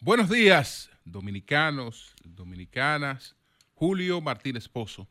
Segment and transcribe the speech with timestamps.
[0.00, 3.36] Buenos días, dominicanos, dominicanas.
[3.74, 5.06] Julio Martínez Pozo.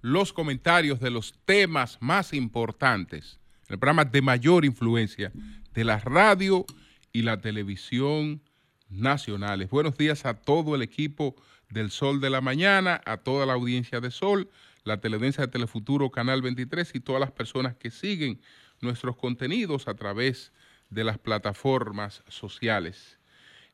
[0.00, 3.38] Los comentarios de los temas más importantes,
[3.68, 5.30] el programa de mayor influencia
[5.72, 6.64] de la radio
[7.12, 8.40] y la televisión
[8.88, 9.68] nacionales.
[9.68, 11.34] Buenos días a todo el equipo
[11.68, 14.48] del Sol de la Mañana, a toda la audiencia de Sol,
[14.84, 18.40] la teledencia de Telefuturo Canal 23 y todas las personas que siguen
[18.84, 20.52] nuestros contenidos a través
[20.90, 23.18] de las plataformas sociales.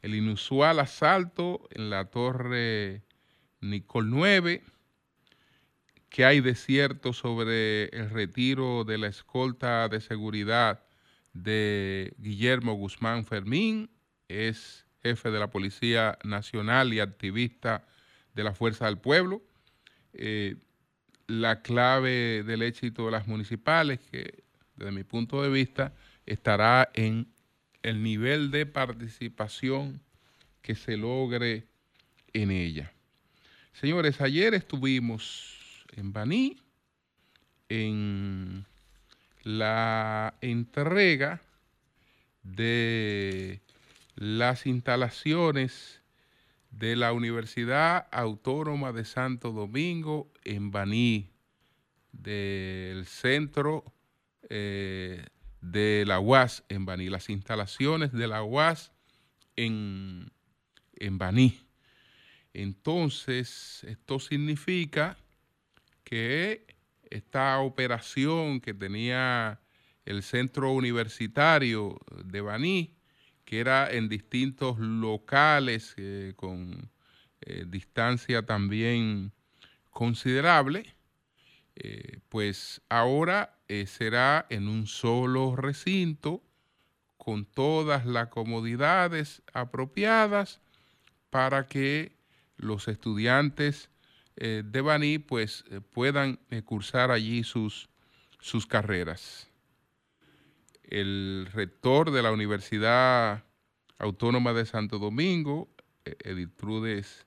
[0.03, 3.03] El inusual asalto en la torre
[3.61, 4.63] Nicol 9,
[6.09, 10.83] que hay desierto sobre el retiro de la escolta de seguridad
[11.35, 13.91] de Guillermo Guzmán Fermín,
[14.29, 17.87] es jefe de la Policía Nacional y activista
[18.35, 19.43] de la Fuerza del Pueblo.
[20.13, 20.57] Eh,
[21.27, 24.43] la clave del éxito de las municipales, que
[24.81, 25.93] desde mi punto de vista
[26.25, 27.29] estará en
[27.83, 30.01] el nivel de participación
[30.63, 31.67] que se logre
[32.33, 32.93] en ella.
[33.75, 36.57] Señores, ayer estuvimos en Baní
[37.69, 38.65] en
[39.43, 41.43] la entrega
[42.43, 43.61] de
[44.17, 46.03] las instalaciones
[46.71, 51.29] de la Universidad Autónoma de Santo Domingo en Baní,
[52.13, 53.85] del centro
[54.51, 55.25] eh,
[55.61, 58.93] de la UAS en Baní, las instalaciones de la UAS
[59.57, 60.31] en,
[60.97, 61.59] en Baní.
[62.53, 65.17] Entonces, esto significa
[66.05, 66.67] que
[67.11, 69.61] esta operación que tenía
[70.05, 72.97] el centro universitario de Baní,
[73.45, 76.91] que era en distintos locales eh, con
[77.43, 79.33] eh, distancia también
[79.91, 80.95] considerable,
[81.77, 86.43] eh, pues ahora será en un solo recinto
[87.17, 90.61] con todas las comodidades apropiadas
[91.31, 92.17] para que
[92.57, 93.91] los estudiantes
[94.37, 97.89] de Baní pues puedan cursar allí sus,
[98.41, 99.49] sus carreras.
[100.83, 103.45] El rector de la Universidad
[103.99, 105.69] Autónoma de Santo Domingo,
[106.05, 107.27] e-, Edith Prudes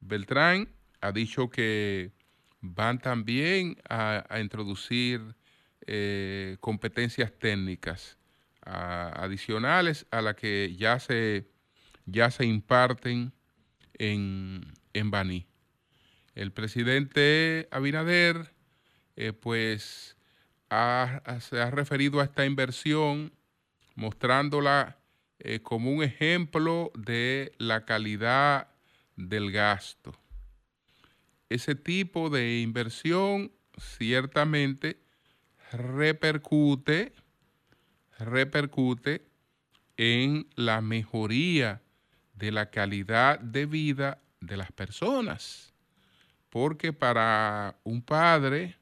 [0.00, 0.68] Beltrán,
[1.00, 2.12] ha dicho que
[2.60, 5.34] van también a, introducir
[5.86, 8.18] eh, competencias técnicas
[8.64, 11.48] adicionales a las que ya se,
[12.06, 13.32] ya se imparten
[13.94, 15.46] en, en Baní.
[16.34, 18.54] El presidente Abinader,
[19.16, 20.16] eh, pues,
[20.70, 23.32] se ha referido a esta inversión
[23.94, 24.98] mostrándola
[25.38, 28.68] eh, como un ejemplo de la calidad
[29.16, 30.14] del gasto.
[31.50, 35.01] Ese tipo de inversión ciertamente
[35.72, 37.12] repercute,
[38.18, 39.26] repercute
[39.96, 41.82] en la mejoría
[42.34, 45.72] de la calidad de vida de las personas.
[46.50, 48.76] Porque para un padre,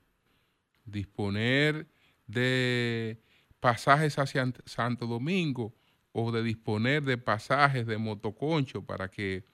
[0.84, 1.86] disponer
[2.26, 3.20] de
[3.60, 5.74] pasajes hacia Santo Domingo
[6.12, 9.44] o de disponer de pasajes de motoconcho para que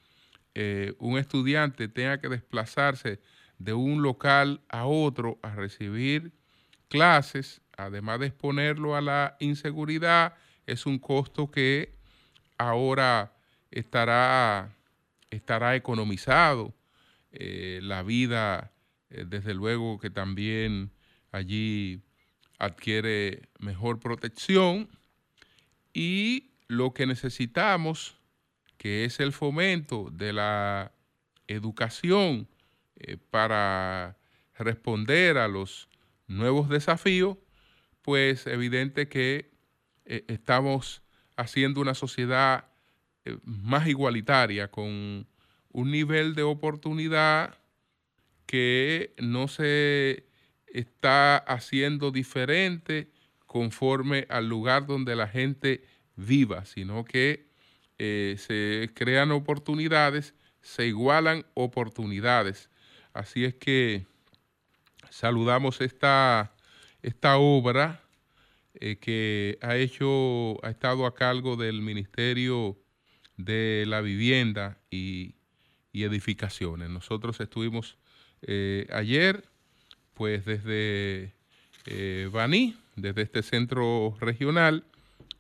[0.55, 3.21] eh, un estudiante tenga que desplazarse
[3.59, 6.33] de un local a otro a recibir
[6.89, 10.35] clases, además de exponerlo a la inseguridad,
[10.67, 11.95] es un costo que
[12.59, 13.33] ahora
[13.71, 14.75] estará,
[15.31, 16.75] estará economizado.
[17.33, 18.73] Eh, la vida,
[19.11, 20.91] eh, desde luego que también
[21.33, 22.03] allí
[22.59, 24.89] adquiere mejor protección
[25.93, 28.17] y lo que necesitamos,
[28.79, 30.93] que es el fomento de la
[31.47, 32.49] educación
[32.97, 34.17] eh, para
[34.59, 35.89] responder a los
[36.27, 37.37] nuevos desafíos,
[38.03, 39.51] pues evidente que
[40.05, 41.03] eh, estamos
[41.37, 42.69] haciendo una sociedad
[43.25, 45.27] eh, más igualitaria, con
[45.73, 47.59] un nivel de oportunidad
[48.47, 50.29] que no se
[50.67, 53.11] está haciendo diferente
[53.47, 55.83] conforme al lugar donde la gente
[56.15, 57.51] viva, sino que
[57.99, 62.71] eh, se crean oportunidades, se igualan oportunidades.
[63.13, 64.07] Así es que
[65.17, 66.53] saludamos esta,
[67.01, 68.03] esta obra
[68.75, 72.77] eh, que ha hecho, ha estado a cargo del Ministerio
[73.39, 75.35] de la Vivienda y,
[75.99, 76.91] Edificaciones.
[76.91, 77.97] Nosotros estuvimos
[78.43, 79.45] eh, ayer
[80.13, 81.33] pues desde
[81.87, 84.85] eh, Baní, desde este centro regional,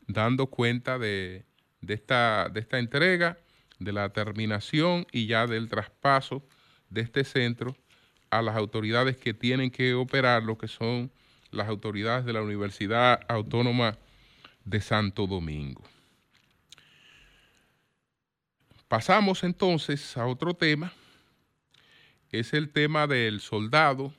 [0.06, 1.44] dando cuenta de,
[1.86, 3.36] esta, de esta entrega,
[3.78, 6.42] de la terminación y ya del traspaso
[6.88, 7.76] de este centro
[8.30, 11.10] a las autoridades que tienen que operar, lo que son
[11.50, 13.96] las autoridades de la Universidad Autónoma
[14.64, 15.82] de Santo Domingo.
[18.88, 20.92] Pasamos entonces a otro tema,
[22.30, 24.12] es el tema del soldado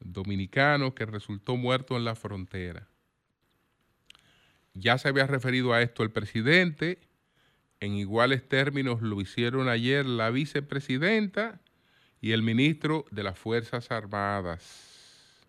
[0.00, 2.86] dominicano que resultó muerto en la frontera.
[4.74, 7.00] Ya se había referido a esto el presidente,
[7.80, 11.60] en iguales términos lo hicieron ayer la vicepresidenta
[12.24, 15.44] y el ministro de las Fuerzas Armadas.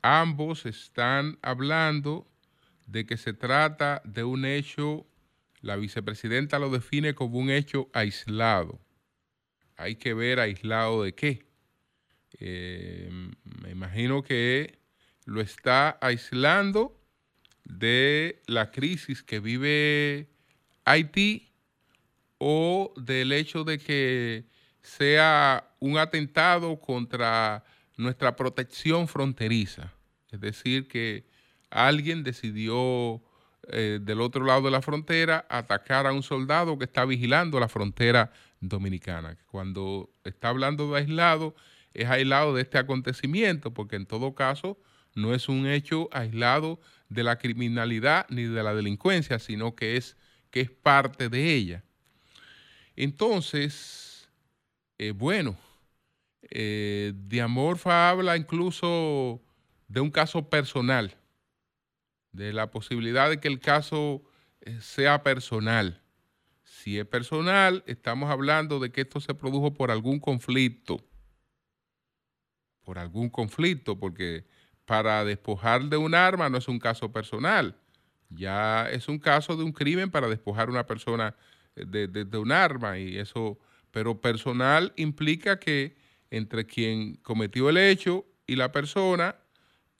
[0.00, 2.26] Ambos están hablando
[2.86, 5.06] de que se trata de un hecho,
[5.60, 8.80] la vicepresidenta lo define como un hecho aislado.
[9.76, 11.46] Hay que ver aislado de qué.
[12.38, 13.10] Eh,
[13.60, 14.78] me imagino que
[15.26, 16.98] lo está aislando
[17.64, 20.30] de la crisis que vive
[20.86, 21.52] Haití
[22.38, 24.55] o del hecho de que
[24.86, 27.64] sea un atentado contra
[27.96, 29.92] nuestra protección fronteriza.
[30.30, 31.26] Es decir, que
[31.70, 33.20] alguien decidió
[33.68, 37.68] eh, del otro lado de la frontera atacar a un soldado que está vigilando la
[37.68, 38.30] frontera
[38.60, 39.36] dominicana.
[39.50, 41.56] Cuando está hablando de aislado,
[41.92, 44.78] es aislado de este acontecimiento, porque en todo caso
[45.16, 50.16] no es un hecho aislado de la criminalidad ni de la delincuencia, sino que es,
[50.50, 51.82] que es parte de ella.
[52.94, 54.15] Entonces,
[54.98, 55.56] eh, bueno.
[56.50, 59.42] Eh, Diamorfa habla incluso
[59.88, 61.16] de un caso personal,
[62.32, 64.22] de la posibilidad de que el caso
[64.60, 66.02] eh, sea personal.
[66.62, 71.04] Si es personal, estamos hablando de que esto se produjo por algún conflicto,
[72.82, 74.44] por algún conflicto, porque
[74.84, 77.76] para despojar de un arma no es un caso personal,
[78.28, 81.34] ya es un caso de un crimen para despojar a una persona
[81.74, 83.58] de, de un arma y eso
[83.96, 85.96] pero personal implica que
[86.30, 89.36] entre quien cometió el hecho y la persona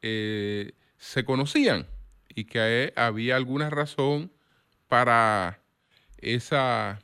[0.03, 1.87] eh, se conocían
[2.29, 4.31] y que había alguna razón
[4.87, 5.63] para
[6.19, 6.99] esa,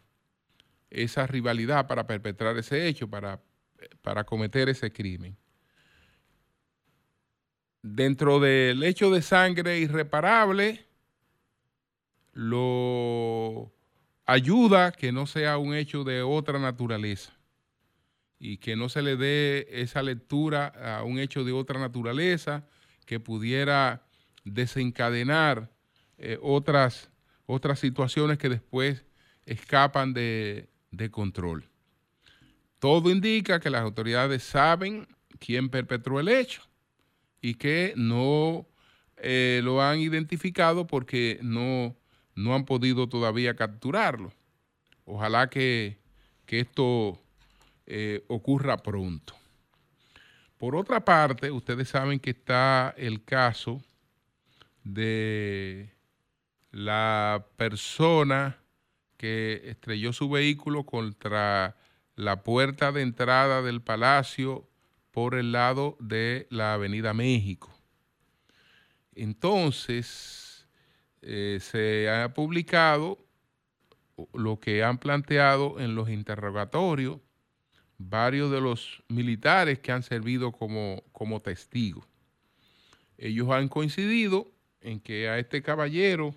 [0.91, 3.41] esa rivalidad, para perpetrar ese hecho, para,
[4.03, 5.35] para cometer ese crimen.
[7.81, 10.85] Dentro del hecho de sangre irreparable,
[12.35, 13.73] lo
[14.27, 17.33] ayuda que no sea un hecho de otra naturaleza
[18.39, 22.67] y que no se le dé esa lectura a un hecho de otra naturaleza
[23.07, 24.05] que pudiera
[24.45, 25.71] desencadenar
[26.19, 27.11] eh, otras,
[27.47, 29.05] otras situaciones que después
[29.47, 30.69] escapan de,
[31.11, 31.69] control.
[32.79, 35.07] Todo indica que las autoridades saben
[35.39, 36.63] quién perpetró el hecho
[37.41, 38.67] y que no
[39.17, 41.97] eh, lo han identificado porque no
[42.35, 44.33] no han podido todavía capturarlo.
[45.05, 45.99] Ojalá que,
[46.47, 47.19] esto
[47.87, 49.35] eh, ocurra pronto.
[50.59, 53.83] Por otra parte, ustedes saben que está el caso
[54.85, 55.91] de
[56.73, 58.59] la persona
[59.17, 61.77] que estrelló su vehículo contra
[62.17, 64.69] la puerta de entrada del palacio
[65.11, 67.73] por el lado de la Avenida México.
[69.15, 70.52] Entonces,
[71.23, 73.25] eh, se ha publicado
[74.35, 77.19] lo que han planteado en los interrogatorios
[77.99, 82.05] varios de los militares que han servido como, como testigos.
[83.17, 84.51] Ellos han coincidido
[84.81, 86.35] en que a este caballero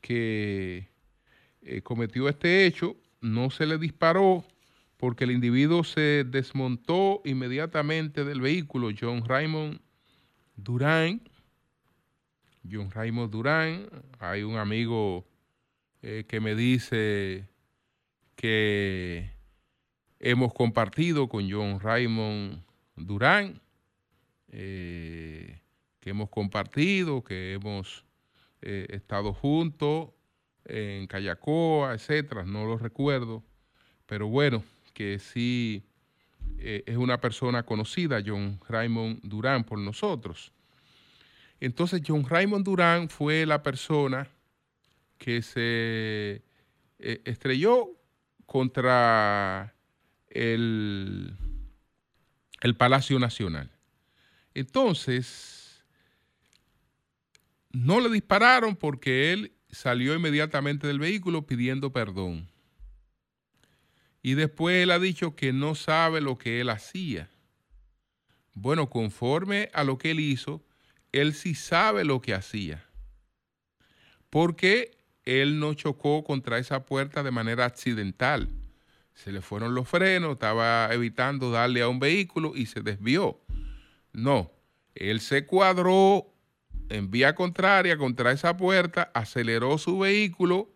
[0.00, 0.88] que
[1.62, 4.44] eh, cometió este hecho no se le disparó
[4.96, 9.80] porque el individuo se desmontó inmediatamente del vehículo, John Raymond
[10.56, 11.22] Durán,
[12.70, 13.88] John Raymond Durán.
[14.18, 15.26] Hay un amigo
[16.02, 17.48] eh, que me dice
[18.34, 19.30] que
[20.18, 22.62] hemos compartido con John Raymond
[22.96, 23.60] Durán,
[24.48, 25.60] eh,
[26.00, 28.04] que hemos compartido, que hemos
[28.62, 30.10] eh, estado juntos
[30.64, 33.42] en Callacoa, etcétera, no lo recuerdo,
[34.06, 34.62] pero bueno,
[34.94, 35.84] que sí
[36.58, 40.52] es una persona conocida, John Raymond Durán, por nosotros.
[41.62, 44.28] Entonces John Raymond Durán fue la persona
[45.16, 46.42] que se
[46.98, 47.88] eh, estrelló
[48.46, 49.72] contra
[50.28, 51.36] el,
[52.62, 53.70] el Palacio Nacional.
[54.54, 55.84] Entonces,
[57.70, 62.48] no le dispararon porque él salió inmediatamente del vehículo pidiendo perdón.
[64.20, 67.30] Y después él ha dicho que no sabe lo que él hacía.
[68.52, 70.64] Bueno, conforme a lo que él hizo,
[71.12, 72.84] él sí sabe lo que hacía.
[74.30, 78.48] Porque él no chocó contra esa puerta de manera accidental.
[79.14, 83.40] Se le fueron los frenos, estaba evitando darle a un vehículo y se desvió.
[84.12, 84.50] No,
[84.94, 86.26] Él se cuadró
[86.88, 90.70] en vía contraria contra esa puerta, aceleró su vehículo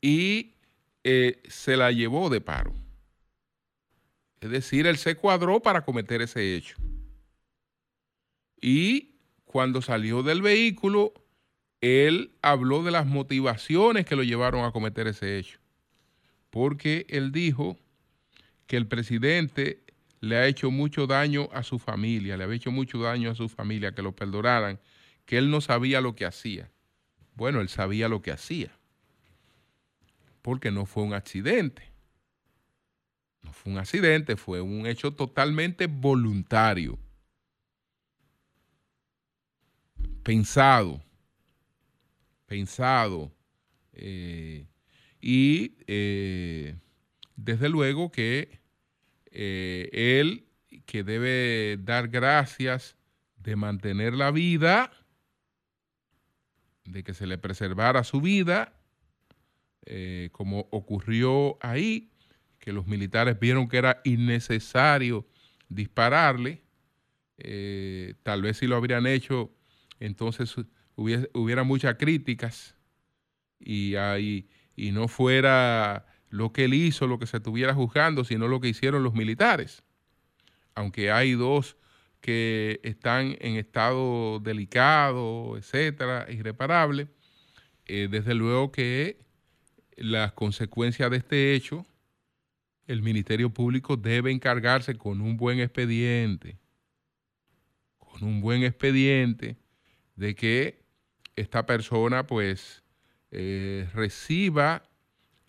[0.00, 0.54] y
[1.02, 2.74] eh, se la llevó de paro.
[4.40, 6.76] Es decir, él se cuadró para cometer ese hecho.
[8.60, 9.11] Y
[9.52, 11.12] cuando salió del vehículo,
[11.82, 15.58] él habló de las motivaciones que lo llevaron a cometer ese hecho.
[16.48, 17.76] Porque él dijo
[18.66, 19.84] que el presidente
[20.20, 23.50] le ha hecho mucho daño a su familia, le había hecho mucho daño a su
[23.50, 24.80] familia, que lo perdonaran,
[25.26, 26.70] que él no sabía lo que hacía.
[27.34, 28.70] Bueno, él sabía lo que hacía,
[30.40, 31.92] porque no fue un accidente.
[33.42, 36.98] No fue un accidente, fue un hecho totalmente voluntario,
[40.22, 41.02] pensado,
[42.46, 43.32] pensado.
[43.92, 44.66] Eh,
[45.20, 46.76] y eh,
[47.36, 48.60] desde luego que
[49.30, 50.46] eh, él
[50.86, 52.96] que debe dar gracias
[53.36, 54.90] de mantener la vida,
[56.84, 58.72] de que se le preservara su vida,
[60.30, 62.10] como ocurrió ahí,
[62.58, 65.26] que los militares vieron que era innecesario
[65.68, 66.62] dispararle,
[68.22, 69.52] tal vez si lo habrían hecho,
[70.02, 70.54] entonces
[70.96, 72.74] hubiera, muchas críticas
[73.60, 73.94] y,
[74.74, 78.68] y no fuera lo que él hizo, lo que se estuviera juzgando, sino lo que
[78.68, 79.84] hicieron los militares.
[80.74, 81.76] Aunque hay dos
[82.20, 87.08] que están en estado delicado, etcétera, irreparable,
[87.86, 89.20] eh, desde luego que
[89.96, 91.86] las consecuencias de este hecho,
[92.86, 96.58] el Ministerio Público debe encargarse con un buen expediente,
[97.98, 99.61] con un buen expediente
[100.22, 100.84] de que
[101.34, 102.84] esta persona pues
[103.32, 104.88] eh, reciba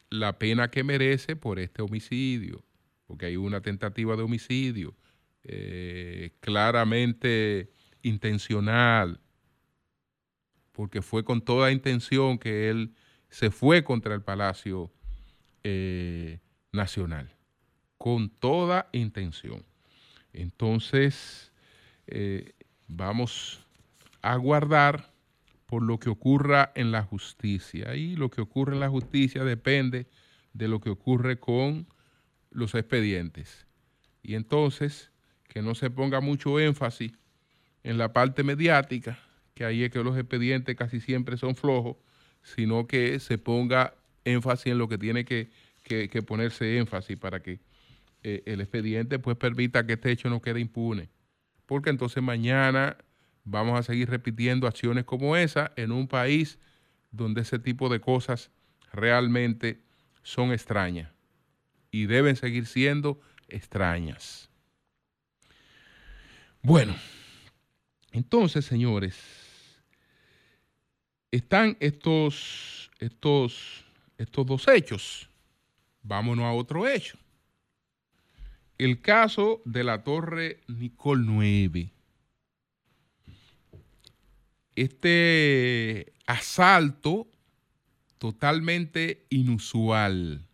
[0.09, 2.65] la pena que merece por este homicidio,
[3.05, 4.95] porque hay una tentativa de homicidio
[5.43, 9.21] eh, claramente intencional,
[10.71, 12.95] porque fue con toda intención que él
[13.29, 14.91] se fue contra el Palacio
[15.63, 16.39] eh,
[16.71, 17.29] Nacional,
[17.99, 19.63] con toda intención.
[20.33, 21.51] Entonces,
[22.87, 23.62] vamos
[24.23, 25.13] a guardar
[25.67, 27.95] por lo que ocurra en la justicia.
[27.95, 30.07] Y lo que ocurre en la justicia depende
[30.53, 31.87] de lo que ocurre con
[32.49, 33.67] los expedientes.
[34.21, 35.11] Y entonces,
[35.47, 37.11] que no se ponga mucho énfasis
[37.83, 39.19] en la parte mediática,
[39.53, 41.97] que ahí es que los expedientes casi siempre son flojos,
[42.41, 45.49] sino que se ponga énfasis en lo que tiene que,
[46.25, 47.59] ponerse énfasis para que
[48.23, 51.09] eh, el expediente pues permita que este hecho no quede impune.
[51.65, 52.97] Porque entonces mañana
[53.43, 56.59] vamos a seguir repitiendo acciones como esa en un país
[57.11, 58.51] donde ese tipo de cosas
[58.91, 59.81] realmente
[60.23, 61.11] son extrañas
[61.91, 64.49] y deben seguir siendo extrañas.
[66.61, 66.95] Bueno,
[68.11, 69.15] entonces, señores,
[71.29, 73.85] están estos, estos,
[74.17, 75.29] estos dos hechos.
[76.01, 77.17] Vámonos a otro hecho.
[78.77, 81.91] El caso de la Torre Nicol 9
[84.75, 87.29] este asalto
[88.17, 90.47] totalmente inusual,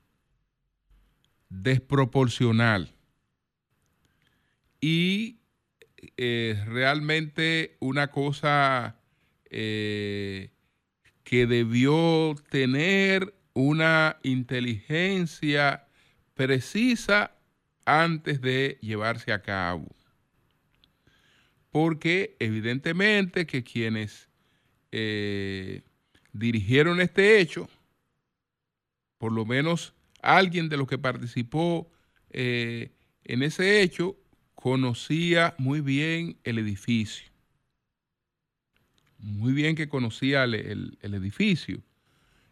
[1.50, 2.96] desproporcional
[4.82, 5.40] y
[6.18, 9.00] eh, realmente una cosa
[9.50, 10.52] eh,
[11.24, 15.88] que debió tener una inteligencia
[16.34, 17.36] precisa
[17.86, 19.99] antes de llevarse a cabo
[21.72, 24.30] porque evidentemente que quienes
[24.92, 25.82] eh,
[26.34, 27.70] dirigieron este hecho,
[29.18, 31.90] por lo menos alguien de los que participó
[32.32, 32.92] eh,
[33.24, 34.16] en ese hecho,
[34.56, 37.30] conocía muy bien el edificio.
[39.20, 41.82] Muy bien que conocía el, edificio.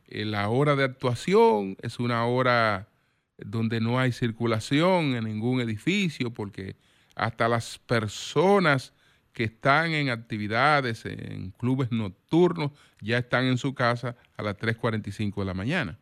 [0.08, 2.90] Eh, la hora de actuación es una hora
[3.38, 6.76] donde no hay circulación en ningún edificio, porque
[7.16, 8.94] hasta las personas
[9.38, 15.36] que están en actividades, en clubes nocturnos, ya están en su casa a las 3.45
[15.36, 16.00] de la mañana.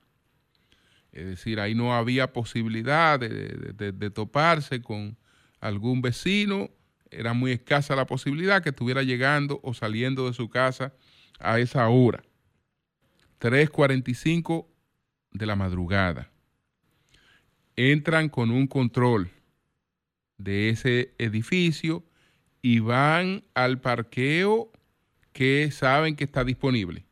[1.12, 5.18] Es decir, ahí no había posibilidad de, toparse con
[5.60, 6.70] algún vecino,
[7.12, 10.94] era muy escasa la posibilidad que estuviera llegando o saliendo de su casa
[11.38, 12.24] a esa hora.
[13.42, 14.66] 3.45
[15.34, 16.32] de la madrugada.
[17.76, 19.30] Entran con un control
[20.38, 22.06] de ese edificio
[22.66, 24.72] y van al parqueo
[25.34, 27.06] que saben que está disponible.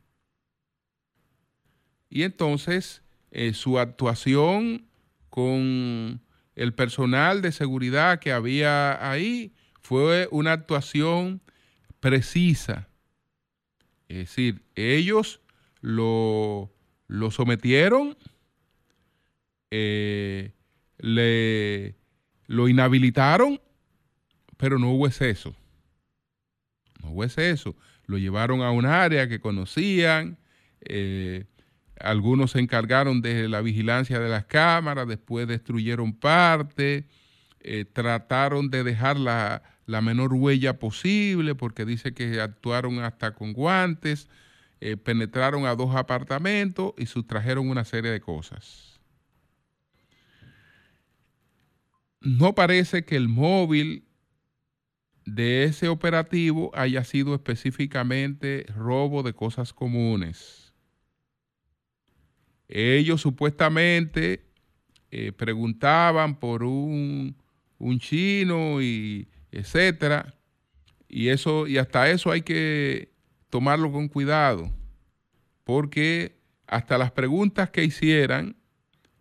[2.09, 4.87] Y entonces eh, su actuación
[5.29, 6.23] con
[6.55, 11.39] el personal de seguridad que había ahí fue una actuación
[11.99, 12.89] precisa.
[14.07, 15.39] Es decir, ellos
[15.81, 16.73] lo,
[17.05, 18.17] lo sometieron,
[19.69, 20.51] eh,
[20.97, 21.95] le,
[22.47, 23.61] lo inhabilitaron,
[24.63, 25.53] pero no hubo exceso.
[27.01, 27.75] No hubo exceso.
[28.05, 30.37] Lo llevaron a un área que conocían,
[30.79, 31.47] eh,
[31.99, 37.09] algunos se encargaron de la vigilancia de las cámaras, después destruyeron parte,
[37.59, 43.51] eh, trataron de dejar la, la, menor huella posible porque dice que actuaron hasta con
[43.51, 44.29] guantes,
[44.79, 48.97] eh, penetraron a dos apartamentos y sustrajeron una serie de cosas.
[52.21, 54.07] No parece que el móvil
[55.25, 60.73] de ese operativo haya sido específicamente robo de cosas comunes.
[62.67, 64.45] Ellos supuestamente
[65.11, 67.35] eh, preguntaban por un,
[67.77, 70.33] un, chino y etcétera.
[71.07, 73.13] Y eso, y hasta eso hay que
[73.49, 74.71] tomarlo con cuidado.
[75.63, 78.55] Porque hasta las preguntas que hicieran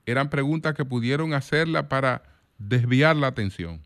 [0.07, 2.23] eran preguntas que pudieron hacerla para
[2.59, 3.83] desviar la atención.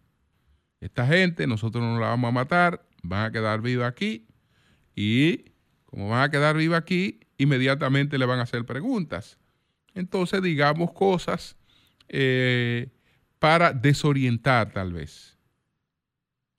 [0.81, 4.27] Esta gente, nosotros no la vamos a matar, van a quedar viva aquí
[4.95, 5.53] y
[5.85, 9.39] como van a quedar viva aquí, inmediatamente le van a hacer preguntas.
[9.95, 11.57] Entonces digamos cosas
[12.09, 12.91] eh,
[13.39, 15.39] para desorientar tal vez.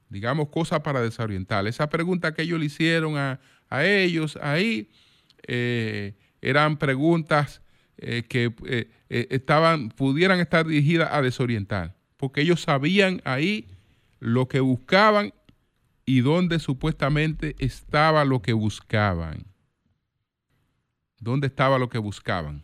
[0.09, 1.67] Digamos cosas para desorientar.
[1.67, 4.89] Esa pregunta que ellos le hicieron a, ellos ahí
[5.45, 7.61] eh, eran preguntas
[7.97, 8.53] eh, que
[9.09, 13.67] estaban, pudieran estar dirigidas a desorientar, porque ellos sabían ahí
[14.19, 15.33] lo que buscaban
[16.05, 19.45] y dónde supuestamente estaba lo que buscaban.
[21.19, 22.63] ¿Dónde estaba lo que buscaban?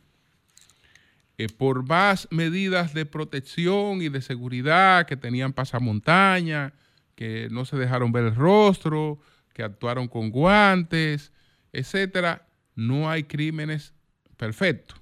[1.37, 6.73] Eh, por más medidas de protección y de seguridad que tenían pasamontaña,
[7.15, 9.19] que no se dejaron ver el rostro,
[9.53, 11.31] que actuaron con guantes,
[11.71, 13.93] etcétera, no hay crímenes
[14.37, 15.01] perfectos.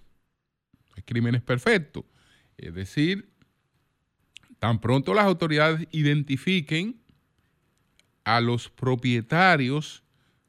[0.95, 2.05] Hay crímenes perfectos.
[2.57, 3.30] Es decir,
[4.61, 7.01] Tan pronto las autoridades identifiquen
[8.23, 10.03] a los propietarios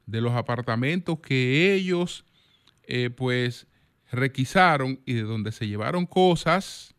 [0.05, 2.23] de los apartamentos que ellos
[2.83, 3.65] eh, pues
[4.11, 6.93] requisaron y de donde se llevaron cosas,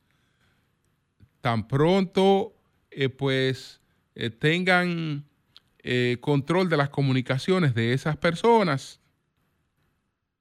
[1.41, 2.57] tan pronto
[2.91, 3.81] eh, pues
[4.17, 5.25] eh, tengan
[6.21, 9.01] control de las comunicaciones de esas personas,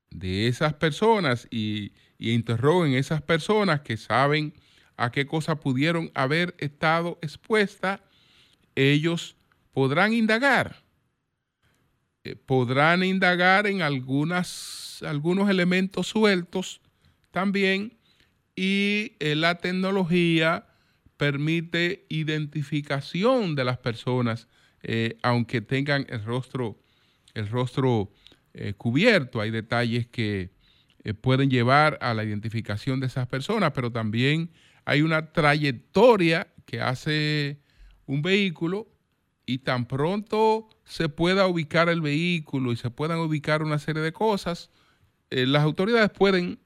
[0.09, 4.55] de esas personas y, y interroguen esas personas que saben
[4.97, 8.01] a qué cosa pudieron haber estado expuestas,
[8.75, 9.35] ellos
[9.73, 10.83] podrán indagar.
[12.23, 15.01] Eh, podrán indagar en algunos
[15.49, 16.79] elementos sueltos
[17.31, 17.97] también
[18.55, 20.67] y eh, la tecnología
[21.17, 24.47] permite identificación de las personas,
[24.83, 26.79] eh, aunque tengan el rostro,
[27.33, 28.11] el rostro
[28.77, 29.41] cubierto.
[29.41, 30.51] Hay detalles que
[31.21, 34.51] pueden llevar a la identificación de esas personas, pero también
[34.85, 37.59] hay una trayectoria que hace
[38.05, 38.87] un vehículo
[39.45, 44.13] y tan pronto se pueda ubicar el vehículo y se puedan ubicar una serie de
[44.13, 44.69] cosas,
[45.29, 46.59] eh, las autoridades pueden,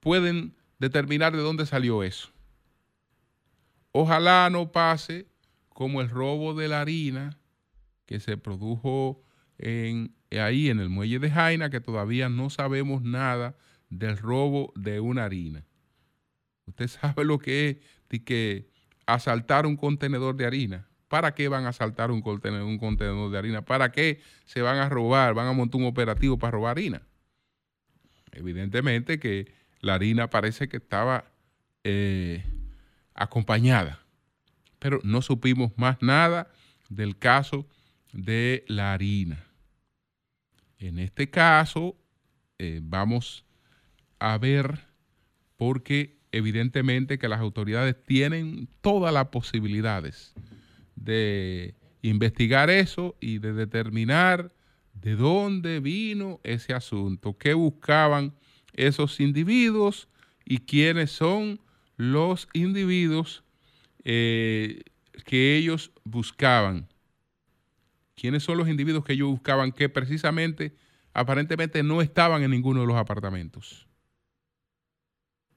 [0.00, 2.30] pueden determinar de dónde salió eso.
[3.92, 5.26] Ojalá no pase
[5.68, 7.38] como el robo de la harina
[8.06, 9.22] que se produjo
[9.58, 13.56] en, ahí en el muelle de Jaina, que todavía no sabemos nada
[13.88, 15.64] del robo de una harina.
[16.70, 17.76] Usted sabe lo que es
[18.08, 18.70] de que
[19.06, 20.86] asaltar un contenedor de harina.
[21.08, 23.62] ¿Para qué van a asaltar un contenedor, un contenedor de harina?
[23.62, 25.34] ¿Para qué se van a robar?
[25.34, 27.02] ¿Van a montar un operativo para robar harina?
[28.32, 31.24] Evidentemente que la harina parece que estaba
[31.82, 32.44] eh,
[33.14, 34.00] acompañada,
[34.78, 36.52] pero no supimos más nada
[36.88, 37.66] del caso
[38.12, 39.44] de la harina.
[40.78, 41.96] En este caso,
[42.58, 43.44] eh, vamos
[44.20, 44.86] a ver
[45.56, 50.34] por qué evidentemente que las autoridades tienen todas las posibilidades
[50.96, 54.52] de investigar eso y de determinar
[54.94, 58.34] de dónde vino ese asunto, qué buscaban
[58.74, 60.08] esos individuos
[60.44, 61.60] y quiénes son
[61.96, 63.44] los individuos
[64.04, 64.82] eh,
[65.24, 66.88] que ellos buscaban.
[68.14, 70.74] ¿Quiénes son los individuos que ellos buscaban que precisamente,
[71.14, 73.89] aparentemente, no estaban en ninguno de los apartamentos?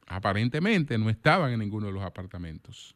[0.08, 2.96] Aparentemente no estaban en ninguno de los apartamentos.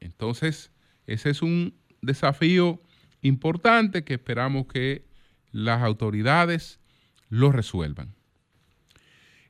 [0.00, 0.70] Entonces,
[1.06, 2.82] ese es un desafío
[3.22, 5.06] importante que esperamos que
[5.50, 6.80] las autoridades
[7.28, 8.14] lo resuelvan.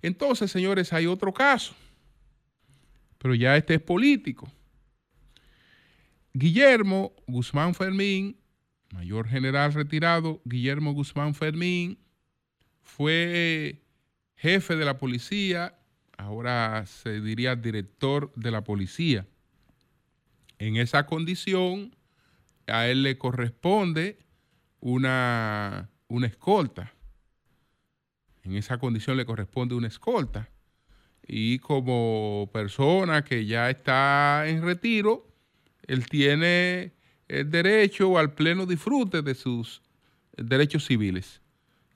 [0.03, 1.75] Entonces, señores, hay otro caso,
[3.19, 4.51] pero ya este es político.
[6.33, 8.37] Guillermo Guzmán Fermín,
[8.93, 11.99] mayor general retirado Guillermo Guzmán Fermín,
[12.83, 13.83] fue
[14.37, 15.77] jefe de la policía,
[16.17, 19.27] ahora se diría director de la policía.
[20.59, 21.95] En esa condición,
[22.67, 24.19] a él le corresponde
[24.81, 26.93] una, una escolta.
[28.43, 30.49] En esa condición le corresponde una escolta.
[31.27, 35.27] Y como persona que ya está en retiro,
[35.87, 36.93] él tiene
[37.29, 39.83] el derecho al pleno disfrute de sus
[40.37, 41.43] derechos civiles.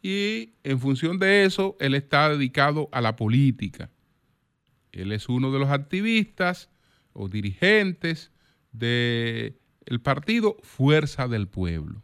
[0.02, 3.90] Y en función de eso, él está dedicado a la política.
[4.92, 6.68] Él es uno de los activistas
[7.12, 8.30] o dirigentes
[8.72, 9.54] del
[10.02, 12.02] partido Fuerza del Pueblo.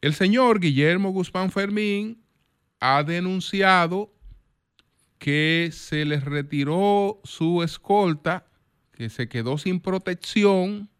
[0.00, 2.22] El señor Guillermo Guzmán Fermín
[2.80, 4.12] ha denunciado
[5.18, 8.46] que se les retiró su escolta,
[8.92, 10.90] que se quedó sin protección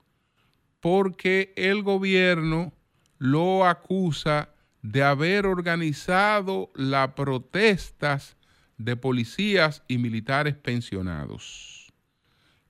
[0.80, 2.72] porque el gobierno
[3.18, 8.36] lo acusa de haber organizado las protestas
[8.78, 11.92] de policías y militares pensionados,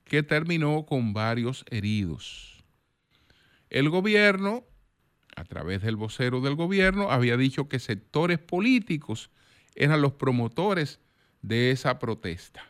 [0.03, 2.63] que terminó con varios heridos.
[3.69, 4.63] El gobierno,
[5.35, 9.31] a través del vocero del gobierno, había dicho que sectores políticos
[9.75, 10.99] eran los promotores
[11.41, 12.63] de esa protesta.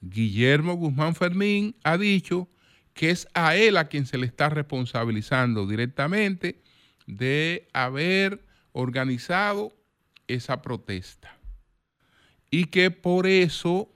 [0.00, 2.48] Guillermo Guzmán Fermín ha dicho
[2.94, 6.62] que es a él a quien se le está responsabilizando directamente
[7.06, 9.76] de haber organizado
[10.28, 11.35] esa protesta
[12.50, 13.92] y que por eso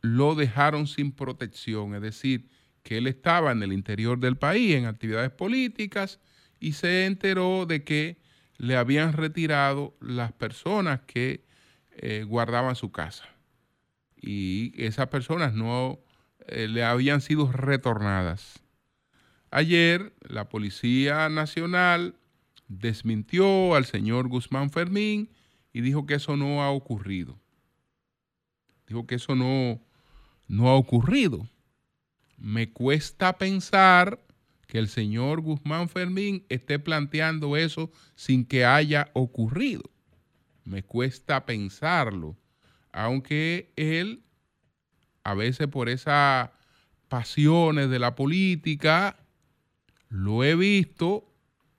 [0.00, 2.48] lo dejaron sin protección, es decir,
[2.82, 6.20] que él estaba en el interior del país en actividades políticas
[6.60, 8.18] y se enteró de que
[8.56, 11.44] le habían retirado las personas que
[11.96, 13.28] eh, guardaban su casa
[14.20, 16.00] y esas personas no
[16.46, 18.62] eh, le habían sido retornadas.
[19.50, 22.16] Ayer la Policía Nacional
[22.68, 25.30] desmintió al señor Guzmán Fermín
[25.72, 27.38] y dijo que eso no ha ocurrido.
[28.88, 29.80] Dijo que eso no,
[30.48, 31.46] no ha ocurrido.
[32.38, 34.18] Me cuesta pensar
[34.66, 39.82] que el señor Guzmán Fermín esté planteando eso sin que haya ocurrido.
[40.64, 42.36] Me cuesta pensarlo,
[42.92, 44.22] aunque él,
[45.24, 46.50] a veces por esas
[47.08, 49.16] pasiones de la política,
[50.08, 51.30] lo he visto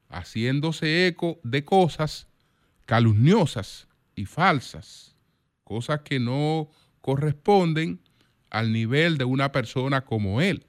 [0.09, 2.27] haciéndose eco de cosas
[2.85, 5.15] calumniosas y falsas,
[5.63, 7.99] cosas que no corresponden
[8.49, 10.65] al nivel de una persona como él.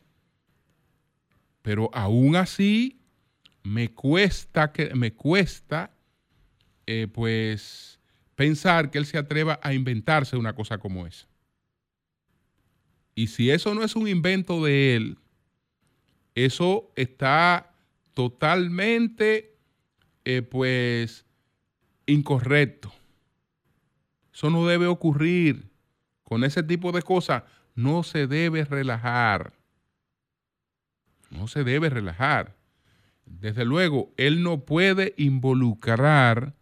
[1.63, 3.01] Pero aún así
[3.63, 5.93] me cuesta que me cuesta
[6.87, 8.01] eh, pues
[8.35, 11.29] pensar que él se atreva a inventarse una cosa como esa.
[13.15, 15.19] Y si eso no es un invento de él,
[16.35, 17.75] eso está
[18.15, 19.59] totalmente,
[20.25, 21.27] eh, pues,
[22.07, 22.93] incorrecto.
[24.33, 25.70] Eso no debe ocurrir.
[26.31, 27.43] Con ese tipo de cosas
[27.75, 29.53] no se debe relajar.
[31.29, 32.55] No se debe relajar.
[33.27, 36.55] Desde luego, él no puede involucrar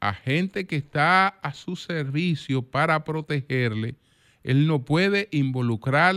[0.00, 3.94] a gente que está a su servicio para protegerle.
[4.42, 6.16] Él no puede involucrar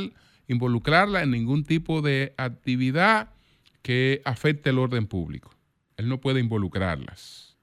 [0.50, 3.30] involucrarla en ningún tipo de actividad
[3.82, 5.56] que afecte el orden público.
[5.96, 7.56] Él no puede involucrarlas.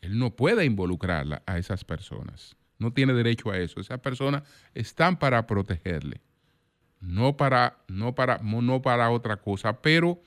[0.00, 2.57] Él no puede involucrarla a esas personas.
[2.78, 3.80] No tiene derecho a eso.
[3.80, 4.42] Esas personas
[4.74, 6.20] están para protegerle,
[7.00, 9.80] no para, no para, no para otra cosa.
[9.82, 10.20] Pero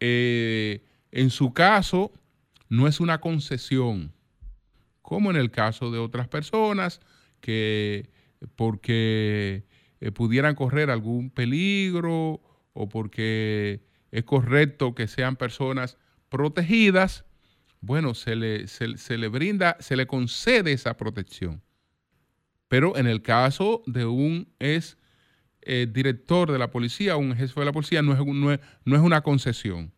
[0.00, 2.12] eh, en su caso,
[2.68, 4.12] no es una concesión,
[5.02, 7.00] como en el caso de otras personas
[7.40, 8.10] que
[8.56, 9.64] porque
[10.00, 12.40] eh, pudieran correr algún peligro
[12.72, 17.24] o porque es correcto que sean personas protegidas,
[17.80, 21.62] bueno, se le, se, le brinda, se le concede esa protección.
[22.72, 24.96] Pero en el caso de un ex
[25.60, 29.20] eh, director de la policía, un jefe de la policía, no es, no, es, una
[29.20, 29.92] concesión.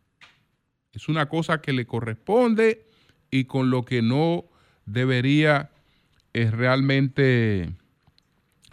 [0.91, 2.89] Es una cosa que le corresponde
[3.31, 4.47] y con lo que no
[4.87, 5.71] debería
[6.33, 7.71] es realmente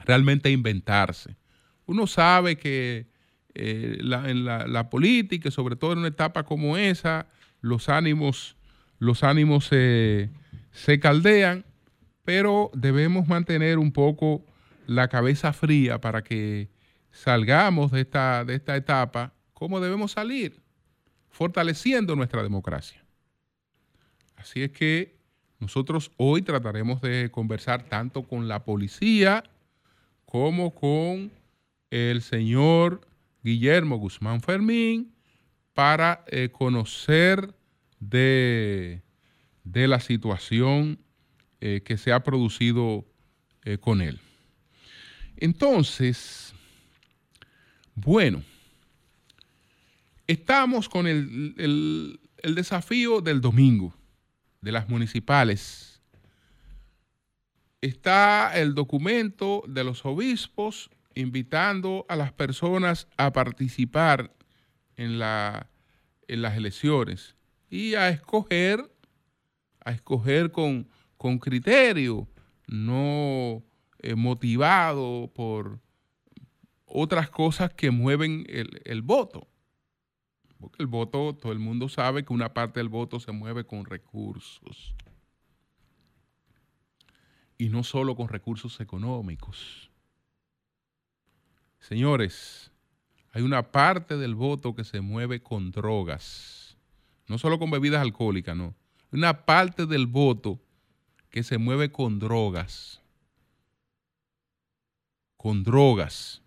[0.04, 1.36] realmente inventarse.
[1.86, 3.06] Uno sabe que
[3.54, 7.28] eh, en la, política, sobre todo en una etapa como esa,
[7.62, 8.56] los ánimos,
[8.98, 10.32] los ánimos se,
[11.00, 11.66] caldean,
[12.24, 14.44] pero debemos mantener un poco
[14.88, 16.70] la cabeza fría para que
[17.12, 20.60] salgamos de esta, de esta etapa como debemos salir,
[21.30, 23.04] fortaleciendo nuestra democracia.
[24.36, 25.22] Así es que
[25.60, 29.44] nosotros hoy trataremos de conversar tanto con la policía,
[30.26, 31.32] como con
[31.92, 33.02] el señor
[33.44, 35.14] Guillermo Guzmán Fermín,
[35.74, 37.54] para eh, conocer
[38.00, 39.04] de,
[39.64, 40.98] de, la situación
[41.62, 43.06] eh, que se ha producido
[43.64, 44.20] eh, con él.
[45.38, 46.54] Entonces,
[47.96, 48.44] bueno,
[50.28, 53.94] estamos con el, el desafío del domingo,
[54.62, 56.02] de las municipales.
[57.82, 64.34] Está el documento de los obispos invitando a las personas a participar
[64.96, 65.68] en, la,
[66.28, 67.36] en las elecciones
[67.70, 68.92] y a escoger,
[69.84, 70.88] a escoger con,
[71.22, 72.28] con criterio,
[72.66, 73.62] no
[74.00, 75.80] eh, motivado por
[76.88, 79.48] otras cosas que mueven el, voto.
[80.60, 83.86] Porque el voto, todo el mundo sabe que una parte del voto se mueve con
[83.86, 84.96] recursos.
[87.56, 89.92] Y no solo con recursos económicos.
[91.78, 92.72] Señores,
[93.32, 96.80] hay una parte del voto que se mueve con drogas.
[97.28, 98.74] No solo con bebidas alcohólicas, no.
[99.12, 100.60] Una parte del voto
[101.32, 103.02] que se mueve con drogas.
[105.38, 106.42] Con drogas.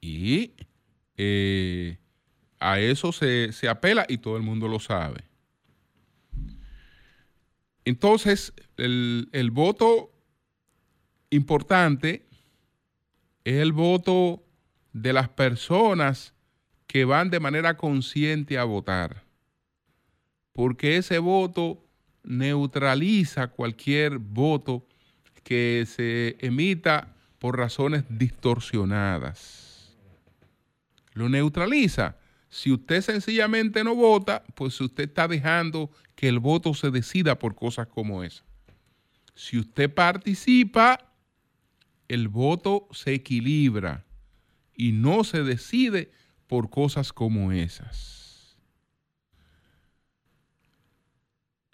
[0.00, 0.52] Y
[1.16, 1.98] eh,
[2.58, 5.24] a eso se, apela y todo el mundo lo sabe.
[7.84, 10.12] Entonces, el, el voto
[11.30, 12.26] importante
[13.44, 14.44] es el voto
[14.92, 16.34] de las personas
[16.86, 19.24] que van de manera consciente a votar,
[20.52, 21.82] porque ese voto
[22.24, 24.86] neutraliza cualquier voto
[25.42, 29.96] que se emita por razones distorsionadas.
[31.14, 32.16] Lo neutraliza.
[32.48, 37.54] Si usted sencillamente no vota, pues usted está dejando que el voto se decida por
[37.54, 38.44] cosas como esa.
[39.34, 41.12] Si usted participa,
[42.08, 44.04] el voto se equilibra
[44.74, 46.12] y no se decide
[46.46, 48.31] por cosas como esas.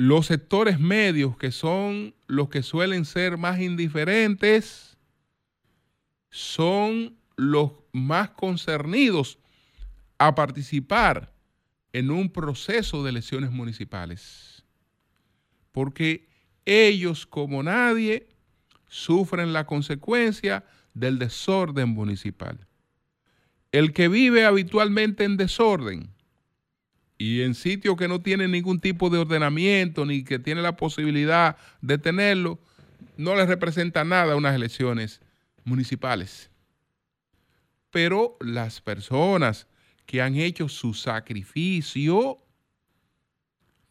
[0.01, 4.97] Los sectores medios, que son los que suelen ser más indiferentes,
[6.31, 9.41] son los más concernidos
[10.17, 11.35] a participar
[11.93, 14.65] en un proceso de elecciones municipales.
[15.73, 16.29] Porque
[16.65, 18.29] ellos, como nadie,
[18.87, 22.69] sufren la consecuencia del desorden municipal.
[23.73, 26.15] El que vive habitualmente en desorden
[27.19, 31.57] y en sitios que no tiene ningún tipo de ordenamiento ni que tiene la posibilidad
[31.83, 32.61] de tenerlo,
[33.17, 35.21] no le representa nada unas elecciones
[35.65, 36.49] municipales.
[37.91, 39.67] Pero las personas
[40.07, 42.39] que han hecho su sacrificio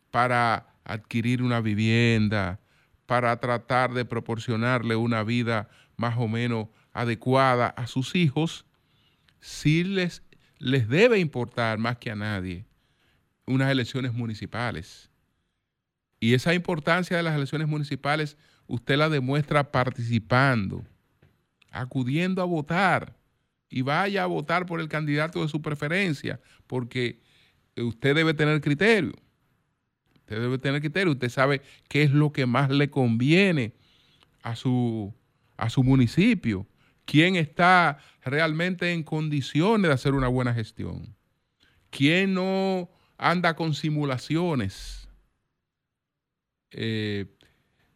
[0.10, 2.62] para adquirir una vivienda,
[3.06, 8.66] para tratar de proporcionarle una vida más o menos adecuada a sus hijos,
[9.42, 10.24] sí les,
[10.60, 12.66] les debe importar más que a nadie
[13.48, 15.10] unas elecciones municipales.
[16.20, 20.86] Y esa importancia de las elecciones municipales usted la demuestra participando,
[21.72, 23.16] acudiendo a votar
[23.70, 27.22] y vaya a votar por el candidato de su preferencia, porque
[27.78, 29.14] usted debe tener criterio.
[30.16, 33.74] Usted debe tener criterio, usted sabe qué es lo que más le conviene
[34.44, 35.14] a su,
[35.56, 36.68] a su municipio,
[37.06, 41.16] quién está realmente en condiciones de hacer una buena gestión,
[41.90, 45.08] quién no anda con simulaciones,
[46.72, 47.26] eh,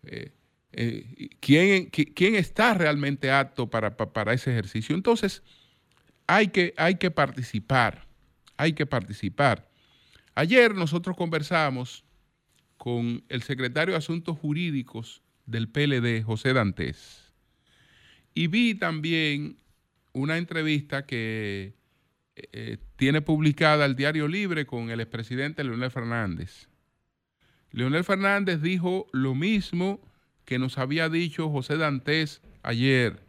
[0.04, 0.32] eh,
[0.72, 4.96] eh, ¿quién, ¿quién, está realmente apto para, para, ese ejercicio.
[4.96, 5.44] Entonces,
[6.28, 8.08] hay que, hay que participar,
[8.58, 9.70] hay que participar.
[10.34, 12.06] Ayer nosotros conversamos
[12.78, 17.34] con el secretario de Asuntos Jurídicos del PLD, José Dantes.
[18.34, 19.58] Y vi también
[20.14, 21.74] una entrevista que
[22.52, 26.70] eh, tiene publicada el Diario Libre con el expresidente Leonel Fernández.
[27.72, 30.02] Leonel Fernández dijo lo mismo
[30.46, 33.24] que nos había dicho José Dantes ayer.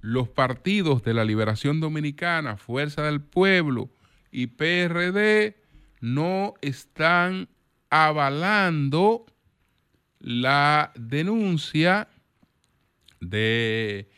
[0.00, 3.90] Los partidos de la Liberación Dominicana, Fuerza del Pueblo
[4.30, 5.56] y PRD
[6.00, 7.48] no están
[7.88, 9.24] avalando
[10.18, 12.08] la denuncia
[13.20, 14.10] de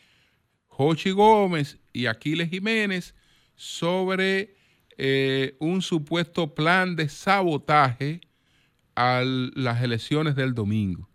[0.68, 3.15] Jochi Gómez y Aquiles Jiménez
[3.56, 4.54] sobre
[4.98, 8.20] eh, un supuesto plan de sabotaje
[8.94, 11.08] a las elecciones del domingo.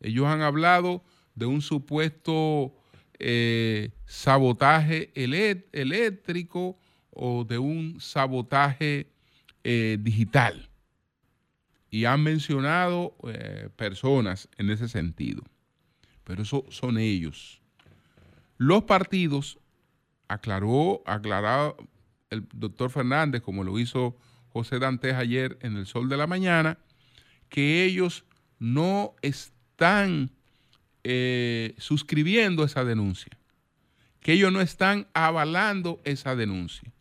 [0.00, 2.74] Ellos han hablado de un supuesto
[3.18, 6.78] eh, sabotaje eléctrico
[7.10, 9.10] o de un sabotaje
[9.62, 10.68] eh, digital
[11.90, 13.16] y han mencionado
[13.76, 15.44] personas en ese sentido.
[16.24, 17.60] Pero eso son ellos.
[18.56, 19.58] Los partidos,
[20.28, 21.76] aclaró, aclarado
[22.30, 24.16] el doctor Fernández, como lo hizo
[24.48, 26.78] José Dantes ayer en el Sol de la Mañana,
[27.48, 28.24] que ellos
[28.58, 30.30] no están
[31.02, 33.36] eh, suscribiendo esa denuncia,
[34.20, 36.92] que ellos no están avalando esa denuncia,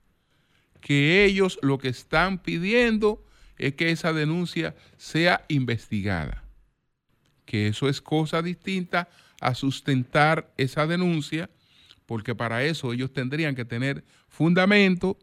[0.82, 3.24] que ellos lo que están pidiendo
[3.58, 6.44] es que esa denuncia sea investigada,
[7.46, 9.10] que eso es cosa distinta
[9.40, 11.50] a sustentar esa denuncia,
[12.06, 15.18] porque para eso ellos tendrían que tener fundamento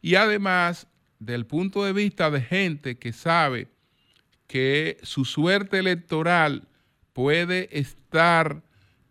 [0.00, 0.86] y además
[1.18, 3.68] del punto de vista de gente que sabe
[4.46, 6.68] que su suerte electoral
[7.12, 8.62] puede estar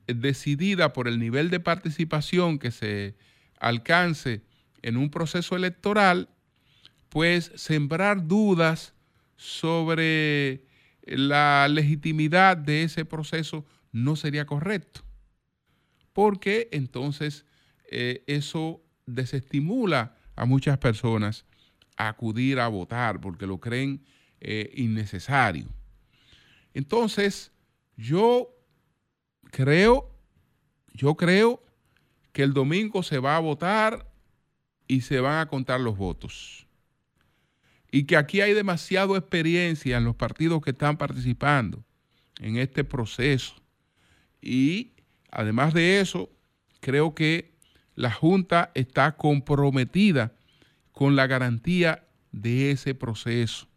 [0.07, 3.15] decidida por el nivel de participación que se
[3.59, 4.41] alcance
[4.81, 6.29] en un proceso electoral,
[7.09, 8.93] pues sembrar dudas
[9.37, 10.65] sobre
[11.05, 15.03] la legitimidad de ese proceso no sería correcto,
[16.13, 17.45] porque entonces
[17.89, 21.45] eh, eso desestimula a muchas personas
[21.97, 24.03] a acudir a votar porque lo creen
[24.39, 25.67] eh, innecesario.
[26.73, 27.51] Entonces,
[27.95, 28.49] yo
[29.51, 30.09] creo,
[30.93, 31.63] yo creo
[32.31, 34.11] que el domingo se va a votar
[34.87, 36.67] y se van a contar los votos.
[37.91, 41.83] Y que aquí hay demasiada experiencia en los partidos que están participando
[42.39, 43.53] en este proceso.
[44.41, 44.93] Y
[45.33, 46.29] además de eso,
[46.79, 47.53] creo que
[47.95, 50.33] la Junta está comprometida
[50.91, 53.67] con la garantía de ese proceso.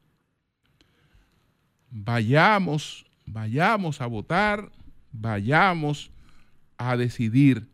[1.91, 4.71] Vayamos vayamos a votar,
[5.13, 6.11] vayamos
[6.79, 7.69] a decidir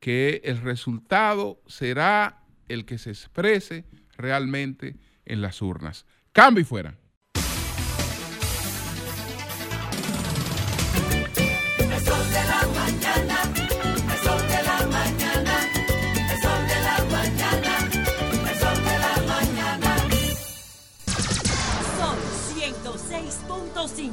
[0.00, 3.84] que el resultado será el que se exprese
[4.16, 6.06] realmente en las urnas.
[6.32, 6.96] Cambio y fuera.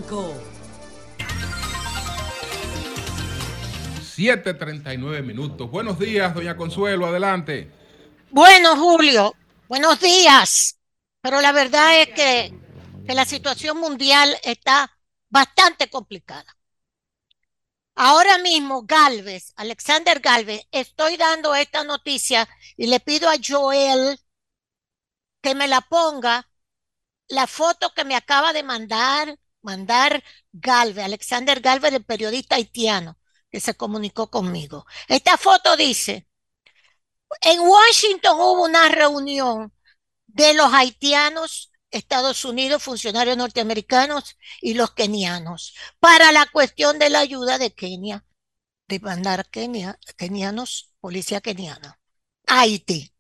[0.08, 0.34] 106.5.
[4.16, 5.70] 7:39 minutos.
[5.70, 7.72] Buenos días, doña Consuelo, adelante.
[8.30, 9.36] Bueno, Julio,
[9.68, 10.78] buenos días.
[11.22, 12.54] Pero la verdad es que,
[13.06, 14.92] que la situación mundial está
[15.30, 16.56] bastante complicada.
[17.96, 24.20] Ahora mismo, Galvez, Alexander Galvez, estoy dando esta noticia y le pido a Joel
[25.42, 26.48] que me la ponga
[27.28, 30.24] la foto que me acaba de mandar, mandar
[30.54, 33.18] Galvez, Alexander Galvez, el periodista haitiano
[33.52, 34.86] que se comunicó conmigo.
[35.08, 36.28] Esta foto dice,
[37.42, 39.74] en Washington hubo una reunión
[40.28, 47.20] de los haitianos, Estados Unidos, funcionarios norteamericanos y los kenianos para la cuestión de la
[47.20, 48.26] ayuda de Kenia,
[48.88, 52.00] de mandar Kenia, kenianos, policía keniana,
[52.48, 53.14] Haití.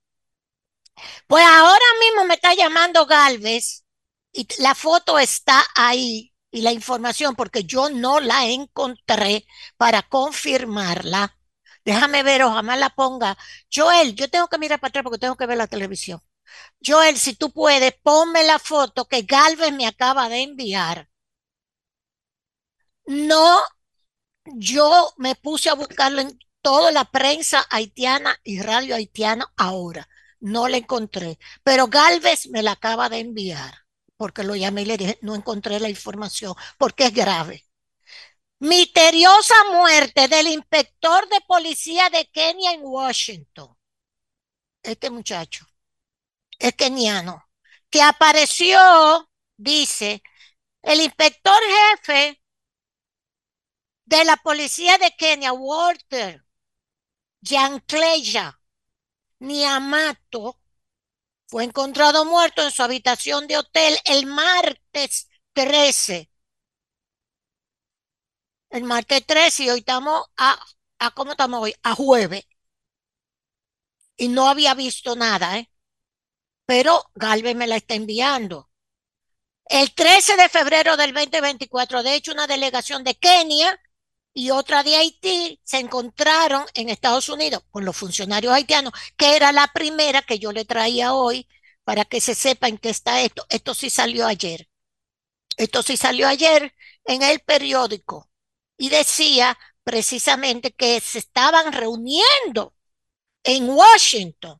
[1.27, 3.85] Pues ahora mismo me está llamando Galvez
[4.31, 11.37] y la foto está ahí y la información porque yo no la encontré para confirmarla.
[11.83, 13.37] Déjame ver, ojalá la ponga.
[13.73, 16.21] Joel, yo tengo que mirar para atrás porque tengo que ver la televisión.
[16.85, 21.09] Joel, si tú puedes, ponme la foto que Galvez me acaba de enviar.
[23.07, 23.59] No,
[24.45, 30.07] yo me puse a buscarlo en toda la prensa haitiana y radio haitiana ahora.
[30.39, 33.84] No la encontré, pero Galvez me la acaba de enviar
[34.17, 37.65] porque lo llamé y le dije, no encontré la información, porque es grave.
[38.59, 43.75] Misteriosa muerte del inspector de policía de Kenia en Washington.
[44.83, 45.65] Este muchacho
[46.59, 47.43] es keniano,
[47.89, 50.23] que apareció, dice,
[50.81, 51.57] el inspector
[51.97, 52.41] jefe
[54.05, 56.45] de la policía de Kenia, Walter
[57.41, 58.59] Yancleya
[59.39, 60.59] Niamato,
[61.55, 66.29] fue encontrado muerto en su habitación de hotel el martes 13.
[68.71, 70.61] El martes 13 y hoy estamos a,
[70.99, 71.73] a ¿cómo estamos hoy?
[71.81, 72.45] A jueves.
[74.17, 75.71] Y no había visto nada, ¿eh?
[76.65, 78.69] Pero Galvez me la está enviando.
[79.63, 83.79] El 13 de febrero del 2024, de hecho, una delegación de Kenia
[84.37, 89.53] y otra de Haití se encontraron en Estados Unidos con los funcionarios haitianos, que era
[89.53, 91.47] la primera que yo le traía hoy
[91.85, 93.45] para que se sepa en qué está esto.
[93.49, 94.67] Esto sí salió ayer.
[95.55, 96.75] Esto sí salió ayer
[97.05, 98.29] en el periódico
[98.77, 102.75] y decía precisamente que se estaban reuniendo
[103.43, 104.59] en Washington,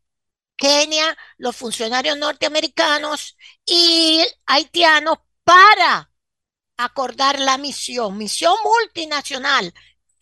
[0.56, 6.10] Kenia, los funcionarios norteamericanos y haitianos para
[6.78, 9.74] acordar la misión, misión multinacional,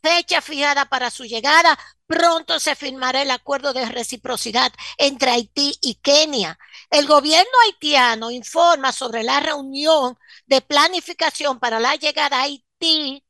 [0.01, 5.95] fecha fijada para su llegada pronto se firmará el acuerdo de reciprocidad entre Haití y
[5.95, 6.59] Kenia.
[6.89, 13.23] El gobierno haitiano informa sobre la reunión de planificación para la llegada a Haití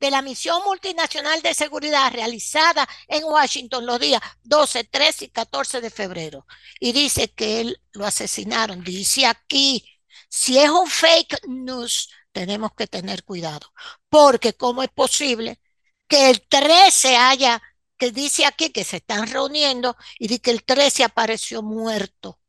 [0.00, 5.80] de la misión multinacional de seguridad realizada en Washington los días 12, 13 y 14
[5.80, 6.46] de febrero.
[6.80, 8.82] Y dice que él lo asesinaron.
[8.84, 9.88] Dice aquí,
[10.28, 13.72] si es un fake news, tenemos que tener cuidado.
[14.10, 15.60] Porque ¿cómo es posible
[16.08, 17.62] que el 13 haya,
[17.96, 22.40] que dice aquí que se están reuniendo y que el 13 apareció muerto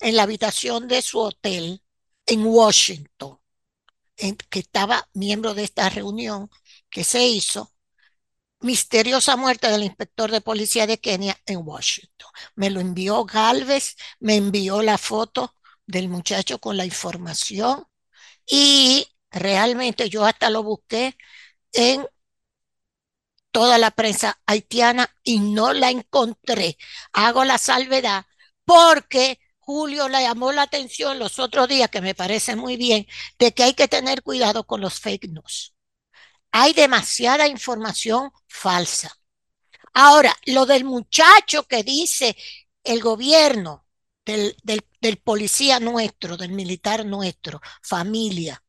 [0.00, 1.82] en la habitación de su hotel
[2.26, 3.38] en Washington,
[4.50, 6.50] que estaba miembro de esta reunión
[6.90, 7.72] que se hizo,
[8.60, 12.28] misteriosa muerte del inspector de policía de Kenia en Washington.
[12.56, 15.54] Me lo envió Galvez, me envió la foto
[15.86, 17.86] del muchacho con la información
[18.46, 21.16] y realmente yo hasta lo busqué
[21.72, 22.06] en
[23.50, 26.76] toda la prensa haitiana y no la encontré.
[27.12, 28.26] Hago la salvedad
[28.64, 33.06] porque Julio le llamó la atención los otros días, que me parece muy bien,
[33.38, 35.74] de que hay que tener cuidado con los fake news
[36.52, 39.12] hay demasiada información falsa.
[39.94, 42.36] Ahora, lo del muchacho que dice
[42.84, 43.86] el gobierno,
[44.24, 48.62] del, del, policía nuestro, del militar nuestro, familia,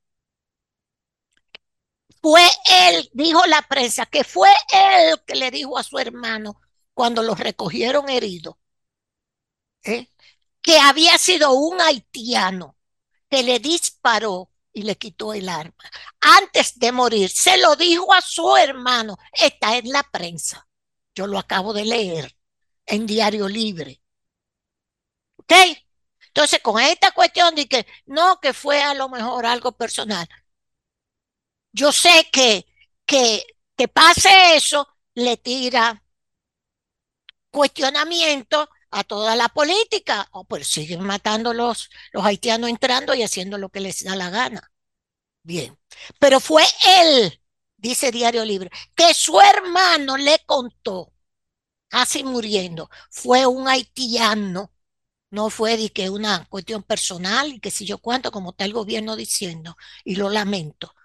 [2.22, 6.60] fue él, dijo la prensa, que fue él que le dijo a su hermano
[6.94, 8.60] cuando lo recogieron herido,
[9.84, 10.10] ¿eh?
[10.62, 12.76] que había sido un haitiano
[13.30, 15.84] que le disparó y le quitó el arma.
[16.20, 19.18] Antes de morir, se lo dijo a su hermano.
[19.32, 20.68] Está en la prensa.
[21.16, 22.36] Yo lo acabo de leer
[22.86, 24.02] en Diario Libre.
[25.38, 25.54] ¿Ok?
[26.28, 30.28] Entonces, con esta cuestión de que no, que fue a lo mejor algo personal.
[31.72, 32.66] Yo sé que,
[33.06, 33.44] que,
[33.78, 36.04] que pase eso, le tira
[37.52, 43.58] cuestionamiento a toda la política, o pues siguen matando los, los haitianos entrando y haciendo
[43.58, 44.72] lo que les da la gana.
[45.44, 45.78] Bien,
[46.20, 46.64] pero fue
[47.02, 47.42] él,
[47.78, 51.14] dice Diario Libre, que su hermano le contó,
[51.90, 54.74] casi muriendo, fue un haitiano,
[55.32, 58.74] no fue de que una cuestión personal y que si yo cuánto, como está el
[58.74, 60.96] gobierno diciendo, y lo lamento,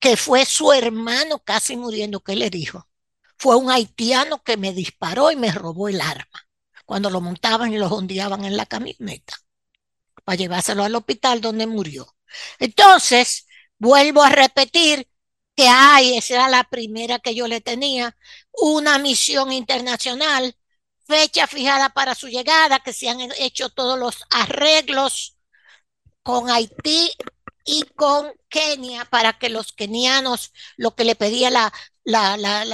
[0.00, 2.88] que fue su hermano casi muriendo, que le dijo,
[3.36, 6.48] fue un haitiano que me disparó y me robó el arma
[6.84, 9.36] cuando lo montaban y lo ondeaban en la camioneta
[10.24, 12.14] para llevárselo al hospital donde murió.
[12.58, 13.46] Entonces,
[13.78, 15.08] vuelvo a repetir
[15.56, 18.16] que hay, esa era la primera que yo le tenía,
[18.52, 20.56] una misión internacional,
[21.06, 25.36] fecha fijada para su llegada, que se han hecho todos los arreglos
[26.22, 27.10] con Haití
[27.68, 31.72] y con Kenia para que los kenianos, lo que le pedía la,
[32.04, 32.64] la, la,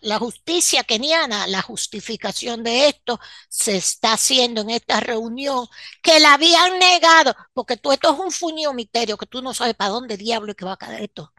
[0.00, 3.20] la, justicia keniana, la justificación de esto
[3.50, 5.66] se está haciendo en esta reunión,
[6.02, 9.74] que la habían negado, porque todo esto es un fuño misterio, que tú no sabes
[9.74, 11.32] para dónde diablo que va a caer esto,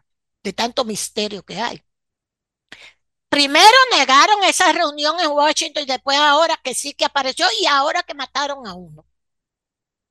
[0.44, 1.82] de tanto misterio que hay.
[3.28, 8.02] Primero negaron esa reunión en Washington y después ahora que sí que apareció y ahora
[8.02, 9.04] que mataron a uno.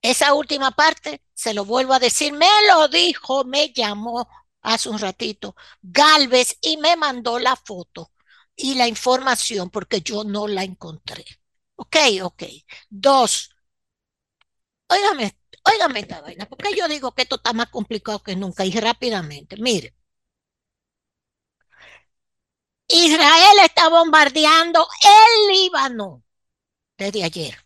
[0.04, 4.28] Esa última parte, se lo vuelvo a decir, me lo dijo, me llamó
[4.62, 8.12] hace un ratito Galvez y me mandó la foto
[8.56, 11.26] y la información porque yo no la encontré.
[11.78, 12.44] Ok, ok.
[12.90, 13.50] Dos,
[14.96, 15.26] óigame,
[15.72, 19.58] óigame esta vaina, porque yo digo que esto está más complicado que nunca y rápidamente.
[19.58, 19.94] Mire,
[22.88, 26.24] Israel está bombardeando el Líbano
[26.98, 27.58] desde ayer.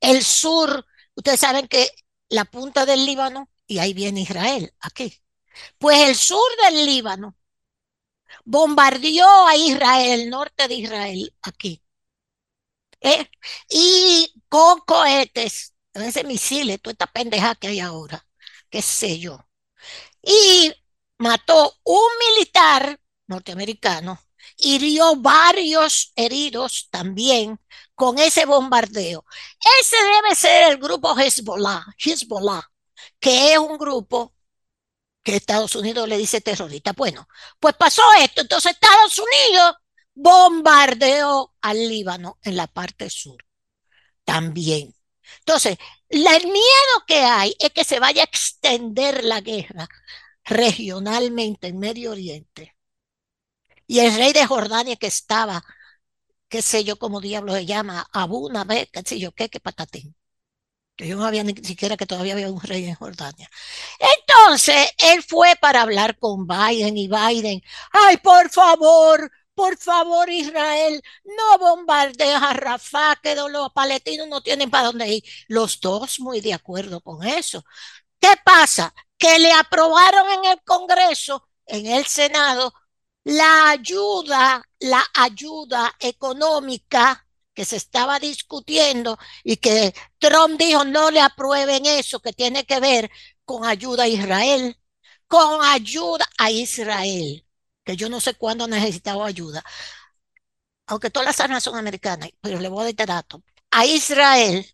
[0.00, 0.84] El sur
[1.16, 1.90] Ustedes saben que
[2.28, 5.20] la punta del Líbano, y ahí viene Israel, aquí.
[5.78, 7.36] Pues el sur del Líbano
[8.44, 11.82] bombardeó a Israel, el norte de Israel, aquí.
[13.00, 13.28] ¿Eh?
[13.68, 18.26] Y con cohetes, ese misiles, toda esta pendeja que hay ahora,
[18.70, 19.46] qué sé yo.
[20.22, 20.72] Y
[21.18, 24.20] mató un militar norteamericano,
[24.58, 27.60] hirió varios heridos también
[27.96, 29.24] con ese bombardeo.
[29.80, 32.62] Ese debe ser el grupo Hezbollah, Hezbollah,
[33.18, 34.34] que es un grupo
[35.24, 36.92] que Estados Unidos le dice terrorista.
[36.92, 37.26] Bueno,
[37.58, 38.42] pues pasó esto.
[38.42, 39.76] Entonces Estados Unidos
[40.14, 43.44] bombardeó al Líbano en la parte sur
[44.24, 44.94] también.
[45.40, 45.78] Entonces,
[46.08, 49.88] el miedo que hay es que se vaya a extender la guerra
[50.44, 52.76] regionalmente en Medio Oriente.
[53.86, 55.64] Y el rey de Jordania que estaba
[56.48, 60.14] qué sé yo cómo diablo se llama, Abu vez, qué sé yo qué, qué patatín.
[60.96, 63.50] Que yo no había ni siquiera que todavía había un rey en Jordania.
[64.18, 71.02] Entonces, él fue para hablar con Biden y Biden, ay, por favor, por favor, Israel,
[71.24, 75.24] no bombardees a Rafah, que los palestinos no tienen para dónde ir.
[75.48, 77.64] Los dos muy de acuerdo con eso.
[78.20, 78.94] ¿Qué pasa?
[79.18, 82.72] Que le aprobaron en el Congreso, en el Senado,
[83.26, 91.20] la ayuda, la ayuda económica que se estaba discutiendo y que Trump dijo no le
[91.20, 93.10] aprueben eso que tiene que ver
[93.44, 94.78] con ayuda a Israel,
[95.26, 97.44] con ayuda a Israel,
[97.84, 99.64] que yo no sé cuándo necesitaba ayuda,
[100.86, 104.64] aunque todas las armas son americanas, pero le voy a dar este dato, a Israel,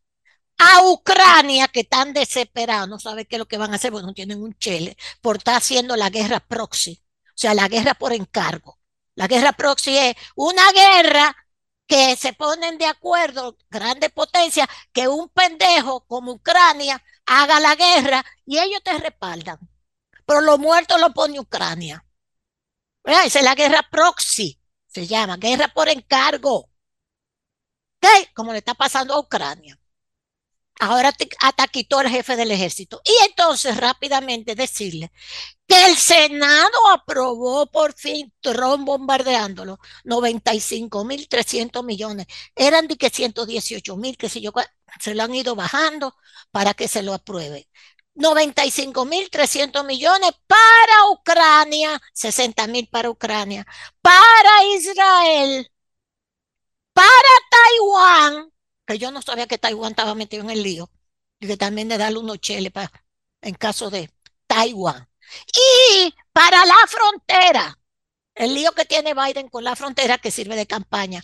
[0.58, 4.06] a Ucrania, que están desesperados, no saben qué es lo que van a hacer, porque
[4.06, 7.01] no tienen un chele, por estar haciendo la guerra proxy,
[7.32, 8.78] o sea, la guerra por encargo.
[9.14, 11.36] La guerra proxy es una guerra
[11.86, 18.24] que se ponen de acuerdo, grandes potencias, que un pendejo como Ucrania haga la guerra
[18.46, 19.58] y ellos te respaldan.
[20.24, 22.04] Pero los muertos lo pone Ucrania.
[23.04, 26.70] Esa es la guerra proxy, se llama, guerra por encargo.
[28.00, 28.30] ¿Qué?
[28.34, 29.78] Como le está pasando a Ucrania.
[30.80, 33.00] Ahora hasta quitó el jefe del ejército.
[33.04, 35.12] Y entonces rápidamente decirle
[35.72, 42.26] el Senado aprobó por fin Trump bombardeándolo, 95 mil 300 millones.
[42.54, 44.52] Eran de que 118 mil, que yo,
[45.00, 46.14] se lo han ido bajando
[46.50, 47.68] para que se lo apruebe.
[48.14, 53.66] 95 mil 300 millones para Ucrania, 60 mil para Ucrania,
[54.02, 55.70] para Israel,
[56.92, 58.52] para Taiwán,
[58.86, 60.90] que yo no sabía que Taiwán estaba metido en el lío,
[61.40, 62.72] y que también de darle unos cheles
[63.42, 64.10] en caso de
[64.46, 65.08] Taiwán.
[65.54, 67.78] Y para la frontera,
[68.34, 71.22] el lío que tiene Biden con la frontera que sirve de campaña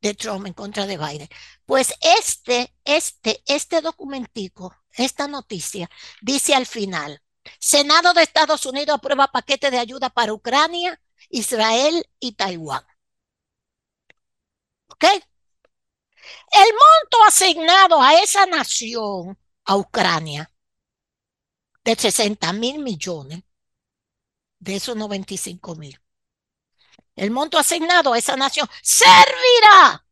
[0.00, 1.28] de Trump en contra de Biden.
[1.66, 5.90] Pues este, este, este documentico, esta noticia,
[6.20, 7.22] dice al final,
[7.58, 11.00] Senado de Estados Unidos aprueba paquete de ayuda para Ucrania,
[11.30, 12.84] Israel y Taiwán.
[14.88, 15.04] ¿Ok?
[15.04, 20.50] El monto asignado a esa nación, a Ucrania,
[21.84, 23.42] de 60 mil millones,
[24.58, 26.00] de esos 95 mil.
[27.16, 30.04] El monto asignado a esa nación servirá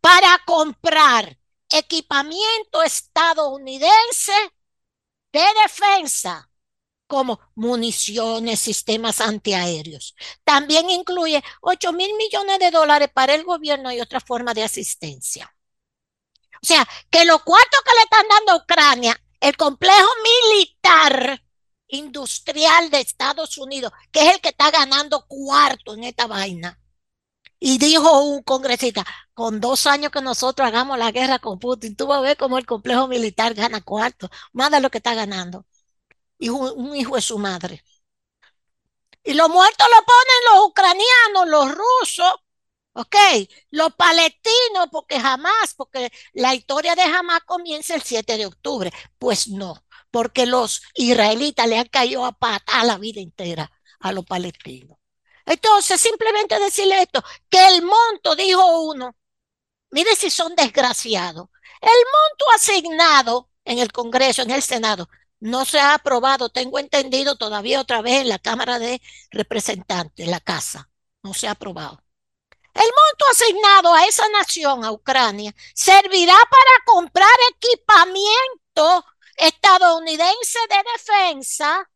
[0.00, 1.38] para comprar
[1.70, 4.32] equipamiento estadounidense
[5.32, 6.50] de defensa
[7.06, 10.14] como municiones, sistemas antiaéreos.
[10.44, 15.52] También incluye 8 mil millones de dólares para el gobierno y otra forma de asistencia.
[16.62, 21.42] O sea, que los cuartos que le están dando a Ucrania, el complejo militar
[21.90, 26.78] industrial de Estados Unidos, que es el que está ganando cuarto en esta vaina.
[27.60, 32.06] Y dijo un congresista, con dos años que nosotros hagamos la guerra con Putin, tú
[32.06, 35.66] vas a ver cómo el complejo militar gana cuarto, más de lo que está ganando.
[36.38, 37.84] Y un, hijo de su madre.
[39.22, 42.34] Y los muertos lo ponen los ucranianos, los rusos,
[42.94, 43.16] ¿ok?
[43.70, 48.90] Los palestinos, porque jamás, porque la historia de jamás comienza el 7 de octubre.
[49.18, 54.24] Pues no, porque los israelitas le han caído a pata la vida entera a los
[54.24, 54.98] palestinos.
[55.46, 59.16] Entonces, simplemente decirle esto, que el monto, dijo uno,
[59.90, 61.48] mire si son desgraciados,
[61.80, 65.08] el monto asignado en el Congreso, en el Senado,
[65.40, 69.00] no se ha aprobado, tengo entendido todavía otra vez en la Cámara de
[69.30, 70.90] Representantes, la Casa,
[71.22, 72.02] no se ha aprobado.
[72.74, 79.04] El monto asignado a esa nación, a Ucrania, servirá para comprar equipamiento
[79.36, 81.90] estadounidense de defensa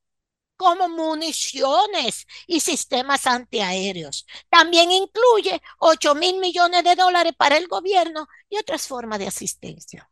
[0.56, 4.26] como municiones y sistemas antiaéreos.
[4.48, 10.08] También incluye 8 mil millones de dólares para el gobierno y otras formas de asistencia.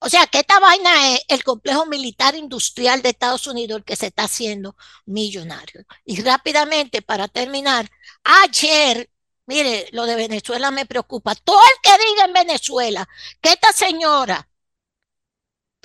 [0.00, 3.96] O sea, que esta vaina es el complejo militar industrial de Estados Unidos el que
[3.96, 4.76] se está haciendo
[5.06, 5.84] millonario.
[6.04, 7.90] Y rápidamente, para terminar,
[8.22, 9.10] ayer,
[9.46, 11.34] mire, lo de Venezuela me preocupa.
[11.34, 13.08] Todo el que diga en Venezuela
[13.40, 14.46] que esta señora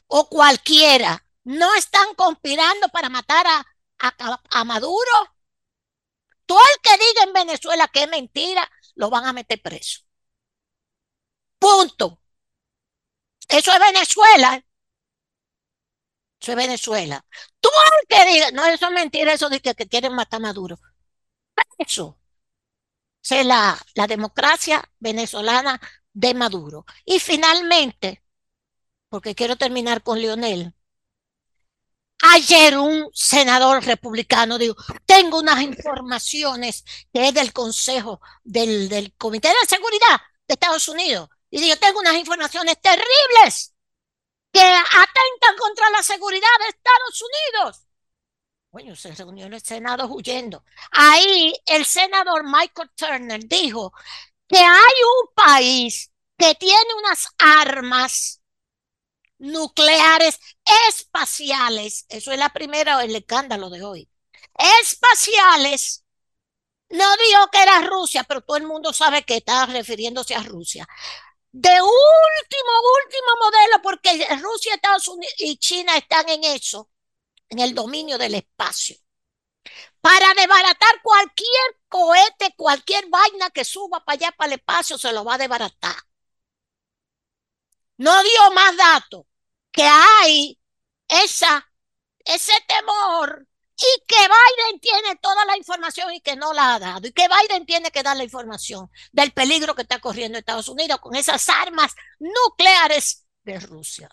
[0.10, 3.66] o cualquiera no están conspirando para matar a,
[4.00, 5.12] a, Maduro.
[6.46, 10.02] Todo el que diga en Venezuela que es mentira, lo van a meter preso.
[11.60, 12.20] Punto.
[13.48, 14.64] Eso es Venezuela.
[16.42, 17.26] Eso es Venezuela.
[17.60, 20.80] Todo el que diga, no, eso es mentira, eso de que, quieren matar a Maduro.
[21.78, 22.18] Eso.
[23.30, 25.80] Es la, la democracia venezolana
[26.14, 26.86] de Maduro.
[27.06, 28.24] Y finalmente,
[29.10, 30.74] porque quiero terminar con Leonel.
[32.22, 36.84] Ayer un senador republicano dijo, tengo unas informaciones
[37.14, 41.30] que es del Consejo del, del Comité de Seguridad de Estados Unidos.
[41.50, 43.74] Y digo, tengo unas informaciones terribles
[44.52, 47.86] que atentan contra la seguridad de Estados Unidos.
[48.72, 50.64] Bueno, se reunió en el Senado huyendo.
[50.92, 53.94] Ahí el senador Michael Turner dijo
[54.48, 58.39] que hay un país que tiene unas armas
[59.40, 60.40] nucleares
[60.88, 62.06] espaciales.
[62.10, 64.10] Eso es la primera el escándalo de hoy.
[64.82, 66.06] Espaciales.
[66.90, 70.88] No dijo que era Rusia, pero todo el mundo sabe que está refiriéndose a Rusia.
[71.52, 72.72] De último,
[73.06, 76.90] último modelo, porque Rusia, Estados Unidos y China están en eso,
[77.50, 78.98] en el dominio del espacio.
[80.02, 85.24] Para desbaratar cualquier cohete, cualquier vaina que suba para allá, para el espacio, se lo
[85.26, 85.96] va a desbaratar.
[87.98, 89.26] No dio más datos
[89.72, 90.60] que hay
[91.08, 91.68] esa,
[92.26, 93.48] ese temor
[93.78, 97.28] y que Biden tiene toda la información y que no la ha dado, y que
[97.28, 101.48] Biden tiene que dar la información del peligro que está corriendo Estados Unidos con esas
[101.50, 104.10] armas nucleares de Rusia.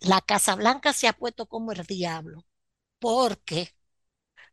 [0.00, 2.44] La Casa Blanca se ha puesto como el diablo,
[2.98, 3.74] porque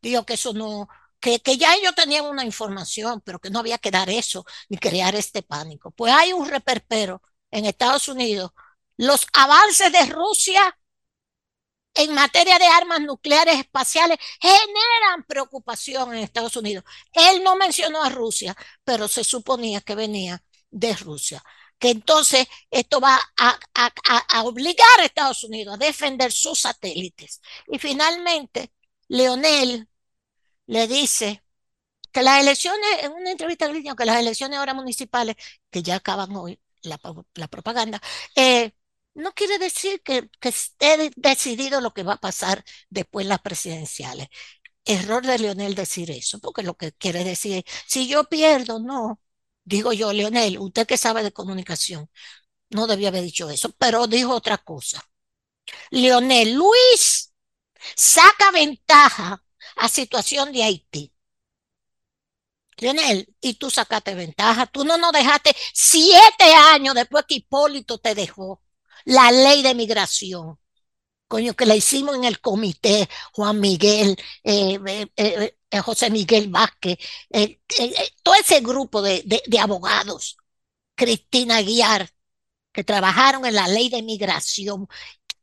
[0.02, 0.88] digo que eso no,
[1.20, 4.78] que, que, ya ellos tenían una información, pero que no había que dar eso ni
[4.78, 5.92] crear este pánico.
[5.92, 8.52] Pues hay un reperpero en Estados Unidos.
[8.98, 10.78] Los avances de Rusia
[11.96, 16.84] en materia de armas nucleares espaciales generan preocupación en Estados Unidos.
[17.14, 21.44] Él no mencionó a Rusia, pero se suponía que venía de Rusia.
[21.80, 27.42] Que entonces esto va a, obligar a Estados Unidos a defender sus satélites.
[27.68, 28.72] Y finalmente,
[29.08, 29.88] Leonel
[30.68, 31.44] le dice
[32.12, 35.36] que las elecciones, en una entrevista que las elecciones ahora municipales,
[35.70, 37.00] que ya acaban hoy, la,
[37.36, 38.02] la propaganda,
[38.36, 38.72] eh,
[39.16, 44.28] no quiere decir que, esté decidido lo que va a pasar después las presidenciales.
[44.86, 49.22] Error de Leonel decir eso, porque lo que quiere decir es, si yo pierdo, no.
[49.64, 52.10] Digo yo, Leonel, usted que sabe de comunicación,
[52.70, 55.04] no debía haber dicho eso, pero dijo otra cosa.
[55.92, 57.34] Leonel, Luis
[57.96, 59.44] saca ventaja
[59.78, 61.14] a situación de Haití.
[62.78, 68.16] Leonel, y tú sacaste ventaja, tú no nos dejaste siete años después que Hipólito te
[68.16, 68.62] dejó
[69.06, 70.60] la ley de migración.
[71.28, 74.80] Coño, que la hicimos en el comité, Juan Miguel, eh,
[75.18, 76.98] eh, eh, José Miguel Vázquez,
[78.24, 80.38] todo ese grupo de, de, de abogados,
[80.96, 82.10] Cristina Guiar,
[82.72, 84.88] que trabajaron en la ley de migración,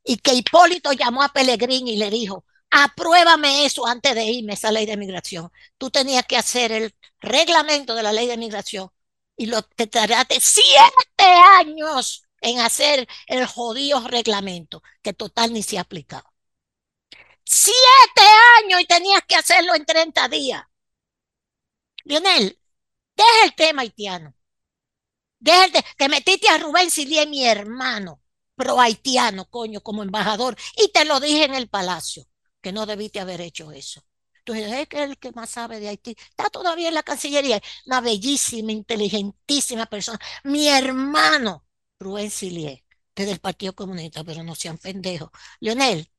[0.05, 4.73] y que Hipólito llamó a Pellegrini y le dijo, apruébame eso antes de irme, esa
[4.73, 5.51] ley de migración.
[5.79, 8.91] Tú tenías que hacer el reglamento de la ley de migración
[9.37, 11.25] y lo te tardaste siete
[11.59, 16.33] años en hacer el jodido reglamento, que total ni se ha aplicado.
[17.45, 18.23] Siete
[18.65, 20.65] años y tenías que hacerlo en 30 días.
[22.05, 22.61] Lionel,
[23.17, 24.35] deja el tema haitiano.
[25.39, 28.23] Deja te, te metiste a Rubén Silía, mi hermano,
[28.55, 32.27] pro haitiano, coño, como embajador, y te lo dije en el palacio,
[32.61, 34.03] que no debiste haber hecho eso.
[34.39, 37.61] Entonces, es el que más sabe de Haití está todavía en la Cancillería.
[37.87, 40.19] Una bellísima, inteligentísima persona.
[40.45, 41.65] Mi hermano,
[42.03, 42.83] Rubén Silier,
[43.15, 45.31] desde el Partido Comunista, pero no sean pendejos.
[45.61, 46.11] Leonel,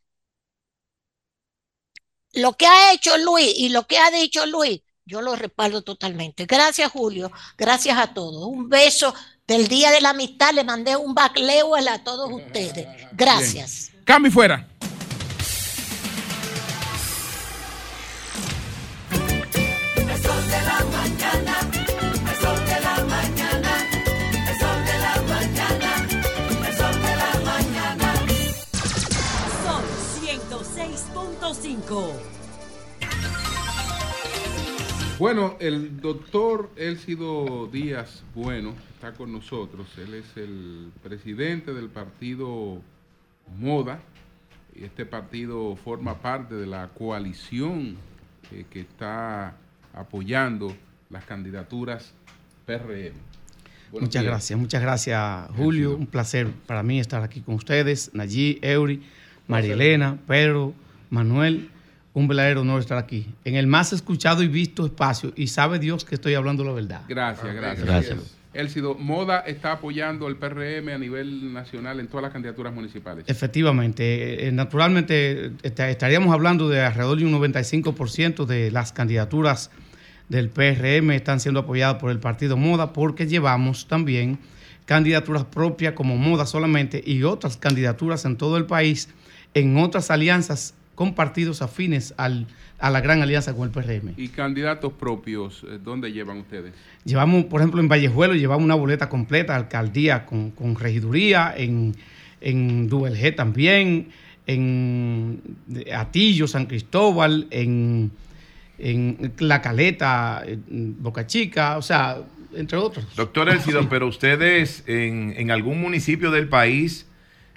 [2.33, 6.45] lo que ha hecho Luis y lo que ha dicho Luis, yo lo respaldo totalmente.
[6.45, 7.31] Gracias, Julio.
[7.57, 8.47] Gracias a todos.
[8.47, 9.13] Un beso
[9.45, 10.53] del Día de la Amistad.
[10.53, 12.87] Le mandé un bacleo a todos ustedes.
[13.11, 13.91] Gracias.
[14.05, 14.67] Cambio fuera.
[35.19, 39.87] Bueno, el doctor Elcido Díaz Bueno está con nosotros.
[39.97, 42.81] Él es el presidente del partido
[43.59, 43.99] Moda.
[44.75, 47.97] Y este partido forma parte de la coalición
[48.51, 49.55] eh, que está
[49.93, 50.75] apoyando
[51.09, 52.13] las candidaturas
[52.65, 53.13] PRM.
[53.91, 54.31] Buenos muchas días.
[54.31, 55.95] gracias, muchas gracias Julio.
[55.95, 59.03] Un placer para mí estar aquí con ustedes, Nayí, Eury,
[59.47, 60.73] María Elena, Pedro,
[61.13, 61.69] Manuel
[62.13, 66.05] un verdadero honor estar aquí, en el más escuchado y visto espacio, y sabe Dios
[66.05, 67.01] que estoy hablando la verdad.
[67.07, 67.85] Gracias, gracias.
[67.85, 68.37] gracias.
[68.53, 73.25] Elcido, Moda está apoyando el PRM a nivel nacional en todas las candidaturas municipales.
[73.27, 79.71] Efectivamente, eh, naturalmente estaríamos hablando de alrededor de un 95% de las candidaturas
[80.29, 84.37] del PRM están siendo apoyadas por el partido Moda porque llevamos también
[84.85, 89.09] candidaturas propias como Moda solamente y otras candidaturas en todo el país
[89.55, 92.47] en otras alianzas con partidos afines al,
[92.79, 94.13] a la gran alianza con el PRM.
[94.17, 96.73] ¿Y candidatos propios, eh, dónde llevan ustedes?
[97.05, 101.95] Llevamos, por ejemplo, en Vallejuelo, llevamos una boleta completa, alcaldía con, con regiduría, en,
[102.41, 104.09] en Duelg también,
[104.45, 105.41] en
[105.95, 108.11] Atillo, San Cristóbal, en,
[108.77, 112.17] en La Caleta, Boca Chica, o sea,
[112.55, 113.05] entre otros.
[113.15, 117.07] Doctor Elcido, pero ustedes en, en, algún municipio del país,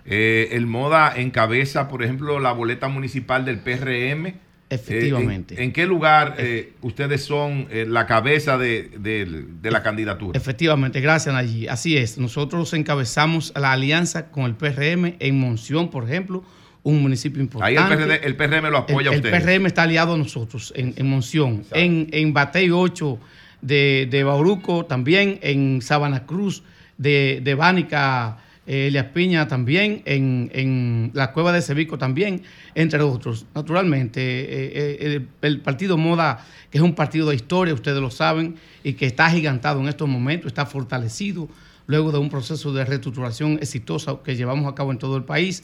[0.07, 4.35] eh, el MODA encabeza, por ejemplo, la boleta municipal del PRM.
[4.69, 5.55] Efectivamente.
[5.55, 10.37] Eh, en, en, qué lugar eh, ustedes son la cabeza de, de, de, la candidatura?
[10.37, 11.69] Efectivamente, gracias allí.
[11.69, 12.19] Así es.
[12.19, 16.45] Nosotros encabezamos la alianza con el PRM en Monción, por ejemplo,
[16.83, 17.79] un municipio importante.
[17.79, 19.35] Ahí el, PRD, el PRM lo apoya el, a ustedes.
[19.35, 21.65] El PRM está aliado a nosotros en, en Monción.
[21.73, 23.19] En, en Batey 8
[23.61, 26.63] de, de, Bauruco también, en Sabana Cruz
[26.97, 32.43] de, de Bánica, Elias Piña también, en, en, la Cueva de Cevico también,
[32.75, 33.47] entre otros.
[33.55, 38.57] Naturalmente, eh, eh, el, partido Moda, que es un partido de historia, ustedes lo saben,
[38.83, 41.49] y que está agigantado en estos momentos, está fortalecido
[41.87, 45.63] luego de un proceso de reestructuración exitosa que llevamos a cabo en todo el país,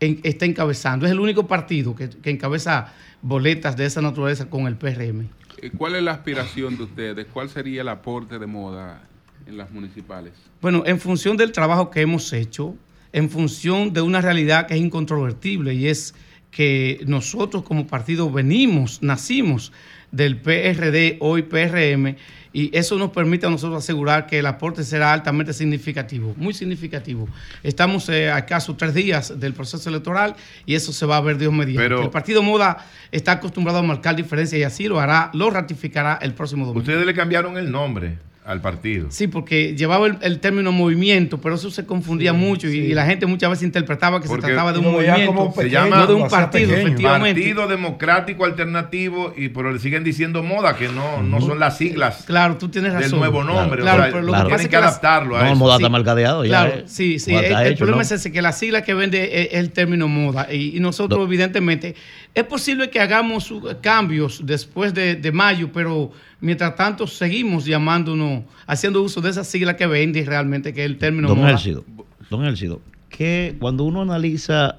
[0.00, 1.06] en, está encabezando.
[1.06, 2.92] Es el único partido que, que encabeza
[3.22, 5.28] boletas de esa naturaleza con el PRM.
[5.76, 7.26] ¿Cuál es la aspiración de ustedes?
[7.32, 9.02] ¿Cuál sería el aporte de moda
[9.50, 10.32] en las municipales?
[10.62, 12.74] Bueno, en función del trabajo que hemos hecho,
[13.12, 16.14] en función de una realidad que es incontrovertible y es
[16.50, 19.72] que nosotros como partido venimos, nacimos
[20.10, 22.16] del PRD, hoy PRM,
[22.52, 27.28] y eso nos permite a nosotros asegurar que el aporte será altamente significativo, muy significativo.
[27.62, 30.34] Estamos eh, a caso tres días del proceso electoral
[30.66, 31.80] y eso se va a ver Dios mediante.
[31.80, 36.18] Pero, el partido Moda está acostumbrado a marcar diferencias y así lo hará, lo ratificará
[36.20, 36.80] el próximo domingo.
[36.80, 39.08] Ustedes le cambiaron el nombre al partido.
[39.10, 42.78] Sí, porque llevaba el, el, término movimiento, pero eso se confundía sí, mucho y, sí.
[42.78, 45.98] y, la gente muchas veces interpretaba que porque se trataba de un movimiento, se llama,
[45.98, 47.40] no de un partido, efectivamente.
[47.40, 52.24] Partido Democrático Alternativo, y pero le siguen diciendo moda, que no, no son las siglas
[52.26, 53.10] claro, tú tienes razón.
[53.10, 53.82] del nuevo nombre.
[53.82, 54.46] Claro, o sea, pero lo claro.
[54.48, 55.58] que pasa tienen es que, adaptarlo las, a no, eso.
[55.58, 56.48] moda está mercadeado ya.
[56.50, 56.84] Claro, eh.
[56.86, 57.32] sí, sí.
[57.32, 58.02] Moda El, problema ¿no?
[58.02, 60.48] es ese, que la sigla que vende es el término moda.
[60.50, 61.26] Y, y nosotros, No.
[61.26, 61.94] evidentemente,
[62.34, 69.02] es posible que hagamos cambios después de, de mayo, pero mientras tanto seguimos llamándonos, haciendo
[69.02, 71.48] uso de esa sigla que vende realmente, que es el término Don.
[71.48, 71.84] Elcido,
[72.30, 74.78] don Elcido, que cuando uno analiza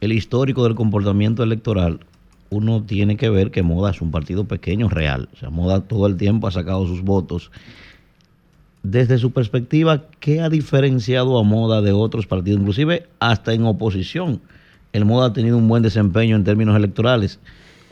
[0.00, 2.00] el histórico del comportamiento electoral,
[2.50, 5.28] uno tiene que ver que Moda es un partido pequeño real.
[5.32, 7.50] O sea, Moda todo el tiempo ha sacado sus votos.
[8.82, 12.60] Desde su perspectiva, ¿qué ha diferenciado a Moda de otros partidos?
[12.60, 14.42] Inclusive hasta en oposición.
[14.94, 17.40] El Moda ha tenido un buen desempeño en términos electorales.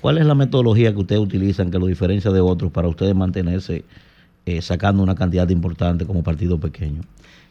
[0.01, 3.85] ¿Cuál es la metodología que ustedes utilizan que lo diferencia de otros para ustedes mantenerse
[4.47, 7.03] eh, sacando una cantidad importante como partido pequeño?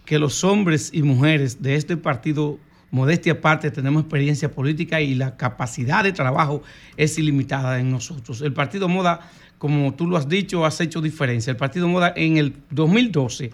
[0.06, 2.60] Que los hombres y mujeres de este partido,
[2.92, 6.64] modestia aparte, tenemos experiencia política y la capacidad de trabajo
[6.96, 8.40] es ilimitada en nosotros.
[8.40, 9.20] El partido Moda,
[9.58, 11.52] como tú lo has dicho, has hecho diferencia.
[11.52, 13.52] El partido Moda en el 2012,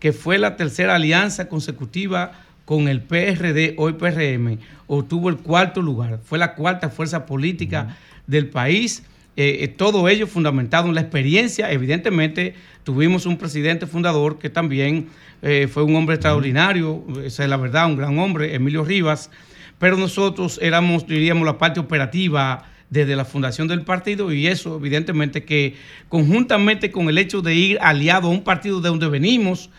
[0.00, 2.32] que fue la tercera alianza consecutiva
[2.66, 6.20] con el PRD, hoy PRM, obtuvo el cuarto lugar.
[6.22, 8.22] Fue la cuarta fuerza política uh -huh.
[8.26, 9.02] del país.
[9.38, 11.70] Eh, todo ello fundamentado en la experiencia.
[11.70, 12.54] Evidentemente,
[12.84, 15.08] tuvimos un presidente fundador que también
[15.42, 19.30] eh, fue un hombre extraordinario, esa es la verdad, un gran hombre, Emilio Rivas,
[19.78, 25.44] pero nosotros éramos, diríamos, la parte operativa desde la fundación del partido y eso, evidentemente,
[25.44, 25.74] que
[26.08, 29.70] conjuntamente con el hecho de ir aliado a un partido de donde venimos,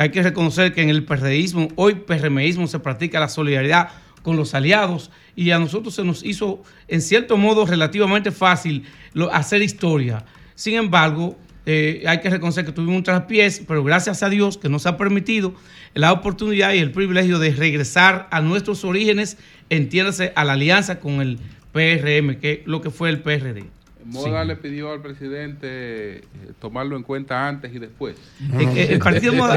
[0.00, 3.90] hay que reconocer que en el PRDismo, hoy PRMismo, se practica la solidaridad
[4.22, 8.86] con los aliados y a nosotros se nos hizo, en cierto modo, relativamente fácil
[9.30, 10.24] hacer historia.
[10.54, 11.36] Sin embargo,
[11.66, 14.96] eh, hay que reconocer que tuvimos un traspiés, pero gracias a Dios que nos ha
[14.96, 15.52] permitido
[15.92, 19.36] la oportunidad y el privilegio de regresar a nuestros orígenes,
[19.68, 21.38] entiéndase, a la alianza con el
[21.72, 23.66] PRM, que es lo que fue el PRD.
[24.10, 24.48] Moda sí.
[24.48, 26.22] le pidió al presidente eh,
[26.60, 28.16] tomarlo en cuenta antes y después.
[28.40, 29.56] No, no, el, el, partido Moda.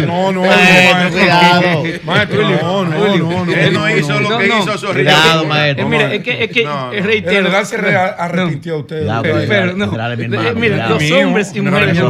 [0.00, 1.84] No, no, maestro, cuidado.
[2.04, 3.52] Maestro, no, no, no, no.
[3.52, 5.10] Él no hizo lo que hizo Zorrilla.
[5.12, 5.86] Cuidado, maestro.
[5.86, 7.50] Eh, mira, es que, es que reitero.
[7.50, 9.06] De se arrepintió usted.
[9.22, 9.92] Pero no.
[10.54, 12.00] Mira, los hombres y mujeres.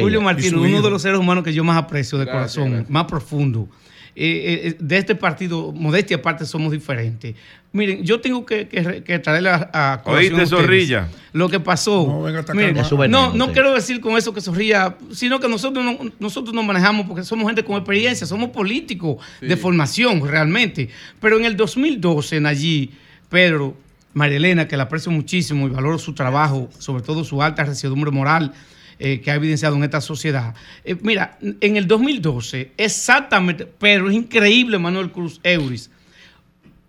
[0.00, 3.68] Julio Martínez, uno de los seres humanos que yo más aprecio de corazón, más profundo.
[4.14, 7.34] Eh, eh, de este partido, modestia aparte, somos diferentes.
[7.72, 11.08] Miren, yo tengo que, que, que traerle a, a ¿Oíste, Zorrilla?
[11.32, 12.06] Lo que pasó.
[12.06, 15.82] No, venga miren, veneno, no, no quiero decir con eso que Zorrilla, sino que nosotros
[15.82, 19.46] no, nosotros nos manejamos porque somos gente con experiencia, somos políticos sí.
[19.46, 20.90] de formación realmente.
[21.18, 22.90] Pero en el 2012, en allí,
[23.30, 23.74] Pedro,
[24.12, 28.10] María Elena, que la aprecio muchísimo y valoro su trabajo, sobre todo su alta resiedumbre
[28.10, 28.52] moral,
[29.04, 30.54] eh, que ha evidenciado en esta sociedad.
[30.84, 35.90] Eh, mira, en el 2012, exactamente, pero es increíble, Manuel Cruz Euris,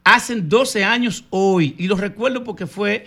[0.04, 3.06] hacen 12 años hoy, y lo recuerdo porque fue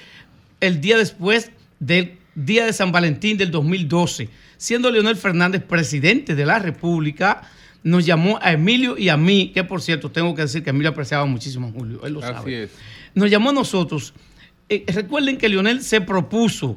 [0.61, 6.45] el día después del día de San Valentín del 2012, siendo Leonel Fernández presidente de
[6.45, 7.43] la República,
[7.85, 10.91] nos llamó a Emilio y a mí, que por cierto, tengo que decir que Emilio
[10.91, 12.63] apreciaba muchísimo a Julio, él lo Así sabe.
[12.65, 12.71] es.
[13.15, 14.15] Nos llamó a nosotros.
[14.69, 16.77] Eh, recuerden que Lionel se propuso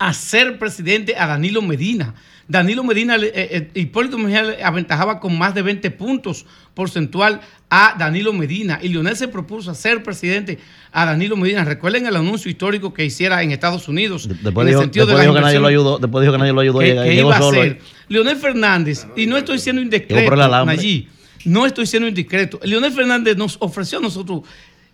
[0.00, 2.14] a ser presidente a Danilo Medina.
[2.48, 7.42] Danilo Medina, le- eh, eh, Hipólito Mejía le aventajaba con más de 20 puntos porcentual
[7.68, 8.80] a Danilo Medina.
[8.82, 10.58] Y Lionel se propuso a ser presidente
[10.90, 11.64] a Danilo Medina.
[11.64, 14.26] Recuerden el anuncio histórico que hiciera en Estados Unidos.
[14.26, 15.98] Después en dijo, el sentido de después la dijo que nadie lo ayudó.
[15.98, 16.78] Después dijo que nadie lo ayudó.
[16.80, 17.62] que, iba a solo.
[17.62, 17.78] ser
[18.08, 20.76] Leonel Fernández, y no estoy siendo indiscreto, el alambre.
[20.76, 21.08] Nayí,
[21.44, 22.58] no estoy siendo indiscreto.
[22.64, 24.42] Leonel Fernández nos ofreció a nosotros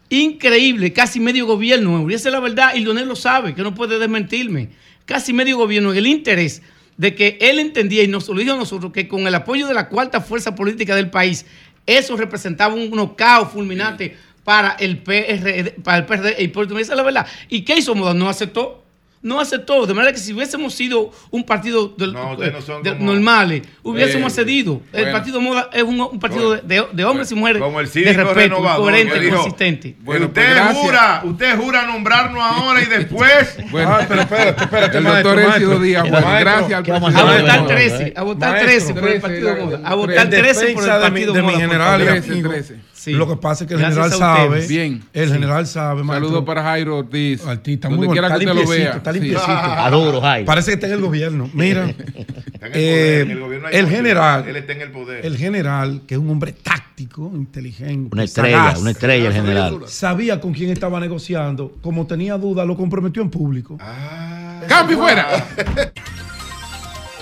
[0.09, 3.75] increíble, casi medio gobierno, y esa es la verdad, y Leonel lo sabe, que no
[3.75, 4.69] puede desmentirme,
[5.07, 6.63] casi medio gobierno en el interés
[6.97, 9.75] de que él entendía y nos lo dijo a nosotros que con el apoyo de
[9.75, 11.47] la cuarta fuerza política del país,
[11.87, 16.97] eso representaba un knockout fulminante para el PRD, para el PRD, y por esa es
[16.97, 17.27] la verdad.
[17.49, 18.15] ¿Y qué hizo Moda?
[18.15, 18.86] No aceptó.
[19.27, 22.93] No aceptó, de manera que si hubiésemos sido un partido del- No, ustedes no de-
[22.93, 24.81] como- normales, hubiésemos Eh, cedido.
[24.93, 25.13] El bueno.
[25.19, 28.13] partido Moda es un, un partido de, de- de hombres y mujeres Como el de
[28.13, 29.97] respeto, coherente, dijo, consistente.
[29.99, 33.57] Bueno, usted pues, jura, usted jura nombrarnos ahora y después.
[33.73, 35.53] Bueno, Ah, pero espérate, espérate, el maestro, doctor.
[35.55, 38.51] Encio Díaz, bueno, Maestro, gracias al ¿qué vamos A votar no, 13, no, a votar
[38.53, 39.81] Maestro, 13 por el 13, partido Moda.
[39.85, 41.59] A votar 13 por el partido de mi Moda.
[41.61, 42.21] general y favor.
[42.21, 42.77] 13, amigo, 13.
[43.07, 43.13] Sí.
[43.13, 44.67] Lo que pasa es que el Gracias general sabe.
[44.67, 45.01] Bien.
[45.13, 46.27] El general sabe, maestro.
[46.29, 47.47] Saludos para Jairo Ortiz.
[47.47, 48.15] Artista, muy bueno.
[48.27, 48.91] Está que lo vea.
[48.97, 49.43] está limpiecito.
[49.49, 50.45] A duro, Jairo.
[50.45, 51.49] Parece que está en el gobierno.
[51.55, 54.81] Mira, Está en el, poder, Eh, en el gobierno hay el general- Él está en
[54.81, 55.25] el poder.
[55.25, 59.81] el general, que es un hombre táctico, inteligente, Una estrella, sagaz, una estrella el general.
[59.87, 61.77] sabía con quién estaba negociando.
[61.83, 63.77] Como tenía duda, lo comprometió en público.
[63.81, 65.47] Ah, ¡Cambio fuera!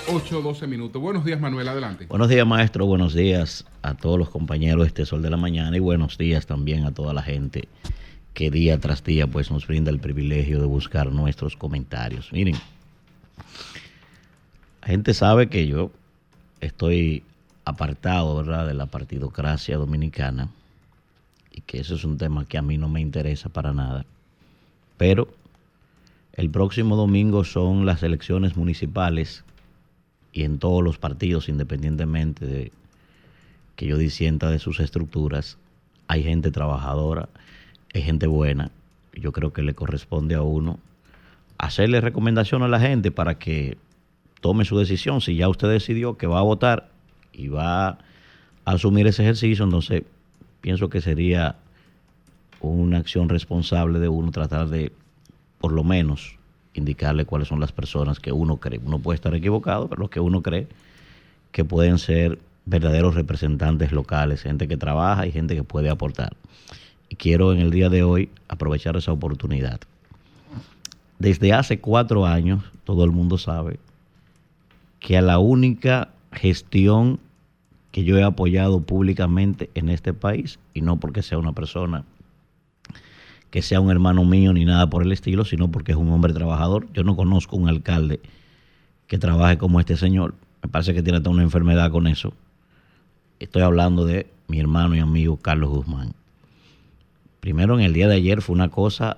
[0.07, 1.01] 8, 12 minutos.
[1.01, 1.67] Buenos días, Manuel.
[1.67, 2.05] Adelante.
[2.05, 2.85] Buenos días, maestro.
[2.85, 6.45] Buenos días a todos los compañeros de este Sol de la Mañana y buenos días
[6.45, 7.67] también a toda la gente
[8.35, 12.31] que día tras día pues nos brinda el privilegio de buscar nuestros comentarios.
[12.31, 12.55] Miren,
[14.81, 15.91] la gente sabe que yo
[16.61, 17.23] estoy
[17.63, 20.49] apartado, ¿verdad?, de la partidocracia dominicana
[21.51, 24.05] y que eso es un tema que a mí no me interesa para nada.
[24.97, 25.29] Pero
[26.33, 29.43] el próximo domingo son las elecciones municipales
[30.35, 32.71] y en todos los partidos, independientemente de
[33.77, 35.57] que yo disienta de sus estructuras,
[36.09, 37.29] hay gente trabajadora,
[37.93, 38.69] hay gente buena.
[39.13, 40.77] Yo creo que le corresponde a uno
[41.57, 43.77] hacerle recomendación a la gente para que
[44.41, 45.21] tome su decisión.
[45.21, 46.89] Si ya usted decidió que va a votar
[47.31, 47.97] y va a
[48.65, 50.03] asumir ese ejercicio, entonces
[50.59, 51.55] pienso que sería
[52.59, 54.91] una acción responsable de uno tratar de,
[55.59, 56.37] por lo menos,
[56.79, 58.79] indicarle cuáles son las personas que uno cree.
[58.83, 60.67] Uno puede estar equivocado, pero los que uno cree
[61.51, 66.35] que pueden ser verdaderos representantes locales, gente que trabaja y gente que puede aportar.
[67.09, 69.79] Y quiero en el día de hoy aprovechar esa oportunidad.
[71.19, 73.79] Desde hace cuatro años, todo el mundo sabe
[74.99, 77.19] que a la única gestión
[77.91, 82.03] que yo he apoyado públicamente en este país, y no porque sea una persona
[83.51, 86.33] que sea un hermano mío ni nada por el estilo, sino porque es un hombre
[86.33, 86.87] trabajador.
[86.93, 88.19] Yo no conozco un alcalde
[89.07, 90.33] que trabaje como este señor.
[90.61, 92.33] Me parece que tiene hasta una enfermedad con eso.
[93.39, 96.13] Estoy hablando de mi hermano y amigo Carlos Guzmán.
[97.39, 99.17] Primero, en el día de ayer fue una cosa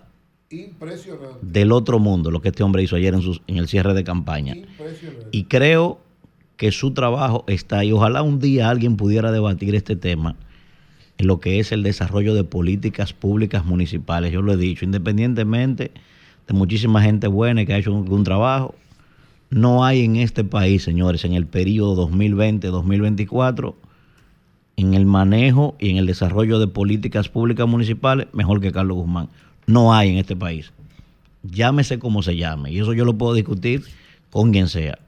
[0.49, 1.37] Impresionante.
[1.41, 4.03] del otro mundo lo que este hombre hizo ayer en, sus- en el cierre de
[4.03, 4.55] campaña.
[4.55, 5.27] Impresionante.
[5.31, 5.99] Y creo
[6.57, 7.91] que su trabajo está ahí.
[7.91, 10.35] Ojalá un día alguien pudiera debatir este tema
[11.17, 14.31] lo que es el desarrollo de políticas públicas municipales.
[14.31, 15.91] Yo lo he dicho, independientemente
[16.47, 18.75] de muchísima gente buena que ha hecho un trabajo,
[19.49, 23.75] no hay en este país, señores, en el periodo 2020-2024,
[24.75, 29.29] en el manejo y en el desarrollo de políticas públicas municipales, mejor que Carlos Guzmán.
[29.65, 30.71] No hay en este país.
[31.43, 32.71] Llámese como se llame.
[32.71, 33.83] Y eso yo lo puedo discutir
[34.29, 34.99] con quien sea.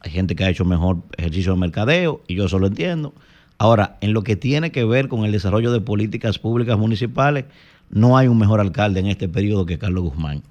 [0.00, 3.14] Hay gente que ha hecho mejor ejercicio de mercadeo y yo eso lo entiendo.
[3.58, 7.46] Ahora, en lo que tiene que ver con el desarrollo de políticas públicas municipales,
[7.90, 10.42] no hay un mejor alcalde en este periodo que Carlos Guzmán.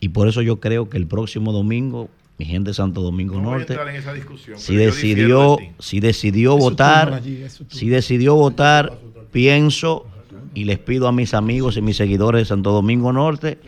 [0.00, 3.42] Y por eso yo creo que el próximo domingo, mi gente de Santo Domingo no
[3.42, 4.58] voy a Norte, entrar en esa discusión.
[4.58, 8.98] si decidió, de si decidió Es votar, allí, si decidió votar,
[9.30, 10.06] pienso
[10.54, 13.58] y les pido a mis amigos y mis seguidores de Santo Domingo Norte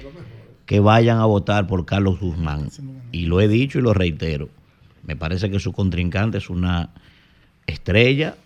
[0.65, 2.71] que vayan a votar por Carlos Guzmán.
[3.13, 4.49] Y lo he dicho y lo reitero.
[5.05, 6.91] Me parece que su contrincante es una
[7.67, 8.37] estrella,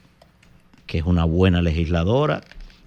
[0.87, 2.43] que es una buena legisladora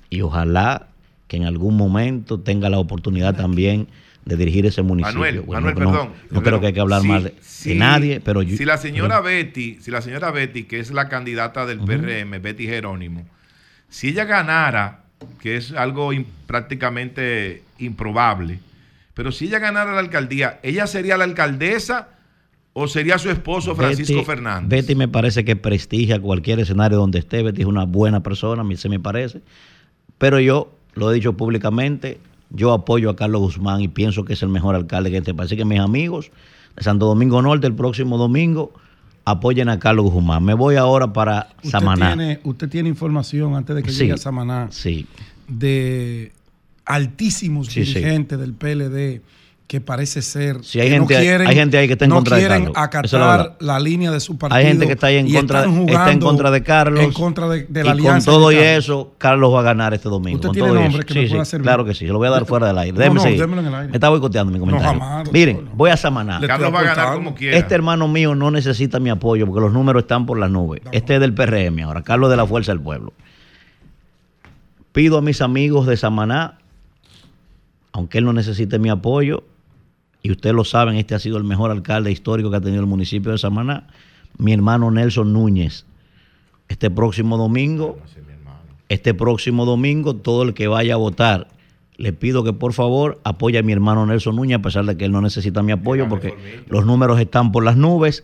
[0.10, 0.88] y ojalá
[1.28, 3.88] que en algún momento tenga la oportunidad también
[4.26, 5.20] de dirigir ese municipio.
[5.20, 6.10] Manuel, Bueno, Manuel, no, perdón.
[6.32, 9.22] no creo que hay que hablar Si- más de, nadie, pero yo- si la señora
[9.22, 13.26] Betty, si la señora Betty, que es la candidata del PRM, Betty Jerónimo,
[13.90, 15.04] si ella ganara,
[15.40, 16.12] que es algo
[16.48, 18.60] prácticamente improbable,
[19.14, 22.10] pero si ella ganara la alcaldía, ¿ella sería la alcaldesa
[22.82, 24.70] ¿O sería su esposo Francisco Betty- Fernández?
[24.70, 27.44] Betty me parece que prestigia cualquier escenario donde esté.
[27.44, 29.42] Betty es una buena persona, a mí se me parece.
[30.18, 32.20] Pero yo lo he dicho públicamente,
[32.52, 35.48] yo apoyo a Carlos Guzmán y pienso que es el mejor alcalde que este país.
[35.50, 36.32] Así que mis amigos
[36.76, 38.72] de Santo Domingo Norte, el próximo domingo,
[39.26, 40.44] apoyen a Carlos Guzmán.
[40.46, 42.16] Me voy ahora para Usted Samaná.
[42.16, 44.00] tiene, usted tiene información antes de que Sí.
[44.00, 45.06] llegue a Samaná Sí,
[45.48, 46.32] de
[46.86, 47.94] altísimos Sí, sí.
[47.94, 49.22] dirigentes del PLD
[49.70, 51.16] que parece ser Sí, hay que gente-
[51.46, 53.06] hay gente ahí que está en no contra de quieren Carlos.
[53.06, 54.58] Esa es la acatar la línea de su partido.
[54.58, 57.04] hay gente que está ahí en contra, está en contra de Carlos.
[57.04, 58.32] En contra de, de la y con alianza.
[58.32, 60.38] todo de y eso, Carlos va a ganar este domingo.
[60.38, 61.08] ¿Usted con tiene todo y nombre eso.
[61.08, 61.64] que sí, me pueda sí, servir?
[61.66, 62.94] Claro que sí, se lo voy a dar fuera del aire.
[62.94, 63.40] No, Déjeme no, seguir.
[63.42, 63.88] démelo en el aire.
[63.90, 65.00] Me está boicoteando mi No, comentario.
[65.00, 65.72] jamás, Miren, no.
[65.76, 66.40] voy a Samaná.
[66.48, 67.56] Carlos va a ganar como quiera.
[67.56, 70.82] Este hermano mío no necesita mi apoyo porque los números están por las nubes.
[70.92, 73.14] Este es del PRM ahora, Carlos de la Fuerza del Pueblo.
[74.94, 76.58] Pido a mis amigos de Samaná,
[77.92, 79.44] aunque él no necesite mi apoyo,
[80.22, 82.88] y ustedes lo saben, este ha sido el mejor alcalde histórico que ha tenido el
[82.88, 83.88] municipio de Samaná,
[84.38, 85.86] mi hermano Nelson Núñez.
[86.68, 87.98] Este próximo domingo,
[88.90, 91.48] este próximo domingo, todo el que vaya a votar,
[91.98, 95.06] le pido que por favor apoye a mi hermano Nelson Núñez, a pesar de que
[95.06, 98.24] él no necesita mi apoyo, porque los números están por las nubes.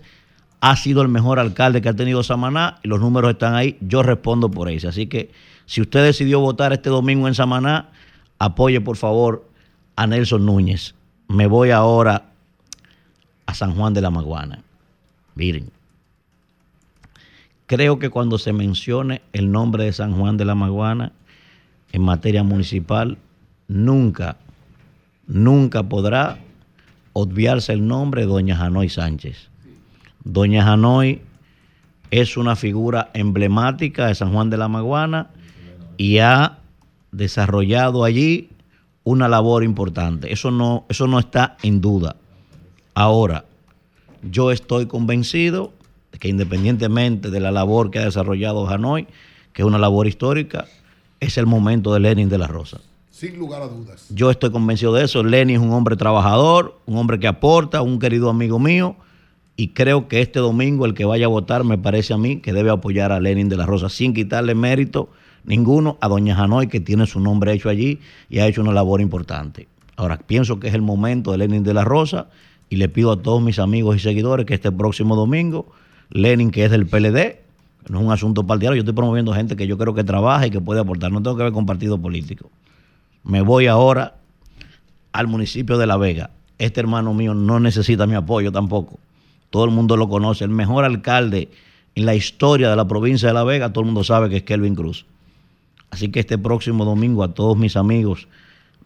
[0.62, 3.78] Ha sido el mejor alcalde que ha tenido Samaná y los números están ahí.
[3.82, 4.90] Yo respondo por eso.
[4.90, 5.32] Así que
[5.66, 7.90] si usted decidió votar este domingo en Samaná,
[8.40, 9.46] apoye por favor
[9.96, 10.95] a Nelson Núñez.
[11.28, 12.32] Me voy ahora
[13.46, 14.64] a San Juan de la Maguana.
[15.36, 15.72] Miren,
[17.66, 21.12] creo que cuando se mencione el nombre de San Juan de la Maguana
[21.92, 23.18] en materia municipal,
[23.68, 24.38] nunca,
[25.28, 26.40] nunca podrá
[27.14, 29.50] obviarse el nombre de doña Janoy Sánchez.
[30.24, 31.22] Doña Janoy
[32.12, 35.30] es una figura emblemática de San Juan de la Maguana
[35.98, 36.60] y ha
[37.12, 38.50] desarrollado allí
[39.06, 40.34] una labor importante.
[40.34, 42.18] Eso no, eso no está en duda.
[42.94, 43.46] Ahora,
[44.30, 45.72] yo estoy convencido
[46.12, 49.08] de que independientemente de la labor que ha desarrollado Hanoi,
[49.54, 50.66] que es una labor histórica,
[51.20, 52.82] es el momento de Lenin de la Rosa.
[53.12, 54.08] Sin lugar a dudas.
[54.10, 55.24] Yo estoy convencido de eso.
[55.24, 58.96] Lenin es un hombre trabajador, un hombre que aporta, un querido amigo mío.
[59.56, 62.52] Y creo que este domingo el que vaya a votar me parece a mí que
[62.52, 65.10] debe apoyar a Lenin de la Rosa sin quitarle mérito
[65.46, 69.02] ninguno a doña Hanoi que tiene su nombre hecho allí y ha hecho una labor
[69.02, 69.68] importante.
[69.96, 72.28] Ahora pienso que es el momento de Lenin de la Rosa
[72.70, 75.68] y le pido a todos mis amigos y seguidores que este próximo domingo
[76.10, 77.38] Lenin que es del PLD,
[77.90, 80.50] no es un asunto partidario, yo estoy promoviendo gente que yo creo que trabaja y
[80.50, 82.50] que puede aportar, no tengo que ver con partido político.
[83.24, 84.16] Me voy ahora
[85.14, 86.32] al municipio de La Vega.
[86.58, 89.00] Este hermano mío no necesita mi apoyo tampoco.
[89.50, 90.44] Todo el mundo lo conoce.
[90.44, 91.50] El mejor alcalde
[91.96, 94.44] en la historia de la provincia de La Vega, todo el mundo sabe que es
[94.44, 95.06] Kelvin Cruz.
[95.90, 98.28] Así que este próximo domingo a todos mis amigos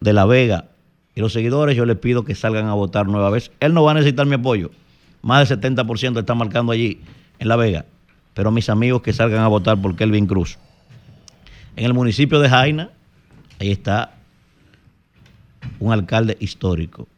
[0.00, 0.66] de La Vega
[1.14, 3.50] y los seguidores, yo les pido que salgan a votar nueva vez.
[3.60, 4.70] Él no va a necesitar mi apoyo.
[5.22, 7.00] Más del 70% está marcando allí
[7.38, 7.84] en La Vega.
[8.34, 10.58] Pero mis amigos que salgan a votar por Kelvin Cruz.
[11.76, 12.90] En el municipio de Jaina,
[13.58, 14.14] ahí está
[15.78, 17.08] un alcalde histórico.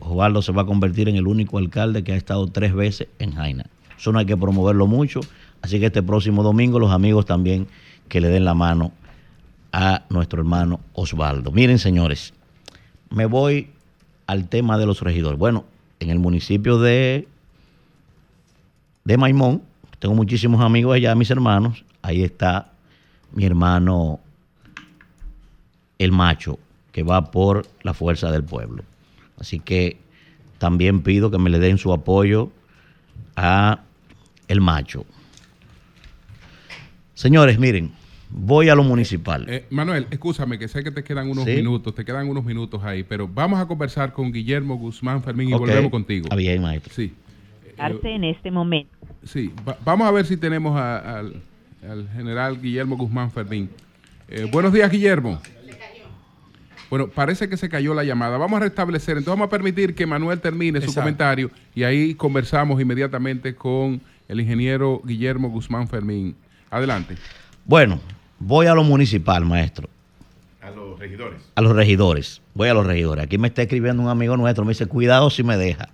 [0.00, 3.32] Osvaldo se va a convertir en el único alcalde que ha estado tres veces en
[3.32, 3.66] Jaina.
[3.96, 5.20] Eso no hay que promoverlo mucho.
[5.62, 7.66] Así que este próximo domingo los amigos también
[8.08, 8.92] que le den la mano
[9.72, 11.50] a nuestro hermano Osvaldo.
[11.50, 12.32] Miren, señores,
[13.10, 13.70] me voy
[14.26, 15.38] al tema de los regidores.
[15.38, 15.64] Bueno,
[16.00, 17.28] en el municipio de,
[19.04, 19.62] de Maimón,
[19.98, 21.84] tengo muchísimos amigos allá, mis hermanos.
[22.02, 22.72] Ahí está
[23.32, 24.20] mi hermano
[25.98, 26.58] el macho,
[26.92, 28.84] que va por la fuerza del pueblo.
[29.38, 29.98] Así que
[30.58, 32.50] también pido que me le den su apoyo
[33.36, 33.80] a
[34.48, 35.04] el macho.
[37.14, 37.92] Señores, miren,
[38.30, 39.46] voy a lo municipal.
[39.48, 41.52] Eh, Manuel, escúchame, que sé que te quedan unos Sí.
[41.56, 45.52] minutos, te quedan unos minutos ahí, pero vamos a conversar con Guillermo Guzmán Fermín y
[45.52, 46.24] volvemos contigo.
[46.24, 46.92] Está bien, maestro.
[46.94, 47.12] Sí.
[47.66, 48.90] Eh, Arte en este momento.
[49.24, 51.34] Sí, va- vamos a ver si tenemos a- al,
[51.88, 53.70] al general Guillermo Guzmán Fermín.
[54.28, 55.40] Eh, buenos días, Guillermo.
[56.90, 58.36] Bueno, parece que se cayó la llamada.
[58.38, 59.16] Vamos a restablecer.
[59.16, 64.40] Entonces vamos a permitir que Manuel termine su comentario y ahí conversamos inmediatamente con el
[64.40, 66.36] ingeniero Guillermo Guzmán Fermín.
[66.74, 67.16] Adelante.
[67.64, 68.00] Bueno,
[68.38, 69.88] voy a lo municipal, maestro.
[70.60, 71.40] A los regidores.
[71.54, 72.40] A los regidores.
[72.54, 73.24] Voy a los regidores.
[73.24, 74.64] Aquí me está escribiendo un amigo nuestro.
[74.64, 75.88] Me dice, cuidado si me deja.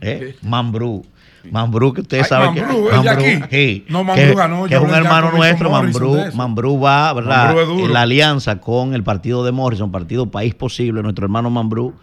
[0.00, 0.34] ¿Eh?
[0.42, 1.04] Mambrú.
[1.50, 2.96] Mambrú, que ustedes Ay, saben Mambrú, que.
[2.96, 3.44] ¿el de aquí?
[3.50, 5.70] sí, No, Mambrú que- ganó, Que yo es un hermano nuestro.
[5.70, 6.16] Mambrú.
[6.34, 7.46] Mambrú va, ¿verdad?
[7.46, 7.84] Mambrú es duro.
[7.86, 11.94] En la alianza con el partido de Morrison, partido País Posible, nuestro hermano Mambrú,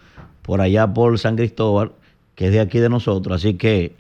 [0.43, 1.91] por allá por San Cristóbal,
[2.35, 3.35] que es de aquí de nosotros.
[3.35, 3.95] Así que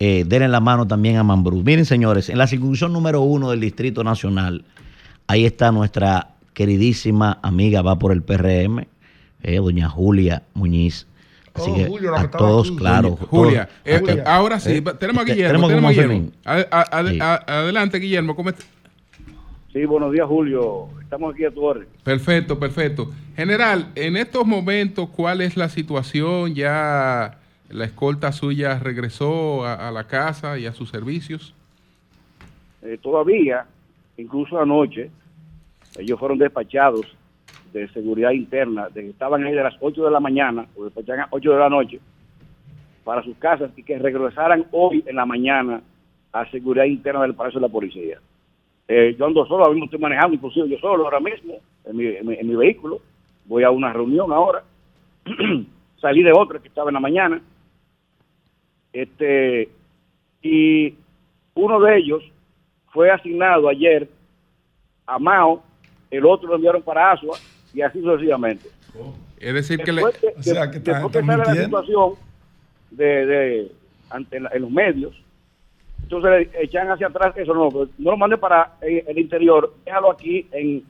[0.00, 1.62] eh, denle la mano también a Mambrú.
[1.62, 4.64] Miren, señores, en la circunscripción número uno del Distrito Nacional,
[5.28, 8.86] ahí está nuestra queridísima amiga, va por el PRM,
[9.42, 11.06] eh, doña Julia Muñiz.
[11.54, 12.76] Así Oh, que Julio, a todos, aquí.
[12.76, 13.16] claro.
[13.16, 14.14] Julia, todos- eh, Julia.
[14.14, 15.48] eh, ahora sí, Eh, tenemos a Guillermo.
[15.48, 16.30] tenemos Tenemos a con Guillermo.
[16.44, 16.68] Monseñor.
[16.70, 17.18] A- a- Sí.
[17.20, 18.36] a- adelante, Guillermo.
[18.36, 18.64] ¿cómo está?
[19.72, 20.88] Sí, buenos días, Julio.
[21.02, 21.86] Estamos aquí a tu orden.
[22.02, 23.10] Perfecto, perfecto.
[23.36, 26.54] General, en estos momentos, ¿cuál es la situación?
[26.54, 27.38] ¿Ya
[27.70, 31.54] la escolta suya regresó a, la casa y a sus servicios?
[32.82, 33.66] Eh, todavía,
[34.16, 35.10] incluso anoche,
[35.98, 37.06] ellos fueron despachados
[37.72, 41.28] de seguridad interna, de estaban ahí de las 8 de la mañana, o despachaban a
[41.30, 42.00] 8 de la noche,
[43.04, 45.80] para sus casas y que regresaran hoy en la mañana
[46.32, 48.18] a seguridad interna del Palacio de la Policía.
[48.88, 51.54] Eh, yo ando solo, ahora mismo estoy manejando, inclusive yo solo ahora mismo,
[51.84, 53.00] en mi, en mi- en mi vehículo.
[53.46, 54.62] Voy a una reunión ahora.
[56.00, 57.40] Salí de otra que estaba en la mañana.
[58.92, 59.68] Este,
[60.42, 60.94] y
[61.54, 62.22] uno de ellos
[62.92, 64.08] fue asignado ayer
[65.06, 65.62] a Mao,
[66.10, 67.38] el otro lo enviaron para Asua
[67.72, 68.68] y así sucesivamente.
[69.38, 71.64] Es decir, que le, Después que, O sea, que está- después que está sale la
[71.64, 72.14] situación
[72.90, 73.72] de, de
[74.10, 75.14] ante la- en los medios,
[76.02, 79.72] entonces le echan hacia atrás eso no, pero no lo mande para eh, el interior,
[79.84, 80.82] déjalo aquí en,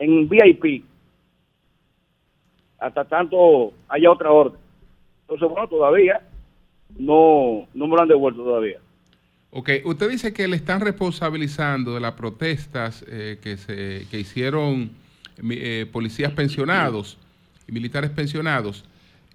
[0.00, 0.84] en VIP
[2.78, 4.58] hasta tanto haya otra orden.
[5.22, 6.20] Entonces, bueno, todavía
[6.98, 8.78] no, no me lo han devuelto todavía.
[9.50, 14.90] Ok, usted dice que le están responsabilizando de las protestas eh, que, se, que hicieron
[15.50, 17.18] eh, policías pensionados
[17.66, 18.84] y militares pensionados.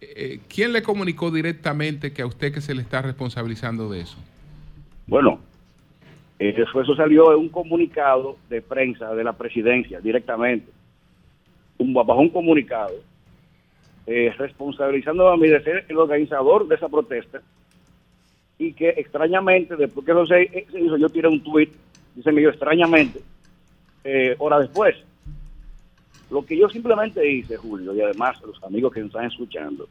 [0.01, 4.18] Eh, ¿Quién le comunicó directamente que a usted que se le está responsabilizando de eso?
[5.07, 5.39] Bueno,
[6.39, 10.72] eh, eso, eso salió en un comunicado de prensa de la presidencia directamente,
[11.78, 12.95] un, bajo un comunicado,
[14.07, 17.41] eh, responsabilizando a mí de ser el organizador de esa protesta
[18.62, 21.72] y que extrañamente, después que eso se, eh, se hizo, yo tiré un tuit,
[22.16, 23.20] dicen que yo extrañamente,
[24.03, 24.95] eh, hora después.
[26.30, 29.88] Lo que yo simplemente hice, Julio, y además los amigos que nos están escuchando,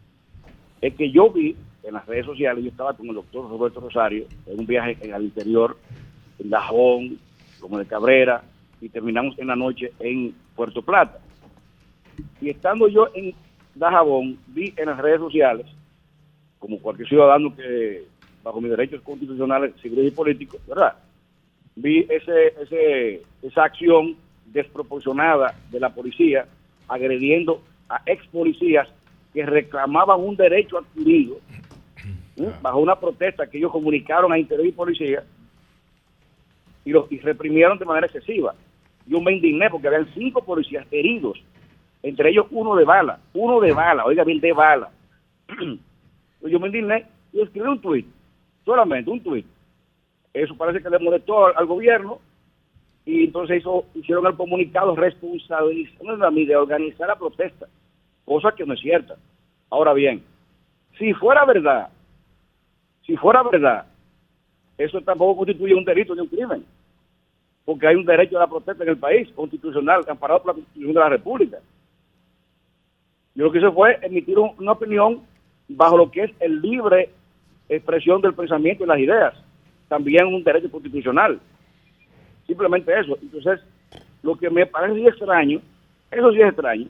[0.80, 4.26] es que yo vi en las redes sociales, yo estaba con el doctor Roberto Rosario
[4.46, 5.76] en un viaje en el interior,
[6.38, 7.18] en Dajón,
[7.58, 8.44] como de Cabrera,
[8.80, 11.18] y terminamos en la noche en Puerto Plata.
[12.40, 13.34] Y estando yo en
[13.74, 15.66] Dajabón, vi en las redes sociales,
[16.60, 18.04] como cualquier ciudadano que
[18.42, 20.94] bajo mis derechos constitucionales, civiles y políticos, ¿verdad?
[21.76, 24.16] Vi ese, ese, esa acción
[24.46, 26.46] desproporcionada de la policía
[26.88, 28.88] agrediendo a ex policías
[29.32, 31.36] que reclamaban un derecho adquirido
[32.36, 32.52] ¿eh?
[32.60, 35.22] bajo una protesta que ellos comunicaron a Interior y Policía
[36.84, 38.54] y, los, y reprimieron de manera excesiva.
[39.06, 41.42] Yo me indigné porque habían cinco policías heridos,
[42.02, 44.90] entre ellos uno de bala, uno de bala, oiga bien, de bala.
[46.42, 48.06] Yo me indigné y escribí un tuit,
[48.64, 49.46] solamente un tuit.
[50.32, 52.20] Eso parece que le molestó al, gobierno
[53.04, 57.66] y entonces hizo, hicieron el comunicado responsabilizando a mí de organizar la protesta,
[58.24, 59.16] cosa que no es cierta.
[59.70, 60.22] Ahora bien,
[60.98, 61.88] si fuera verdad,
[63.06, 63.86] si fuera verdad,
[64.78, 66.64] eso tampoco constituye un delito ni un crimen,
[67.64, 70.94] porque hay un derecho a la protesta en el país, constitucional, amparado por la Constitución
[70.94, 71.58] de la República.
[73.34, 75.22] Yo lo que hice fue emitir un- una opinión
[75.68, 77.10] bajo lo que es el libre
[77.70, 79.34] expresión del pensamiento y las ideas,
[79.88, 81.40] también un derecho constitucional.
[82.46, 83.16] Simplemente eso.
[83.22, 83.60] Entonces,
[84.22, 85.60] lo que me parece extraño,
[86.10, 86.88] eso sí es extraño,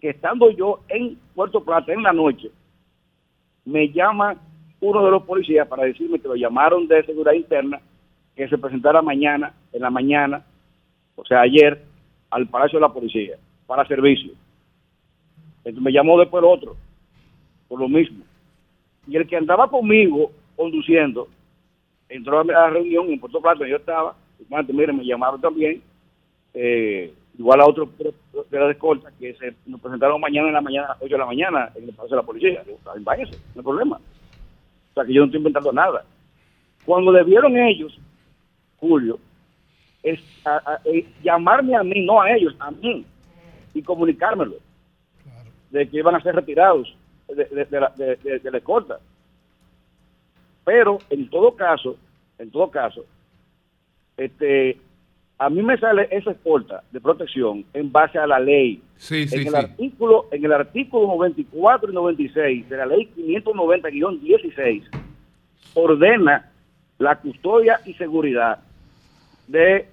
[0.00, 2.50] que estando yo en Puerto Plata en la noche,
[3.64, 4.34] me llama
[4.80, 7.80] uno de los policías para decirme que lo llamaron de seguridad interna,
[8.34, 10.44] que se presentara mañana, en la mañana,
[11.14, 11.84] o sea, ayer,
[12.30, 14.32] al Palacio de la Policía, para servicio.
[15.58, 16.76] Entonces me llamó después otro,
[17.68, 18.24] por lo mismo.
[19.06, 21.28] Y el que andaba conmigo conduciendo,
[22.08, 24.14] entró a la reunión en Puerto Plata, yo estaba,
[24.48, 25.82] "Mate, mire, me llamaron también,
[26.54, 30.86] eh, igual a otros de la escolta, que se nos presentaron mañana en la mañana,
[30.86, 32.62] a las 8 de la mañana, en el Palacio de la Policía.
[32.64, 33.96] Digo, "Está bien, váyanse, no hay problema.
[33.96, 36.04] O sea, que yo no estoy inventando nada.
[36.84, 37.98] Cuando debieron ellos,
[38.78, 39.18] Julio,
[40.02, 43.04] es a- a- eh, llamarme a mí, no a ellos, a mí,
[43.72, 44.56] y comunicármelo,
[45.70, 46.94] de que iban a ser retirados
[47.28, 48.98] de, de- de la, de- la escolta.
[50.64, 51.96] Pero en todo caso,
[52.38, 53.04] en todo caso,
[54.16, 54.78] este,
[55.38, 58.80] a mí me sale esa escolta de protección en base a la ley.
[58.96, 59.56] Sí, sí, en el sí.
[59.56, 64.84] artículo, en el artículo 94 y 96 de la ley 590-16
[65.74, 66.50] ordena
[66.98, 68.60] la custodia y seguridad
[69.48, 69.86] de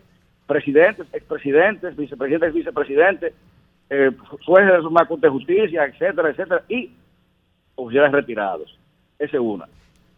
[0.46, 3.34] presidentes, expresidentes, vicepresidentes, vicepresidentes,
[3.90, 4.12] eh,
[4.46, 6.92] jueces de la Suprema Corte de Justicia, etcétera, etcétera, y
[7.80, 8.78] oficiales retirados.
[9.18, 9.68] Esa es una.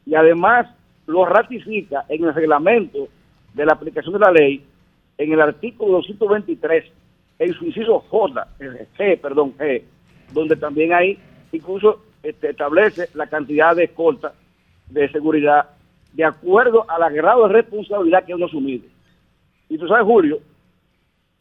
[0.05, 0.67] Y además
[1.07, 3.07] lo ratifica en el reglamento
[3.53, 4.63] de la aplicación de la ley,
[5.17, 6.85] en el artículo 223,
[7.39, 9.83] en su inciso J, eh, G, perdón, G,
[10.33, 11.17] donde también hay
[11.51, 14.33] incluso este, establece la cantidad de escolta
[14.89, 15.69] de seguridad
[16.13, 18.81] de acuerdo al grado de responsabilidad que uno asume.
[19.69, 20.39] Y tú sabes, Julio,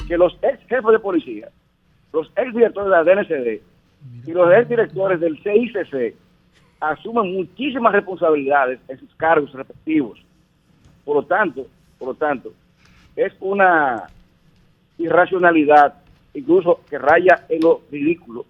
[0.06, 1.48] que los ex jefes de policía,
[2.12, 3.69] los ex directores de la DNCD
[4.26, 6.14] y los ex directores del CICC
[6.80, 10.18] asumen muchísimas responsabilidades en sus cargos respectivos.
[11.04, 11.66] Por lo tanto,
[11.98, 12.52] por lo tanto,
[13.16, 14.04] es una
[14.98, 15.94] irracionalidad,
[16.34, 18.46] incluso que raya en lo ridículo,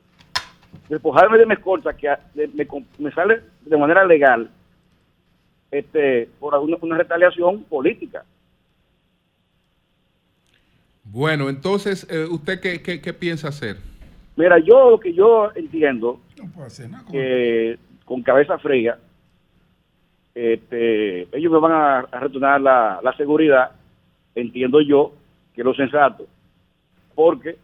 [0.89, 2.14] despojarme de mi escolta que
[2.98, 4.51] me sale de manera legal
[5.70, 8.24] este por una, una retaliación política.
[11.05, 13.77] Bueno, entonces, eh, ¿usted qué, qué- qué piensa hacer?
[14.40, 16.66] Mira, yo lo que yo entiendo No
[17.10, 18.98] que con cabeza fría,
[20.34, 23.72] este, ellos me van a, a retornar la, la seguridad,
[24.34, 25.12] entiendo yo,
[25.54, 26.26] que lo sensato,
[27.14, 27.56] porque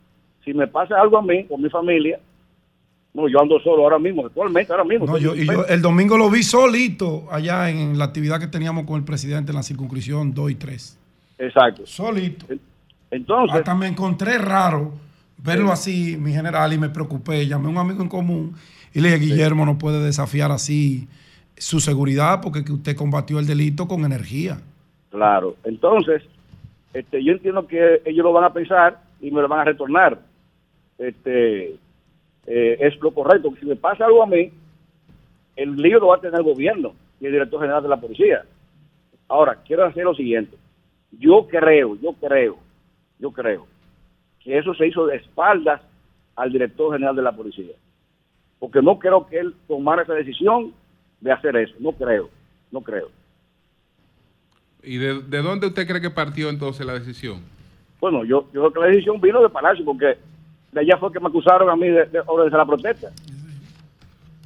[0.44, 2.20] si me pasa algo a mí o a mi familia,
[3.14, 5.06] no, yo ando solo ahora mismo, actualmente, ahora mismo.
[5.06, 8.84] No, yo, y yo el domingo lo vi solito allá en la actividad que teníamos
[8.84, 10.98] con el presidente en la circunscripción 2 y 3.
[11.38, 11.86] Exacto.
[11.86, 12.46] Solito.
[13.10, 15.05] Entonces, Hasta me encontré raro
[15.47, 17.47] verlo así, mi general, y me preocupé.
[17.47, 18.55] Llamé a un amigo en común
[18.93, 21.09] y le dije, Guillermo, no puede desafiar así
[21.56, 24.59] su seguridad porque que usted combatió el delito con energía.
[25.10, 26.23] Claro, entonces,
[26.93, 30.18] este, yo entiendo que ellos lo van a pensar y me lo van a retornar.
[30.98, 31.77] Este,
[32.47, 33.52] eh, es lo correcto.
[33.59, 34.51] Si me pasa algo a mí,
[35.56, 38.44] el lío lo va a tener el gobierno y el director general de la policía.
[39.28, 40.56] Ahora, quiero hacer lo siguiente.
[41.12, 42.59] Yo creo, yo creo,
[43.18, 43.75] yo creo
[44.47, 45.82] que eso se hizo de espaldas
[46.36, 47.74] al director general de la policía.
[48.60, 50.73] Porque no creo que él tomara esa decisión
[51.20, 51.74] de hacer eso.
[51.81, 52.31] No creo,
[52.70, 53.09] no creo.
[54.85, 57.40] ¿Y de, de dónde usted cree que partió entonces la decisión?
[58.01, 60.16] Bueno, yo, yo creo que la decisión vino de Palacio, porque
[60.70, 63.10] de allá fue que me acusaron a mí de, de organizar la protesta.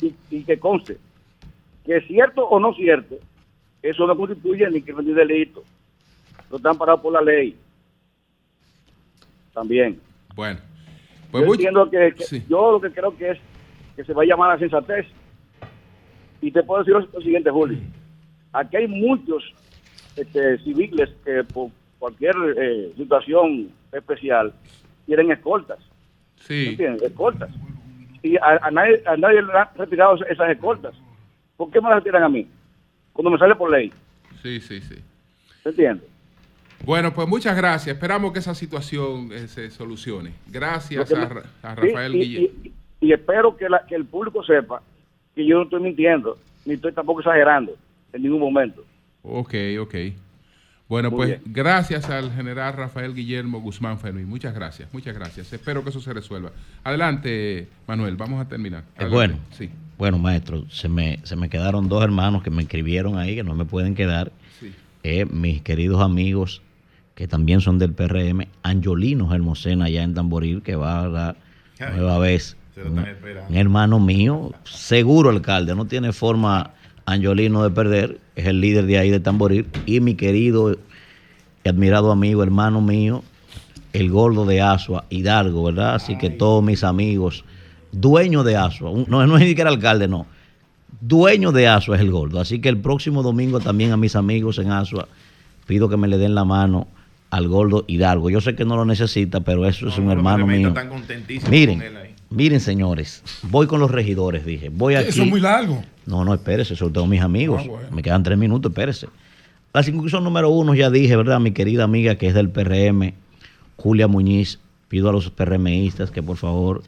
[0.00, 0.96] Y, y que conste,
[1.84, 3.16] que cierto o no cierto,
[3.82, 5.62] eso no constituye ni que ni delito.
[6.50, 7.54] No están parados por la ley.
[9.54, 10.00] También.
[10.34, 10.58] Bueno,
[11.30, 12.44] pues yo entiendo que, que- sí.
[12.48, 13.38] yo lo que creo que es
[13.96, 15.06] que se va a llamar a sensatez.
[16.40, 17.78] Y te puedo decir lo, siguiente, Julio.
[18.52, 19.44] Aquí hay muchos
[20.16, 24.52] este, civiles que por cualquier eh, situación especial
[25.06, 25.78] tienen escoltas.
[26.36, 26.68] Sí.
[26.70, 27.02] ¿Entiendes?
[27.02, 27.50] Escoltas.
[28.22, 30.94] Y a, a nadie, a nadie le han retirado esas- esas escoltas.
[31.56, 32.46] ¿Por qué me las retiran a mí?
[33.12, 33.92] Cuando me sale por ley.
[34.42, 34.96] Sí, sí, sí.
[35.64, 36.08] ¿Entiendes?
[36.84, 37.94] Bueno, pues muchas gracias.
[37.94, 40.32] Esperamos que esa situación eh, se solucione.
[40.48, 41.44] Gracias a, Ra-
[41.74, 42.48] Rafael y, Guillermo.
[42.64, 44.82] y- y espero que, la- que el público sepa
[45.34, 47.72] que yo no estoy mintiendo, ni estoy tampoco exagerando
[48.12, 48.84] en ningún momento.
[49.22, 49.94] Ok, ok.
[50.88, 51.42] Bueno, Muy pues bien.
[51.46, 54.28] gracias al general Rafael Guillermo Guzmán Fermín.
[54.28, 55.52] Muchas gracias, muchas gracias.
[55.52, 56.50] Espero que eso se resuelva.
[56.82, 58.80] Adelante, Manuel, vamos a terminar.
[58.80, 59.14] Eh, Adelante.
[59.14, 63.36] bueno, Sí, bueno, maestro, se me, se me quedaron dos hermanos que me escribieron ahí,
[63.36, 64.32] que no me pueden quedar.
[64.58, 64.72] sí.
[65.04, 66.60] Eh, mis queridos amigos,
[67.14, 71.36] que también son del PRM, Angiolino Hermosena, allá en Tamboril, que va a la
[71.78, 72.56] Ay, nueva vez.
[72.74, 73.50] se lo están esperando.
[73.50, 76.70] un hermano mío, seguro alcalde, no tiene forma
[77.06, 79.66] Angiolino de perder, es el líder de ahí de Tamboril.
[79.86, 80.78] Y mi querido
[81.64, 83.22] y admirado amigo, hermano mío,
[83.92, 85.96] el gordo de Asua, Hidalgo, ¿verdad?
[85.96, 87.44] Así que todos mis amigos,
[87.92, 90.26] dueño de Asua, un- no, no es ni siquiera alcalde, no.
[91.00, 92.40] Dueño de Asua es el gordo.
[92.40, 95.08] Así que el próximo domingo también a mis amigos en Asua
[95.66, 96.86] pido que me le den la mano
[97.30, 98.30] al gordo Hidalgo.
[98.30, 100.74] Yo sé que no lo necesita, pero eso es No, un hermano mío.
[101.48, 102.14] Miren, con él ahí.
[102.30, 104.68] miren señores, voy con los regidores, dije.
[104.68, 105.08] Voy aquí.
[105.10, 105.82] Eso es muy largo.
[106.06, 107.62] No, no, espérese, sobre todo mis amigos.
[107.64, 107.88] Ah, bueno.
[107.92, 109.08] Me quedan tres minutos, espérese.
[109.72, 111.38] La circunscripción número uno, ya dije, ¿verdad?
[111.38, 113.14] Mi querida amiga que es del PRM,
[113.76, 114.58] Julia Muñiz.
[114.88, 116.82] Pido a los PRMistas que por favor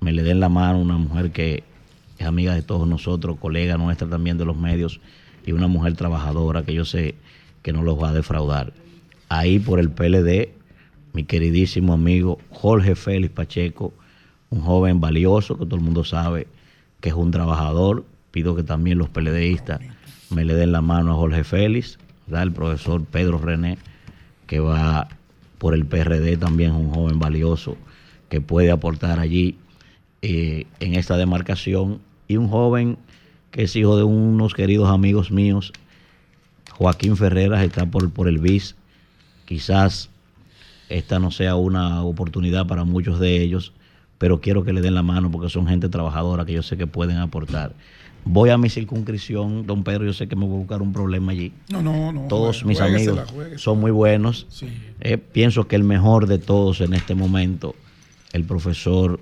[0.00, 1.64] me le den la mano, una mujer que
[2.18, 5.00] es amiga de todos nosotros, colega nuestra también de los medios,
[5.46, 7.14] y una mujer trabajadora que yo sé
[7.62, 8.74] que no los va a defraudar.
[9.28, 10.50] Ahí por el PLD,
[11.12, 13.92] mi queridísimo amigo Jorge Félix Pacheco,
[14.50, 16.46] un joven valioso que todo el mundo sabe
[17.00, 18.04] que es un trabajador.
[18.30, 19.80] Pido que también los PLDistas
[20.30, 22.42] me le den la mano a Jorge Félix, ¿verdad?
[22.44, 23.78] el profesor Pedro René,
[24.46, 25.08] que va
[25.58, 27.76] por el PRD también, es un joven valioso
[28.28, 29.56] que puede aportar allí
[30.22, 32.00] eh, en esta demarcación.
[32.28, 32.98] Y un joven
[33.50, 35.72] que es hijo de unos queridos amigos míos,
[36.72, 38.76] Joaquín Ferreras, está por, por el BIS.
[39.48, 40.10] Quizás
[40.90, 43.72] esta no sea una oportunidad para muchos de ellos,
[44.18, 46.86] pero quiero que le den la mano porque son gente trabajadora que yo sé que
[46.86, 47.72] pueden aportar.
[48.26, 51.32] Voy a mi circunscripción, don Pedro, yo sé que me voy a buscar un problema
[51.32, 51.54] allí.
[51.72, 52.26] No, no, no.
[52.28, 53.20] Todos juegue- mis amigos
[53.56, 54.46] son muy buenos.
[54.50, 54.68] Sí.
[55.00, 57.74] Eh, pienso que el mejor de todos en este momento,
[58.34, 59.18] el profesor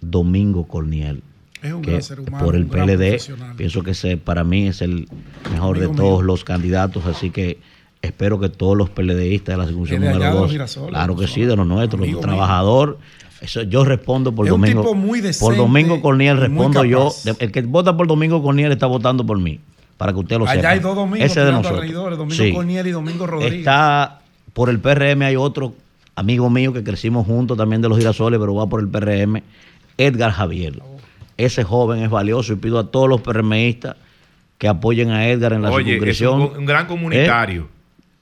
[0.00, 1.24] Domingo Corniel.
[1.60, 3.18] Es un que gran ser humano, por el un PLD
[3.56, 5.08] pienso que ese, para mí es el
[5.50, 6.22] mejor Amigo de todos mío.
[6.26, 7.58] los candidatos, así que
[8.02, 11.16] espero que todos los PLDistas de la circunscripción número allá de los 2, Girasoles, claro
[11.16, 12.26] que sí, de los nuestros, amigo mío.
[12.28, 12.98] trabajador.
[13.40, 14.82] Eso, yo respondo por Es un Domingo.
[14.82, 17.10] tipo muy por decente Domingo Corniel respondo yo.
[17.38, 19.60] El que vota por Domingo Corniel está votando por mí.
[19.96, 20.58] Para que usted lo sepa.
[20.58, 21.92] Allá hay dos domingos Ese es de nosotros.
[21.92, 22.52] Domingo Sí.
[22.52, 23.58] Corniel y Domingo Rodríguez.
[23.60, 24.20] Está
[24.52, 25.74] por el PRM, hay otro
[26.16, 29.42] amigo mío que crecimos juntos también de los girasoles, pero va por el PRM,
[29.96, 30.82] Edgar Javier.
[31.36, 33.96] Ese joven es valioso y pido a todos los PRMistas
[34.58, 37.68] que apoyen a Edgar en la Oye, es un, un gran comunitario.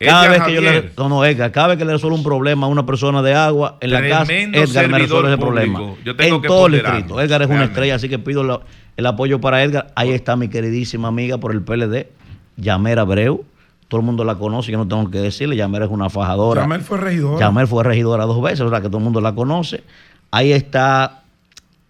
[0.00, 2.22] Cada Edgar vez que yo le, no, no, Edgar, cada vez que le resuelvo un
[2.22, 5.80] problema a una persona de agua en la casa, Edgar me resuelve ese problema.
[6.04, 7.20] Yo tengo en que todo el distrito.
[7.20, 8.60] Edgar es una estrella, así que pido la-
[8.96, 9.90] el apoyo para Edgar.
[9.96, 12.06] Ahí está mi queridísima amiga por el PLD,
[12.56, 13.44] Yamera Abreu.
[13.88, 15.56] Todo el mundo la conoce, yo no tengo que decirle.
[15.56, 16.60] Yamera es una fajadora.
[16.62, 17.40] Yamel fue regidor.
[17.40, 19.82] Yamel fue regidora dos veces, o sea que todo el mundo la conoce.
[20.30, 21.22] Ahí está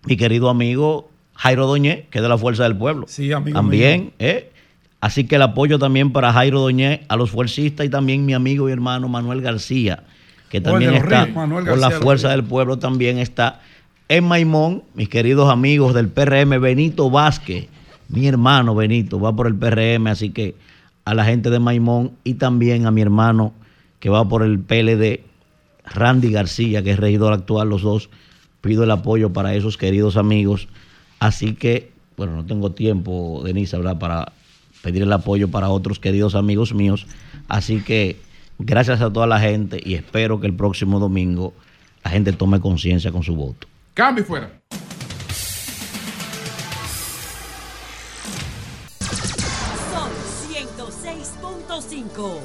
[0.06, 3.04] mi querido amigo Jairo Doñé, que es de la Fuerza del Pueblo.
[3.08, 4.10] Sí, amigo También, mío.
[4.20, 4.50] ¿eh?
[5.00, 8.68] Así que el apoyo también para Jairo Doñé, a los fuercistas y también mi amigo
[8.68, 10.02] y hermano Manuel García,
[10.48, 13.60] que también está Ríos, por la Fuerza del Pueblo, también está
[14.08, 17.68] en Maimón, mis queridos amigos del PRM, Benito Vázquez,
[18.08, 20.56] mi hermano Benito, va por el PRM, así que
[21.04, 23.52] a la gente de Maimón y también a mi hermano
[24.00, 25.20] que va por el PLD,
[25.84, 28.10] Randy García, que es regidor actual, los dos,
[28.60, 30.68] pido el apoyo para esos queridos amigos.
[31.18, 34.32] Así que, bueno, no tengo tiempo, Denise, ¿verdad?, para
[34.82, 37.06] pedir el apoyo para otros queridos amigos míos.
[37.48, 38.20] Así que,
[38.58, 41.54] gracias a toda la gente y espero que el próximo domingo
[42.04, 43.66] la gente tome conciencia con su voto.
[43.94, 44.50] Cambio y fuera.
[49.92, 50.10] Son
[50.50, 52.38] 106.5.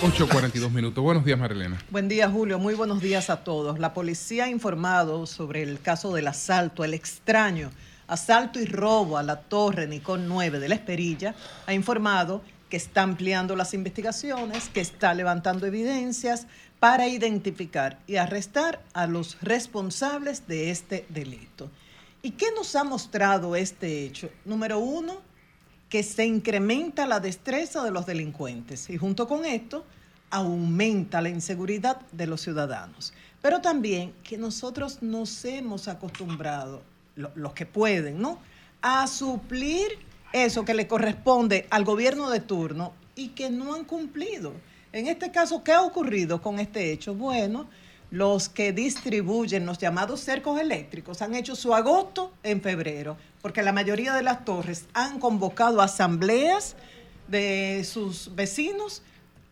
[0.00, 1.02] 8.42 minutos.
[1.02, 1.78] Buenos días, Marilena.
[1.90, 2.58] Buen día, Julio.
[2.58, 3.80] Muy buenos días a todos.
[3.80, 7.70] La policía ha informado sobre el caso del asalto, el extraño
[8.08, 11.34] asalto y robo a la torre Nicón 9 de la Esperilla.
[11.66, 16.46] Ha informado que está ampliando las investigaciones, que está levantando evidencias
[16.80, 21.70] para identificar y arrestar a los responsables de este delito.
[22.22, 24.28] ¿Y qué nos ha mostrado este hecho?
[24.44, 25.20] Número uno,
[25.88, 29.86] que se incrementa la destreza de los delincuentes y junto con esto
[30.30, 33.14] aumenta la inseguridad de los ciudadanos.
[33.40, 36.82] Pero también que nosotros nos hemos acostumbrado,
[37.18, 38.38] lo- los que pueden, ¿no?
[38.80, 39.86] A suplir
[40.32, 44.52] eso que le corresponde al gobierno de turno y que no han cumplido.
[44.92, 47.14] En este caso, ¿qué ha ocurrido con este hecho?
[47.14, 47.68] Bueno,
[48.10, 53.72] los que distribuyen los llamados cercos eléctricos han hecho su agosto en febrero, porque la
[53.72, 56.74] mayoría de las torres han convocado asambleas
[57.26, 59.02] de sus vecinos,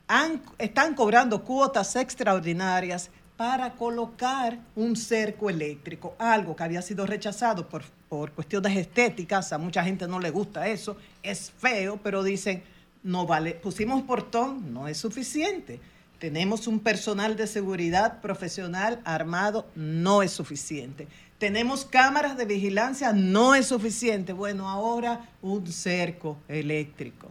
[0.09, 7.69] han- están cobrando cuotas extraordinarias para colocar un cerco eléctrico, algo que había sido rechazado
[7.69, 12.63] por, por cuestiones estéticas, a mucha gente no le gusta eso, es feo, pero dicen,
[13.03, 15.81] no vale, pusimos portón, no es suficiente.
[16.19, 21.07] Tenemos un personal de seguridad profesional armado, no es suficiente.
[21.39, 24.33] Tenemos cámaras de vigilancia, no es suficiente.
[24.33, 27.31] Bueno, ahora un cerco eléctrico.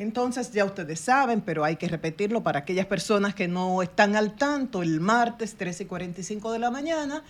[0.00, 4.34] Entonces ya ustedes saben, pero hay que repetirlo para aquellas personas que no están al
[4.34, 7.22] tanto, el martes 13 y 45 de la mañana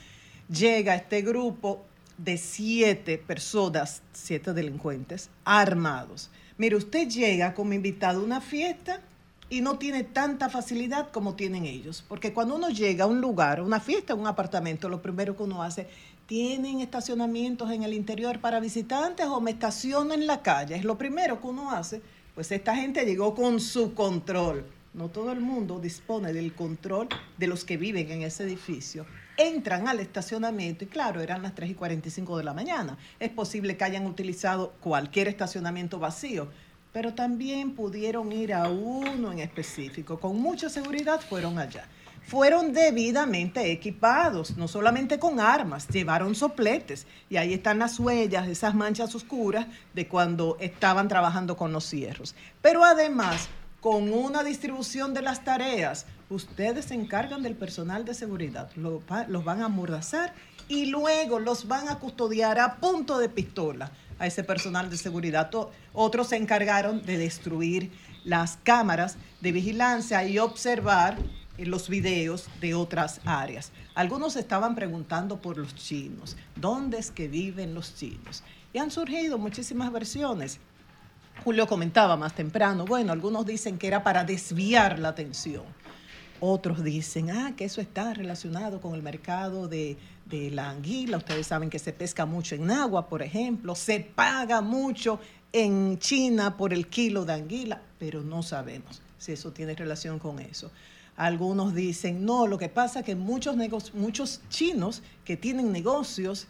[0.48, 1.84] llega este grupo
[2.16, 6.30] de siete personas, siete delincuentes, armados.
[6.58, 9.00] Mire, usted llega como invitado a una fiesta
[9.48, 12.04] y no tiene tanta facilidad como tienen ellos.
[12.06, 15.64] Porque cuando uno llega a un lugar, una fiesta, un apartamento, lo primero que uno
[15.64, 15.88] hace,
[16.26, 20.76] ¿tienen estacionamientos en el interior para visitantes o me estaciono en la calle?
[20.76, 22.00] Es lo primero que uno hace.
[22.40, 24.64] Pues esta gente llegó con su control.
[24.94, 27.06] No todo el mundo dispone del control
[27.36, 29.04] de los que viven en ese edificio.
[29.36, 32.96] Entran al estacionamiento y claro, eran las 3 y 45 de la mañana.
[33.18, 36.48] Es posible que hayan utilizado cualquier estacionamiento vacío,
[36.94, 40.18] pero también pudieron ir a uno en específico.
[40.18, 41.86] Con mucha seguridad fueron allá.
[42.30, 48.72] Fueron debidamente equipados, no solamente con armas, llevaron sopletes y ahí están las huellas, esas
[48.72, 52.36] manchas oscuras de cuando estaban trabajando con los cierros.
[52.62, 53.48] Pero además,
[53.80, 59.26] con una distribución de las tareas, ustedes se encargan del personal de seguridad, lo va-
[59.26, 60.32] los van a amordazar
[60.68, 63.90] y luego los van a custodiar a punto de pistola
[64.20, 65.50] a ese personal de seguridad.
[65.92, 67.90] Otros se encargaron de destruir
[68.22, 71.16] las cámaras de vigilancia y observar
[71.66, 73.72] los videos de otras áreas.
[73.94, 78.42] Algunos estaban preguntando por los chinos, ¿dónde es que viven los chinos?
[78.72, 80.58] Y han surgido muchísimas versiones.
[81.44, 85.64] Julio comentaba más temprano, bueno, algunos dicen que era para desviar la atención.
[86.38, 91.18] Otros dicen, ah, que eso está relacionado con el mercado de, de la anguila.
[91.18, 93.74] Ustedes saben que se pesca mucho en agua, por ejemplo.
[93.74, 95.20] Se paga mucho
[95.52, 100.40] en China por el kilo de anguila, pero no sabemos si eso tiene relación con
[100.40, 100.70] eso.
[101.20, 103.54] Algunos dicen, no, lo que pasa es que muchos,
[103.92, 106.46] muchos chinos que tienen negocios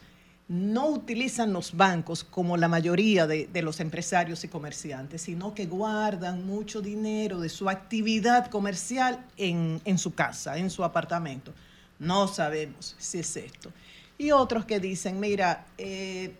[0.47, 5.65] no utilizan los bancos como la mayoría de, de los empresarios y comerciantes, sino que
[5.65, 11.53] guardan mucho dinero de su actividad comercial en, en su casa, en su apartamento.
[11.99, 13.73] No sabemos si es esto.
[14.17, 16.33] Y otros que dicen, mira, eh,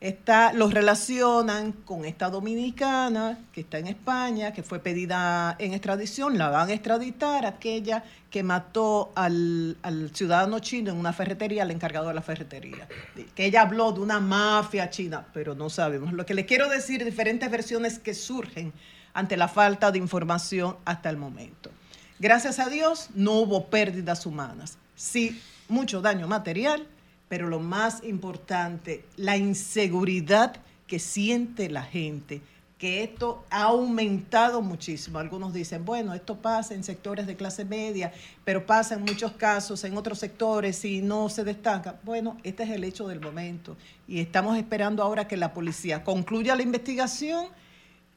[0.00, 6.36] está, los relacionan con esta dominicana que está en España, que fue pedida en extradición,
[6.38, 11.70] la van a extraditar, aquella que mató al, al ciudadano chino en una ferretería, al
[11.70, 12.86] encargado de la ferretería.
[13.34, 16.12] Que ella habló de una mafia china, pero no sabemos.
[16.12, 18.72] Lo que le quiero decir, diferentes versiones que surgen
[19.14, 21.70] ante la falta de información hasta el momento.
[22.18, 24.78] Gracias a Dios no hubo pérdidas humanas.
[24.94, 26.86] Sí, mucho daño material,
[27.28, 32.40] pero lo más importante, la inseguridad que siente la gente,
[32.78, 35.18] que esto ha aumentado muchísimo.
[35.18, 38.12] Algunos dicen, bueno, esto pasa en sectores de clase media,
[38.44, 41.98] pero pasa en muchos casos en otros sectores y no se destaca.
[42.02, 43.76] Bueno, este es el hecho del momento
[44.06, 47.46] y estamos esperando ahora que la policía concluya la investigación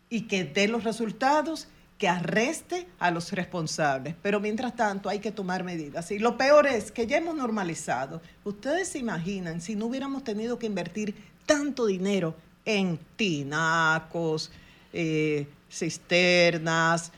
[0.09, 1.67] y que dé los resultados,
[1.99, 4.15] que arreste a los responsables.
[4.23, 6.09] Pero mientras tanto hay que tomar medidas.
[6.11, 8.21] Y lo peor es que ya hemos normalizado.
[8.45, 11.13] Ustedes se imaginan si no hubiéramos tenido que invertir
[11.45, 14.49] tanto dinero en tinacos,
[14.93, 17.11] eh, cisternas,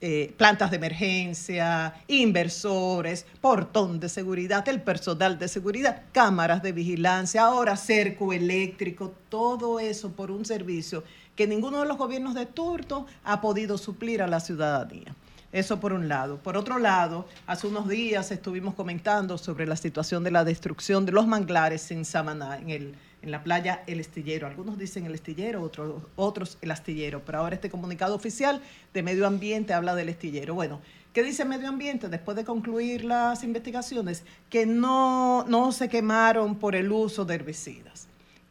[0.00, 7.44] eh, plantas de emergencia, inversores, portón de seguridad, el personal de seguridad, cámaras de vigilancia,
[7.44, 11.02] ahora cerco eléctrico, todo eso por un servicio
[11.36, 15.14] que ninguno de los gobiernos de turno ha podido suplir a la ciudadanía.
[15.52, 16.38] Eso por un lado.
[16.38, 21.12] Por otro lado, hace unos días estuvimos comentando sobre la situación de la destrucción de
[21.12, 24.46] los manglares en Samaná, en, el, en la playa El Estillero.
[24.46, 28.60] Algunos dicen El Estillero, otros, otros El Astillero, pero ahora este comunicado oficial
[28.92, 30.54] de Medio Ambiente habla del Estillero.
[30.54, 30.80] Bueno,
[31.12, 34.24] ¿qué dice Medio Ambiente después de concluir las investigaciones?
[34.50, 38.05] Que no, no se quemaron por el uso de herbicidas,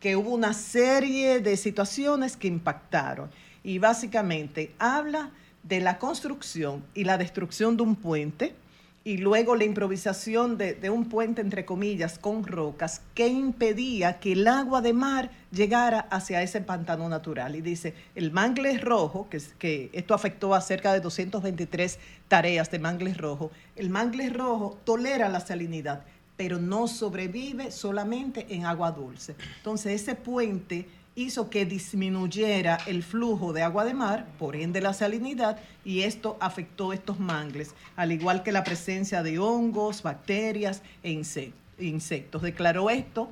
[0.05, 3.31] que hubo una serie de situaciones que impactaron
[3.63, 5.31] y básicamente habla
[5.63, 8.53] de la construcción y la destrucción de un puente
[9.03, 14.33] y luego la improvisación de, de, un puente, entre comillas, con rocas que impedía que
[14.33, 17.55] el agua de mar llegara hacia ese pantano natural.
[17.55, 22.77] Y dice, el mangle rojo, que, que esto afectó a cerca de 223 tareas de
[22.77, 26.03] mangle rojo, el mangle rojo tolera la salinidad,
[26.37, 29.35] pero no sobrevive solamente en agua dulce.
[29.57, 34.93] Entonces, ese puente hizo que disminuyera el flujo de agua de mar, por ende la
[34.93, 41.21] salinidad, y esto afectó estos mangles, al igual que la presencia de hongos, bacterias e
[41.79, 42.41] insectos.
[42.41, 43.29] Declaró esto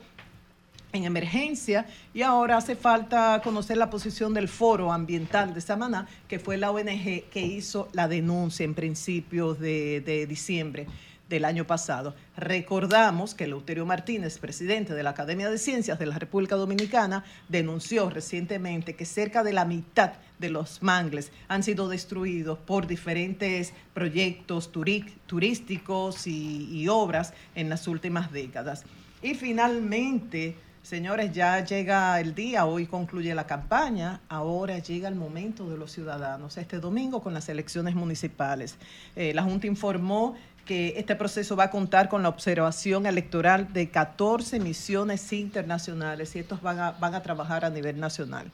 [0.93, 6.39] en emergencia y ahora hace falta conocer la posición del Foro Ambiental de Samaná, que
[6.39, 10.87] fue la ONG que hizo la denuncia en principios de, de diciembre
[11.33, 12.13] del año pasado.
[12.37, 18.11] Recordamos que Leuterio Martínez, presidente de la Academia de Ciencias de la República Dominicana, denunció
[18.11, 24.71] recientemente que cerca de la mitad de los mangles han sido destruidos por diferentes proyectos
[24.71, 28.83] turísticos y, y obras en las últimas décadas.
[29.23, 35.69] Y finalmente, Señores, ya llega el día, hoy concluye la campaña, ahora llega el momento
[35.69, 38.75] de los ciudadanos, este domingo con las elecciones municipales.
[39.15, 43.89] Eh, la Junta informó que este proceso va a contar con la observación electoral de
[43.89, 48.51] 14 misiones internacionales y estos van a, van a trabajar a nivel nacional.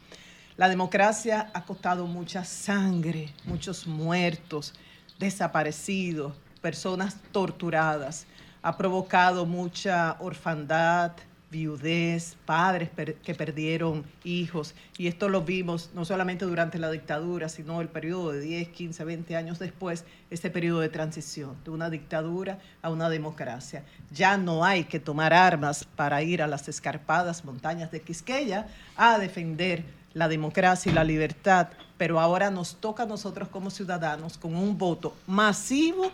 [0.58, 4.74] La democracia ha costado mucha sangre, muchos muertos,
[5.20, 8.26] desaparecidos, personas torturadas,
[8.62, 11.12] ha provocado mucha orfandad,
[11.52, 12.90] viudez, padres
[13.24, 14.76] que perdieron hijos.
[14.98, 19.04] Y esto lo vimos no solamente durante la dictadura, sino el periodo de 10, 15,
[19.04, 23.84] 20 años después, este periodo de transición, de una dictadura a una democracia.
[24.12, 29.18] Ya no hay que tomar armas para ir a las escarpadas montañas de Quisqueya a
[29.18, 34.56] defender la democracia y la libertad, pero ahora nos toca a nosotros como ciudadanos con
[34.56, 36.12] un voto masivo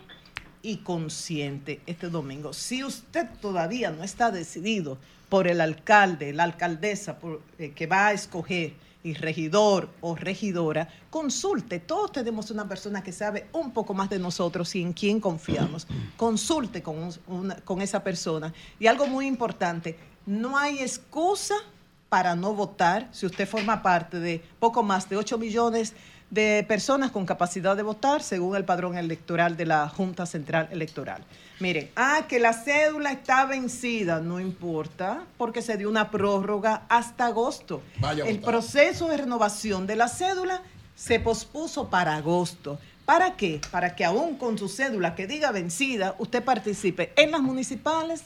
[0.66, 2.52] y consciente este domingo.
[2.52, 4.98] Si usted todavía no está decidido
[5.30, 8.74] por el alcalde, la alcaldesa por, eh, que va a escoger
[9.04, 11.80] y regidor o regidora, consulte.
[11.80, 15.86] Todos tenemos una persona que sabe un poco más de nosotros y en quien confiamos.
[16.18, 18.52] Consulte con, una, con esa persona.
[18.80, 21.54] Y algo muy importante, no hay excusa
[22.10, 25.94] para no votar si usted forma parte de poco más de 8 millones
[26.30, 31.24] de personas con capacidad de votar según el padrón electoral de la Junta Central Electoral.
[31.60, 37.28] Miren, ah, que la cédula está vencida, no importa, porque se dio una prórroga hasta
[37.28, 37.82] agosto.
[38.00, 40.62] Vaya el proceso de renovación de la cédula
[40.96, 42.80] se pospuso para agosto.
[43.06, 43.62] ¿Para qué?
[43.72, 48.24] Para que aún con su cédula que diga vencida, usted participe en las municipales,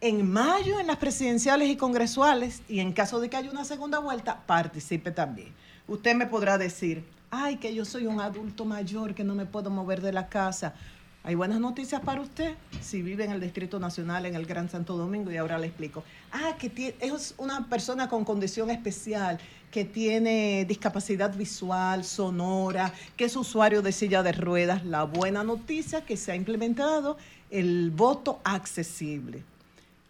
[0.00, 3.98] en mayo en las presidenciales y congresuales y en caso de que haya una segunda
[3.98, 5.54] vuelta, participe también.
[5.88, 9.70] Usted me podrá decir, ay, que yo soy un adulto mayor que no me puedo
[9.70, 10.74] mover de la casa.
[11.22, 14.96] Hay buenas noticias para usted si vive en el Distrito Nacional, en el Gran Santo
[14.96, 16.02] Domingo, y ahora le explico.
[16.32, 19.38] Ah, que tie- es una persona con condición especial,
[19.70, 24.84] que tiene discapacidad visual, sonora, que es usuario de silla de ruedas.
[24.84, 27.16] La buena noticia que se ha implementado
[27.50, 29.44] el voto accesible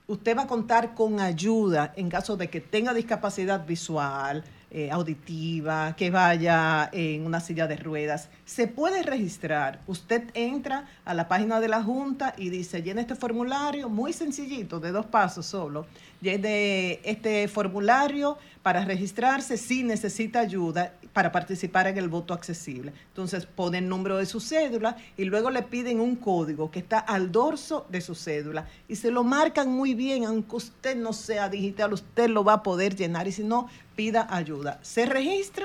[0.07, 5.97] usted va a contar con ayuda en caso de que tenga discapacidad visual, eh, auditiva,
[5.97, 8.29] que vaya en una silla de ruedas.
[8.45, 9.81] Se puede registrar.
[9.87, 14.79] Usted entra a la página de la Junta y dice, llena este formulario, muy sencillito,
[14.79, 15.87] de dos pasos solo.
[16.21, 22.93] Llene este formulario para registrarse si necesita ayuda para participar en el voto accesible.
[23.09, 26.99] Entonces pone el número de su cédula y luego le piden un código que está
[26.99, 31.49] al dorso de su cédula y se lo marcan muy bien, aunque usted no sea
[31.49, 34.79] digital, usted lo va a poder llenar y si no, pida ayuda.
[34.83, 35.65] Se registra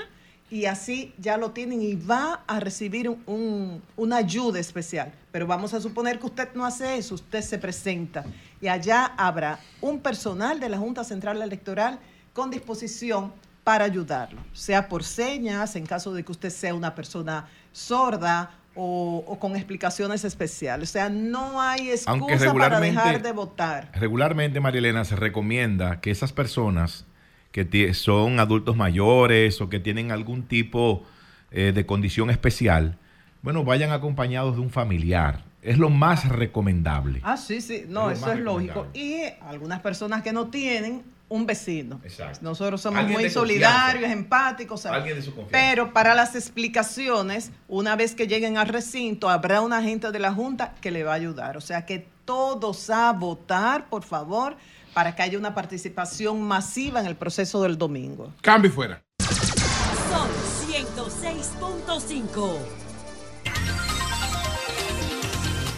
[0.49, 5.11] y así ya lo tienen y va a recibir un- una ayuda especial.
[5.31, 8.23] Pero vamos a suponer que usted no hace eso, usted se presenta
[8.65, 11.99] y allá habrá un personal de la Junta Central Electoral
[12.33, 13.31] con disposición
[13.63, 19.23] para ayudarlo, sea por señas, en caso de que usted sea una persona sorda o,
[19.27, 20.89] o con explicaciones especiales.
[20.89, 23.91] O sea, no hay excusa para dejar de votar.
[23.93, 27.05] Regularmente, María Elena, se recomienda que esas personas
[27.51, 31.03] que son adultos mayores o que tienen algún tipo
[31.51, 32.97] eh, de condición especial,
[33.43, 35.43] bueno, vayan acompañados de un familiar.
[35.65, 37.21] Es lo más recomendable.
[37.23, 38.87] Ah, sí, sí, no, Es eso es lógico.
[38.93, 41.99] Y algunas personas que no tienen un vecino.
[42.03, 42.39] Exacto.
[42.41, 44.13] Nosotros somos muy solidarios, confianza.
[44.13, 44.81] empáticos.
[44.81, 44.99] ¿sabes?
[44.99, 45.51] Alguien de su confianza.
[45.51, 50.31] Pero para las explicaciones, una vez que lleguen al recinto, habrá un agente de la
[50.31, 51.57] Junta que le va a ayudar.
[51.57, 54.55] O sea que todos a votar, por favor,
[54.93, 58.33] para que haya una participación masiva en el proceso del domingo.
[58.41, 59.01] Cambio y fuera.
[59.19, 60.29] Sol
[60.69, 62.84] 106.5.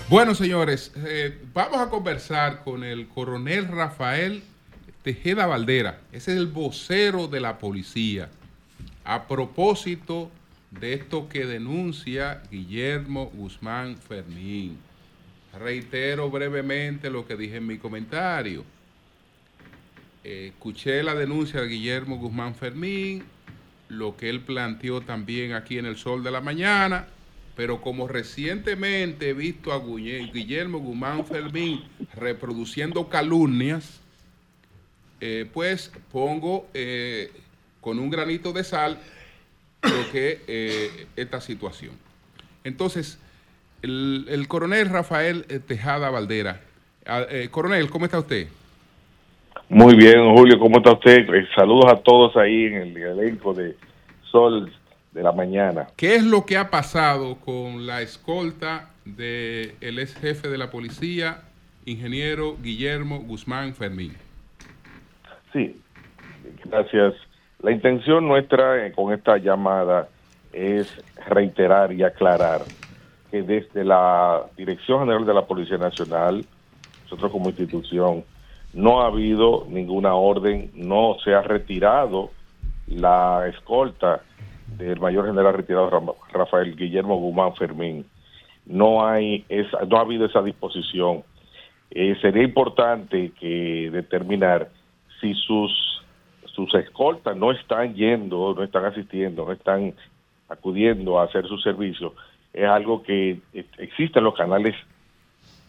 [0.09, 4.41] Bueno, señores, eh, vamos a conversar con el coronel Rafael
[5.03, 5.99] Tejeda Valdera.
[6.13, 8.29] Ese es el vocero de la policía.
[9.03, 10.31] A propósito
[10.71, 14.77] de esto que denuncia Guillermo Guzmán Fermín.
[15.59, 18.63] Reitero brevemente lo que dije en mi comentario.
[20.23, 23.25] Escuché la denuncia de Guillermo Guzmán Fermín,
[23.89, 27.07] lo que él planteó también aquí en el Sol de la Mañana,
[27.57, 33.99] pero como recientemente he visto a Guille- Guillermo Guzmán Fermín reproduciendo calumnias,
[35.19, 37.31] eh, pues pongo eh,
[37.81, 38.99] con un granito de sal
[39.81, 41.93] lo que eh, esta situación.
[42.63, 43.19] Entonces,
[43.81, 46.61] el, el coronel Rafael Tejada Valdera.
[47.07, 48.47] Ah, coronel, ¿cómo está usted?
[49.69, 51.25] Muy bien, Julio, ¿cómo está usted?
[51.55, 53.75] Saludos a todos ahí en el elenco de
[54.31, 54.71] Sol
[55.11, 55.87] de la Mañana.
[55.95, 61.41] ¿Qué es lo que ha pasado con la escolta del ex jefe de la policía,
[61.85, 64.13] ingeniero Guillermo Guzmán Fermín?
[65.53, 65.81] Sí,
[66.65, 67.13] gracias.
[67.61, 70.09] La intención nuestra eh, con esta llamada
[70.53, 70.87] es
[71.27, 72.61] reiterar y aclarar
[73.31, 76.45] que desde la Dirección General de la Policía Nacional,
[77.03, 78.23] nosotros como institución,
[78.73, 82.31] no ha habido ninguna orden, no se ha retirado
[82.87, 84.21] la escolta
[84.77, 88.05] del mayor general retirado Rafael Guillermo Guzmán Fermín.
[88.65, 91.23] No hay esa, no ha habido esa disposición.
[91.91, 94.69] Eh, sería importante que determinar
[95.21, 95.71] si sus
[96.57, 99.93] sus escoltas no están yendo, no están asistiendo, no están
[100.49, 102.15] acudiendo a hacer su servicio,
[102.51, 104.75] es algo que eh, existen los canales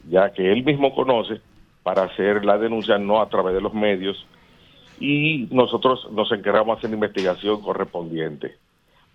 [0.08, 1.42] ya que él mismo conoce
[1.82, 4.24] para hacer la denuncia no a través de los medios
[4.98, 8.56] y nosotros nos encargamos de hacer la investigación correspondiente.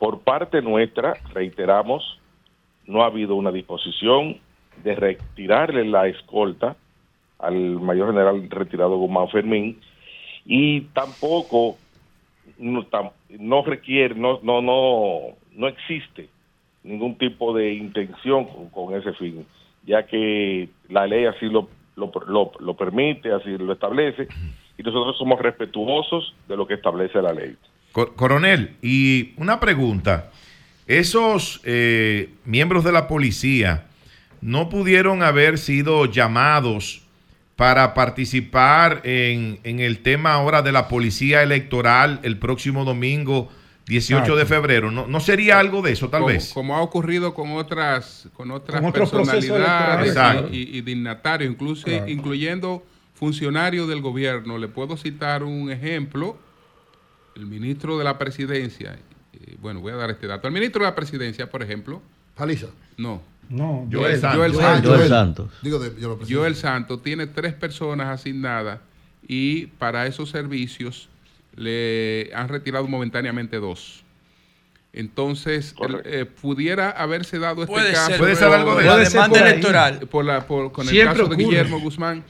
[0.04, 2.20] Por parte nuestra, reiteramos,
[2.86, 4.36] no ha habido una disposición
[4.84, 6.76] de retirarle la escolta
[7.40, 9.80] al mayor general retirado Guzmán Fermín
[10.46, 11.78] y tampoco
[12.58, 15.20] no, requiere, no, no, no,
[15.54, 16.28] no existe
[16.84, 19.46] ningún tipo de intención con, ese fin,
[19.86, 24.28] ya que la ley así lo, lo, lo, lo permite, así lo establece,
[24.78, 27.56] y nosotros somos respetuosos de lo que establece la ley.
[27.94, 30.32] Co- Coronel, y una pregunta.
[30.88, 33.86] esos eh, miembros de la policía
[34.42, 37.04] no pudieron haber sido llamados
[37.56, 43.50] para participar en, en el tema ahora de la policía electoral el próximo domingo
[43.88, 44.92] 18 de febrero.
[44.92, 46.52] ¿No, no sería algo de eso, tal como, vez?
[46.54, 50.16] Como ha ocurrido con otras, con otras Con personalidades
[50.52, 52.08] y, y- y dignatarios, incluso Claro.
[52.10, 52.84] incluyendo
[53.14, 54.58] funcionarios del gobierno.
[54.58, 56.38] Le puedo citar un ejemplo.
[57.36, 58.96] El ministro de la presidencia,
[59.34, 60.48] eh, bueno, voy a dar este dato.
[60.48, 62.02] El ministro de la presidencia, por ejemplo.
[62.36, 62.68] Paliza.
[62.98, 63.22] No.
[63.50, 64.38] No, Joel, Joel Santos.
[64.40, 64.96] Joel Santos.
[64.98, 65.52] Joel Santos.
[65.62, 66.20] Digo de- yo lo.
[66.28, 68.80] Joel Santos tiene tres personas asignadas
[69.28, 71.10] y para esos servicios
[71.56, 74.04] le han retirado momentáneamente dos.
[74.94, 78.12] Entonces, el- eh, pudiera haberse dado este Puede caso.
[78.12, 80.00] ser, Puede ser algo de la demanda por electoral.
[80.10, 81.36] Por la, por- con el Siempre caso de.
[81.36, 82.24] Guillermo Guzmán.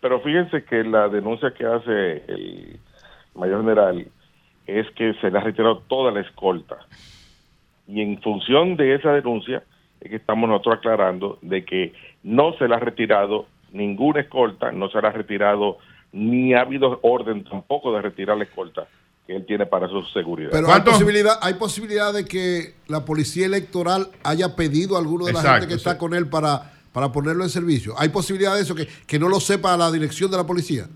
[0.00, 2.80] Pero fíjense que la denuncia que hace el
[3.34, 4.06] mayor general
[4.66, 6.78] es que se le ha retirado toda la escolta.
[7.88, 9.62] Y en función de esa denuncia
[10.00, 11.92] es que estamos nosotros aclarando de que
[12.22, 15.78] no se le ha retirado ninguna escolta, no se le ha retirado
[16.12, 18.86] ni ha habido orden tampoco de retirar la escolta
[19.26, 20.50] que él tiene para su seguridad.
[20.52, 25.32] Pero hay posibilidad, hay posibilidad de que la policía electoral haya pedido a alguno de
[25.32, 25.88] la Exacto, gente que sí.
[25.88, 27.94] está con él para, para ponerlo en servicio.
[27.96, 30.86] ¿Hay posibilidad de eso, que, que no lo sepa la dirección de la policía?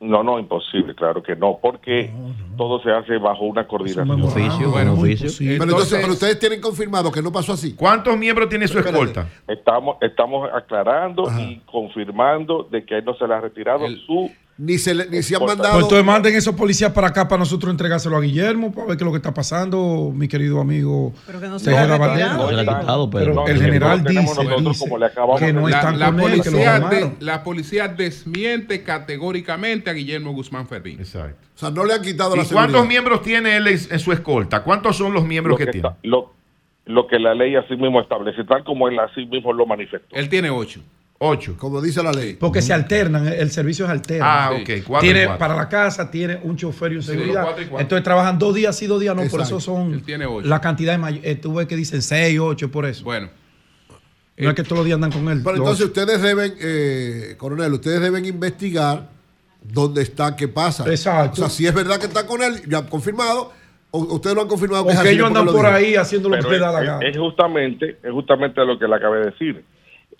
[0.00, 2.12] No, no, imposible, claro que no, porque
[2.56, 4.20] todo se hace bajo una coordinación.
[4.74, 7.74] Pero, entonces, pero ustedes tienen confirmado que no pasó así.
[7.74, 9.02] ¿Cuántos miembros tiene su Espérate.
[9.02, 9.28] escolta?
[9.48, 14.30] Estamos, estamos aclarando y confirmando de que a él no se le ha retirado su...
[14.56, 15.80] Ni se, le- ni se han Pues mandado.
[15.80, 19.06] entonces manden esos policías para acá para nosotros entregárselo a Guillermo para ver qué es
[19.06, 21.98] lo que está pasando, mi querido amigo Pero que no se Valdés.
[21.98, 22.42] retirado.
[22.44, 25.40] No se le ha quitado, pero- Pero el general dice, nosotros dice como le acabamos
[25.40, 31.00] que no están La él, que de- la policía desmiente categóricamente a Guillermo Guzmán Ferrín.
[31.00, 31.36] Exacto.
[31.54, 32.84] O sea, no le han quitado la ¿Y cuántos seguridad.
[32.88, 34.62] miembros tiene él en en su escolta?
[34.62, 35.88] ¿Cuántos son los miembros Lo que, que, tiene?
[35.88, 36.32] está- lo,
[36.86, 40.14] lo que la ley así mismo establece, tal como él así mismo lo manifestó.
[40.14, 40.80] Él tiene ocho.
[41.26, 41.56] Ocho.
[41.58, 42.34] Como dice la ley.
[42.38, 44.24] Porque se alternan, el servicio es alterno.
[44.28, 45.38] Ah, ok, cuatro y tiene cuatro.
[45.38, 47.42] para la casa, tiene un chofer y un Sí, seguridad.
[47.44, 47.82] cuatro y cuatro.
[47.82, 50.46] Entonces trabajan dos días sí, dos días no, por eso son Él tiene ocho.
[50.46, 53.04] la cantidad de eh, tú ves que dicen seis, ocho, por eso.
[53.04, 53.28] Bueno.
[54.36, 55.40] No es que todos los días andan con él.
[55.44, 56.00] Pero entonces ocho.
[56.00, 59.08] ustedes deben, eh, coronel, ustedes deben investigar
[59.62, 60.84] dónde está, qué pasa.
[60.90, 61.32] Exacto.
[61.32, 63.52] O sea, si es verdad que está con él, ya confirmado,
[63.92, 64.84] o ustedes lo han confirmado.
[64.86, 65.66] Que ellos andan por dijo.
[65.68, 67.06] ahí haciendo lo que les da la es, gana.
[67.08, 69.64] es justamente, es justamente lo que le acabé de decir.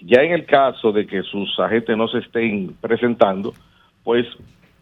[0.00, 3.54] Ya en el caso de que sus agentes no se estén presentando,
[4.02, 4.26] pues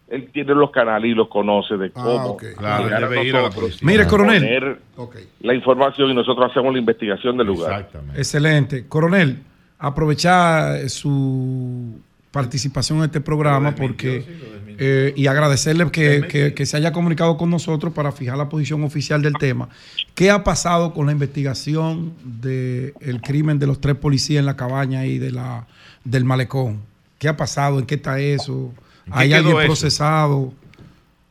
[0.09, 2.43] él tiene los canales y los conoce de cómo ok.
[2.57, 3.49] Claro, llegar él debe ir a la.
[3.81, 4.41] Mire, coronel.
[4.41, 5.15] poner Ok.
[5.41, 7.71] la información y nosotros hacemos la investigación del lugar.
[7.79, 8.17] Exactamente.
[8.17, 8.87] Excelente.
[8.87, 9.39] Coronel,
[9.79, 11.99] aprovechar su
[12.33, 14.25] participación en este programa porque
[14.79, 18.83] eh, y agradecerle que, que- que se haya comunicado con nosotros para fijar la posición
[18.83, 19.69] oficial del tema.
[20.15, 25.05] ¿Qué ha pasado con la investigación del crimen de los tres policías en la cabaña
[25.05, 25.67] y de la,
[26.03, 26.81] del malecón?
[27.19, 27.77] ¿Qué ha pasado?
[27.79, 28.73] ¿En qué está eso?
[29.05, 29.65] ¿En qué ¿Hay alguien eso?
[29.67, 30.53] procesado?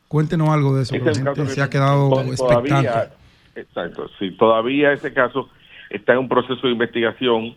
[0.07, 0.95] Cuéntenos algo de eso.
[0.95, 2.69] La gente se ha quedado to- expectante.
[2.87, 3.11] Todavía,
[3.55, 5.49] exacto, sí, todavía ese caso
[5.89, 7.55] está en un proceso de investigación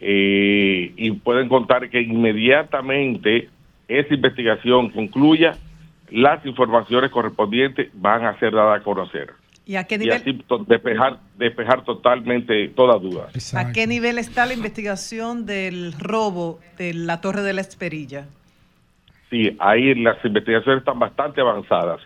[0.00, 3.48] eh, y pueden contar que inmediatamente
[3.88, 5.56] esa investigación concluya,
[6.10, 9.30] las informaciones correspondientes van a ser dadas a conocer.
[9.66, 13.28] ¿Y a qué Y nivel, así to- despejar, despejar totalmente toda duda.
[13.54, 18.26] a qué nivel está la investigación del robo de la Torre de la Esperilla?
[19.28, 22.00] Sí, ahí las investigaciones están bastante avanzadas.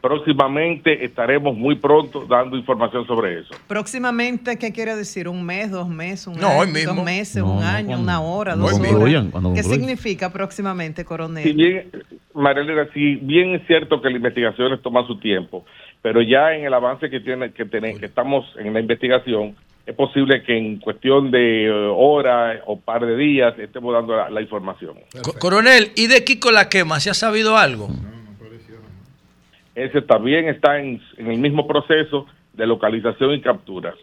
[0.00, 3.54] Próximamente estaremos muy pronto dando información sobre eso.
[3.68, 5.28] Próximamente, ¿qué quiere decir?
[5.28, 6.94] ¿Un mes, dos meses, un No, año, hoy mismo.
[6.94, 9.54] dos meses, No, un no, año, cuando- una hora, dos horas?
[9.54, 11.44] ¿Qué significa próximamente, coronel?
[11.44, 11.90] Si bien,
[12.34, 15.64] Marilena, si bien es cierto que las investigaciones toman su tiempo,
[16.02, 19.54] pero ya en el avance que tiene que tener, que estamos en la investigación,
[19.84, 24.30] es posible que en cuestión de eh, horas o par de días estemos dando la,
[24.30, 24.94] la información.
[25.22, 27.00] Co- Coronel, ¿y de Kiko la quema?
[27.00, 27.88] ¿Se ha sabido algo?
[29.84, 33.94] Ese también está en, en el mismo proceso de localización y captura.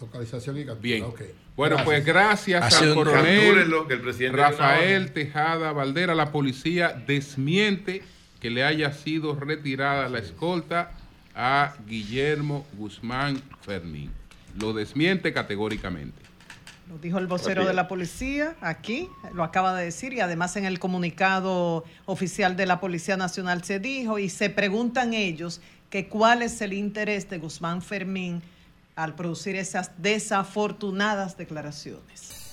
[0.00, 0.80] Localización y captura.
[0.82, 1.04] Bien.
[1.04, 1.20] ok.
[1.56, 1.84] Bueno, Gracias.
[1.84, 8.02] pues gracias al coronel Captúrenlo, que el presidente Rafael Tejada Valdera, la policía desmiente
[8.40, 10.92] que le haya sido retirada la escolta
[11.34, 14.10] a Guillermo Guzmán Fermín.
[14.58, 16.29] Lo desmiente categóricamente.
[16.90, 20.64] Lo dijo el vocero de la policía aquí, lo acaba de decir, y además en
[20.64, 26.42] el comunicado oficial de la Policía Nacional se dijo, y se preguntan ellos que cuál
[26.42, 28.42] es el interés de Guzmán Fermín
[28.96, 32.50] al producir esas desafortunadas declaraciones.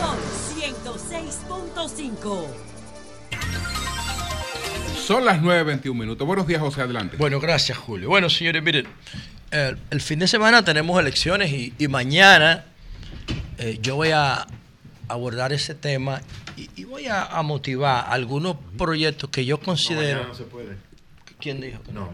[0.00, 0.16] Sol
[0.58, 2.46] 106.5.
[4.96, 6.26] Son las 9.21 minutos.
[6.26, 7.18] Buenos días, José, adelante.
[7.18, 8.08] Bueno, gracias, Julio.
[8.08, 8.86] Bueno, señores, miren,
[9.50, 12.64] el, el fin de semana tenemos elecciones y, y mañana
[13.58, 14.46] eh, yo voy a
[15.08, 16.20] abordar ese tema
[16.56, 20.24] y, y voy a, a motivar algunos proyectos que yo considero.
[20.28, 20.76] no se puede.
[21.40, 21.82] ¿Quién dijo?
[21.82, 22.00] que No.
[22.02, 22.10] No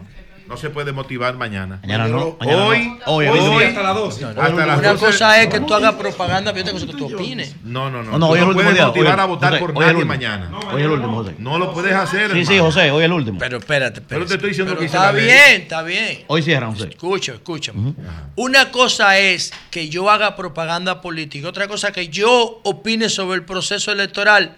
[0.57, 1.79] se puede motivar mañana.
[1.81, 2.97] Mañana no, mañana hoy, no.
[3.05, 4.21] Hoy, hoy, hoy hasta las 12.
[4.21, 5.05] No, no, Hasta las una 12.
[5.05, 7.55] cosa es que tú hagas propaganda, pero otra cosa es que tú opines.
[7.63, 8.11] No, no, no.
[8.11, 8.87] No, no, Tú hoy el último puedes día.
[8.87, 10.07] motivar Hoy- a votar José, por el nadie último.
[10.07, 10.51] mañana.
[10.71, 11.35] Hoy es el último, José.
[11.39, 12.63] No lo puedes hacer, Sí, sí, hermano.
[12.65, 13.39] José, hoy es el último.
[13.39, 14.05] Pero espérate, espérate.
[14.09, 15.25] Pero te estoy diciendo que está ley.
[15.25, 16.23] bien, está bien.
[16.27, 16.89] Hoy cierran, José.
[16.89, 17.71] Escucha, escucha.
[18.35, 23.45] Una cosa es que yo haga propaganda política, otra cosa que yo opine sobre el
[23.45, 24.55] proceso electoral,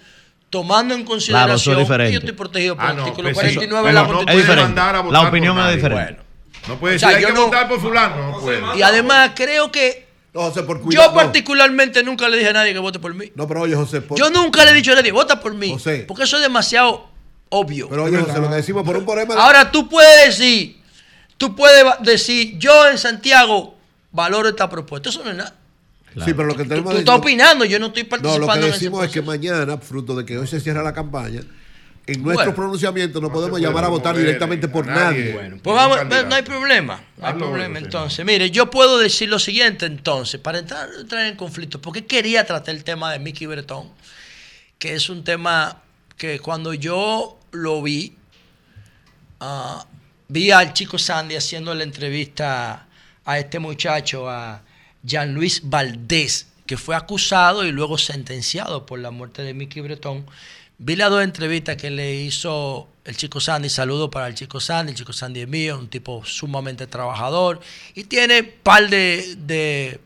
[0.54, 2.10] tomando en Claro, consideración es diferente.
[2.10, 4.06] que yo estoy protegido por Ah, el no, artículo pues eso- 49 de la no,
[4.08, 4.42] no es Constitución.
[4.46, 4.64] diferente.
[4.68, 6.04] mandar a votar La opinión es diferente.
[6.14, 6.24] Bueno,
[6.68, 8.32] No puedes O sea, decir, hay yo que no- votar por fulano.
[8.32, 8.62] No puede.
[8.78, 11.10] y además creo que No, José, por cuidado.
[11.10, 13.32] yo particularmente nunca le dije a nadie que vote por mí.
[13.36, 15.72] No, pero oye, José, por- Yo nunca le he dicho a nadie, vota por mí.
[15.72, 16.06] José.
[16.08, 17.10] Porque eso es demasiado
[17.50, 17.90] obvio.
[17.90, 19.34] pero oye, José, lo que decimos por un problema.
[19.36, 20.80] de- Ahora tú puedes decir,
[21.38, 23.76] tú puedes decir, yo en Santiago
[24.12, 25.10] valoro esta propuesta.
[25.10, 25.56] Eso no es nada.
[26.14, 28.48] Sí, pero lo que Tú, tenemos tú de- estás opinando, yo no estoy No, participando
[28.48, 30.94] lo que en ese decimos es que mañana, fruto de que hoy se cierra la
[30.94, 31.42] campaña,
[32.06, 32.54] en nuestro Bueno.
[32.56, 35.02] pronunciamiento no, No podemos llamar a votar mover directamente a por nadie.
[35.20, 35.34] nadie.
[35.34, 37.80] Bueno, Pues vamos, no hay problema, no hay problema.
[37.80, 42.46] Entonces, mire, yo puedo decir lo siguiente entonces, para entrar, entrar en conflicto, porque quería
[42.46, 43.90] tratar el tema de Mickey Bretón,
[44.78, 45.82] que es un tema
[46.18, 48.16] que cuando yo lo vi,
[49.40, 49.86] ah,
[50.28, 52.86] vi al chico Sandy haciendo la entrevista
[53.26, 54.62] a este muchacho, a
[55.04, 60.26] Jean Luis Valdés, que fue acusado y luego sentenciado por la muerte de Mickey Bretón.
[60.78, 63.70] Vi las dos entrevistas que le hizo el chico Sandy.
[63.70, 64.92] Saludo para el chico Sandy.
[64.92, 67.60] El chico Sandy es mío, un tipo sumamente trabajador
[67.96, 70.00] y tiene par de, de,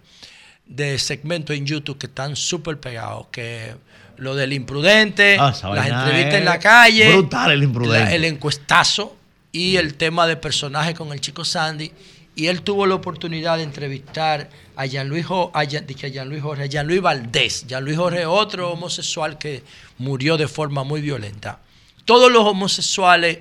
[0.66, 3.28] de segmentos en YouTube que están súper pegados.
[3.32, 3.76] Que
[4.18, 8.06] lo del imprudente, Ah, las entrevistas en la calle, brutal el imprudente.
[8.06, 9.16] la- el encuestazo
[9.52, 11.92] y el tema de personaje con el chico Sandy.
[12.38, 16.42] Y él tuvo la oportunidad de entrevistar a Jean-Luis Jo- a Jean- dije a Jean-Luis
[16.44, 17.66] Jorge, a Jean-Luis Valdés.
[17.68, 19.64] Jean-Luis Jorge, otro homosexual que
[19.98, 21.60] murió de forma muy violenta.
[22.06, 23.40] Todos los homosexuales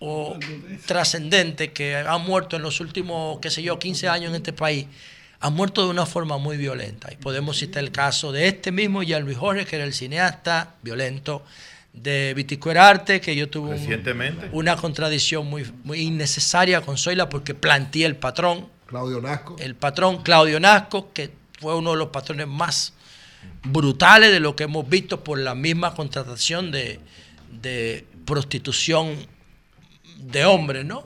[0.00, 0.36] o
[0.86, 4.86] trascendentes que han muerto en los últimos, qué sé yo, 15 años en este país,
[5.38, 7.12] han muerto de una forma muy violenta.
[7.12, 11.44] Y podemos citar el caso de este mismo, Jean-Luis Jorge, que era el cineasta violento,
[11.92, 13.86] de Viticuerarte, que yo tuve un-
[14.52, 19.56] una contradicción muy, muy innecesaria con Zoila porque planteé el patrón, Claudio Nasco.
[19.58, 22.94] el patrón Claudio Nasco, que fue uno de los patrones más
[23.64, 27.00] brutales de lo que hemos visto por la misma contratación de,
[27.60, 29.14] de prostitución
[30.18, 31.04] de hombres, ¿no?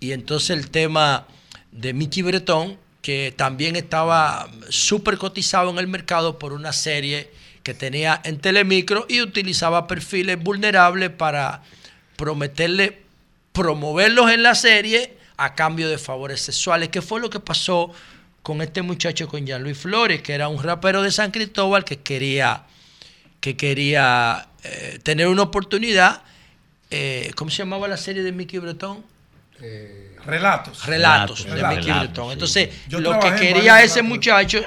[0.00, 1.26] Y entonces el tema
[1.72, 7.30] de Mickey Bretón, que también estaba súper cotizado en el mercado por una serie
[7.64, 11.62] que tenía en Telemicro y utilizaba perfiles vulnerables para
[12.14, 13.02] prometerle
[13.52, 17.90] promoverlos en la serie a cambio de favores sexuales, que fue lo que pasó
[18.42, 22.64] con este muchacho, con Jean-Luis Flores, que era un rapero de San Cristóbal que quería,
[23.40, 26.22] que quería eh, tener una oportunidad.
[26.90, 29.02] eh, ¿Cómo se llamaba la serie de Mickey Bretón?
[30.26, 30.86] Relatos.
[30.86, 32.26] Relatos de Mickey relatos, Bretón.
[32.26, 32.32] sí.
[32.32, 34.04] Entonces, Yo lo que quería ese relatos.
[34.04, 34.64] muchacho,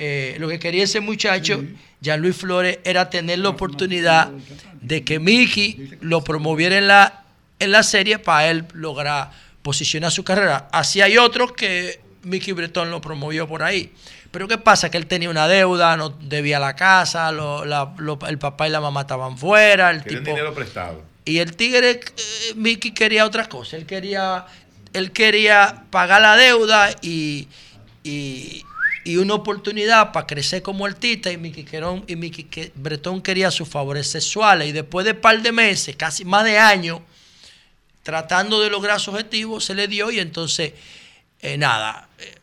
[0.00, 1.62] eh, lo que quería ese muchacho,
[2.00, 4.30] Jean-Luis Flores, era tener la oportunidad
[4.80, 7.22] de que Mickey lo promoviera en la,
[7.58, 9.30] en la serie para él lograr
[9.62, 10.68] posicionar su carrera.
[10.72, 13.92] Así hay otros que Mickey Bretón lo promovió por ahí.
[14.30, 14.90] Pero ¿qué pasa?
[14.90, 18.70] Que él tenía una deuda, no debía la casa, lo- la- lo- el papá y
[18.70, 20.20] la mamá estaban fuera, el tipo...
[20.22, 21.02] dinero prestado.
[21.26, 23.76] Y el tigre, eh, Mickey quería otra cosa.
[23.76, 24.46] Él quería,
[24.94, 27.48] él quería pagar la deuda y,
[28.02, 28.64] y,
[29.04, 31.30] y una oportunidad para crecer como artista.
[31.32, 34.68] Y Mickey, Querón, y Mickey que- Bretón quería sus favores sexuales.
[34.68, 37.00] Y después de un par de meses, casi más de años,
[38.02, 40.10] tratando de lograr su objetivo, se le dio.
[40.10, 40.72] Y entonces,
[41.42, 42.34] eh, nada, eh,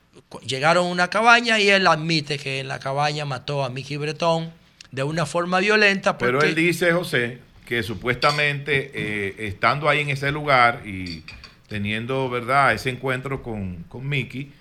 [0.46, 4.52] llegaron a una cabaña y él admite que en la cabaña mató a Mickey Bretón
[4.92, 6.18] de una forma violenta.
[6.18, 11.24] Pero porque- él dice, José, que supuestamente eh, estando ahí en ese lugar y
[11.68, 14.52] teniendo, ¿verdad?, ese encuentro con, con Mickey,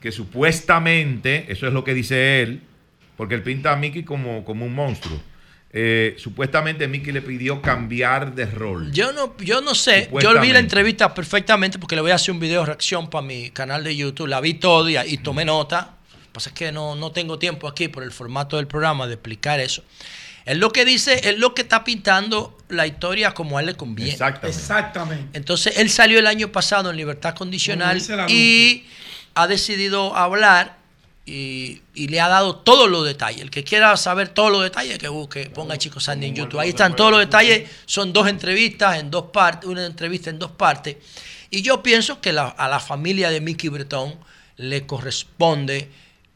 [0.00, 2.60] que supuestamente, eso es lo que dice él,
[3.16, 5.20] porque él pinta a Mickey como, como un monstruo.
[5.72, 8.90] eh, supuestamente Mickey le pidió cambiar de rol.
[8.92, 10.10] Yo no, yo no sé.
[10.20, 13.24] Yo vi la entrevista perfectamente porque le voy a hacer un video de reacción para
[13.24, 14.26] mi canal de YouTube.
[14.26, 15.96] La vi todo y, y tomé nota.
[16.32, 19.60] Pasa es que no, no tengo tiempo aquí por el formato del programa de explicar
[19.60, 19.84] eso.
[20.44, 23.74] Es lo que dice, es lo que está pintando la historia como a él le
[23.74, 24.12] conviene.
[24.12, 24.58] Exactamente.
[24.58, 25.38] Exactamente.
[25.38, 28.84] Entonces, él salió el año pasado en libertad condicional y
[29.40, 30.78] ha decidido hablar
[31.26, 33.40] y, y le ha dado todos los detalles.
[33.42, 36.60] El que quiera saber todos los detalles, que busque, ponga Chico Sandy en YouTube.
[36.60, 37.70] Ahí están todos los detalles.
[37.86, 40.96] Son dos entrevistas en dos partes, una entrevista en dos partes.
[41.50, 44.14] Y yo pienso que la- a la familia de Mickey Bretón
[44.56, 45.90] le corresponde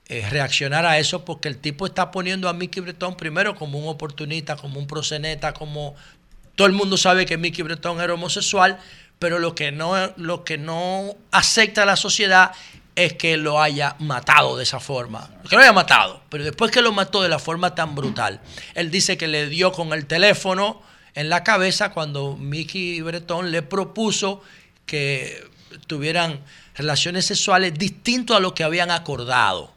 [0.09, 3.89] eh, reaccionar a eso porque el tipo está poniendo a Mickey Bretón primero como un
[3.89, 5.95] oportunista, como un proseneta, como
[6.57, 8.79] todo el mundo sabe que Mickey Bretón era homosexual,
[9.19, 12.53] pero lo que no, lo que no acepta la sociedad
[12.97, 15.29] es que lo haya matado de esa forma.
[15.49, 18.41] Que lo haya matado, pero después que lo mató de la forma tan brutal.
[18.75, 20.83] Él dice que le dio con el teléfono
[21.15, 24.43] en la cabeza cuando Mickey Bretón le propuso
[24.87, 25.49] que
[25.87, 26.41] tuvieran
[26.77, 29.73] relaciones sexuales distinto a lo que habían acordado.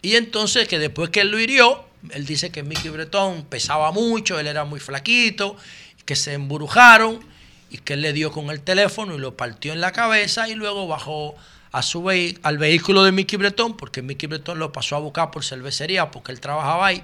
[0.00, 4.38] Y entonces que después que él lo hirió, él dice que Mickey Bretón pesaba mucho,
[4.40, 5.56] él era muy flaquito,
[6.04, 7.20] que se emburujaron
[7.70, 10.54] y que él le dio con el teléfono y lo partió en la cabeza y
[10.54, 11.36] luego bajó
[11.72, 15.30] a su vehi- al vehículo de Mickey Bretón, porque Mickey Bretón lo pasó a buscar
[15.30, 17.02] por cervecería porque él trabajaba ahí.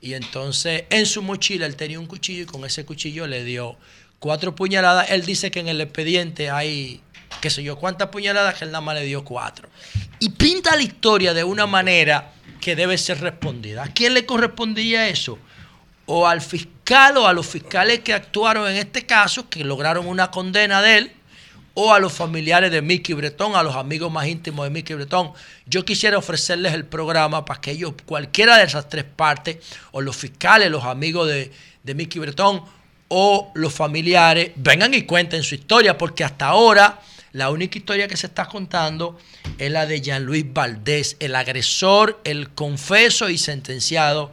[0.00, 3.76] Y entonces en su mochila él tenía un cuchillo y con ese cuchillo le dio
[4.18, 5.10] cuatro puñaladas.
[5.10, 7.00] Él dice que en el expediente hay,
[7.40, 9.68] qué sé yo, cuántas puñaladas, que él nada más le dio cuatro.
[10.18, 13.84] Y pinta la historia de una manera que debe ser respondida.
[13.84, 15.38] ¿A quién le correspondía eso?
[16.06, 20.30] O al fiscal o a los fiscales que actuaron en este caso, que lograron una
[20.30, 21.12] condena de él,
[21.74, 25.32] o a los familiares de Mickey Bretón, a los amigos más íntimos de Mickey Bretón.
[25.66, 29.58] Yo quisiera ofrecerles el programa para que ellos, cualquiera de esas tres partes,
[29.90, 31.50] o los fiscales, los amigos de,
[31.94, 32.62] Mickey Bretón,
[33.08, 37.00] o los familiares, vengan y cuenten su historia, porque hasta ahora
[37.32, 39.18] la única historia que se está contando
[39.58, 44.32] es la de Jean-Louis Valdés, el agresor, el confeso y sentenciado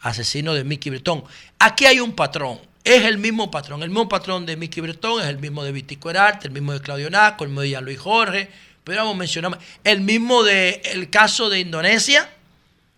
[0.00, 1.24] asesino de Mickey Bretón.
[1.58, 2.60] Aquí hay un patrón.
[2.84, 3.82] Es el mismo patrón.
[3.82, 6.80] El mismo patrón de Mickey Bretón es el mismo de Vitico Herarte, el mismo de
[6.80, 8.50] Claudio Naco, el mismo de Jean-Louis Jorge.
[8.84, 12.28] Pero vamos mencionar el mismo de el caso de Indonesia,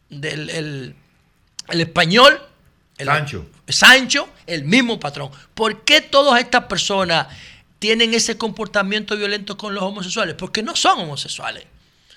[0.09, 0.95] del el,
[1.69, 2.41] el español.
[2.97, 3.47] el- Sancho.
[3.69, 5.31] Sancho, el mismo patrón.
[5.55, 7.27] ¿Por qué todas estas personas
[7.79, 10.35] tienen ese comportamiento violento con los homosexuales?
[10.35, 11.65] Porque no son homosexuales.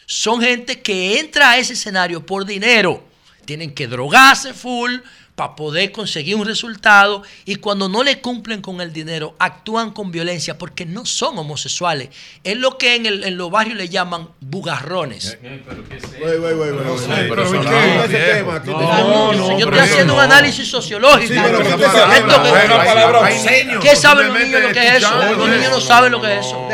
[0.06, 3.06] Son gente que entra a ese escenario por dinero.
[3.45, 4.95] Tienen que drogarse full
[5.38, 10.09] para poder conseguir un resultado y cuando no le cumplen con el dinero actúan con
[10.11, 12.09] violencia porque no son homosexuales.
[12.43, 15.38] Es lo que en, el- en los barrios le llaman bugarrones.
[15.43, 15.61] Wey,
[16.23, 17.30] wey, wey, wey, wey.
[17.30, 18.34] pero eso no, ese viejo.
[18.34, 21.35] tema, ¿qué te- No, no, yo estoy haciendo un análisis sociológico.
[23.81, 25.35] ¿qué saben los niños lo que es eso?
[25.35, 26.68] Los niños no saben lo que es eso.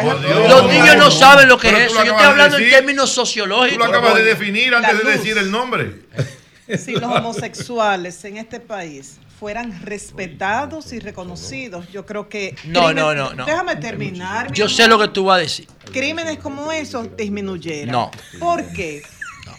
[0.47, 1.95] Los niños no saben lo que es eso.
[2.05, 3.87] Yo estoy hablando en términos Tú lo sociológicos.
[3.89, 6.03] acabas de definir antes de decir el nombre.
[6.77, 12.55] Si los homosexuales en este país fueran respetados y reconocidos, yo creo que...
[12.65, 13.45] No, crimen- no, no, no.
[13.45, 14.49] Déjame terminar.
[14.51, 15.67] mi Yo sé lo que tú vas a decir.
[15.91, 17.91] Crímenes como esos disminuyeran.
[17.91, 18.11] No.
[18.39, 19.03] ¿Por qué?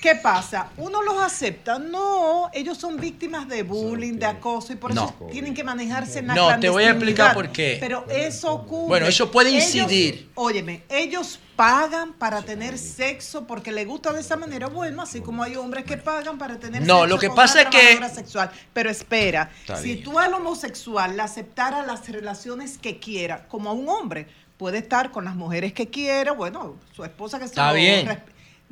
[0.00, 0.68] ¿Qué pasa?
[0.76, 1.78] ¿Uno los acepta?
[1.78, 5.26] No, ellos son víctimas de bullying, de acoso y por eso No.
[5.26, 7.76] tienen que manejarse en la No, te voy a explicar por qué.
[7.80, 8.88] Pero eso ocurre.
[8.88, 10.30] Bueno, eso puede Ellos- incidir.
[10.34, 14.66] óyeme, ellos pagan para tener sexo porque les gusta de esa manera.
[14.68, 17.60] Bueno, así como hay hombres que pagan para tener No, sexo lo que con pasa
[17.60, 17.76] una es
[18.10, 18.50] que- sexual.
[18.72, 20.02] Pero espera, Está si bien.
[20.04, 25.10] tú al homosexual le aceptara las relaciones que quiera, como a un hombre, puede estar
[25.10, 28.08] con las mujeres que quiera, bueno, su esposa que se Está lo bien.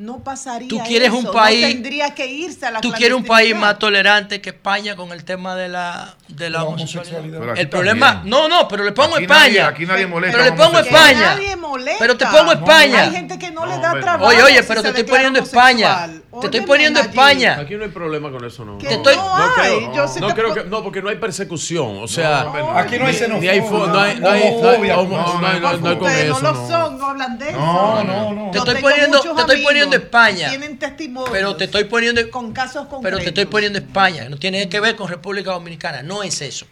[0.03, 3.25] No pasaría Tú quieres un país- No tendría que irse a la Tú quieres un
[3.25, 7.19] país más tolerante que España con el tema de la, de la La homosexualidad.
[7.21, 7.39] homosexualidad.
[7.41, 8.31] Pero aquí El problema, también.
[8.31, 9.41] no, no, pero le pongo Aquí España.
[9.47, 10.79] nadie- aquí nadie molesta Pero le pongo.
[10.81, 11.21] España.
[11.37, 11.99] Nadie molesta.
[12.01, 13.03] Pero te pongo España.
[13.05, 14.07] Hay gente que no, No, le da hombre, no.
[14.07, 14.27] trabajo.
[14.27, 16.11] Oye, oye, si pero te estoy poniendo España.
[16.41, 17.59] Te estoy poniendo España.
[17.61, 18.79] Aquí no hay problema con eso, no.
[18.79, 19.51] Que Te estoy- no No hay.
[19.79, 22.41] creo, Yo sí no te creo que no porque no hay persecución, o sea,
[22.77, 26.07] Aquí no hay ni hay fo- no hay no hay no hay no hay- no
[26.09, 26.69] hay- no no no.
[26.69, 27.59] son, no hablan de eso.
[27.59, 28.51] No, no, no.
[28.51, 30.49] Te Yo estoy tengo poniendo- muchos te estoy amigos poniendo España.
[30.49, 31.31] Tienen testimonios.
[31.33, 33.03] Pero te estoy poniendo con casos concretos.
[33.03, 36.67] Pero te estoy poniendo España, no tiene que ver con República Dominicana, no es eso.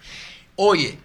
[0.57, 0.99] Oye,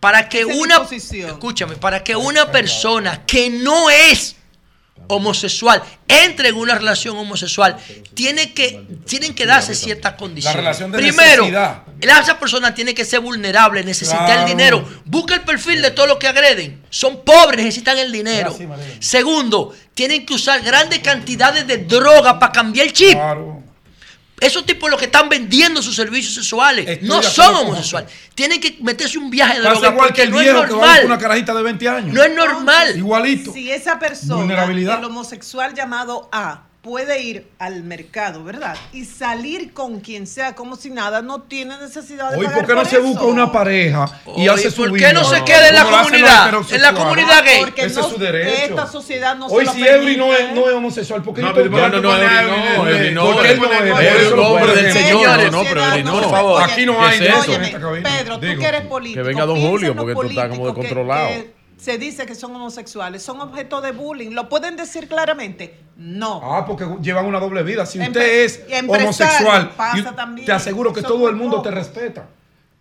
[0.00, 4.36] para que Esa una escúchame, para que una persona que no es
[5.10, 7.76] homosexual entre en una relación homosexual,
[8.14, 10.56] tiene que tienen que darse ciertas condiciones.
[10.56, 11.82] relación de Primero, necesidad.
[12.00, 14.40] esa persona tiene que ser vulnerable, necesita Claro.
[14.42, 14.88] el dinero.
[15.04, 16.82] Busca el perfil de todos los que agreden.
[16.90, 18.50] Son pobres, necesitan el dinero.
[18.54, 18.66] Así.
[18.98, 23.12] Segundo, tienen que usar grandes cantidades de droga para cambiar el chip.
[23.12, 23.62] Claro.
[24.40, 28.10] Esos tipos los que están vendiendo sus servicios sexuales Estoy no son homosexuales.
[28.34, 30.62] Tienen que meterse un viaje de Pasa droga igual que porque el no es viejo
[30.64, 31.18] que va con una normal.
[31.18, 32.14] carajita de 20 años.
[32.14, 32.96] No es normal.
[32.96, 33.52] Igualito.
[33.52, 38.74] Si esa persona, el homosexual llamado A, puede ir al mercado, ¿verdad?
[38.92, 42.66] Y salir con quien sea como si nada, no tiene necesidad de Hoy, pagar ¿por
[42.68, 43.04] qué no por se eso.
[43.06, 45.12] busca una pareja y hace su ¿por qué vida?
[45.12, 46.54] no se queda en la comunidad?
[46.72, 47.60] En la comunidad gay.
[47.60, 48.64] Porque Ese no- es su derecho.
[48.64, 51.42] esta sociedad no Hoy se lo si Eury no es, no es homosexual, ¿por qué
[51.42, 52.16] No, pero tengo ¿por que qué no, no,
[52.88, 54.92] Eury, no, porque él no es, hombre del.
[54.92, 56.12] Señor, Señores, no, pero Eury no.
[56.12, 56.62] por favor.
[56.62, 57.52] Aquí no ¿Qué hay eso.
[58.02, 59.20] Pedro, tú que eres político.
[59.22, 61.28] Que venga Don Julio, porque tú estás como descontrolado.
[61.80, 64.30] Se dice que son homosexuales, son objeto de bullying.
[64.32, 65.80] ¿Lo pueden decir claramente?
[65.96, 66.40] No.
[66.42, 67.86] Ah, porque llevan una doble vida.
[67.86, 70.46] Si Empre- usted es homosexual, pasa y también.
[70.46, 72.26] te aseguro que todo el mundo te respeta.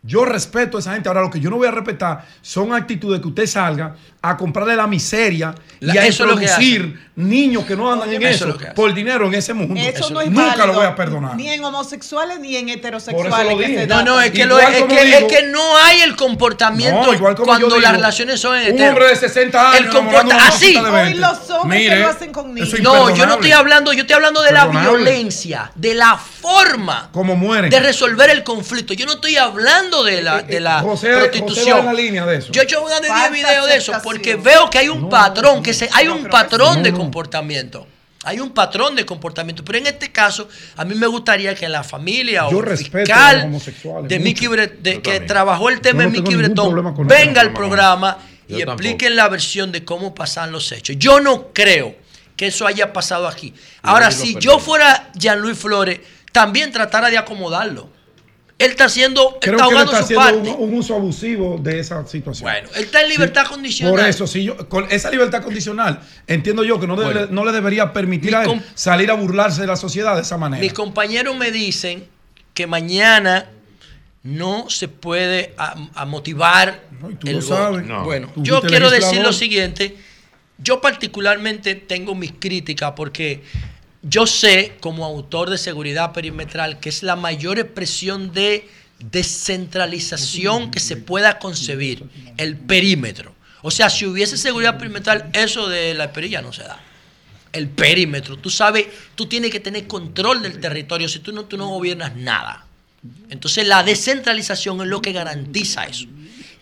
[0.01, 1.09] Yo respeto a esa gente.
[1.09, 4.75] Ahora, lo que yo no voy a respetar son actitudes que usted salga a comprarle
[4.75, 8.23] la miseria La- y a eso es lo que introducir niños que no andan en
[8.23, 9.75] Eso que por dinero en ese mundo.
[9.77, 11.35] Eso no es Nunca válido, lo voy a perdonar.
[11.35, 13.57] Ni en homosexuales ni en heterosexuales.
[13.57, 16.15] que se No, no, es que, lo, es, que, digo- es que no hay el
[16.15, 19.95] comportamiento No, igual como cuando las digo, relaciones son en Un hombre de 60 años.
[19.95, 20.67] El así.
[20.67, 21.13] chica de 20.
[21.13, 22.79] Hoy los hombres que Mire, lo hacen con niños.
[22.81, 27.35] No, yo no estoy hablando, yo estoy hablando de la violencia, de la forma Como
[27.35, 27.69] mueren.
[27.69, 28.93] de resolver el conflicto.
[28.93, 31.85] Yo no estoy hablando de la, de la José, José va en prostitución.
[31.85, 32.51] la línea de eso.
[32.51, 35.09] Yo he hecho una de Falta 10 videos de eso porque veo que hay un
[35.09, 36.97] patrón, que se, hay un patrón no, de no.
[36.97, 37.87] comportamiento.
[38.25, 39.63] Hay un patrón de comportamiento.
[39.63, 43.43] Pero en este caso, a mí me gustaría que la familia Yo o el fiscal
[43.45, 44.19] homosexuales, de.
[44.19, 45.25] Mickey de- que también.
[45.25, 48.17] trabajó el tema no tengo Mickey Bretón venga al programa
[48.47, 48.73] Yo y tampoco.
[48.73, 50.97] expliquen la versión de cómo pasan los hechos.
[50.99, 51.95] Yo no creo
[52.35, 53.53] que eso haya pasado aquí.
[53.81, 55.99] Ahora, si yo fuera Jean-Louis Flores,
[56.33, 57.89] también tratara de acomodarlo.
[58.59, 60.61] Él está haciendo, Creo está que él jugando está su haciendo parte.
[60.63, 62.51] un, un uso abusivo de esa situación.
[62.51, 63.95] Bueno, él está en libertad Sí, condicional.
[63.95, 67.27] Por eso, si yo, con esa libertad condicional, entiendo yo que no, debe- Bueno.
[67.31, 70.37] no le debería permitir Mi a él salir a burlarse de la sociedad de esa
[70.37, 70.61] manera.
[70.61, 72.05] Mis compañeros me dicen
[72.53, 73.49] que mañana
[74.23, 77.85] no se puede a, a motivar No, y tú el lo sabes.
[77.85, 78.03] No.
[78.03, 79.95] Bueno, yo quiero decir lo siguiente.
[80.57, 83.41] Yo particularmente tengo mis críticas porque
[84.01, 88.69] yo sé como autor de seguridad perimetral que es la mayor expresión de
[88.99, 92.03] descentralización que se pueda concebir,
[92.37, 93.33] el perímetro.
[93.61, 96.79] O sea, si hubiese seguridad perimetral, eso de la perilla no se da
[97.51, 98.37] el perímetro.
[98.37, 101.07] Tú sabes, tú tienes que tener control del territorio.
[101.09, 102.65] Si tú no, tú no gobiernas nada.
[103.29, 106.05] Entonces la descentralización es lo que garantiza eso.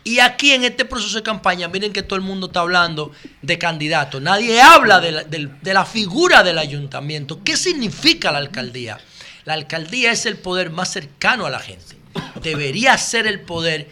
[0.08, 3.12] Y aquí en este proceso de campaña, miren que todo el mundo está hablando
[3.42, 4.22] de candidatos.
[4.22, 7.44] Nadie habla de la, de la figura del ayuntamiento.
[7.44, 9.02] ¿Qué significa la alcaldía?
[9.44, 11.98] La alcaldía es el poder más cercano a la gente.
[12.42, 13.90] Debería ser el poder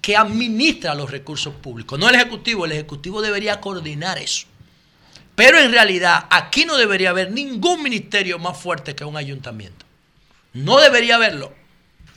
[0.00, 1.98] que administra los recursos públicos.
[1.98, 4.46] No el ejecutivo, el ejecutivo debería coordinar eso.
[5.34, 9.84] Pero en realidad aquí no debería haber ningún ministerio más fuerte que un ayuntamiento.
[10.54, 11.52] No debería haberlo.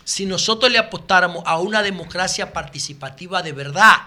[0.04, 3.98] Si nosotros le apostáramos a una democracia participativa de verdad.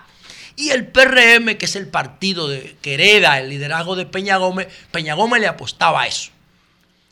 [0.56, 4.68] Y el PRM, que es el partido de, que hereda el liderazgo de Peña Gómez,
[4.90, 6.30] Peña Gómez le apostaba a eso.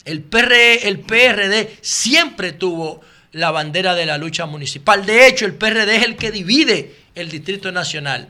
[0.05, 3.01] El, PR, el PRD siempre tuvo
[3.31, 5.05] la bandera de la lucha municipal.
[5.05, 8.29] De hecho, el PRD es el que divide el Distrito Nacional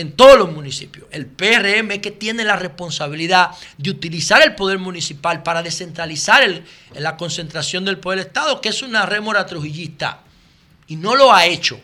[0.00, 1.06] en todos los municipios.
[1.10, 6.62] El PRM es que tiene la responsabilidad de utilizar el poder municipal para descentralizar
[6.94, 10.22] la concentración del poder del Estado, que es una rémora trujillista.
[10.86, 11.80] Y no lo ha hecho.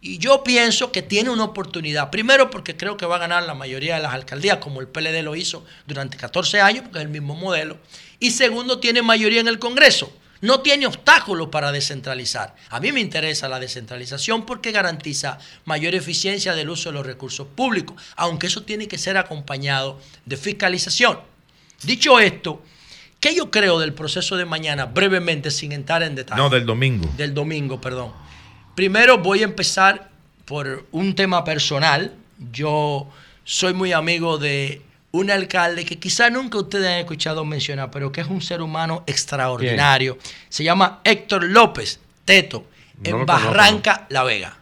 [0.00, 2.10] Y yo pienso que tiene una oportunidad.
[2.10, 5.22] Primero porque creo que va a ganar la mayoría de las alcaldías, como el PLD
[5.22, 7.78] lo hizo durante 14 años, porque es el mismo modelo.
[8.18, 10.12] Y segundo, tiene mayoría en el Congreso.
[10.42, 12.54] No tiene obstáculos para descentralizar.
[12.70, 17.46] A mí me interesa la descentralización porque garantiza mayor eficiencia del uso de los recursos
[17.54, 21.20] públicos, aunque eso tiene que ser acompañado de fiscalización.
[21.82, 22.62] Dicho esto,
[23.20, 24.86] ¿qué yo creo del proceso de mañana?
[24.86, 27.08] Brevemente, sin entrar en detalle No, del domingo.
[27.16, 28.12] del domingo, perdón.
[28.74, 30.08] Primero voy a empezar
[30.46, 32.14] por un tema personal.
[32.50, 33.08] Yo
[33.44, 34.80] soy muy amigo de
[35.12, 39.02] un alcalde que quizá nunca ustedes han escuchado mencionar, pero que es un ser humano
[39.06, 40.18] extraordinario.
[40.48, 42.66] Se llama Héctor López, Teto,
[43.02, 44.56] en conozco, Barranca, La Vega.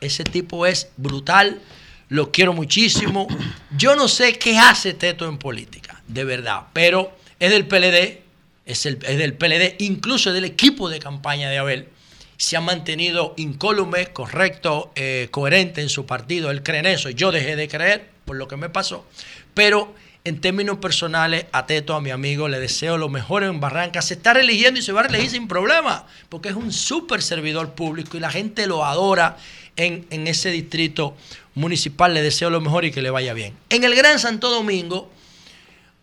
[0.00, 1.60] Ese tipo es brutal,
[2.08, 3.28] lo quiero muchísimo.
[3.76, 8.20] Yo no sé qué hace Teto en política, de verdad, pero es del PLD,
[8.66, 11.88] es, el, es del PLD, incluso es del equipo de campaña de Abel.
[12.36, 16.50] Se ha mantenido incólume, correcto, eh, coherente en su partido.
[16.50, 17.08] Él cree en eso.
[17.10, 19.06] Yo dejé de creer por lo que me pasó.
[19.54, 24.02] Pero en términos personales, a Teto, a mi amigo, le deseo lo mejor en Barranca.
[24.02, 27.72] Se está religiendo y se va a reelegir sin problema, porque es un súper servidor
[27.72, 29.36] público y la gente lo adora
[29.76, 31.16] en, en ese distrito
[31.54, 32.14] municipal.
[32.14, 33.54] Le deseo lo mejor y que le vaya bien.
[33.68, 35.10] En el Gran Santo Domingo,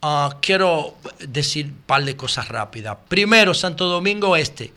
[0.01, 0.95] ah, quiero
[1.25, 2.97] decir un par de cosas rápidas.
[3.07, 4.73] Primero, Santo Domingo Este.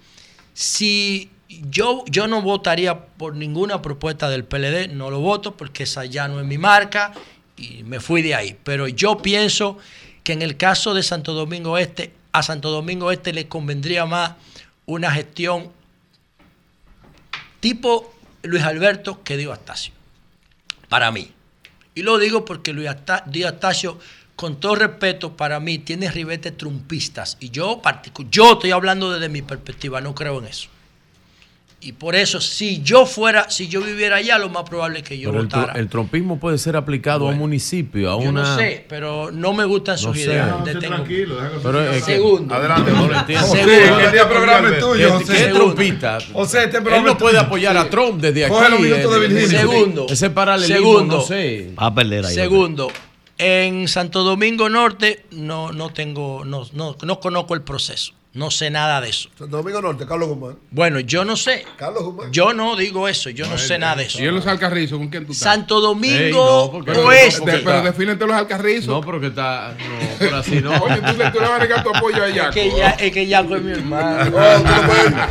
[0.55, 6.05] Si yo, yo no votaría por ninguna propuesta del PLD, no lo voto porque esa
[6.05, 7.13] ya no es mi marca
[7.63, 8.57] y me fui de ahí.
[8.65, 9.79] Pero yo pienso
[10.25, 14.33] que en el caso de Santo Domingo Este, a Santo Domingo Este le convendría más
[14.87, 15.71] una gestión
[17.61, 18.13] tipo
[18.43, 19.93] Luis Alberto que Dio Astacio.
[20.89, 21.31] Para mí.
[21.95, 23.99] Y lo digo porque Luis Astacio,
[24.35, 27.37] con todo respeto, para mí tiene ribetes trumpistas.
[27.39, 27.81] Y yo,
[28.31, 30.69] yo estoy hablando desde mi perspectiva, no creo en eso.
[31.85, 35.19] Y por eso, si yo fuera, si yo viviera allá, lo más probable es que
[35.19, 35.73] yo Pero el, votara.
[35.73, 38.43] el trompismo puede ser aplicado a un municipio, a Yo una...
[38.43, 40.49] no sé, pero no me gustan sus No ideas.
[40.49, 42.55] No, tengo- tranquilo, Pero es que- Segundo.
[42.55, 43.47] Adelante, no lo entiendo.
[43.49, 43.73] Segundo.
[43.75, 45.33] José, este programa es tuyo, ¿Qué- José.
[45.47, 46.19] ¿Qué trompista?
[46.33, 47.91] José, este Él programa no es puede apoyar a.
[47.91, 48.55] Trump desde aquí.
[48.55, 49.59] Coge los minutos de Virginia.
[49.61, 50.07] Segundo.
[50.09, 51.17] Ese paralelismo, Segundo.
[51.17, 51.73] no sé.
[51.81, 52.35] Va a perder ahí.
[52.35, 52.93] Segundo,
[53.39, 58.13] en Santo Domingo Norte no, no tengo, no, no, no conozco el proceso.
[58.35, 59.29] No sé nada de eso.
[59.39, 60.57] Santo Domingo Norte, Carlos Guzmán.
[60.71, 61.67] Bueno, yo no sé.
[61.77, 62.33] Carlos Guzmán.
[62.33, 64.23] Yo no digo eso, yo no sé nada de eso.
[64.23, 65.53] ¿Y en los Alcarrizos con quién tú estás?
[65.53, 67.51] Santo Domingo Ey, no, porque- Oeste.
[67.51, 68.87] De- pero defínete los Alcarrizos.
[68.89, 69.75] No, pero que está...
[69.79, 70.71] No, pero así no.
[70.83, 72.53] Oye, tú, le- tú le vas a negar tu apoyo a Es Yaco.
[72.55, 74.39] que ya, es que Yaco es mi hermano.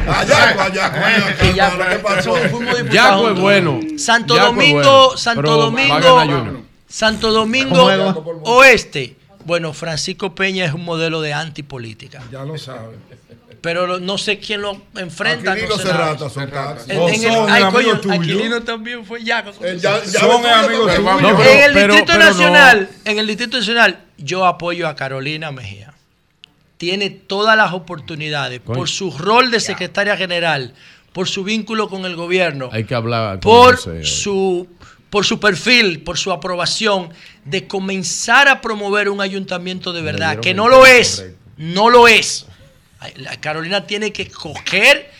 [0.08, 2.36] Allá, allá, Que Yaco- ¿qué pasó?
[2.36, 3.80] fuimos diputados Yaco es bueno.
[3.98, 6.62] Santo Yaco es Domingo, bueno, Santo a Domingo.
[6.88, 7.90] Santo Domingo.
[8.44, 9.16] Oeste.
[9.46, 12.22] Bueno, Francisco Peña es un modelo de antipolítica.
[12.32, 12.96] Ya lo sabe.
[13.62, 15.52] Pero lo- no sé quién lo enfrenta.
[15.52, 15.88] Aquilino no sé.
[15.88, 16.90] Serrata son taxis.
[16.90, 18.14] En, en el, son ay, amigos coño.
[18.14, 19.20] Aquilino también fue.
[19.20, 19.44] Eh, ya-
[19.78, 21.22] ya Son amigos tuyos.
[21.22, 22.26] No, en el pero- Distrito pero no.
[22.32, 25.94] Nacional, en el Distrito Nacional, yo apoyo a Carolina Mejía.
[26.78, 28.80] Tiene todas las oportunidades Coño.
[28.80, 30.74] por su rol de secretaria general,
[31.14, 34.06] por su vínculo con el gobierno, Hay que hablar con por José hoy.
[35.12, 37.10] Por su perfil, por su aprobación
[37.46, 41.38] de comenzar a promover un ayuntamiento de verdad, que no lo es, correcto.
[41.58, 42.48] no lo es.
[43.18, 45.12] La Carolina tiene que coger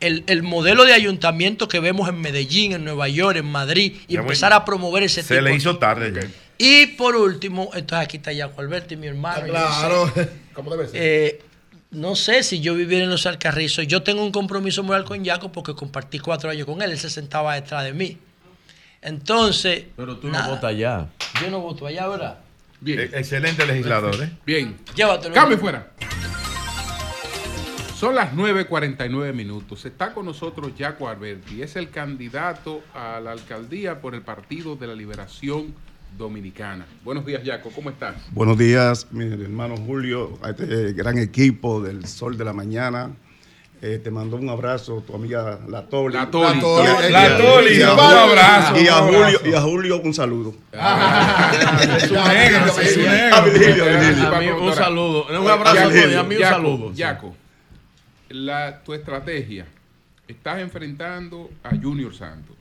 [0.00, 4.14] el, el modelo de ayuntamiento que vemos en Medellín, en Nueva York, en Madrid y
[4.14, 6.28] Ya, empezar a promover ese Se tipo le de- hizo tarde ya.
[6.58, 9.40] Y por último, entonces aquí está Jaco Alberto y mi hermano.
[9.40, 9.50] no sé.
[9.50, 10.12] Claro,
[10.54, 11.00] ¿cómo debe ser?
[11.02, 11.42] Eh,
[11.92, 13.86] no sé si yo viviera en los Alcarrizos.
[13.86, 16.90] Yo tengo un compromiso moral con Jaco porque compartí cuatro años con él.
[16.90, 18.18] Él se sentaba detrás de mí.
[19.02, 19.84] Entonces.
[19.96, 21.08] Pero tú nada, no votas allá.
[21.40, 22.38] Yo no voto allá, ¿verdad?
[22.80, 24.30] Bien, E- Excelente legislador, ¿eh?
[24.46, 24.76] bien.
[24.94, 25.34] Llévatelo.
[25.34, 25.90] Cambio fuera.
[27.94, 29.84] Son las 9.49 minutos.
[29.84, 31.62] Está con nosotros Jaco Alberti.
[31.62, 35.74] Es el candidato a la alcaldía por el Partido de la Liberación
[36.16, 36.86] Dominicana.
[37.04, 37.70] Buenos días, Jaco.
[37.74, 38.14] ¿Cómo estás?
[38.30, 43.10] Buenos días, mi hermano Julio, a este gran equipo del Sol de la Mañana.
[43.80, 46.12] Eh, te mando un abrazo, tu amiga La Toli.
[46.14, 46.52] La Toli.
[46.52, 46.88] La Toli.
[46.90, 49.60] Y a- La y a- Toli, y a- un abrazo, Y a, Julio, y a
[49.60, 50.54] Julio un saludo.
[50.72, 53.44] Es un negro, es un A negro.
[53.44, 54.28] Virgilio, a Virgilio.
[54.34, 55.26] A mí un saludo.
[55.40, 56.92] Un abrazo y a mí un saludo.
[56.92, 57.36] Yaco,
[58.30, 59.66] la, tu estrategia.
[60.26, 62.56] Estás enfrentando a Junior Santos.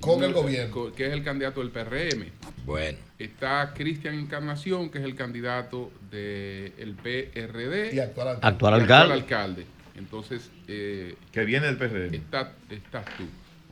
[0.00, 0.92] Con el gobierno.
[0.94, 2.30] Que es el candidato del PRM.
[2.64, 2.98] Bueno.
[3.18, 7.94] Está Cristian Encarnación, que es el candidato del PRD.
[7.94, 8.46] Y actual alcalde.
[8.46, 9.66] Actual y alcalde.
[9.98, 12.16] Entonces, eh, Que viene del PRD.
[12.16, 13.24] está- estás tú.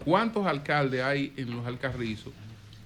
[0.04, 2.32] ¿Cuántos alcaldes hay en los Alcarrizos?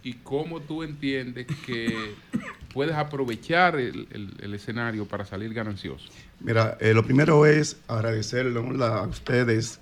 [0.04, 2.14] ¿Y cómo tú entiendes que
[2.74, 6.08] puedes aprovechar el, el- el escenario para salir ganancioso?
[6.40, 9.80] Mira, eh, lo primero es agradecerle a ustedes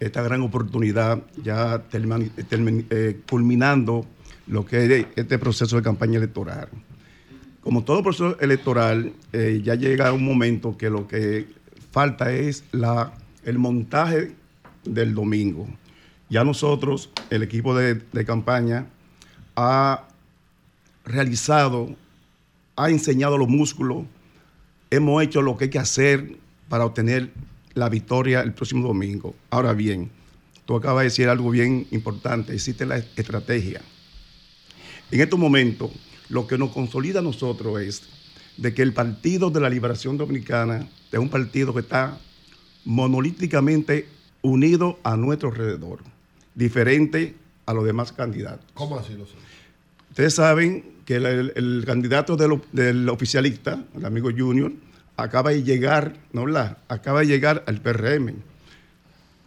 [0.00, 4.06] esta gran oportunidad, ya terman- termin- eh, culminando
[4.46, 6.68] lo que es este proceso de campaña electoral.
[7.60, 11.46] Como todo proceso electoral, eh, ya llega un momento que lo que
[11.92, 13.12] falta es la,
[13.44, 14.34] el montaje
[14.84, 15.68] del domingo.
[16.28, 18.86] Ya nosotros, el equipo de, de campaña,
[19.54, 20.08] ha
[21.04, 21.94] realizado,
[22.74, 24.04] ha enseñado los músculos,
[24.90, 26.36] hemos hecho lo que hay que hacer
[26.68, 27.30] para obtener
[27.74, 29.34] la victoria el próximo domingo.
[29.50, 30.10] Ahora bien,
[30.64, 33.82] tú acabas de decir algo bien importante, existe la estrategia.
[35.10, 35.90] En estos momentos,
[36.30, 38.02] lo que nos consolida a nosotros es
[38.56, 42.18] de que el Partido de la Liberación Dominicana es un partido que está
[42.84, 44.06] monolíticamente
[44.42, 46.00] unido a nuestro alrededor,
[46.54, 47.34] diferente
[47.66, 48.66] a los demás candidatos.
[48.74, 49.32] ¿Cómo así lo sé?
[50.10, 54.72] Ustedes saben que el, el- el candidato del, oficialista, el amigo Junior,
[55.16, 56.78] acaba de llegar, ¿no verdad?
[56.88, 58.34] Acaba de llegar al PRM.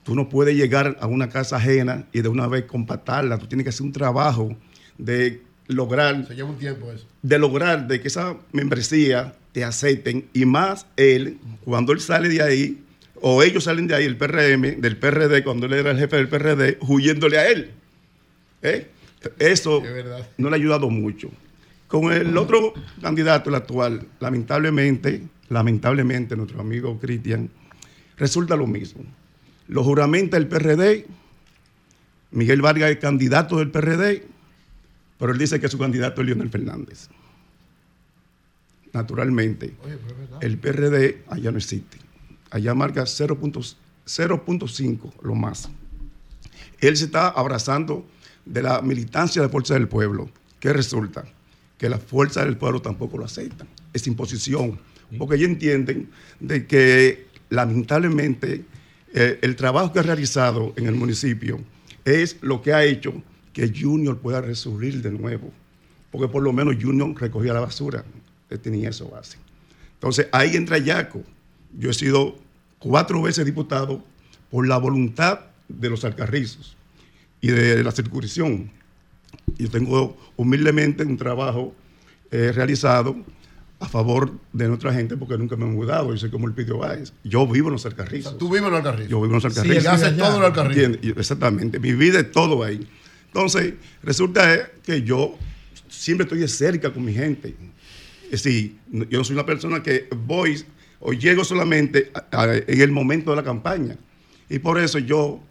[0.04, 3.38] Tú no puedes llegar a una casa ajena y de una vez compactarla.
[3.38, 4.56] Tú tienes que hacer un trabajo
[4.98, 7.06] de lograr, Se lleva un tiempo eso.
[7.22, 12.42] de lograr de que esa membresía te acepten y más él, cuando él sale de
[12.42, 12.82] ahí,
[13.22, 16.28] o ellos salen de ahí, el PRM, del PRD, cuando él era el jefe del
[16.28, 17.72] PRD, huyéndole a él.
[18.62, 18.88] ¿Eh?
[19.40, 19.82] Eso
[20.38, 21.32] no le ha ayudado mucho.
[21.88, 27.50] Con el otro candidato, el actual, lamentablemente, lamentablemente, nuestro amigo Cristian,
[28.18, 29.04] resulta lo mismo.
[29.68, 31.06] Lo juramenta el PRD,
[32.32, 34.24] Miguel Vargas es candidato del PRD,
[35.18, 37.10] pero él dice que su candidato es Leonel Fernández.
[38.94, 39.98] Naturalmente, Oye,
[40.42, 41.98] el PRD allá no existe.
[42.50, 43.76] Allá marca 0.5,
[44.06, 45.70] 0.5 lo más.
[46.80, 48.06] Él se está abrazando
[48.46, 50.30] de la militancia de Fuerza del Pueblo.
[50.60, 51.26] ¿Qué resulta?
[51.78, 53.68] Que la Fuerza del Pueblo tampoco lo aceptan.
[53.94, 54.80] Es imposición.
[55.18, 56.10] Porque ellos entienden
[56.40, 58.66] de que lamentablemente
[59.14, 61.60] eh, el trabajo que ha realizado en el municipio
[62.04, 63.22] es lo que ha hecho
[63.56, 65.50] que Junior pueda resurgir de nuevo.
[66.12, 68.04] Porque por lo menos Junior recogía la basura,
[68.50, 69.38] él tenía eso base.
[69.94, 71.24] Entonces ahí entra Yaco.
[71.80, 72.36] Yo he sido
[72.80, 74.04] cuatro veces diputado
[74.52, 76.76] por la voluntad de los alcarrizos
[77.40, 78.70] y de la circunscripción.
[79.58, 81.74] Yo tengo humildemente un trabajo
[82.32, 83.16] eh, realizado
[83.80, 86.12] a favor de nuestra gente porque nunca me he mudado.
[86.12, 87.14] Yo soy como el Pidio Báez.
[87.24, 88.38] Yo vivo en los alcarrizos.
[88.38, 89.10] Tú vives en los Alcarrizos.
[89.10, 89.84] Yo vivo en los Sí, alcarrizos.
[89.86, 90.84] él hace todo en los Alcarrizos.
[90.84, 91.16] ¿Entiendes?
[91.16, 91.80] Y- Exactamente.
[91.80, 92.86] Mi vida es todo ahí.
[93.36, 95.38] Entonces, resulta que yo
[95.90, 97.54] siempre estoy cerca con mi gente.
[98.32, 98.78] Es decir,
[99.10, 100.64] yo no soy una persona que voy
[101.02, 103.98] o llego solamente en el momento de la campaña.
[104.50, 105.44] Y por eso yo,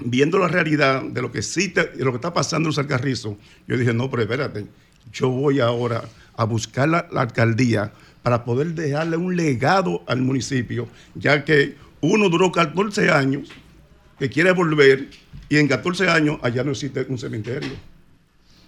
[0.00, 2.78] viendo la realidad de lo que sí te- de lo que está pasando en los
[2.78, 3.36] alcarrizos,
[3.66, 4.66] yo dije, no, pero espérate,
[5.10, 6.04] yo voy ahora
[6.36, 7.90] a buscar la, la alcaldía
[8.22, 13.48] para poder dejarle un legado al municipio, ya que uno duró 14 años
[14.18, 15.08] que quiere volver
[15.48, 17.72] y en 14 años allá no existe un cementerio,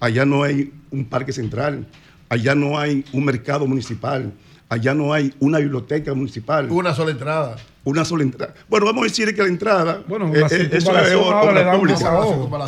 [0.00, 1.86] allá no hay un parque central,
[2.28, 4.32] allá no hay un mercado municipal,
[4.68, 6.70] allá no hay una biblioteca municipal.
[6.70, 7.56] Una sola entrada.
[7.84, 8.52] Una sola entrada.
[8.68, 10.02] Bueno, vamos a decir que la entrada.
[10.08, 12.12] Bueno, eh, la eh, eso es ahora obra un pública.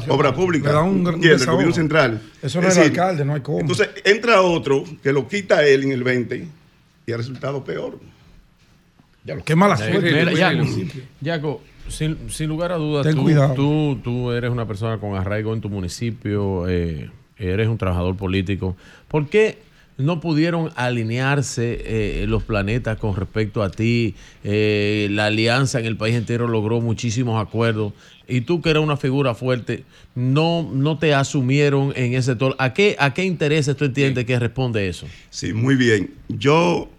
[0.09, 0.69] Obra pública.
[0.69, 1.43] Le da un gran ¿Entiendes?
[1.43, 2.23] El gobierno central.
[2.41, 3.61] Eso no es Es el decir, alcalde, no hay cómo.
[3.61, 6.49] Entonces entra otro que lo quita él en el 20
[7.07, 7.99] y el resultado peor.
[9.45, 11.07] Qué mala suerte.
[11.21, 13.55] Yaco, sin, sin lugar a dudas, Ten tú, cuidado.
[13.55, 18.77] Tú, tú eres una persona con arraigo en tu municipio, eh, eres un trabajador político.
[19.09, 19.59] ¿Por qué
[19.97, 24.15] no pudieron alinearse eh, los planetas con respecto a ti?
[24.45, 27.93] Eh, la alianza en el país entero logró muchísimos acuerdos.
[28.29, 29.85] Y tú, que eres una figura fuerte,
[30.15, 32.55] no, no te asumieron en ese tono.
[32.59, 35.07] ¿A qué, ¿A qué intereses tú entiendes que responde eso?
[35.31, 36.11] Sí, muy bien.
[36.29, 36.91] Yo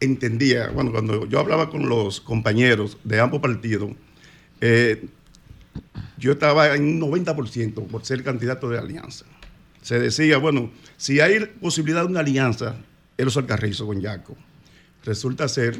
[0.00, 3.90] entendía, bueno, cuando yo hablaba con los compañeros de ambos partidos,
[4.60, 5.06] eh,
[6.18, 9.24] yo estaba en un 90% por ser candidato de alianza.
[9.82, 12.76] Se decía, bueno, si hay posibilidad de una alianza
[13.16, 14.36] en los alcarrizos con Yaco,
[15.04, 15.76] resulta ser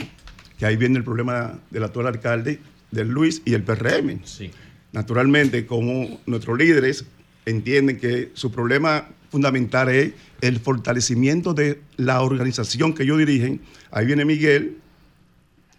[0.59, 4.21] que ahí viene el problema del actual alcalde, de Luis y el PRM.
[4.93, 7.05] Naturalmente, como nuestros líderes
[7.45, 13.61] entienden que su problema fundamental es el fortalecimiento de la organización que ellos dirigen,
[13.91, 14.79] ahí viene Miguel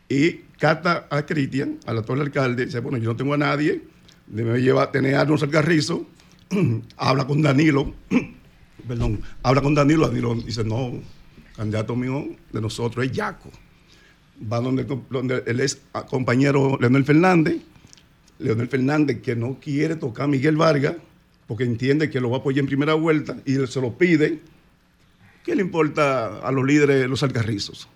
[0.08, 3.82] y cata a Cristian, al actual alcalde, dice, bueno, yo no tengo a nadie,
[4.28, 6.06] me lleva a tener a Arnold Salgarrizo,
[6.98, 7.94] habla con Danilo,
[8.88, 10.94] perdón, habla con Danilo, Danilo dice, no,
[11.56, 13.50] candidato mío de nosotros es Yaco.
[14.52, 17.58] Va donde, donde el ex compañero Leonel Fernández,
[18.40, 20.96] Leonel Fernández que no quiere tocar a Miguel Vargas,
[21.50, 24.40] porque entiende que lo va a apoyar en primera vuelta y se lo pide.
[25.44, 27.88] ¿Qué le importa a los líderes de los alcarrizos?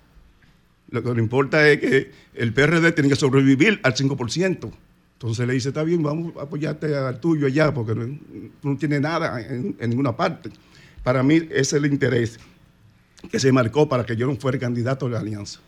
[0.90, 4.72] Lo que le importa es que el PRD tiene que sobrevivir al 5%.
[5.14, 8.18] Entonces le dice, está bien, vamos a apoyarte al tuyo allá, porque no,
[8.64, 10.50] no tiene nada en, en ninguna parte.
[11.04, 12.40] Para mí ese es el interés
[13.32, 15.60] que se marcó para que yo no fuera candidato de la alianza.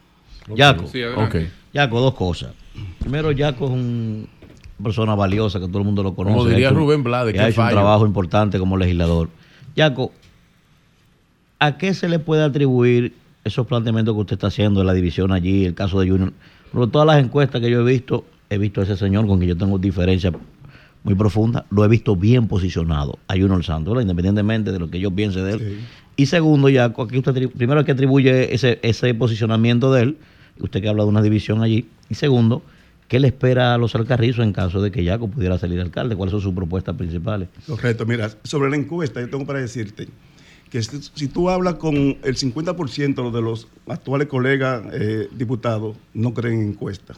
[0.55, 1.51] Yaco, Sí, adelante.
[1.71, 2.53] Yaco, dos cosas.
[2.99, 4.27] Primero, Yaco es un-
[4.81, 6.35] persona valiosa que todo el mundo lo conoce.
[6.35, 9.29] Como diría hecho- Rubén Blades, que ha hecho un trabajo importante como legislador.
[9.75, 10.11] Yaco,
[11.59, 15.31] ¿a qué se le puede atribuir esos planteamientos que usted está haciendo de la división
[15.31, 16.33] allí, el caso de Junior?
[16.71, 19.49] Por todas las encuestas que yo he visto, he visto a ese señor con quien
[19.49, 20.31] yo tengo diferencia
[21.03, 24.01] muy profunda, lo he visto bien posicionado a Junior Santos, ¿verdad?
[24.01, 25.79] independientemente de lo que yo piense de él.
[26.17, 30.17] Y segundo, Yaco, aquí usted primero que atribuye ese, ese posicionamiento de él,
[30.59, 32.63] usted que habla de una división allí, y segundo,
[33.07, 36.15] ¿qué le espera a los alcarrizos en caso de que Yaco pudiera salir alcalde?
[36.15, 37.49] ¿Cuáles son sus propuestas principales?
[37.67, 40.07] Correcto, mira, sobre la encuesta, yo tengo para decirte
[40.69, 46.61] que si, tú hablas con el 50% de los actuales colegas eh, diputados, no creen
[46.61, 47.17] en encuestas,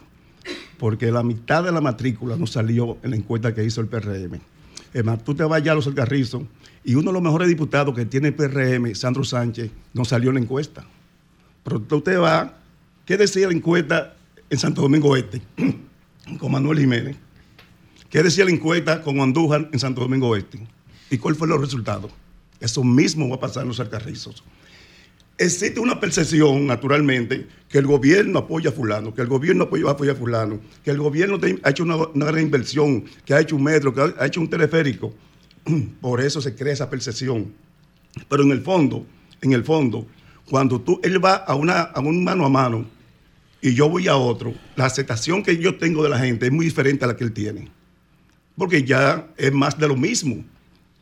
[0.78, 4.40] porque la mitad de la matrícula no salió en la encuesta que hizo el PRM.
[4.94, 6.44] Es más, tú te vas ya a los alcarrizos
[6.84, 10.36] y uno de los mejores diputados que tiene el PRM, Sandro Sánchez, no salió en
[10.36, 10.86] la encuesta.
[11.64, 12.52] Pero tú te vas,
[13.06, 14.17] ¿qué decía la encuesta
[14.50, 15.42] en Santo Domingo Este
[16.40, 17.16] con Manuel Jiménez?
[18.10, 20.60] ¿Qué decía la encuesta con Andújar en Santo Domingo Este?
[21.10, 22.12] ¿Y cuáles fueron los resultados?
[22.60, 24.44] Eso mismo va a pasar en los alcarrizos.
[25.38, 30.14] Existe una percepción, naturalmente, que el gobierno apoya a fulano, que el gobierno apoya, apoya
[30.14, 33.64] a fulano, que el gobierno ha hecho una, una gran inversión, que ha hecho un
[33.64, 35.14] metro, que ha hecho un teleférico.
[36.02, 37.54] Por eso se crea esa percepción.
[38.28, 39.06] Pero en el fondo,
[39.42, 40.08] en el fondo,
[40.50, 42.97] cuando tú, él va a, una, a un mano a mano
[43.62, 46.66] y yo voy a otro, la aceptación que yo tengo de la gente es muy
[46.66, 47.70] diferente a la que él tiene.
[48.56, 50.44] Porque ya es más de lo mismo.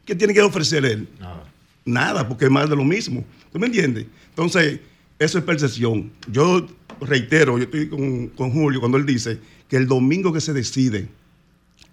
[0.06, 1.08] ¿Qué tiene que ofrecer él?
[1.20, 1.44] Nada.
[1.86, 3.24] Nada, porque es más de lo mismo.
[3.52, 4.06] ¿Tú me entiendes?
[4.30, 4.80] Entonces,
[5.20, 6.12] eso es percepción.
[6.30, 6.68] Yo
[7.02, 11.08] reitero, yo estoy con, con Julio cuando él dice que el domingo que se decide,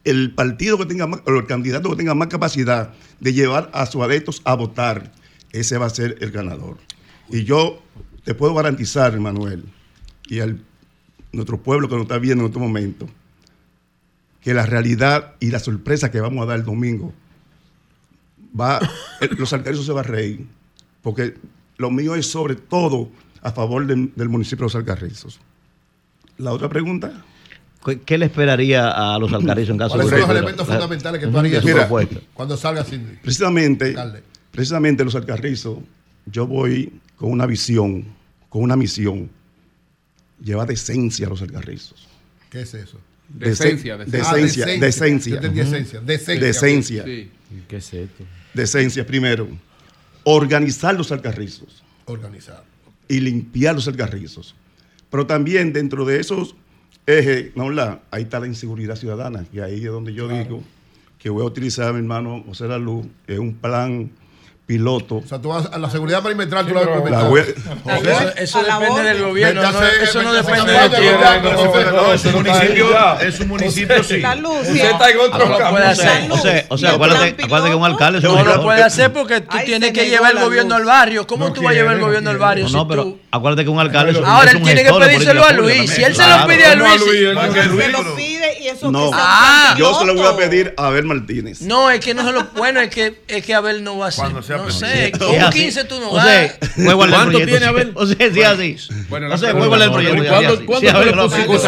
[0.05, 3.86] el partido que tenga más, o el candidato que tenga más capacidad de llevar a
[3.86, 5.12] sus adeptos a votar,
[5.52, 6.78] ese va a ser el ganador.
[7.28, 7.82] Y yo
[8.24, 9.64] te puedo garantizar, Manuel,
[10.28, 10.61] y al
[11.32, 13.09] nuestro pueblo que nos está viendo en este momento,
[14.40, 17.12] que la realidad y la sorpresa que vamos a dar el domingo,
[18.59, 18.78] va,
[19.20, 20.47] el- los alcaldes se va a reír,
[21.03, 21.35] porque
[21.78, 23.11] lo mío es sobre todo
[23.43, 25.40] a favor del, del municipio de Los Alcarrizos.
[26.39, 27.24] La otra pregunta.
[28.07, 31.20] ¿Qué, le esperaría a los alcarrizos en caso ¿Cuáles de son los elementos de- fundamentales
[31.20, 32.20] que tú de harías Mira, propuesta?
[32.32, 33.16] cuando salga Cindy?
[33.20, 33.97] Precisamente,
[34.53, 35.78] precisamente los Alcarrizos,
[36.27, 38.05] yo voy con una visión,
[38.49, 39.28] con una misión,
[40.43, 42.09] llevar decencia a los Alcarrizos.
[42.51, 42.98] ¿Qué es eso?
[43.28, 44.66] Decencia, Dece- decencia.
[44.66, 46.01] Decencia, Ah, decencia.
[46.01, 46.40] Decencia.
[46.47, 47.05] Decencia.
[47.05, 47.31] Sí.
[47.69, 48.24] ¿Qué es esto?
[48.52, 49.48] Decencia, primero.
[50.24, 52.64] Organizar los Alcarrizos Organizado.
[53.09, 54.55] y limpiar los Alcarrizos.
[55.10, 56.55] Pero también dentro de esos
[57.06, 60.62] ejes, no, la, ahí está la inseguridad ciudadana, y ahí es donde yo digo
[61.19, 64.10] que voy a utilizar mi hermano José Luz, es un plan
[64.66, 65.16] piloto.
[65.16, 67.44] O sea, tú vas a la seguridad perimetral, tú la vas a La voy a-
[67.44, 71.02] Eso, eso depende del gobierno, no, hacer- eso no depende de ti.
[71.12, 74.20] No, no, es un municipio, es un municipio sí.
[74.20, 74.68] La luz.
[74.68, 76.30] Usted está en otro Ah, puede La hacer.
[76.30, 79.40] O sea, o sea ¿Y el acuérdate, que un alcalde No lo puede hacer porque
[79.40, 81.26] tú tienes que llevar el gobierno al barrio.
[81.26, 82.64] ¿Cómo No tú vas a llevar el gobierno no al barrio?
[82.64, 84.93] No, si no, pero tú- acuérdate que un alcalde es un- Ahora él tiene que
[84.93, 85.90] pedírselo a Luis.
[85.90, 86.74] Si él se lo pide a.
[86.76, 87.02] Luis.
[87.02, 90.86] Se lo pide y eso No, que Ah, yo se lo voy a pedir a
[90.86, 91.60] Abel Martínez.
[91.62, 92.44] No, es que no se lo.
[92.56, 94.22] Bueno, es que, es que Abel no va a ser.
[94.22, 95.59] Cuando sea No sé, con un así.
[95.60, 96.26] 15 tú no O vas.
[96.26, 96.59] sea, el
[96.97, 97.66] ¿Cuánto proyecto, tiene.
[97.66, 97.93] Abel?
[97.94, 98.76] O sea, sí, así.
[99.09, 100.28] Bueno, O la sea, pregunta- juégale el proyecto.
[100.32, 100.64] ¿Cuándo- así.
[100.64, 100.80] cuándo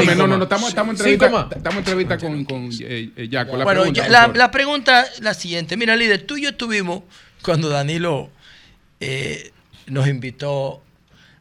[0.00, 1.26] Sí, le no, no, no, estamos, estamos entrevista,
[1.56, 3.56] estamos en entrevista con, con eh, eh, Jaco.
[3.56, 5.76] La Bueno, pregunta, la, la pregunta es la siguiente.
[5.76, 7.02] Mira, líder, tú y yo estuvimos
[7.42, 8.30] cuando Danilo
[9.00, 9.50] eh,
[9.86, 10.80] nos invitó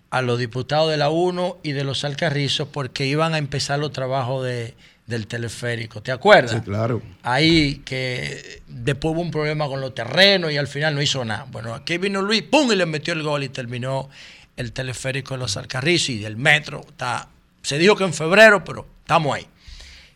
[0.10, 3.92] a los diputados de la UNO y de los Alcarrizos porque iban a empezar los
[3.92, 4.76] trabajos de,
[5.06, 6.02] del teleférico.
[6.02, 6.52] ¿Te acuerdas?
[6.52, 7.02] Sí, claro.
[7.24, 11.46] Ahí que después hubo un problema con los terrenos y al final no hizo nada.
[11.52, 12.72] Bueno, aquí vino Luis, ¡pum!
[12.72, 14.10] y le metió el gol y terminó
[14.56, 16.82] el teleférico de los Alcarrizos y del metro.
[16.88, 17.28] Está,
[17.62, 19.48] se dijo que en febrero, pero estamos ahí.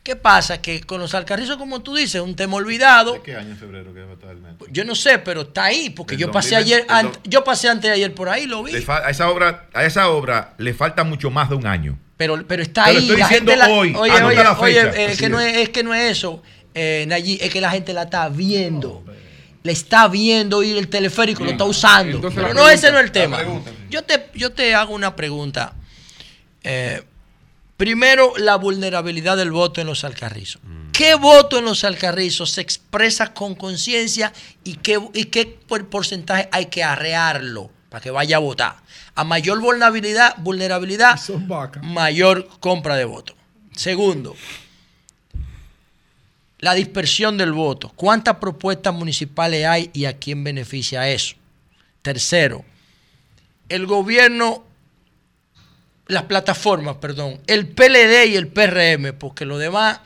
[0.03, 0.61] ¿Qué pasa?
[0.61, 3.21] Que con los Alcarrizos, como tú dices, un tema olvidado.
[3.23, 4.65] ¿Qué año en febrero que va a estar el metro?
[4.71, 7.89] Yo no sé, pero está ahí, porque Del yo pasé 2020, ayer, yo pasé antes
[7.89, 8.71] de ayer por ahí, lo vi.
[8.87, 11.99] A esa obra, a esa obra le falta mucho más de un año.
[12.17, 13.03] Pero, pero está Te lo ahí.
[13.05, 14.89] estoy la diciendo gente la- hoy, Oye, oye, la oye, fecha.
[15.25, 15.69] eh, no es.
[15.69, 16.41] que no es eso,
[16.73, 19.03] eh, Nayib, es que la gente la está viendo.
[19.63, 22.15] Le está viendo y el teleférico lo está usando.
[22.17, 23.39] Entonces, Pero no, ese no es el tema.
[23.89, 25.73] Yo te, yo te hago una pregunta.
[26.63, 27.03] Eh,
[27.75, 30.61] primero, la vulnerabilidad del voto en los alcarrizos.
[30.93, 34.33] ¿Qué voto en los alcarrizos se expresa con conciencia
[34.63, 38.77] y qué, y qué por- porcentaje hay que arrearlo para que vaya a votar?
[39.17, 41.19] A mayor vulnerabilidad, vulnerabilidad
[41.81, 43.33] mayor compra de voto.
[43.75, 44.35] Segundo,
[46.59, 47.91] la dispersión del voto.
[47.95, 51.35] ¿Cuántas propuestas municipales hay y a quién beneficia eso?
[52.03, 52.63] Tercero,
[53.69, 54.63] el gobierno,
[56.05, 59.99] las plataformas, perdón, el PLD y el PRM, porque lo demás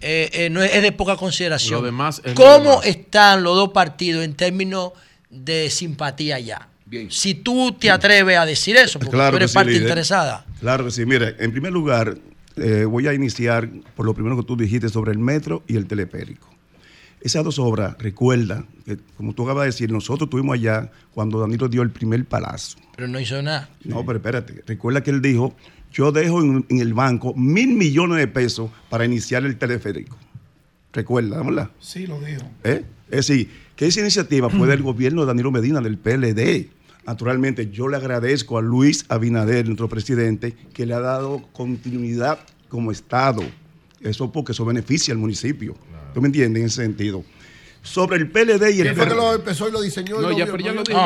[0.00, 1.80] eh, eh, no es, es de poca consideración.
[1.80, 2.86] Lo demás es lo ¿Cómo demás.
[2.86, 4.92] están los dos partidos en términos
[5.28, 6.68] de simpatía ya?
[6.86, 7.10] Bien.
[7.10, 9.82] Si tú te atreves a decir eso, porque tú eres sí, parte líder.
[9.82, 10.46] interesada.
[10.60, 11.04] Claro que sí.
[11.04, 12.16] Mire, en primer lugar,
[12.56, 15.86] eh, voy a iniciar por lo primero que tú dijiste sobre el metro y el
[15.86, 16.48] teleférico.
[17.20, 21.66] Esas dos obras, recuerda, que como tú acabas de decir, nosotros estuvimos allá cuando Danilo
[21.68, 22.78] dio el primer palazo.
[22.94, 23.68] Pero no hizo nada.
[23.82, 24.62] No, pero espérate.
[24.64, 25.56] Recuerda que él dijo,
[25.92, 30.16] yo dejo en, en el banco mil millones de pesos para iniciar el teleférico.
[30.92, 31.70] Recuerda, ¿verdad?
[31.80, 32.42] Sí, lo dijo.
[32.62, 32.84] ¿Eh?
[33.10, 36.68] Es decir, que esa iniciativa fue del gobierno de Danilo Medina, del PLD.
[37.06, 42.90] Naturalmente, yo le agradezco a Luis Abinader, nuestro presidente, que le ha dado continuidad como
[42.90, 43.42] Estado.
[44.00, 45.76] Eso porque eso beneficia al municipio.
[46.14, 47.24] ¿Tú me entiendes en ese sentido?
[47.82, 49.14] Sobre el PLD y el ¿Quién fue que PRD.
[49.14, 50.20] lo empezó y lo diseñó?
[50.20, 50.98] No, ya, pero ya lo dijo,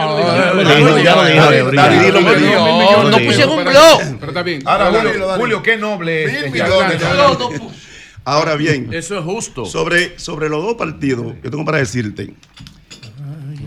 [1.02, 4.01] ya lo No, pusieron un blog.
[4.18, 4.62] Pero está bien.
[4.64, 6.27] Ahora, Julio, qué noble.
[6.44, 7.02] Mil millones.
[8.24, 9.64] Ahora bien, Eso es justo.
[9.66, 12.34] sobre, sobre los dos partidos, yo tengo para decirte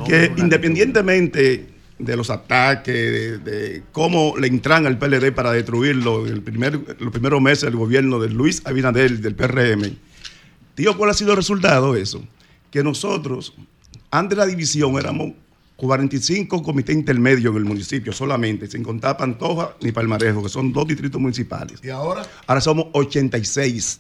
[0.08, 1.70] que independientemente
[2.00, 7.12] de los ataques, de, de cómo le entran al PLD para destruirlo, el primer, los
[7.12, 9.96] primeros meses del gobierno de Luis Abinader, del PRM,
[10.76, 12.24] tío, ¿cuál ha sido el resultado de eso?
[12.72, 13.54] Que nosotros,
[14.12, 15.34] antes de la división, éramos
[15.78, 20.88] 45 comités intermedios en el municipio solamente, sin contar Pantoja ni Palmarejo, que son dos
[20.88, 21.80] distritos municipales.
[21.84, 22.24] ¿Y ahora?
[22.48, 24.00] Ahora somos 86.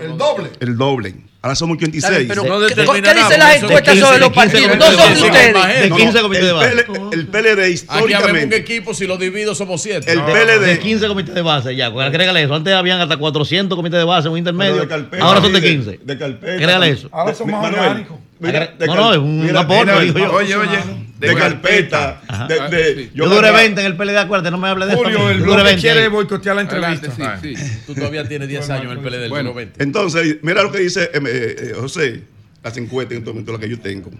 [0.00, 0.50] El doble.
[0.60, 1.14] El doble.
[1.40, 2.26] Ahora somos 86.
[2.28, 4.76] Pero, ¿qué, ¿qué dicen las encuestas sobre los partidos?
[4.76, 5.82] No son de ustedes.
[5.82, 6.72] De 15 comités de base.
[6.72, 8.56] El, PL, el PLD Aquí habemos un históricamente.
[8.56, 10.10] equipo, si lo divido somos siete.
[10.10, 10.26] El No.
[10.26, 10.60] PLD.
[10.66, 11.92] De 15 comités de base, ya.
[11.92, 12.54] pues, Agrégale eso.
[12.54, 14.76] Antes habían hasta 400 comités de base, un intermedio.
[14.80, 16.00] De carpeta, Ahora son de de- 15.
[16.02, 16.52] de carpeta.
[16.54, 17.08] Agrégale eso.
[17.12, 18.18] Ahora son más orgánicos.
[18.40, 20.32] Mira, No, no, es un mira, aporte, mira, digo yo.
[20.32, 20.78] Oye, oye.
[21.18, 22.22] De carpeta.
[22.48, 24.92] De, de- Yo yo duré ganaba- 20 en el PLD, acuérdate, no me hable de
[24.92, 25.02] eso.
[25.02, 26.08] Julio, el Yo bloque 20 quiere ahí.
[26.08, 27.40] boicotear la Adelante, entrevista.
[27.42, 27.78] sí, sí.
[27.86, 29.52] Tú todavía tienes 10 años en el PLD Bueno.
[29.52, 29.82] 20.
[29.82, 32.22] Entonces, mira lo que dice eh, eh, eh, José,
[32.62, 34.10] las encuestas en este momento, las que yo tengo.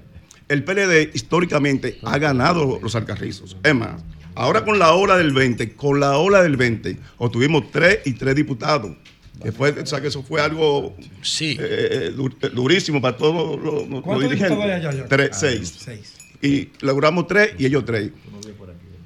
[0.48, 3.56] El PLD históricamente ha ganado los alcarrizos.
[3.62, 4.02] Es más,
[4.34, 8.34] ahora con la ola del 20, con la ola del 20, obtuvimos tres y tres
[8.34, 8.96] diputados.
[9.42, 11.56] Que fue, o sea, que eso fue algo Sí.
[11.60, 14.58] eh, eh, dur- eh, durísimo para todos los, los- los ¿Cuántos dirigentes.
[14.58, 15.06] allá?
[15.08, 15.74] Tres, Ah, seis.
[15.78, 16.14] Seis.
[16.42, 18.10] Y logramos tres y ellos tres.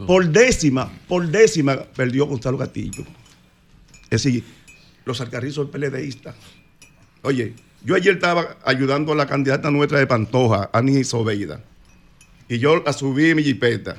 [0.06, 3.04] Por décima, por décima perdió Gonzalo Castillo.
[4.10, 4.42] Es decir,
[5.04, 6.34] los alcarrizos PLDistas.
[7.22, 7.54] Oye,
[7.84, 11.62] yo ayer estaba ayudando a la candidata nuestra de Pantoja, Ani Sobeida.
[12.48, 13.96] Y yo la subí en mi jipeta.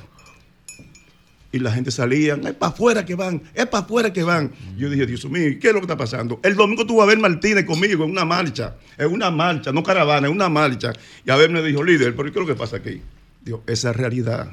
[1.54, 4.50] Y la gente salía, es para afuera que van, es para afuera que van.
[4.76, 6.40] Yo dije, Dios mío, ¿qué es lo que está pasando?
[6.42, 10.26] El domingo tuvo a ver Martínez conmigo en una marcha, en una marcha, no caravana,
[10.26, 10.92] en una marcha.
[11.24, 13.00] Y a ver me dijo, líder, pero ¿qué es lo que pasa aquí?
[13.40, 14.48] Digo, esa es realidad.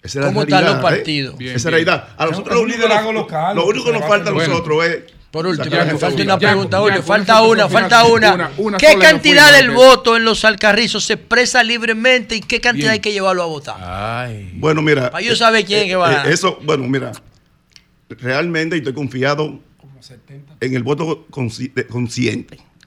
[0.00, 0.80] Esa es la ¿Cómo están los ¿eh?
[0.80, 1.38] partidos?
[1.38, 2.08] Bien, esa es realidad.
[2.16, 4.32] A nosotros un lo único, que liderazgo nos- local, lo único que nos falta a
[4.32, 4.52] Bueno.
[4.52, 5.02] nosotros es
[5.32, 8.34] Por último, me falta una pregunta, Ya, Julio, ya, falta una, falta una.
[8.34, 12.60] una- una ¿Qué cantidad del que- voto en los alcarrizos se expresa libremente y qué
[12.60, 12.92] cantidad Bien.
[12.92, 13.76] hay que llevarlo a votar?
[13.80, 14.50] Ay.
[14.56, 15.10] Bueno, mira.
[15.10, 16.32] Para yo saber quién es que va a eh, ganar.
[16.32, 17.12] Eso, bueno, mira.
[18.10, 19.58] Realmente estoy confiado
[20.60, 21.88] en el voto consci- de-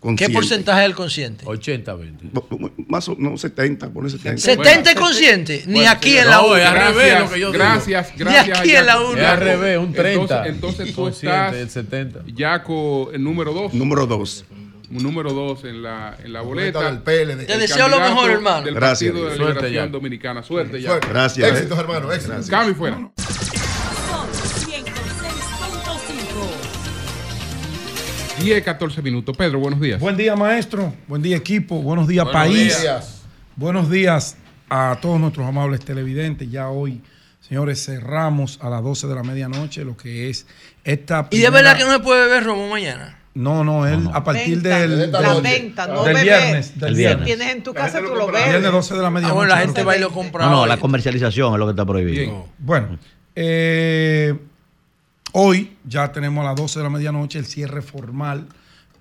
[0.06, 0.26] consciente.
[0.32, 1.46] ¿Qué porcentaje es el consciente?
[1.46, 2.18] 80-20.
[2.32, 4.42] Bo- bo- Más o no 70, pone 70.
[4.42, 5.64] ¿70 es consciente?
[5.68, 6.60] Ni Bueno, aquí en la no, UNA.
[6.62, 7.64] es al revés Gracias, lo que yo digo.
[7.64, 9.02] gracias, Ni aquí en la.
[9.02, 9.22] UNA.
[9.22, 10.22] Es al revés, un 30.
[10.48, 12.20] Entonces, entonces tú Consciente, estás, el 70.
[12.28, 13.74] Yaco, el número 2.
[13.74, 14.46] Número 2.
[14.90, 17.46] número 2 en la, en la Boleta del PLD.
[17.48, 18.62] Te El deseo lo mejor, hermano.
[18.66, 19.92] Del Gracias, Partido de la Suerte, Liberación.
[19.92, 20.44] Dominicana.
[20.44, 21.00] Suerte, ya.
[21.00, 21.52] Gracias, eh.
[21.54, 22.14] Éxitos, hermano.
[22.14, 22.48] Éxitos.
[22.48, 23.12] Cambio y fuera.
[28.40, 29.36] 10, 14 minutos.
[29.38, 30.00] Pedro, buenos días.
[30.00, 30.94] Buen día, maestro.
[31.08, 31.82] Buen día, equipo.
[31.82, 32.82] Buenos días, Buenos país.
[32.82, 33.22] días.
[33.56, 34.38] Buenos días
[34.70, 36.50] a todos nuestros amables televidentes.
[36.52, 37.02] Ya hoy,
[37.40, 40.46] señores, cerramos a las 12 de la medianoche lo que es
[40.84, 41.28] esta.
[41.32, 43.20] ¿Y de primera- verdad que no se puede beber romo mañana?
[43.34, 44.80] No, no, él a partir Venta.
[44.80, 46.80] del, La venta, no del viernes.
[46.80, 47.26] Del El Si viernes.
[47.26, 48.40] tienes en tu casa, tú lo compra.
[48.40, 48.72] Viernes bebes.
[48.72, 49.36] 12 de la Ah, medianoche.
[49.36, 50.50] bueno, la gente va y lo compra.
[50.50, 52.22] No, la comercialización es lo que está prohibido.
[52.22, 52.44] Bien.
[52.60, 53.00] Bueno,
[53.36, 54.34] eh,
[55.38, 58.48] hoy ya tenemos a las 12 de la medianoche el cierre formal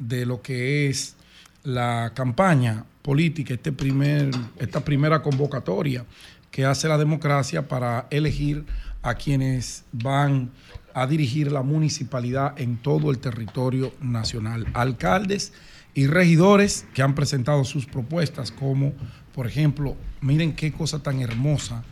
[0.01, 1.15] de lo que es
[1.62, 6.05] la campaña política, este primer, esta primera convocatoria
[6.51, 8.65] que hace la democracia para elegir
[9.02, 10.51] a quienes van
[10.93, 14.66] a dirigir la municipalidad en todo el territorio nacional.
[14.74, 15.52] Alcaldes
[15.94, 18.93] y regidores que han presentado sus propuestas, como
[19.32, 21.85] por ejemplo, miren qué cosa tan hermosa,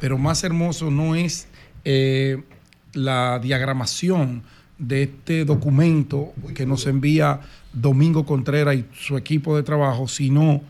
[0.00, 1.48] pero más hermoso no es
[1.84, 2.42] eh,
[2.92, 4.42] la diagramación
[4.78, 7.40] de este documento que nos envía
[7.72, 10.62] Domingo Contreras y su equipo de trabajo, sino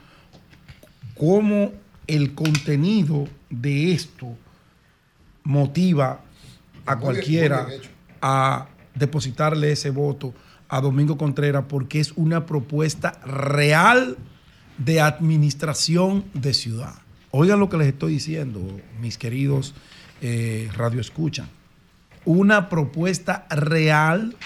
[1.16, 1.72] cómo
[2.06, 4.36] el contenido de esto
[5.44, 6.20] motiva
[6.86, 7.68] a cualquiera
[8.20, 10.34] a depositarle ese voto
[10.68, 14.16] a Domingo Contreras porque es una propuesta real
[14.78, 16.94] de administración de ciudad.
[17.30, 18.60] Oigan lo que les estoy diciendo,
[19.01, 19.74] mis queridos
[20.20, 21.48] eh, Radio Escuchan.
[22.24, 24.36] Una propuesta real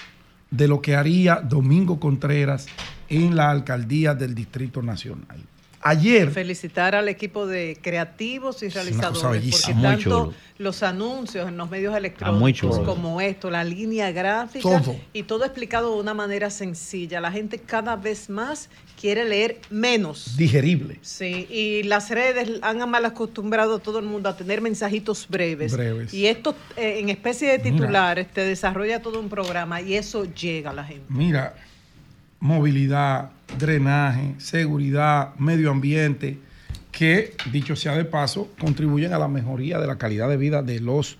[0.49, 2.67] de lo que haría Domingo Contreras
[3.09, 5.39] en la alcaldía del Distrito Nacional.
[5.87, 11.91] Ayer, Felicitar al equipo de creativos y realizadores, porque tanto los anuncios en los medios
[11.91, 14.95] muy electrónicos como esto, la línea gráfica Todo.
[15.13, 17.21] y todo explicado de una manera sencilla.
[17.21, 18.67] La gente cada vez más
[18.99, 20.35] quiere leer menos.
[20.35, 20.97] digerible.
[21.03, 25.73] Sí, y las redes han mal acostumbrado a todo el mundo a tener mensajitos breves.
[25.73, 26.11] Breves.
[26.15, 27.75] Y esto eh, en especie de Mira.
[27.75, 31.05] titulares te desarrolla todo un programa y eso llega a la gente.
[31.09, 31.53] Mira,
[32.39, 36.39] movilidad, drenaje, seguridad, medio ambiente,
[36.91, 40.79] que, dicho sea de paso, contribuyen a la mejoría de la calidad de vida de
[40.79, 41.17] los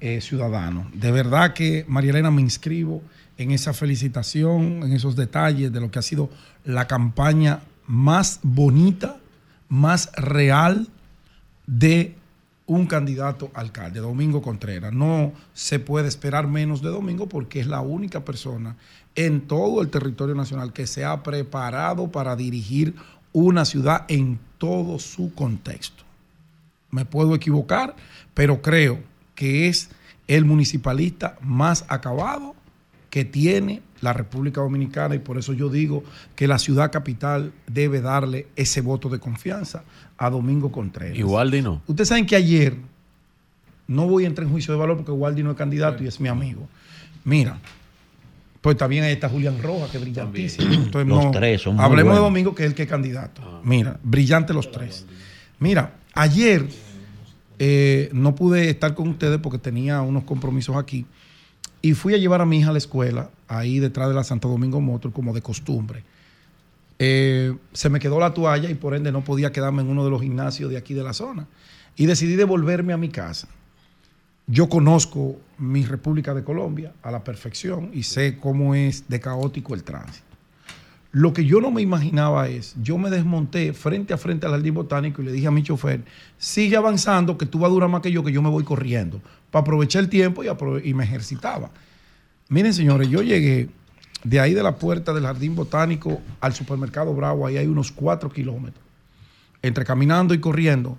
[0.00, 0.86] eh, ciudadanos.
[0.92, 3.02] De verdad que, María Elena, me inscribo
[3.38, 6.30] en esa felicitación, en esos detalles de lo que ha sido
[6.64, 9.16] la campaña más bonita,
[9.68, 10.88] más real
[11.66, 12.14] de
[12.66, 14.92] un candidato alcalde, Domingo Contreras.
[14.92, 18.76] No se puede esperar menos de Domingo porque es la única persona
[19.14, 22.94] en todo el territorio nacional que se ha preparado para dirigir
[23.32, 26.04] una ciudad en todo su contexto.
[26.90, 27.96] Me puedo equivocar,
[28.34, 28.98] pero creo
[29.34, 29.90] que es
[30.28, 32.54] el municipalista más acabado
[33.10, 36.04] que tiene la República Dominicana y por eso yo digo
[36.36, 39.84] que la ciudad capital debe darle ese voto de confianza
[40.18, 41.18] a Domingo Contreras.
[41.18, 41.82] Igual de no.
[41.86, 42.76] Ustedes saben que ayer,
[43.86, 46.20] no voy a entrar en juicio de valor porque Waldi no es candidato y es
[46.20, 46.68] mi amigo.
[47.24, 47.58] Mira,
[48.64, 50.72] pues también ahí está Julián Rojas, que es brillantísimo.
[50.72, 52.20] Entonces, Los no, tres son muy Hablemos de.
[52.20, 53.60] Domingo, que es el que es candidato.
[53.62, 55.04] Mira, brillante los tres.
[55.58, 56.66] Mira, ayer
[57.58, 61.04] eh, no pude estar con ustedes porque tenía unos compromisos aquí.
[61.82, 64.48] Y fui a llevar a mi hija a la escuela, ahí detrás de la Santo
[64.48, 66.02] Domingo Motor, como de costumbre.
[66.98, 70.10] Eh, se me quedó la toalla y por ende no podía quedarme en uno de
[70.10, 71.48] los gimnasios de aquí de la zona.
[71.96, 73.46] Y decidí devolverme a mi casa.
[74.46, 79.74] Yo conozco mi República de Colombia a la perfección y sé cómo es de caótico
[79.74, 80.26] el tránsito.
[81.12, 84.74] Lo que yo no me imaginaba es, yo me desmonté frente a frente al jardín
[84.74, 86.04] botánico y le dije a mi chofer,
[86.38, 89.22] sigue avanzando, que tú vas a durar más que yo, que yo me voy corriendo,
[89.52, 90.48] para aprovechar el tiempo y,
[90.82, 91.70] y me ejercitaba.
[92.48, 93.70] Miren, señores, yo llegué
[94.24, 98.28] de ahí de la puerta del jardín botánico al supermercado Bravo, ahí hay unos cuatro
[98.28, 98.82] kilómetros,
[99.62, 100.98] entre caminando y corriendo.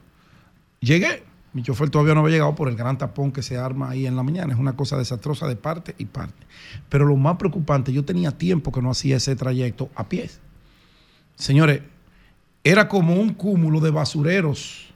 [0.79, 1.23] Llegué,
[1.55, 4.17] mi chofer todavía no había llegado por el gran tapón que se arma ahí en
[4.17, 6.45] la mañana, es una cosa desastrosa de parte y parte.
[6.89, 10.41] Pero lo más preocupante, yo tenía tiempo que no hacía ese trayecto a pies.
[11.35, 11.81] Señores,
[12.61, 14.93] era como un cúmulo de basureros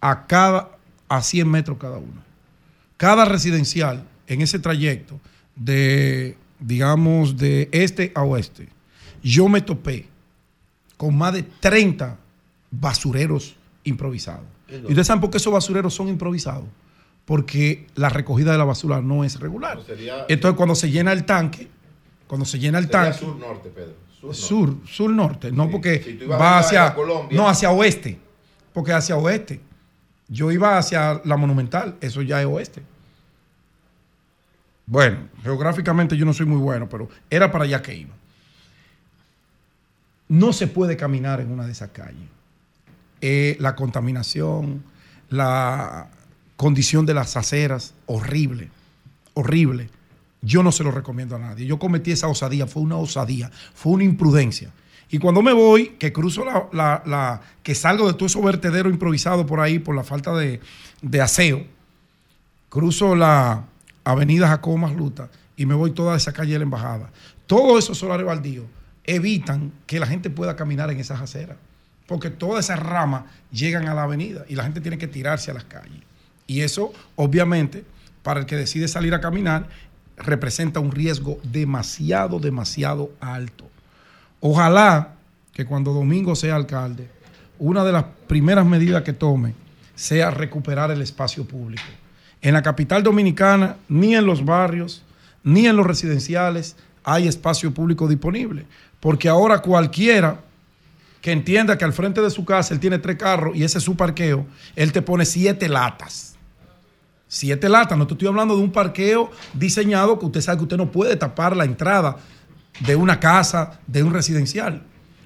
[0.00, 0.70] a cada
[1.08, 2.24] a 100 metros cada uno.
[2.96, 5.20] Cada residencial en ese trayecto
[5.54, 8.68] de, digamos, de este a oeste,
[9.22, 10.08] yo me topé
[10.96, 12.18] con más de 30
[12.72, 14.57] basureros improvisados.
[14.70, 16.64] ¿Y ustedes saben por qué esos basureros son improvisados?
[17.24, 19.78] Porque la recogida de la basura no es regular.
[20.28, 21.68] Entonces, cuando se llena el tanque,
[22.26, 24.34] cuando se llena el tanque, sur-norte, Pedro.
[24.34, 28.18] sur, sur norte, no porque Si va hacia Colombia- no hacia oeste,
[28.72, 29.60] porque hacia oeste.
[30.28, 32.82] Yo iba hacia la Monumental, eso ya es oeste.
[34.86, 38.14] Bueno, geográficamente yo no soy muy bueno, pero era para allá que iba.
[40.28, 42.28] No se puede caminar en una de esas calles.
[43.20, 44.82] Eh, la contaminación,
[45.28, 46.08] la
[46.56, 48.70] condición de las aceras, horrible,
[49.34, 49.90] horrible.
[50.40, 51.66] Yo no se lo recomiendo a nadie.
[51.66, 54.70] Yo cometí esa osadía, fue una osadía, fue una imprudencia.
[55.10, 59.60] Y cuando me voy, que cruzo la, que salgo de todo esos vertederos improvisados por
[59.60, 60.60] ahí por la falta de,
[61.00, 61.64] de aseo,
[62.68, 63.64] cruzo la
[64.04, 67.10] avenida Jacobo Masluta y me voy toda esa calle de la embajada.
[67.46, 68.66] Todos esos solares baldíos
[69.04, 71.56] evitan que la gente pueda caminar en esas aceras,
[72.08, 75.54] porque todas esas ramas llegan a la avenida y la gente tiene que tirarse a
[75.54, 76.02] las calles.
[76.46, 77.84] Y eso, obviamente,
[78.22, 79.68] para el que decide salir a caminar,
[80.16, 83.68] representa un riesgo demasiado, demasiado alto.
[84.40, 85.16] Ojalá
[85.52, 87.10] que cuando Domingo sea alcalde,
[87.58, 89.52] una de las primeras medidas que tome
[89.94, 91.82] sea recuperar el espacio público.
[92.40, 95.02] En la capital dominicana, ni en los barrios,
[95.44, 96.74] ni en los residenciales
[97.04, 98.64] hay espacio público disponible.
[98.98, 100.40] Porque ahora cualquiera
[101.28, 103.84] que entienda que al frente de su casa él tiene tres carros y ese es
[103.84, 106.36] su parqueo, él te pone siete latas.
[107.26, 110.78] Siete latas, no te estoy hablando de un parqueo diseñado que usted sabe que usted
[110.78, 112.16] no puede tapar la entrada
[112.80, 114.84] de una casa, de un residencial.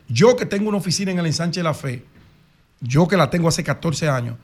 [0.08, 2.04] Yo que tengo una oficina en el ensanche de la fe,
[2.80, 4.34] yo que la tengo hace 14 años,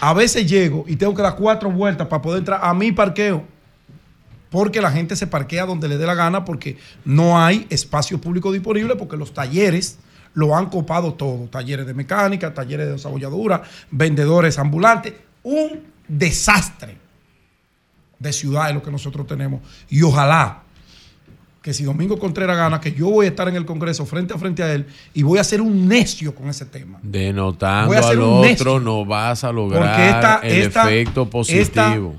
[0.00, 3.44] a veces llego y tengo que dar cuatro vueltas para poder entrar a mi parqueo.
[4.48, 8.50] Porque la gente se parquea donde le dé la gana porque no hay espacio público
[8.50, 9.98] disponible porque los talleres
[10.34, 11.48] lo han copado todo.
[11.48, 15.14] Talleres de mecánica, talleres de desabolladura, vendedores ambulantes.
[15.42, 16.96] Un desastre
[18.18, 19.60] de ciudad es lo que nosotros tenemos.
[19.88, 20.62] Y ojalá
[21.60, 24.38] que si Domingo Contreras gana, que yo voy a estar en el Congreso frente a
[24.38, 26.98] frente a él y voy a ser un necio con ese tema.
[27.02, 28.80] Denotando Voy a ser al un otro necio.
[28.80, 32.16] no vas a lograr Porque esta- el esta- efecto positivo.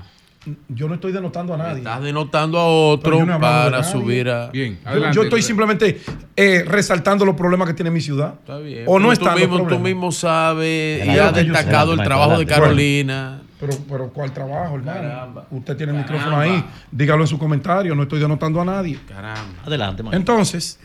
[0.68, 1.78] Yo no estoy denotando a nadie.
[1.78, 4.48] Estás denotando a otro no para subir a...
[4.50, 6.00] Bien, Yo- yo, estoy simplemente
[6.36, 8.34] eh, resaltando los problemas que tiene mi ciudad.
[8.40, 8.84] Está bien.
[8.86, 11.44] O no están tú tú mismo sabes y has sé.
[11.44, 13.42] destacado el trabajo de Bueno, Carolina.
[13.60, 15.00] Pero, pero ¿cuál trabajo, hermano?
[15.00, 15.46] Caramba.
[15.50, 16.64] Usted tiene el micrófono ahí.
[16.90, 17.94] Dígalo en su comentario.
[17.94, 18.98] No estoy denotando a nadie.
[19.08, 19.62] Caramba.
[19.64, 20.18] Adelante, Mario.
[20.18, 20.78] Entonces,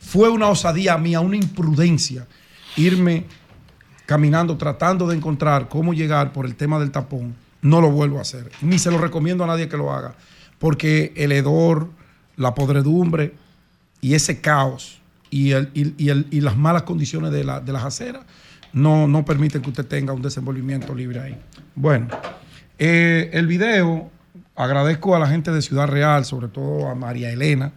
[0.00, 2.26] fue una osadía mía, una imprudencia
[2.76, 3.24] irme
[4.04, 7.34] caminando, tratando de encontrar cómo llegar por el tema del tapón.
[7.66, 8.50] No lo vuelvo a hacer.
[8.62, 10.14] Ni se lo recomiendo a nadie que lo haga.
[10.58, 11.88] Porque el hedor,
[12.36, 13.34] la podredumbre
[14.00, 17.84] y ese caos y, el- y- el- y las malas condiciones de, la- de las
[17.84, 18.22] aceras
[18.72, 21.36] no, no permiten que usted tenga un desenvolvimiento libre ahí.
[21.74, 22.08] Bueno,
[22.78, 24.10] eh, el video,
[24.54, 27.72] agradezco a la gente de Ciudad Real, sobre todo a María Elena,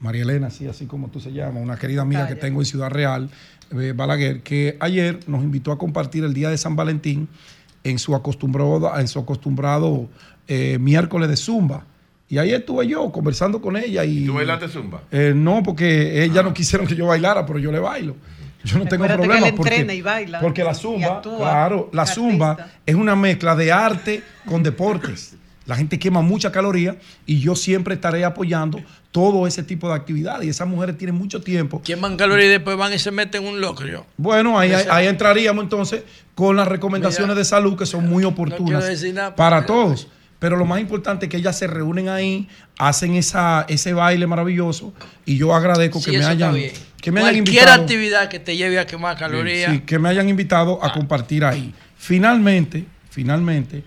[0.00, 2.88] María Elena, sí, así como tú se llama, una querida amiga que tengo en Ciudad
[2.90, 3.30] Real,
[3.78, 7.28] eh, Balaguer, que ayer nos invitó a compartir el día de San Valentín
[7.84, 10.08] en su acostumbrado, en su acostumbrado
[10.46, 11.84] eh, miércoles de Zumba
[12.28, 14.04] Y ahí estuve yo conversando con ella.
[14.04, 15.02] ¿Y, ¿Tú bailaste zumba?
[15.10, 18.16] Eh, no, porque ella no quisieron que yo bailara, pero yo le bailo.
[18.64, 20.40] Yo no tengo Recuérdate problema porque, entrena y baila.
[20.40, 22.20] porque la Y zumba, actúa, claro, la artista.
[22.20, 25.36] zumba es una mezcla de arte con deportes.
[25.68, 26.96] La gente quema mucha caloría
[27.26, 28.80] y yo siempre estaré apoyando
[29.12, 30.46] todo ese tipo de actividades.
[30.46, 31.82] Y esas mujeres tienen mucho tiempo.
[31.82, 34.06] Queman calorías y después van y se meten en un locrio.
[34.16, 34.72] Bueno, ahí,
[35.06, 36.04] entraríamos entonces
[36.34, 40.08] con las recomendaciones de salud que son muy oportunas quiero decir nada, para todos.
[40.38, 44.94] Pero lo más importante es que ellas se reúnen ahí, hacen esa, ese baile maravilloso
[45.26, 47.82] y yo agradezco Sí, que me hayan, que me hayan Cualquier invitado.
[47.82, 49.70] actividad que te lleve a quemar calorías.
[49.70, 51.74] Sí, que me hayan invitado a compartir ahí.
[51.98, 53.82] Finalmente, finalmente,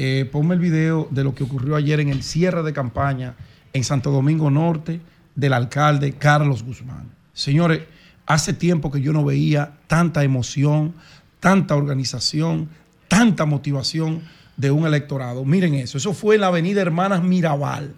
[0.00, 3.34] eh, ponme el video de lo que ocurrió ayer en el cierre de campaña
[3.72, 5.00] en Santo Domingo Norte
[5.34, 7.10] del alcalde Carlos Guzmán.
[7.32, 7.80] Señores,
[8.24, 10.94] hace tiempo que yo no veía tanta emoción,
[11.40, 12.68] tanta organización,
[13.08, 14.22] tanta motivación
[14.56, 15.44] de un electorado.
[15.44, 17.96] Miren eso, eso fue en la avenida Hermanas Mirabal,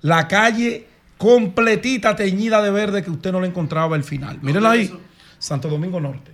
[0.00, 0.86] la calle
[1.18, 4.38] completita teñida de verde que usted no le encontraba al final.
[4.40, 4.90] Mírenlo ahí,
[5.38, 6.32] Santo Domingo Norte.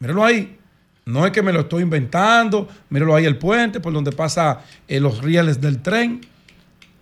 [0.00, 0.59] Mírenlo ahí.
[1.06, 2.68] No es que me lo estoy inventando.
[2.88, 6.20] Mírenlo ahí el puente por donde pasa eh, los rieles del tren.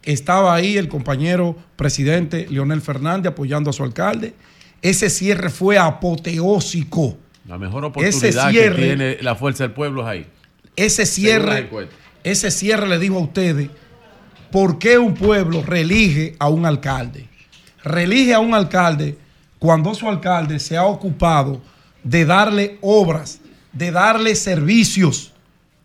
[0.03, 4.35] Estaba ahí el compañero presidente Leonel Fernández apoyando a su alcalde.
[4.81, 7.19] Ese cierre fue apoteósico.
[7.47, 10.27] La mejor oportunidad que tiene la fuerza del pueblo es ahí.
[10.77, 11.69] Ese cierre,
[12.23, 13.69] ese cierre le dijo a ustedes
[14.53, 17.27] por qué un pueblo reelige a un alcalde.
[17.83, 19.19] Reelige a un alcalde
[19.59, 21.61] cuando su alcalde se ha ocupado
[22.05, 23.41] de darle obras,
[23.73, 25.33] de darle servicios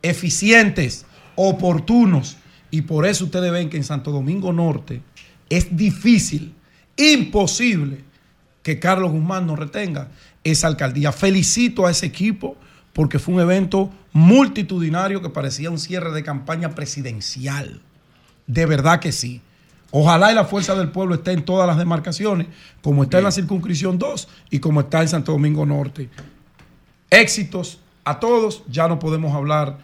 [0.02, 1.06] eficientes,
[1.36, 2.38] oportunos.
[2.72, 5.02] Y por eso ustedes ven que en Santo Domingo Norte
[5.50, 6.54] es difícil,
[6.98, 8.04] imposible
[8.64, 10.10] que Carlos Guzmán no retenga
[10.44, 11.12] esa alcaldía.
[11.12, 12.58] Felicito a ese equipo
[12.94, 17.82] porque fue un evento multitudinario que parecía un cierre de campaña presidencial.
[18.48, 19.42] De verdad que sí.
[19.92, 22.48] Ojalá y la fuerza del pueblo esté en todas las demarcaciones,
[22.82, 26.10] como está en la circunscripción 2 y como está en Santo Domingo Norte.
[27.10, 29.78] Éxitos a todos, ya no podemos hablar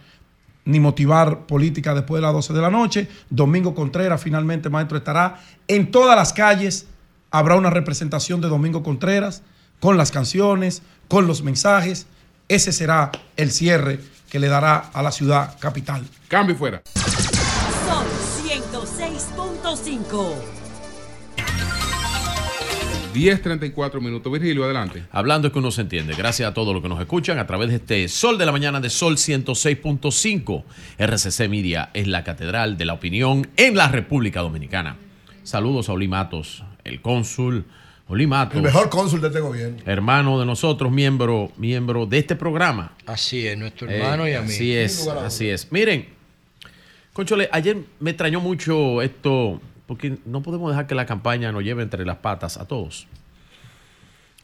[0.65, 3.07] ni motivar política después de las 12 de la noche.
[3.29, 6.87] Domingo Contreras finalmente, maestro, estará en todas las calles.
[7.31, 9.43] Habrá una representación de Domingo Contreras
[9.79, 12.07] con las canciones, con los mensajes.
[12.47, 13.99] Ese será el cierre
[14.29, 16.05] que le dará a la ciudad capital.
[16.27, 16.81] Cambio fuera.
[16.95, 18.05] Sol
[18.45, 20.58] 106.5.
[23.13, 24.31] 10.34 minutos.
[24.31, 25.03] Virgilio, adelante.
[25.11, 26.13] Hablando es que uno se entiende.
[26.15, 28.79] Gracias a todos los que nos escuchan a través de este Sol de la Mañana
[28.79, 30.63] de Sol 106.5.
[30.97, 34.97] RCC Media es la catedral de la opinión en la República Dominicana.
[35.43, 37.65] Saludos a Oli Matos, el cónsul.
[38.07, 38.55] Oli Matos.
[38.57, 39.77] El mejor cónsul de este gobierno.
[39.85, 42.93] Hermano de nosotros, miembro, miembro de este programa.
[43.05, 44.47] Así es, nuestro Eh, hermano y a mí.
[44.51, 45.71] Así es, así es.
[45.71, 46.07] Miren,
[47.13, 51.81] Conchole, ayer me extrañó mucho esto, porque no podemos dejar que la campaña nos lleve
[51.81, 53.07] entre las patas a todos.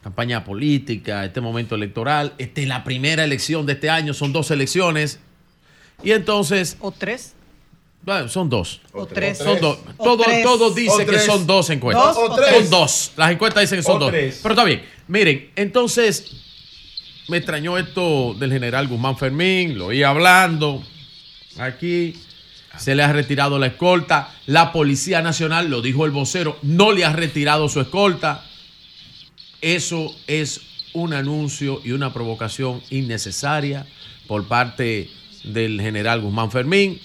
[0.02, 4.50] Campaña política, este momento electoral, esta es la primera elección de este año, son dos
[4.50, 5.20] elecciones.
[6.02, 6.76] Y entonces.
[6.80, 7.34] ¿O tres?
[8.02, 8.80] Bueno, son dos.
[8.92, 9.38] O tres.
[9.38, 9.78] Son dos.
[9.98, 10.42] O Todo, tres.
[10.42, 12.16] todo O dice que son dos encuestas.
[12.16, 12.68] Dos o Son tres.
[12.68, 13.12] dos.
[13.16, 14.10] Las encuestas dicen que son O dos.
[14.10, 14.40] tres.
[14.42, 14.82] Pero está bien.
[15.06, 16.24] Miren, entonces
[17.28, 19.78] me extrañó esto del general Guzmán Fermín.
[19.78, 20.82] Lo oí hablando
[21.56, 22.14] aquí.
[22.78, 24.34] Se le ha retirado la escolta.
[24.46, 28.44] La Policía Nacional, lo dijo el vocero, no le ha retirado su escolta.
[29.60, 30.60] Eso es
[30.92, 33.86] un anuncio y una provocación innecesaria
[34.26, 35.10] por parte
[35.44, 37.00] del general Guzmán Fermín.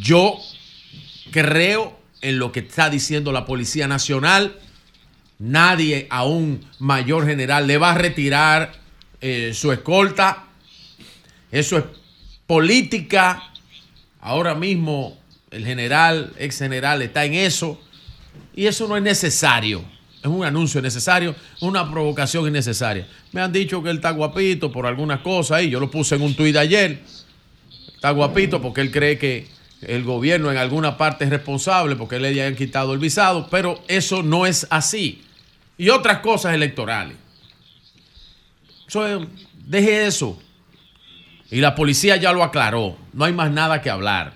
[0.00, 0.38] Yo
[1.30, 4.58] creo en lo que está diciendo la Policía Nacional.
[5.38, 8.72] Nadie a un mayor general le va a retirar
[9.20, 10.44] eh, su escolta.
[11.50, 11.84] Eso es
[12.46, 13.51] política.
[14.22, 15.18] Ahora mismo
[15.50, 17.78] el general, ex general, está en eso.
[18.56, 19.84] Y eso no es necesario.
[20.22, 23.06] Es un anuncio necesario, una provocación innecesaria.
[23.32, 25.68] Me han dicho que él está guapito por algunas cosas ahí.
[25.68, 27.00] Yo lo puse en un tuit ayer.
[27.94, 29.48] Está guapito porque él cree que
[29.80, 34.22] el gobierno en alguna parte es responsable porque le hayan quitado el visado, pero eso
[34.22, 35.22] no es así.
[35.76, 37.16] Y otras cosas electorales.
[38.86, 39.28] Es-
[39.66, 40.40] deje eso.
[41.52, 42.96] Y la policía ya lo aclaró.
[43.12, 44.32] No hay más nada que hablar.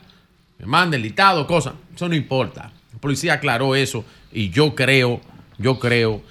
[0.58, 1.72] Me manden listado, cosas.
[1.94, 2.70] Eso no importa.
[2.92, 4.04] La policía aclaró eso.
[4.30, 5.22] Y yo creo,
[5.56, 6.22] yo creo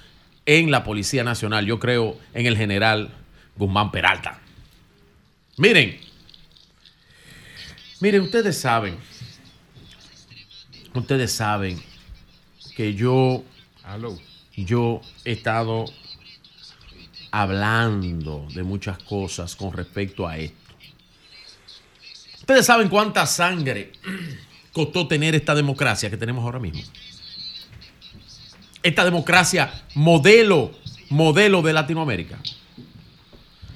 [0.46, 1.66] en la Policía Nacional.
[1.66, 3.10] Yo creo en el general
[3.56, 4.38] Guzmán Peralta.
[5.56, 5.98] Miren.
[7.98, 8.96] Miren, ustedes saben.
[10.94, 11.82] Ustedes saben
[12.76, 13.42] que yo.
[14.56, 15.86] Yo he estado
[17.32, 20.65] hablando de muchas cosas con respecto a esto.
[22.46, 23.90] Ustedes saben cuánta sangre
[24.72, 26.80] costó tener esta democracia que tenemos ahora mismo.
[28.84, 30.70] Esta democracia modelo,
[31.08, 32.38] modelo de Latinoamérica.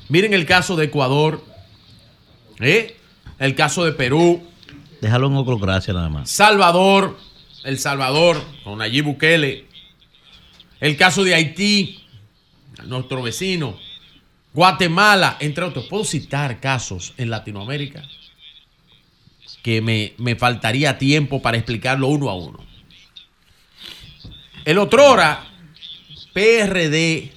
[0.09, 1.45] Miren el caso de Ecuador,
[2.61, 2.97] ¿eh?
[3.41, 4.47] el caso de Perú,
[5.01, 6.31] Déjalo en oclocracia nada más.
[6.31, 7.19] Salvador,
[7.65, 9.67] El Salvador, con Nayib Bukele.
[10.79, 12.05] El caso de Haití,
[12.85, 13.77] nuestro vecino.
[14.55, 15.87] Guatemala, entre otros.
[15.87, 18.05] Puedo citar casos en Latinoamérica
[19.63, 22.59] que me, me faltaría tiempo para explicarlo uno a uno.
[24.65, 25.47] El otrora,
[26.33, 27.33] PRD,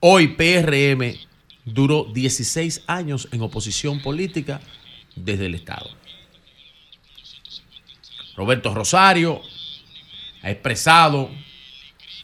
[0.00, 1.18] hoy PRM,
[1.64, 4.60] duró 16 años en oposición política
[5.14, 5.90] desde el Estado.
[8.36, 9.42] Roberto Rosario
[10.42, 11.30] ha expresado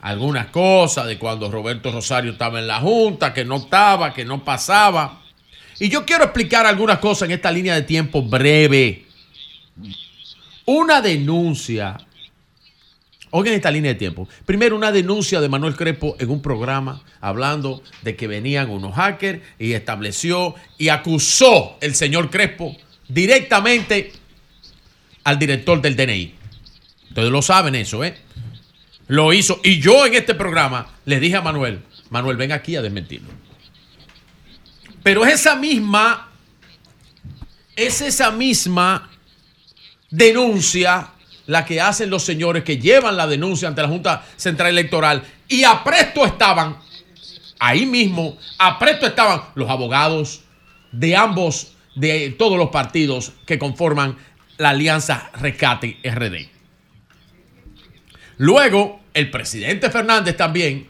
[0.01, 4.45] algunas cosas de cuando Roberto Rosario estaba en la Junta, que no estaba, que no
[4.45, 5.26] pasaba.
[5.79, 9.05] Y yo quiero explicar algunas cosas en esta línea de tiempo breve.
[10.65, 11.97] Una denuncia.
[13.31, 14.29] Oigan esta línea de tiempo.
[14.47, 19.43] Primero, una denuncia de Manuel Crespo en un programa hablando de que venían unos hackers
[19.59, 22.75] y estableció y acusó el señor Crespo
[23.09, 24.13] directamente
[25.25, 26.35] al director del DNI.
[27.11, 28.17] Ustedes lo saben eso, ¿eh?
[29.09, 29.61] Lo hizo.
[29.63, 31.81] Y yo en este programa le dije a Manuel,
[32.11, 33.46] Manuel, ven aquí a desmentirlo.
[35.07, 36.33] Pero es esa misma,
[37.77, 39.09] es esa misma
[40.11, 41.11] denuncia
[41.47, 45.63] la que hacen los señores que llevan la denuncia ante la Junta Central Electoral y
[45.63, 46.79] a presto estaban,
[47.61, 50.43] ahí mismo, a presto estaban los abogados
[50.91, 54.19] de ambos, de todos los partidos que conforman
[54.57, 56.49] la Alianza Rescate RD.
[58.39, 60.89] Luego, el presidente Fernández también,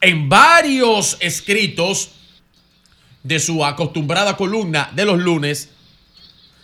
[0.00, 2.12] en varios escritos
[3.26, 5.70] de su acostumbrada columna de los lunes,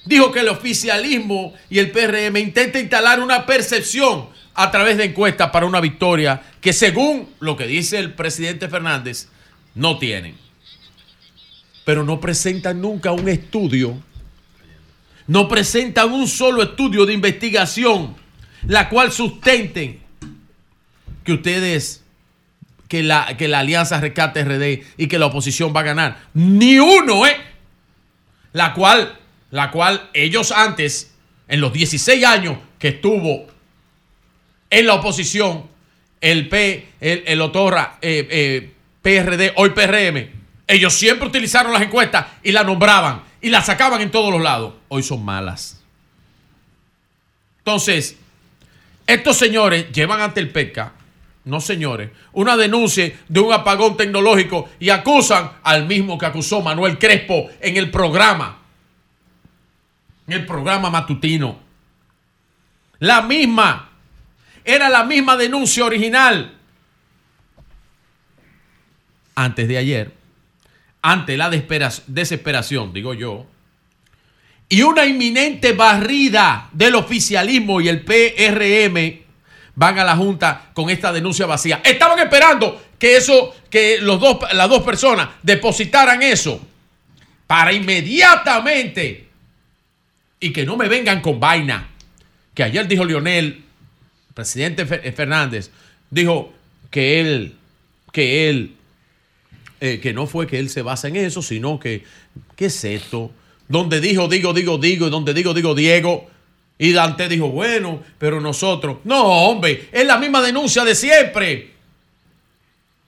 [0.04, 5.50] dijo que el oficialismo y el PRM intentan instalar una percepción a través de encuestas
[5.50, 9.28] para una victoria que según lo que dice el presidente Fernández,
[9.74, 10.36] no tienen.
[11.84, 14.00] Pero no presentan nunca un estudio,
[15.26, 18.14] no presentan un solo estudio de investigación,
[18.66, 20.00] la cual sustenten
[21.24, 22.01] que ustedes,
[22.92, 26.18] que la, que la Alianza Rescate RD y que la oposición va a ganar.
[26.34, 27.34] Ni uno, ¿eh?
[28.52, 29.18] La cual
[29.50, 31.14] la cual ellos antes,
[31.48, 33.46] en los 16 años que estuvo
[34.68, 35.68] en la oposición,
[36.20, 40.28] el P, el, el Otorra, eh, eh, PRD, hoy PRM,
[40.66, 44.74] ellos siempre utilizaron las encuestas y las nombraban y las sacaban en todos los lados.
[44.88, 45.80] Hoy son malas.
[47.60, 48.18] Entonces,
[49.06, 50.92] estos señores llevan ante el PECA,
[51.44, 56.98] no señores, una denuncia de un apagón tecnológico y acusan al mismo que acusó Manuel
[56.98, 58.62] Crespo en el programa
[60.26, 61.58] en el programa matutino.
[62.98, 63.90] La misma.
[64.64, 66.56] Era la misma denuncia original.
[69.34, 70.12] Antes de ayer,
[71.00, 73.46] ante la desesperación, digo yo,
[74.68, 79.21] y una inminente barrida del oficialismo y el PRM
[79.74, 81.80] van a la Junta con esta denuncia vacía.
[81.84, 86.60] Estaban esperando que eso, que los dos, las dos personas depositaran eso
[87.46, 89.28] para inmediatamente
[90.40, 91.88] y que no me vengan con vaina.
[92.54, 93.62] Que ayer dijo Lionel,
[94.34, 95.70] presidente Fernández,
[96.10, 96.52] dijo
[96.90, 97.54] que él,
[98.12, 98.74] que él,
[99.80, 102.04] eh, que no fue que él se basa en eso, sino que,
[102.56, 103.32] ¿qué es esto?
[103.68, 106.30] Donde dijo, digo, digo, digo, y donde digo, digo, Diego.
[106.82, 111.70] Y Dante dijo, bueno, pero nosotros, no, hombre, es la misma denuncia de siempre.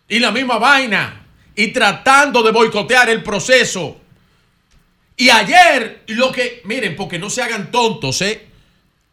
[0.09, 1.27] Y la misma vaina.
[1.57, 4.01] Y tratando de boicotear el proceso.
[5.17, 8.47] Y ayer, lo que, miren, porque no se hagan tontos, ¿eh?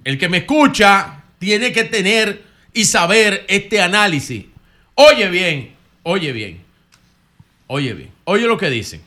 [0.04, 4.46] El que me escucha tiene que tener y saber este análisis.
[4.94, 5.74] Oye bien,
[6.04, 6.62] oye bien,
[7.66, 9.02] oye bien, oye lo que dicen.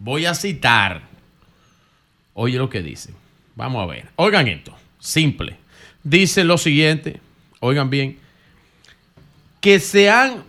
[0.00, 1.02] Voy a citar.
[2.34, 3.21] Oye lo que dicen.
[3.54, 4.08] Vamos a ver.
[4.16, 5.56] Oigan esto, simple.
[6.02, 7.20] Dice lo siguiente,
[7.60, 8.18] oigan bien,
[9.60, 10.44] que sean,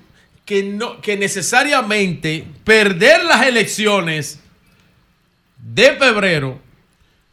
[0.45, 4.39] que, no, que necesariamente perder las elecciones
[5.57, 6.59] de febrero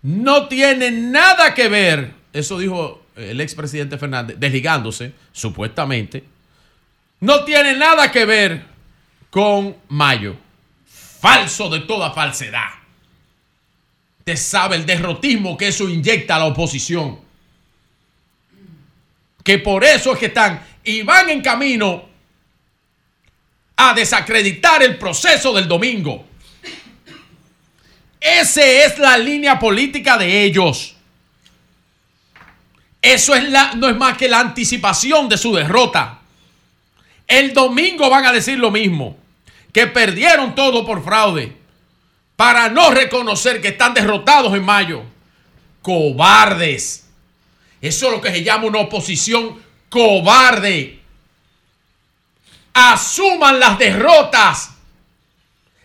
[0.02, 6.24] no tiene nada que ver, eso dijo el expresidente Fernández, desligándose, supuestamente,
[7.20, 8.64] no tiene nada que ver
[9.30, 10.36] con mayo.
[10.86, 12.79] Falso de toda falsedad.
[14.36, 17.18] Sabe el derrotismo que eso inyecta a la oposición.
[19.42, 22.04] Que por eso es que están y van en camino
[23.76, 26.26] a desacreditar el proceso del domingo.
[28.20, 30.94] Esa es la línea política de ellos.
[33.00, 36.18] Eso es la, no es más que la anticipación de su derrota.
[37.26, 39.16] El domingo van a decir lo mismo,
[39.72, 41.56] que perdieron todo por fraude,
[42.40, 45.02] para no reconocer que están derrotados en mayo.
[45.82, 47.06] Cobardes.
[47.82, 51.00] Eso es lo que se llama una oposición cobarde.
[52.72, 54.70] Asuman las derrotas.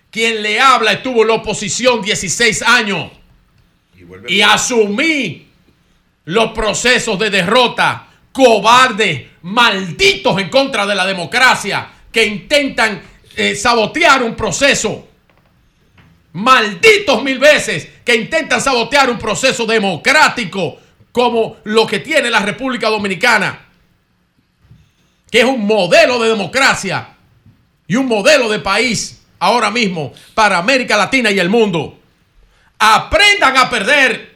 [0.09, 3.11] Quien le habla estuvo en la oposición 16 años.
[4.29, 5.49] Y asumí
[6.23, 13.01] los procesos de derrota cobardes, malditos en contra de la democracia, que intentan
[13.35, 15.09] eh, sabotear un proceso.
[16.35, 20.77] Malditos mil veces que intentan sabotear un proceso democrático
[21.13, 23.67] como lo que tiene la República Dominicana,
[25.31, 27.07] que es un modelo de democracia
[27.87, 31.99] y un modelo de país ahora mismo para América Latina y el mundo.
[32.79, 34.35] Aprendan a perder.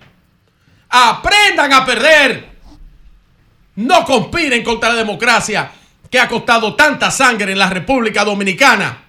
[0.88, 2.50] Aprendan a perder.
[3.76, 5.70] No conspiren contra la democracia
[6.10, 9.04] que ha costado tanta sangre en la República Dominicana.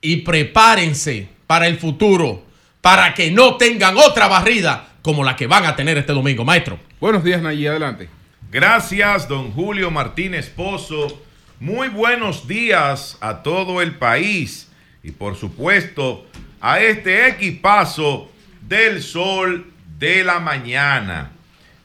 [0.00, 2.44] Y prepárense para el futuro,
[2.80, 6.78] para que no tengan otra barrida como la que van a tener este domingo, maestro.
[7.00, 8.08] Buenos días, Nayí, adelante.
[8.50, 11.22] Gracias, don Julio Martínez Pozo.
[11.60, 14.70] Muy buenos días a todo el país
[15.02, 16.26] y por supuesto
[16.60, 18.30] a este equipazo
[18.62, 21.30] del sol de la mañana.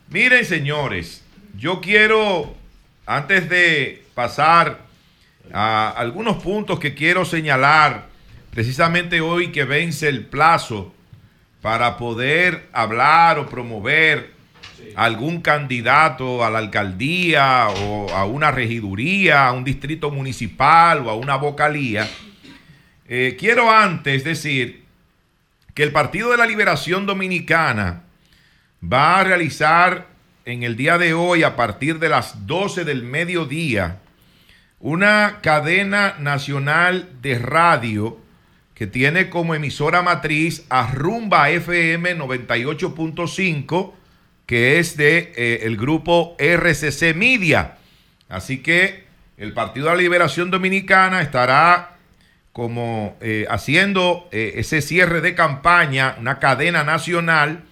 [0.09, 1.23] Miren, señores,
[1.55, 2.55] yo quiero,
[3.05, 4.81] antes de pasar
[5.53, 8.10] a algunos puntos que quiero señalar,
[8.51, 10.93] precisamente hoy que vence el plazo
[11.61, 14.33] para poder hablar o promover
[14.95, 21.15] algún candidato a la alcaldía o a una regiduría, a un distrito municipal o a
[21.15, 22.09] una vocalía,
[23.07, 24.83] eh, quiero antes decir
[25.73, 28.03] que el Partido de la Liberación Dominicana
[28.81, 30.07] va a realizar
[30.43, 33.99] en el día de hoy, a partir de las 12 del mediodía,
[34.79, 38.17] una cadena nacional de radio
[38.81, 43.93] que tiene como emisora matriz a Rumba FM 98.5,
[44.47, 47.77] que es de eh, el grupo RCC Media.
[48.27, 49.03] Así que
[49.37, 51.97] el Partido de la Liberación Dominicana estará
[52.53, 57.65] como eh, haciendo eh, ese cierre de campaña, una cadena nacional,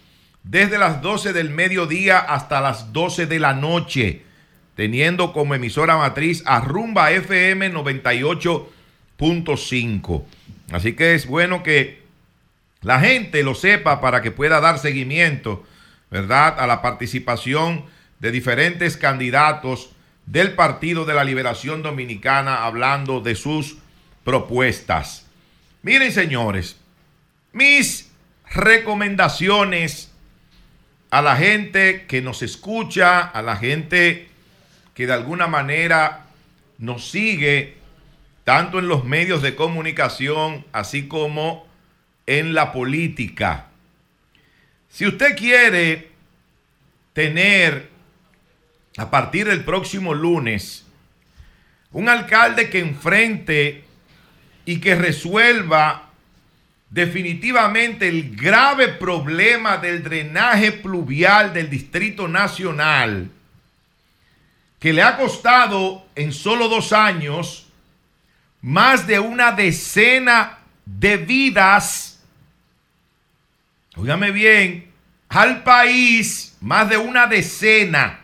[0.44, 4.22] desde las 12 del mediodía hasta las 12 de la noche,
[4.76, 10.24] teniendo como emisora matriz a Rumba FM 98.5.
[10.72, 12.04] Así que es bueno que
[12.82, 15.66] la gente lo sepa para que pueda dar seguimiento,
[16.12, 17.86] ¿verdad?, a la participación
[18.20, 19.92] de diferentes candidatos
[20.26, 23.78] del Partido de la Liberación Dominicana hablando de sus
[24.24, 25.26] propuestas.
[25.82, 26.78] Miren, señores,
[27.52, 28.12] mis
[28.52, 30.12] recomendaciones
[31.10, 34.28] a la gente que nos escucha, a la gente
[34.94, 36.26] que de alguna manera
[36.78, 37.79] nos sigue,
[38.50, 41.68] tanto en los medios de comunicación, así como
[42.26, 43.68] en la política.
[44.90, 46.10] Si usted quiere
[47.14, 47.92] tener
[48.98, 50.84] a partir del próximo lunes
[51.92, 53.84] un alcalde que enfrente
[54.66, 56.10] y que resuelva
[56.90, 63.30] definitivamente el grave problema del drenaje pluvial del Distrito Nacional,
[64.80, 67.68] que le ha costado en solo dos años
[68.62, 72.20] más de una decena de vidas,
[73.96, 74.92] óigame bien,
[75.30, 78.22] al país, más de una decena,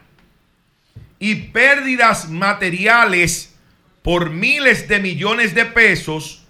[1.19, 3.53] y pérdidas materiales
[4.01, 6.43] por miles de millones de pesos,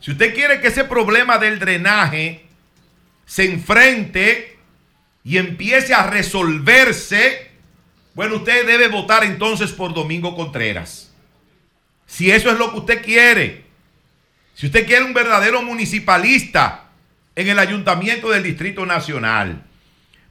[0.00, 2.46] si usted quiere que ese problema del drenaje
[3.26, 4.58] se enfrente
[5.24, 7.50] y empiece a resolverse,
[8.14, 11.07] bueno, usted debe votar entonces por Domingo Contreras.
[12.08, 13.64] Si eso es lo que usted quiere.
[14.54, 16.86] Si usted quiere un verdadero municipalista
[17.36, 19.62] en el ayuntamiento del Distrito Nacional.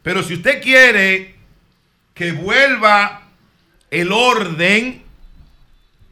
[0.02, 1.36] Pero si usted quiere
[2.12, 3.22] que vuelva
[3.90, 5.02] el orden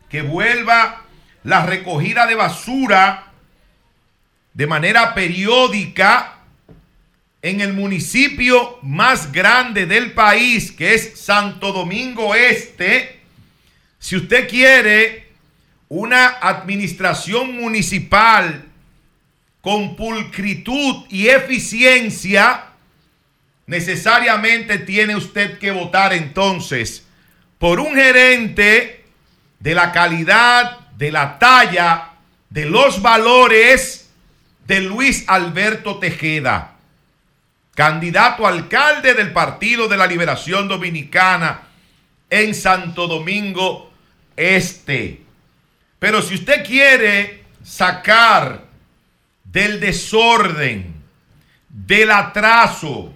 [0.09, 1.03] que vuelva
[1.45, 3.33] la recogida de basura
[4.55, 6.39] de manera periódica
[7.43, 13.21] en el municipio más grande del país, que es Santo Domingo Este.
[13.99, 15.26] Si usted quiere
[15.89, 18.65] una administración municipal
[19.61, 22.67] con pulcritud y eficiencia,
[23.67, 27.07] necesariamente tiene usted que votar entonces
[27.59, 29.05] por un gerente
[29.59, 32.13] de la calidad, de la talla,
[32.49, 34.11] de los valores
[34.67, 36.73] de Luis Alberto Tejeda.
[37.75, 41.63] candidato a alcalde del Partido de la Liberación Dominicana
[42.31, 43.93] en Santo Domingo
[44.35, 45.26] Este.
[45.99, 48.65] Pero si usted quiere sacar
[49.45, 50.95] del desorden,
[51.69, 53.13] del atraso,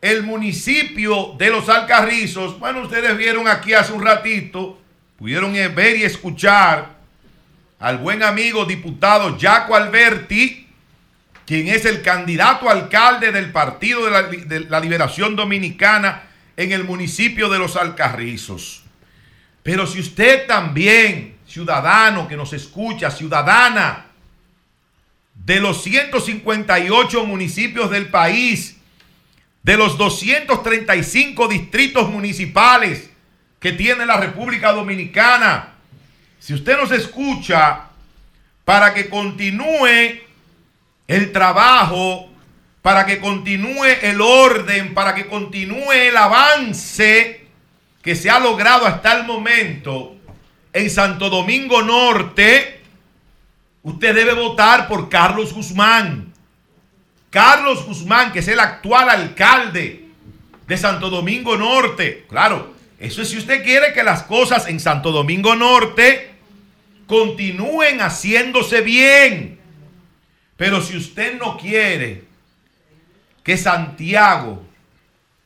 [0.00, 4.78] el municipio de los Alcarrizos, bueno, ustedes vieron aquí hace un ratito,
[5.18, 6.96] pudieron ver y escuchar
[7.78, 10.68] al buen amigo diputado Jaco Alberti,
[11.46, 16.24] quien es el candidato alcalde del Partido de la, de la Liberación Dominicana
[16.56, 18.82] en el municipio de los Alcarrizos.
[19.62, 24.08] Pero si usted también, ciudadano que nos escucha, ciudadana
[25.34, 28.76] de los 158 municipios del país,
[29.62, 33.08] de los 235 distritos municipales
[33.58, 35.72] que tiene la República Dominicana,
[36.38, 37.86] si usted nos escucha
[38.66, 40.20] para que continúe
[41.08, 42.28] el trabajo,
[42.82, 47.46] para que continúe el orden, para que continúe el avance
[48.02, 50.15] que se ha logrado hasta el momento
[50.76, 52.82] en Santo Domingo Norte,
[53.82, 56.34] usted debe votar por Carlos Guzmán.
[57.30, 60.04] Carlos Guzmán, que es el actual alcalde
[60.66, 62.26] de Santo Domingo Norte.
[62.28, 66.34] Claro, eso es si usted quiere que las cosas en Santo Domingo Norte
[67.06, 69.58] continúen haciéndose bien.
[70.58, 72.24] Pero si usted no quiere
[73.42, 74.62] que Santiago,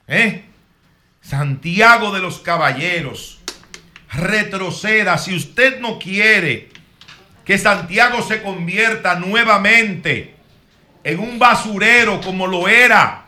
[0.08, 0.44] ¿eh?
[1.22, 3.39] Santiago de los Caballeros,
[4.12, 6.68] retroceda, si usted no quiere
[7.44, 10.34] que Santiago se convierta nuevamente
[11.04, 13.26] en un basurero como lo era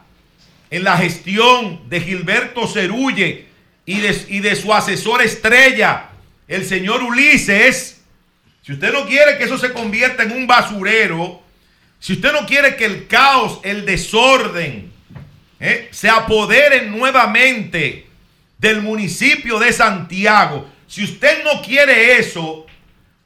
[0.71, 3.47] en la gestión de Gilberto Cerulle
[3.85, 6.11] y de, y de su asesor estrella,
[6.49, 8.01] el señor Ulises,
[8.63, 11.43] si usted no quiere que eso se convierta en un basurero,
[11.99, 14.93] si usted no quiere que el caos, el desorden,
[15.61, 18.07] eh, se apoderen nuevamente
[18.59, 22.67] del municipio de Santiago, si usted no quiere eso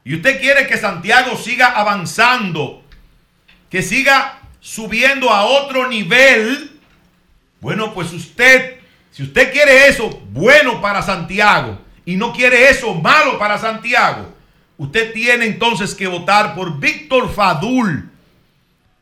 [0.05, 2.85] y usted quiere que Santiago siga avanzando,
[3.69, 6.79] que siga subiendo a otro nivel,
[7.61, 8.79] bueno, pues usted,
[9.11, 14.33] si usted quiere eso bueno para Santiago y no quiere eso malo para Santiago,
[14.79, 18.09] usted tiene entonces que votar por Víctor Fadul,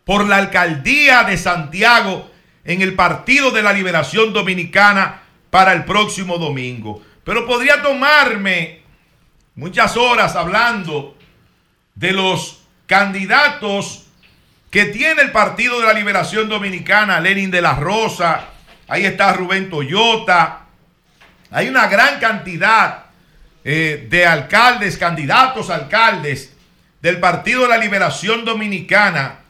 [0.06, 2.30] por la alcaldía de Santiago
[2.64, 5.20] en el Partido de la Liberación Dominicana
[5.50, 7.02] para el próximo domingo.
[7.24, 8.82] Pero podría tomarme
[9.54, 11.16] muchas horas hablando
[11.94, 14.06] de los candidatos
[14.70, 18.48] que tiene el Partido de la Liberación Dominicana, Lenin de la Rosa,
[18.88, 20.66] ahí está Rubén Toyota,
[21.50, 23.04] hay una gran cantidad
[23.62, 26.54] eh, de alcaldes, candidatos alcaldes
[27.00, 29.40] del Partido de la Liberación Dominicana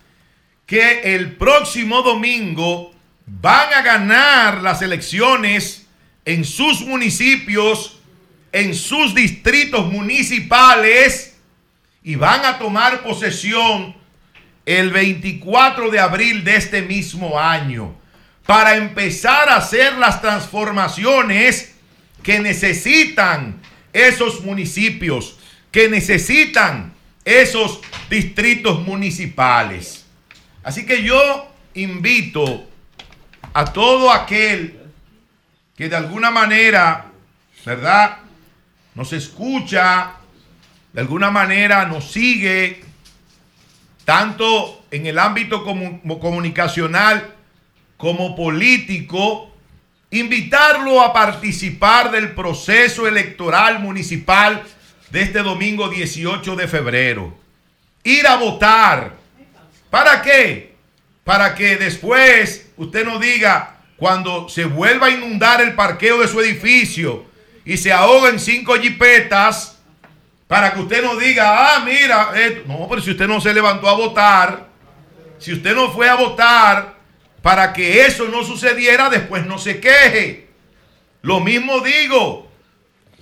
[0.67, 2.93] que el próximo domingo
[3.27, 5.84] van a ganar las elecciones
[6.25, 7.99] en sus municipios,
[8.53, 11.37] en sus distritos municipales
[12.03, 13.95] y van a tomar posesión
[14.67, 17.95] el 24 de abril de este mismo año
[18.47, 21.75] para empezar a hacer las transformaciones
[22.23, 23.61] que necesitan
[23.93, 25.39] esos municipios,
[25.71, 26.95] que necesitan
[27.25, 27.81] esos
[28.11, 30.05] distritos municipales.
[30.63, 32.67] Así que yo invito
[33.53, 34.84] a todo aquel
[35.77, 37.07] que de alguna manera,
[37.65, 38.19] ¿verdad?
[38.95, 40.13] Nos escucha,
[40.93, 42.85] de alguna manera nos sigue,
[44.05, 47.35] tanto en el ámbito comunicacional
[47.97, 49.53] como político,
[50.11, 54.63] invitarlo a participar del proceso electoral municipal
[55.11, 57.37] de este domingo 18 de febrero.
[58.05, 59.17] Ir a votar.
[59.91, 60.75] ¿Para qué?
[61.25, 63.74] Para que después usted no diga,
[64.05, 67.25] cuando se vuelva a inundar el parqueo de su edificio
[67.65, 69.79] y se ahoguen cinco jipetas,
[70.47, 73.89] para que usted no diga, ah, mira, eh, no, pero si usted no se levantó
[73.89, 74.69] a votar,
[75.39, 76.97] si usted no fue a votar,
[77.41, 80.49] para que eso no sucediera, después no se queje.
[81.23, 82.51] Lo mismo digo,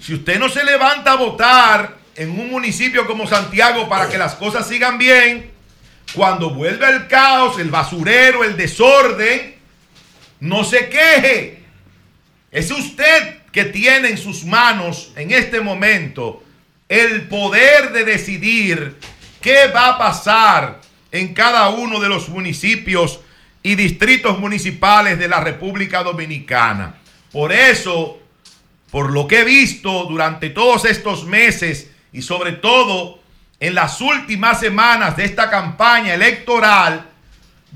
[0.00, 4.34] si usted no se levanta a votar en un municipio como Santiago para que las
[4.34, 5.52] cosas sigan bien,
[6.12, 9.61] cuando vuelva el caos, el basurero, el desorden,
[10.42, 11.62] no se queje.
[12.50, 16.42] Es usted que tiene en sus manos en este momento
[16.88, 18.96] el poder de decidir
[19.40, 20.80] qué va a pasar
[21.12, 23.20] en cada uno de los municipios
[23.62, 26.96] y distritos municipales de la República Dominicana.
[27.30, 28.18] Por eso,
[28.90, 33.20] por lo que he visto durante todos estos meses y sobre todo
[33.60, 37.11] en las últimas semanas de esta campaña electoral,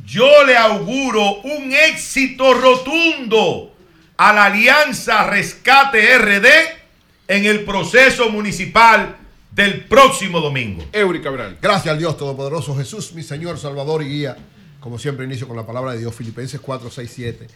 [0.05, 3.75] yo le auguro un éxito rotundo
[4.17, 6.47] a la Alianza Rescate RD
[7.29, 9.17] en el proceso municipal
[9.51, 10.85] del próximo domingo.
[10.93, 11.59] Eury Cabral.
[11.61, 14.37] Gracias al Dios Todopoderoso Jesús, mi Señor, Salvador y Guía.
[14.81, 17.47] Como siempre inicio con la palabra de Dios, Filipenses 4, 6, 7.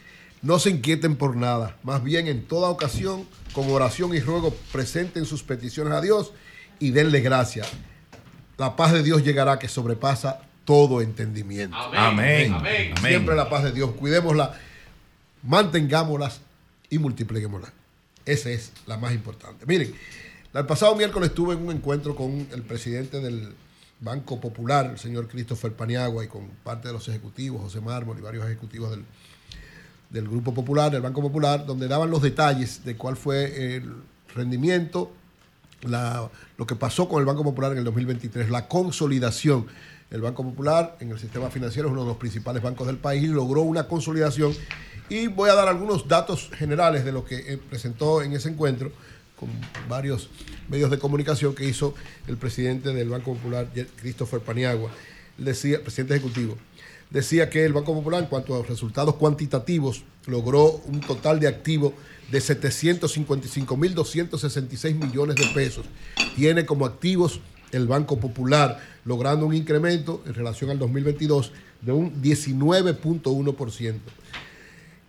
[0.41, 5.25] No se inquieten por nada, más bien en toda ocasión, con oración y ruego, presenten
[5.25, 6.33] sus peticiones a Dios
[6.79, 7.69] y denle gracias.
[8.57, 11.75] La paz de Dios llegará que sobrepasa todo entendimiento.
[11.75, 12.53] Amén.
[12.53, 12.93] Amén.
[12.95, 13.07] Amén.
[13.09, 14.53] Siempre la paz de Dios, cuidémosla,
[15.43, 16.41] mantengámoslas
[16.89, 17.71] y multipliquémosla.
[18.25, 19.65] Esa es la más importante.
[19.65, 19.93] Miren,
[20.53, 23.53] el pasado miércoles estuve en un encuentro con el presidente del
[23.99, 28.21] Banco Popular, el señor Christopher Paniagua, y con parte de los ejecutivos, José Mármol y
[28.21, 29.05] varios ejecutivos del,
[30.09, 33.93] del Grupo Popular, del Banco Popular, donde daban los detalles de cuál fue el
[34.35, 35.11] rendimiento,
[35.83, 39.67] la- lo que pasó con el Banco Popular en el 2023, la consolidación.
[40.11, 43.29] El Banco Popular en el sistema financiero es uno de los principales bancos del país,
[43.29, 44.53] logró una consolidación
[45.09, 48.91] y voy a dar algunos datos generales de lo que eh, presentó en ese encuentro
[49.39, 49.49] con
[49.89, 50.29] varios
[50.69, 51.95] medios de comunicación que hizo
[52.27, 54.91] el presidente del Banco Popular, Christopher Paniagua,
[55.37, 56.57] decía, presidente ejecutivo
[57.11, 61.93] decía que el Banco Popular, en cuanto a resultados cuantitativos, logró un total de activos
[62.31, 65.85] de 755.266 millones de pesos.
[66.35, 67.41] Tiene como activos
[67.71, 73.95] el Banco Popular, logrando un incremento en relación al 2022 de un 19.1%.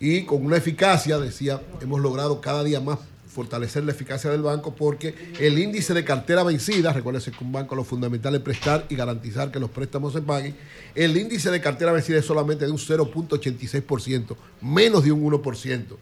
[0.01, 2.99] Y con una eficacia, decía, hemos logrado cada día más
[3.33, 7.75] fortalecer la eficacia del banco porque el índice de cartera vencida, recuérdense que un banco
[7.75, 10.55] lo fundamental es prestar y garantizar que los préstamos se paguen,
[10.95, 15.97] el índice de cartera vencida es solamente de un 0.86%, menos de un 1%.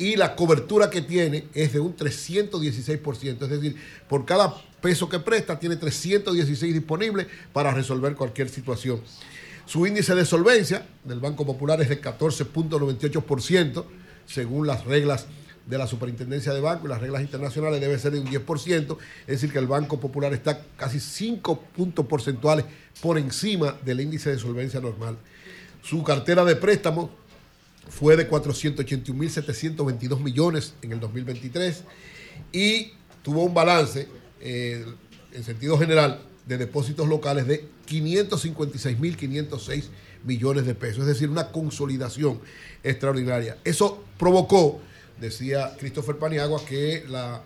[0.00, 3.76] Y la cobertura que tiene es de un 316%, es decir,
[4.08, 9.02] por cada peso que presta tiene 316 disponibles para resolver cualquier situación.
[9.66, 13.84] Su índice de solvencia del Banco Popular es de 14.98%,
[14.24, 15.26] según las reglas
[15.66, 18.96] de la Superintendencia de Banco y las reglas internacionales debe ser de un 10%,
[19.26, 22.64] es decir, que el Banco Popular está casi 5 puntos porcentuales
[23.02, 25.18] por encima del índice de solvencia normal.
[25.82, 27.10] Su cartera de préstamos
[27.90, 31.84] fue de 481.722 millones en el 2023
[32.52, 34.08] y tuvo un balance
[34.40, 34.86] eh,
[35.32, 39.84] en sentido general de depósitos locales de 556.506
[40.24, 42.40] millones de pesos, es decir, una consolidación
[42.82, 43.58] extraordinaria.
[43.64, 44.80] Eso provocó,
[45.20, 47.42] decía Christopher Paniagua, que la,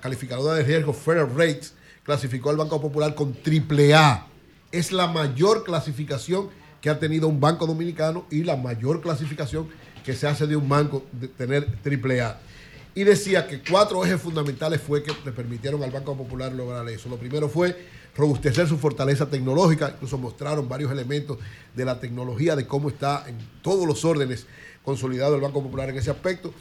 [0.00, 4.26] calificadora de riesgo Fair Rates clasificó al Banco Popular con triple A.
[4.72, 6.48] Es la mayor clasificación
[6.84, 9.68] que ha tenido un banco dominicano y la mayor clasificación
[10.04, 12.38] que se hace de un banco de tener triple A.
[12.94, 17.08] Y decía que cuatro ejes fundamentales fue que le permitieron al Banco Popular lograr eso.
[17.08, 17.74] Lo primero fue
[18.14, 21.38] robustecer su fortaleza tecnológica, incluso mostraron varios elementos
[21.74, 24.46] de la tecnología, de cómo está en todos los órdenes
[24.84, 26.52] consolidado el Banco Popular en ese aspecto.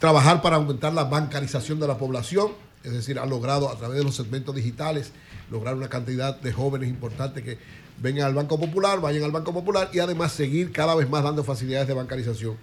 [0.00, 2.50] Trabajar para aumentar la bancarización de la población,
[2.82, 5.12] es decir, ha logrado a través de los segmentos digitales
[5.48, 9.90] lograr una cantidad de jóvenes importantes que vengan al Banco Popular, vayan al Banco Popular
[9.92, 12.56] y además seguir cada vez más dando facilidades de bancarización.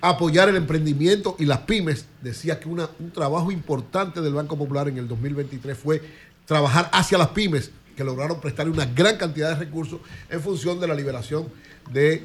[0.00, 2.06] Apoyar el emprendimiento y las pymes.
[2.22, 6.02] Decía que una- un trabajo importante del Banco Popular en el 2023 fue
[6.46, 10.00] trabajar hacia las pymes, que lograron prestar una gran cantidad de recursos
[10.30, 11.48] en función de la liberación
[11.92, 12.24] de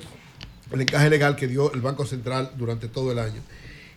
[0.71, 3.41] el encaje legal que dio el Banco Central durante todo el año.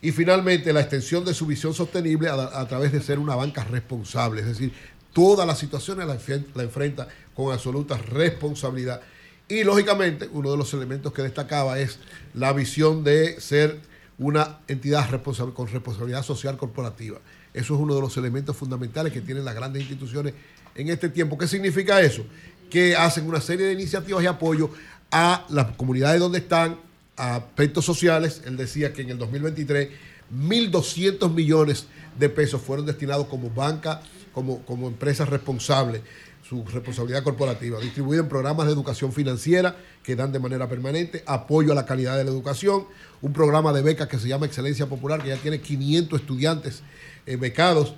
[0.02, 3.64] Y finalmente, la extensión de su visión sostenible a, a través de ser una banca
[3.64, 4.72] responsable, es decir,
[5.12, 9.00] todas las situaciones la enfrenta con absoluta responsabilidad.
[9.46, 12.00] Y lógicamente, uno de los elementos que destacaba es
[12.34, 13.78] la visión de ser
[14.18, 17.20] una entidad responsable, con responsabilidad social corporativa.
[17.54, 20.34] Eso es uno de los elementos fundamentales que tienen las grandes instituciones
[20.74, 21.38] en este tiempo.
[21.38, 22.24] ¿Qué significa eso?
[22.70, 24.70] Que hacen una serie de iniciativas y apoyo
[25.12, 26.80] a las comunidades donde están,
[27.16, 28.42] a aspectos sociales.
[28.46, 29.90] Él decía que en el 2023
[30.34, 31.86] 1.200 millones
[32.18, 36.02] de pesos fueron destinados como banca, como, como empresa responsable,
[36.48, 41.72] su responsabilidad corporativa, distribuido en programas de educación financiera que dan de manera permanente, apoyo
[41.72, 42.86] a la calidad de la educación,
[43.20, 46.82] un programa de becas que se llama Excelencia Popular, que ya tiene 500 estudiantes
[47.26, 47.94] eh, becados,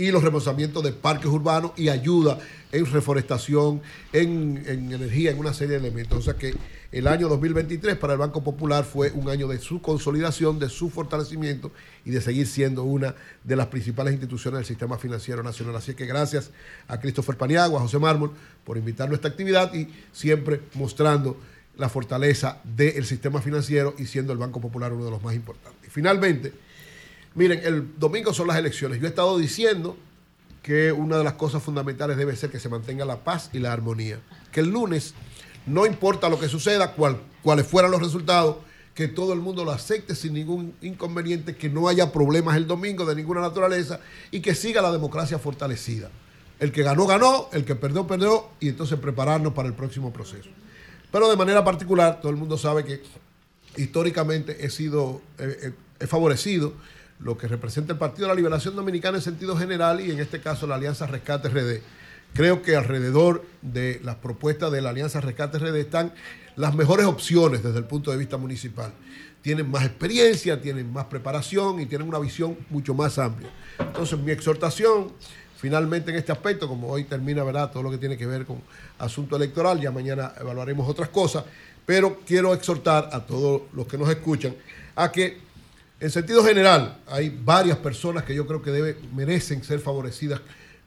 [0.00, 2.38] y los remozamientos de parques urbanos y ayuda
[2.72, 3.82] en reforestación,
[4.14, 6.18] en, en energía, en una serie de elementos.
[6.18, 6.54] O sea que
[6.90, 10.88] el año 2023 para el Banco Popular fue un año de su consolidación, de su
[10.88, 11.70] fortalecimiento
[12.06, 13.14] y de seguir siendo una
[13.44, 15.76] de las principales instituciones del sistema financiero nacional.
[15.76, 16.50] Así que gracias
[16.88, 18.32] a Christopher Paniagua, a José Mármol,
[18.64, 21.36] por invitarnos a esta actividad y siempre mostrando
[21.76, 25.92] la fortaleza del sistema financiero y siendo el Banco Popular uno de los más importantes.
[25.92, 26.54] Finalmente,
[27.34, 29.00] Miren, el domingo son las elecciones.
[29.00, 29.96] Yo he estado diciendo
[30.62, 33.72] que una de las cosas fundamentales debe ser que se mantenga la paz y la
[33.72, 34.20] armonía.
[34.52, 35.14] Que el lunes
[35.66, 38.56] no importa lo que suceda, cuáles fueran los resultados,
[38.94, 43.06] que todo el mundo lo acepte sin ningún inconveniente, que no haya problemas el domingo
[43.06, 44.00] de ninguna naturaleza
[44.30, 46.10] y que siga la democracia fortalecida.
[46.58, 50.50] El que ganó, ganó, el que perdió, perdió, y entonces prepararnos para el próximo proceso.
[51.10, 53.02] Pero de manera particular, todo el mundo sabe que
[53.76, 55.22] históricamente he sido,
[56.06, 56.74] favorecido
[57.22, 60.40] lo que representa el Partido de la Liberación Dominicana en sentido general y en este
[60.40, 61.80] caso la Alianza Rescate RD.
[62.32, 66.12] Creo que alrededor de las propuestas de la Alianza Rescate RD están
[66.56, 68.92] las mejores opciones desde el punto de vista municipal.
[69.42, 73.50] Tienen más experiencia, tienen más preparación y tienen una visión mucho más amplia.
[73.78, 75.12] Entonces, mi exhortación,
[75.56, 77.70] finalmente en este aspecto, como hoy termina ¿verdad?
[77.70, 78.62] todo lo que tiene que ver con
[78.98, 81.44] asunto electoral, ya mañana evaluaremos otras cosas,
[81.86, 84.54] pero quiero exhortar a todos los que nos escuchan
[84.94, 85.38] a que,
[86.00, 90.40] en sentido general, hay varias personas que yo creo que merecen ser favorecidas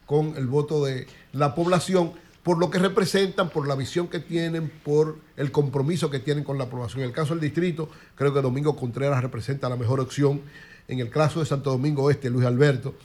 [0.05, 4.69] con el voto de la población por lo que representan, por la visión que tienen,
[4.83, 7.01] por el compromiso que tienen con la aprobación.
[7.01, 10.41] En el caso del distrito, creo que Domingo Contreras representa la mejor opción.
[10.89, 12.95] En el caso de Santo Domingo Este, Luis Alberto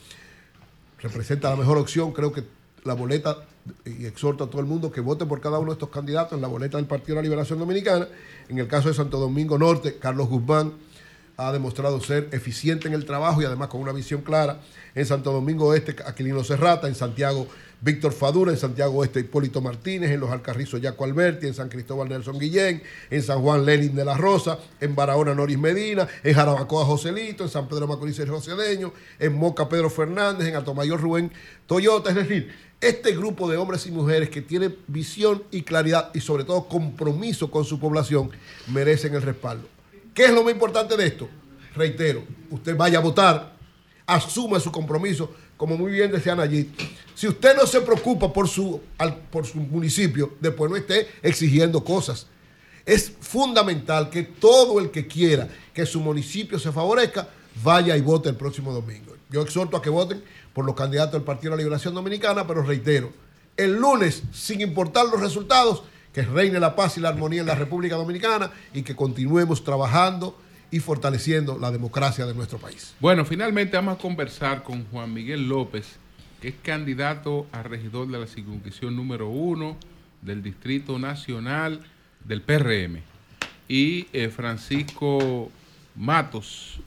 [0.99, 2.11] representa la mejor opción.
[2.11, 2.43] Creo que
[2.83, 3.37] la boleta,
[3.85, 6.41] y exhorto a todo el mundo que vote por cada uno de estos candidatos en
[6.41, 8.09] la boleta del Partido de la Liberación Dominicana.
[8.49, 10.73] En el caso de Santo Domingo Norte, Carlos Guzmán
[11.39, 14.59] ha demostrado ser eficiente en el trabajo y además con una visión clara.
[14.93, 17.47] En Santo Domingo Este, Aquilino Serrata, en Santiago,
[17.79, 22.09] Víctor Fadura, en Santiago Este, Hipólito Martínez, en Los Alcarrizos, Yaco Alberti, en San Cristóbal,
[22.09, 26.83] Nelson Guillén, en San Juan, Lenin de la Rosa, en Barahona, Noris Medina, en Jarabacoa,
[26.83, 31.31] Joselito, en San Pedro Macorís, Sergio Cedeño, en Moca, Pedro Fernández, en Altomayor, Rubén
[31.67, 32.09] Toyota.
[32.09, 36.43] Es decir, este grupo de hombres y mujeres que tienen visión y claridad y sobre
[36.43, 38.29] todo compromiso con su población
[38.67, 39.78] merecen el respaldo.
[40.19, 41.29] ¿Qué es lo más importante de esto?
[41.73, 43.55] Reitero, usted vaya a votar,
[44.05, 46.67] asume su compromiso, como muy bien decía Nayib.
[47.15, 48.81] Si usted no se preocupa por su,
[49.31, 52.27] por su municipio, después no esté exigiendo cosas.
[52.85, 57.29] Es fundamental que todo el que quiera que su municipio se favorezca,
[57.63, 59.15] vaya y vote el próximo domingo.
[59.29, 60.21] Yo exhorto a que voten
[60.53, 63.13] por los candidatos del Partido de la Liberación Dominicana, pero reitero,
[63.55, 67.55] el lunes, sin importar los resultados, que reine la paz y la armonía en la
[67.55, 70.37] República Dominicana y que continuemos trabajando
[70.71, 72.93] y fortaleciendo la democracia de nuestro país.
[72.99, 75.97] Bueno, finalmente vamos a conversar con Juan Miguel López,
[76.41, 79.77] que es candidato a regidor de la circunscripción número uno
[80.21, 81.81] del Distrito Nacional
[82.23, 83.01] del PRM.
[83.67, 85.51] Y eh, Francisco
[85.95, 86.79] Matos,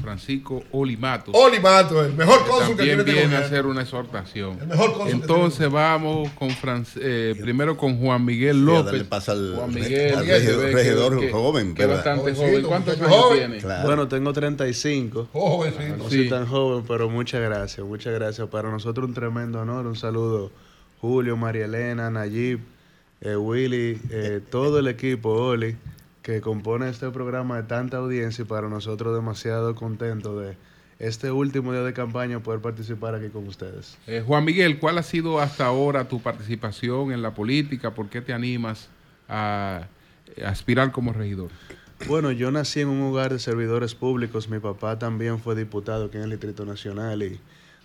[0.00, 1.34] Francisco Oli Matos.
[1.36, 4.58] Oli Matos, el mejor cónsul que también tiene este viene a hacer una exhortación.
[4.60, 8.84] El mejor cónsul que Entonces vamos con Franc- eh, primero con Juan Miguel Sí, López.
[8.86, 12.34] darle paso al Juan Miguel, al regidor- se ve que- regidor que- joven, que bastante
[12.34, 12.62] joven.
[12.64, 13.38] ¿Cuántos años joven.
[13.38, 13.58] tiene?
[13.58, 13.86] Claro.
[13.86, 15.28] Bueno, tengo 35.
[15.32, 15.96] Jovencito.
[15.96, 16.16] No Sí.
[16.16, 18.48] soy tan joven, pero muchas gracias, muchas gracias.
[18.48, 19.86] Para nosotros un tremendo honor.
[19.86, 20.50] Un saludo,
[21.00, 22.60] Julio, María Elena, Nayib,
[23.20, 25.76] eh, Willy, eh, todo el equipo, Oli,
[26.24, 30.56] que compone este programa de tanta audiencia y para nosotros demasiado contento de
[30.98, 33.98] este último día de campaña poder participar aquí con ustedes.
[34.06, 37.92] Eh, Juan Miguel, ¿cuál ha sido hasta ahora tu participación en la política?
[37.92, 38.88] ¿Por qué te animas
[39.28, 39.86] a,
[40.42, 41.50] a aspirar como regidor?
[42.08, 44.48] Bueno, yo nací en un hogar de servidores públicos.
[44.48, 47.38] Mi papá también fue diputado aquí en el Distrito Nacional y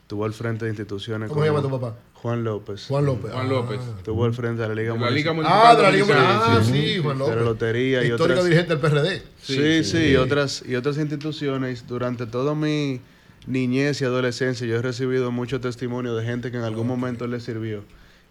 [0.09, 1.29] estuvo al frente de instituciones.
[1.29, 1.95] ¿Cómo se llama tu papá?
[2.15, 2.87] Juan López.
[2.87, 3.31] Juan López.
[3.31, 3.49] Juan Ah.
[3.49, 3.79] López.
[3.99, 5.61] Estuvo al frente de la Liga De la Liga Municipal.
[5.67, 6.39] Ah, de la Liga Dominicana.
[6.57, 7.35] Ah, sí, Juan De López.
[7.35, 8.43] la lotería y Histórico otras.
[8.45, 9.21] dirigente del PRD.
[9.39, 11.85] Sí, sí, y otras, y otras instituciones.
[11.87, 13.01] Durante toda mi
[13.45, 17.39] niñez y adolescencia yo he recibido mucho testimonio de gente que en algún momento le
[17.39, 17.83] sirvió.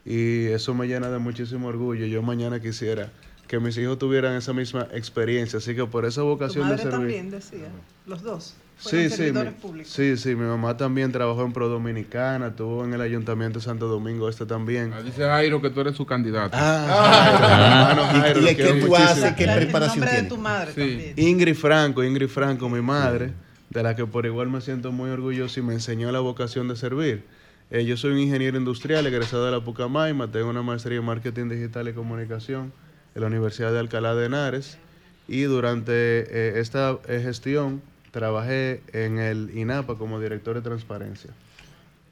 [0.05, 2.07] Y eso me llena de muchísimo orgullo.
[2.07, 3.13] Yo mañana quisiera
[3.47, 5.59] que mis hijos tuvieran esa misma experiencia.
[5.61, 6.99] Así que por esa Tu vocación de madre servir.
[6.99, 7.69] también decía,
[8.05, 8.55] los dos.
[8.79, 9.93] Sí, fueron sí, servidores públicos.
[9.93, 13.89] sí, sí, mi mamá también trabajó en Pro Dominicana, estuvo en el Ayuntamiento de Santo
[13.89, 14.93] Domingo, este también.
[14.95, 16.57] Ah, Dice Jairo que tú eres su candidato.
[16.57, 18.97] Ah, hermano ¿Y- Jairo, y lo qué tú muchísimo.
[18.97, 19.33] haces?
[19.35, 20.29] ¿Qué La- el preparación nombre de tiene?
[20.29, 20.81] tu madre Sí.
[20.81, 21.15] también.
[21.17, 23.33] Ingrid Franco, Ingrid Franco, mi madre,
[23.71, 26.77] de la que por igual me siento muy orgulloso y me enseñó la vocación de
[26.77, 27.25] servir.
[27.71, 31.49] Eh, yo soy un ingeniero industrial egresado de la Pucamaima, tengo una maestría en marketing
[31.49, 32.73] digital y comunicación
[33.15, 34.79] en la Universidad de Alcalá de Henares
[35.27, 41.31] y durante eh, esta eh, gestión trabajé en el INAPA como director de transparencia.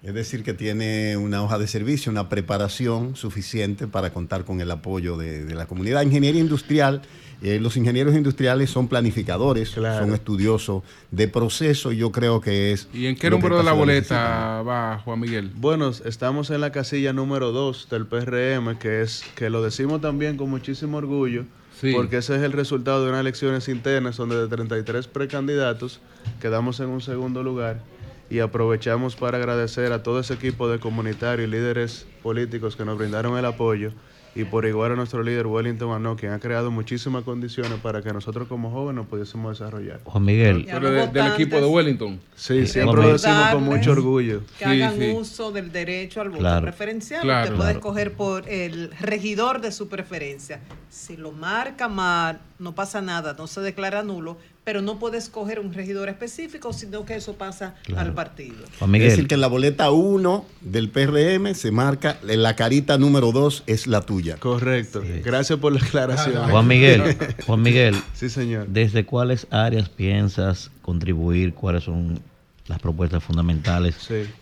[0.03, 4.71] Es decir, que tiene una hoja de servicio, una preparación suficiente para contar con el
[4.71, 6.03] apoyo de, de la comunidad.
[6.03, 7.03] Ingeniería industrial,
[7.43, 10.05] eh, los ingenieros industriales son planificadores, Claro.
[10.05, 12.89] son estudiosos de proceso y yo creo que es...
[12.95, 15.51] ¿Y en qué número de la boleta va Juan Miguel?
[15.57, 20.37] Bueno, estamos en la casilla número 2 del PRM, que es que lo decimos también
[20.37, 21.47] con muchísimo orgullo,
[21.95, 26.01] Porque ese es el resultado de unas elecciones internas donde de 33 precandidatos
[26.41, 27.83] quedamos en un segundo lugar
[28.31, 32.99] y aprovechamos para agradecer a todo ese equipo de comunitarios y líderes políticos que nos
[32.99, 33.93] brindaron el apoyo
[34.37, 38.13] y por igual a nuestro líder Wellington Arnaud, quien ha creado muchísimas condiciones para que
[38.13, 40.01] nosotros como jóvenes nos pudiésemos desarrollar.
[40.05, 40.67] Juan Miguel.
[40.71, 42.21] Pero de- del equipo de Wellington.
[42.35, 44.43] Sí, Sí, siempre lo decimos con mucho orgullo.
[44.59, 46.63] Que hagan uso del derecho al voto Claro.
[46.63, 47.23] preferencial.
[47.23, 47.45] Claro.
[47.45, 47.79] Usted puede Claro.
[47.79, 50.61] escoger por el regidor de su preferencia.
[50.91, 54.37] Si lo marca mal, no pasa nada, no se declara nulo,
[54.67, 58.57] pero no puede escoger un regidor específico, sino que eso pasa al partido.
[58.81, 63.31] Es decir, que en la boleta 1 del PRM se marca, en la carita número
[63.31, 64.39] 2 es la tuya.
[64.39, 65.05] Correcto.
[65.25, 66.51] Gracias por la aclaración.
[66.51, 67.95] Juan Miguel, Juan Miguel.
[68.13, 68.67] Sí, señor.
[68.67, 71.55] ¿Desde cuáles áreas piensas contribuir?
[71.55, 72.21] ¿Cuáles son
[72.69, 73.95] las propuestas fundamentales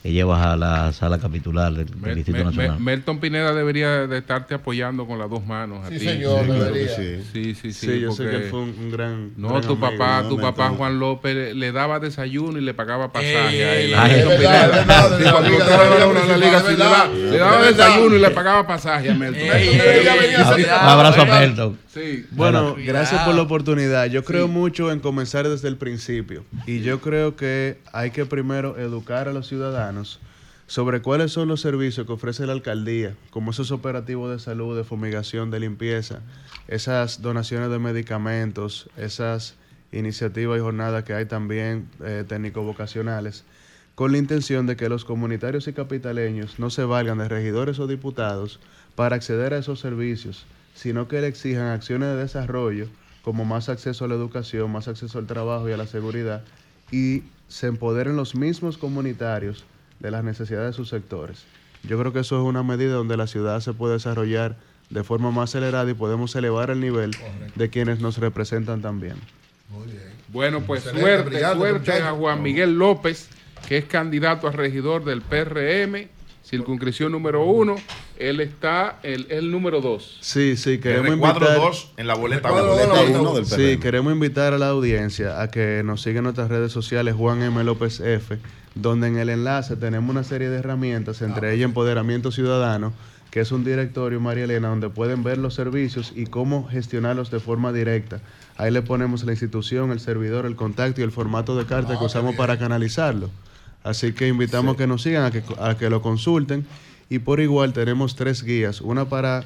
[0.02, 2.54] que llevas a la sala capitular del, del Mel- Nacional?
[2.54, 5.84] Mel- Melton Pineda debería de estarte apoyando con las dos manos.
[5.84, 6.04] a Sí, ti.
[6.06, 6.88] señor, claro debería.
[6.96, 7.72] Sí, sí, sí.
[7.72, 9.32] Sí, yo sé que fue un, un gran.
[9.36, 10.70] No, gran tu amigo, papá, tu papá.
[10.70, 13.90] Juan López le, le daba desayuno y le pagaba pasaje Sí, le
[17.38, 19.42] daba- desayuno y le pagaba pasaje a Melton.
[19.44, 21.78] Un abrazo a Melton.
[21.94, 22.26] Sí.
[22.32, 24.06] Bueno, gracias por la oportunidad.
[24.06, 24.52] Yo creo Sí.
[24.52, 26.44] mucho en comenzar desde el principio.
[26.66, 30.18] Y yo creo que hay que primero educar a los ciudadanos
[30.66, 34.82] sobre cuáles son los servicios que ofrece la alcaldía, como esos operativos de salud, de
[34.82, 36.20] fumigación, de limpieza,
[36.68, 39.54] esas donaciones de medicamentos, esas
[39.92, 43.44] iniciativas y jornadas que hay también eh, técnico-vocacionales,
[43.94, 47.86] con la intención de que los comunitarios y capitaleños no se valgan de regidores o
[47.86, 48.58] diputados
[48.96, 52.88] para acceder a esos servicios, sino que le exijan acciones de desarrollo
[53.22, 56.42] como más acceso a la educación, más acceso al trabajo y a la seguridad,
[56.90, 59.64] y se empoderen los mismos comunitarios
[60.00, 61.44] de las necesidades de sus sectores.
[61.84, 64.56] Yo creo que eso es una medida donde la ciudad se puede desarrollar
[64.90, 67.12] de forma más acelerada y podemos elevar el nivel
[67.54, 69.16] de quienes nos representan también.
[70.28, 72.06] Bueno, pues Excelente, suerte, brillante, suerte muchacho.
[72.06, 73.28] a Juan Miguel López,
[73.68, 76.08] que es candidato a regidor del PRM,
[76.44, 77.76] circunscripción número uno.
[78.18, 80.18] Él está, el, el número dos.
[80.20, 81.56] Sí, sí, queremos invitar.
[81.56, 82.62] dos en la boleta uno.
[82.62, 86.18] la Boleta boleta uno del Sí, queremos invitar a la audiencia a que nos siga
[86.18, 87.64] en nuestras redes sociales, Juan M.
[87.64, 88.38] López F,
[88.74, 92.92] donde en el enlace tenemos una serie de herramientas, entre ellas Empoderamiento Ciudadano,
[93.30, 97.40] que es un directorio, María Elena, donde pueden ver los servicios y cómo gestionarlos de
[97.40, 98.20] forma directa.
[98.56, 102.04] Ahí le ponemos la institución, el servidor, el contacto y el formato de carta que
[102.04, 103.30] usamos para canalizarlo.
[103.84, 106.66] Así que invitamos a que nos sigan, a que, a que lo consulten.
[107.10, 108.80] Y por igual tenemos tres guías.
[108.80, 109.44] Una para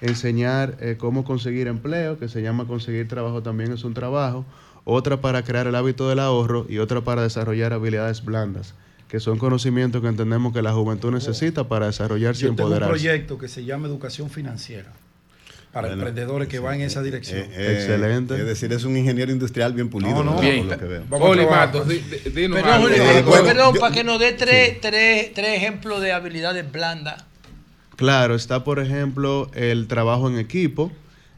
[0.00, 4.46] enseñar eh, cómo conseguir empleo, que se llama Conseguir Trabajo también es un trabajo.
[4.84, 8.74] Otra para crear el hábito del ahorro y otra para desarrollar habilidades blandas,
[9.08, 12.74] que son conocimientos que entendemos que la juventud necesita para desarrollarse y Yo tengo un
[12.76, 12.90] empoderarse.
[13.04, 14.90] proyecto que se llama Educación Financiera
[15.72, 17.42] para Bueno, emprendedores que van en esa dirección.
[17.52, 18.34] Eh, Excelente.
[18.36, 20.24] Es decir, es un ingeniero industrial bien pulido.
[20.24, 20.40] No, no.
[20.40, 20.66] Bien.
[20.66, 21.02] Por lo que veo.
[21.08, 21.46] Vamos a Oli.
[21.46, 22.88] Matos, di- di- dinos Perdón, algo.
[22.88, 26.70] Julio, Eh, bueno, perdón, yo- para que nos dé tres, tres, tres ejemplos de habilidades
[26.70, 27.24] blandas.
[27.96, 30.90] Claro, está por ejemplo el trabajo en equipo,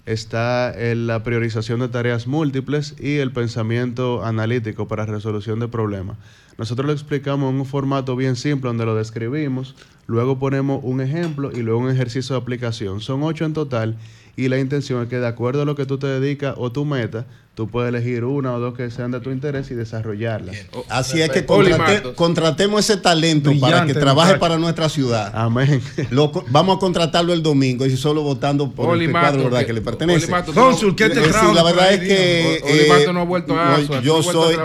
[0.06, 6.16] está el- la priorización de tareas múltiples y el pensamiento analítico para resolución de problemas.
[6.58, 9.74] Nosotros lo explicamos en un formato bien simple donde lo describimos,
[10.06, 13.00] luego ponemos un ejemplo y luego un ejercicio de aplicación.
[13.00, 13.96] Son ocho en total
[14.36, 16.84] y la intención es que de acuerdo a lo que tú te dedicas o tu
[16.84, 20.56] meta, tú puedes elegir una o dos que sean de tu interés y desarrollarlas.
[20.88, 25.30] Así es que contrate- contratemos ese talento para que trabaje para nuestra ciudad.
[25.34, 25.82] Amén.
[26.10, 29.66] Lo vamos a contratarlo el domingo y solo votando por Oli el cuadro verdad que-
[29.66, 30.24] que le pertenece.
[30.24, 33.12] Oli Mato, tú no- Cónsul, ¿qué te Es decir, trajo la verdad es que eh,
[33.12, 34.56] no ha vuelto a no, yo soy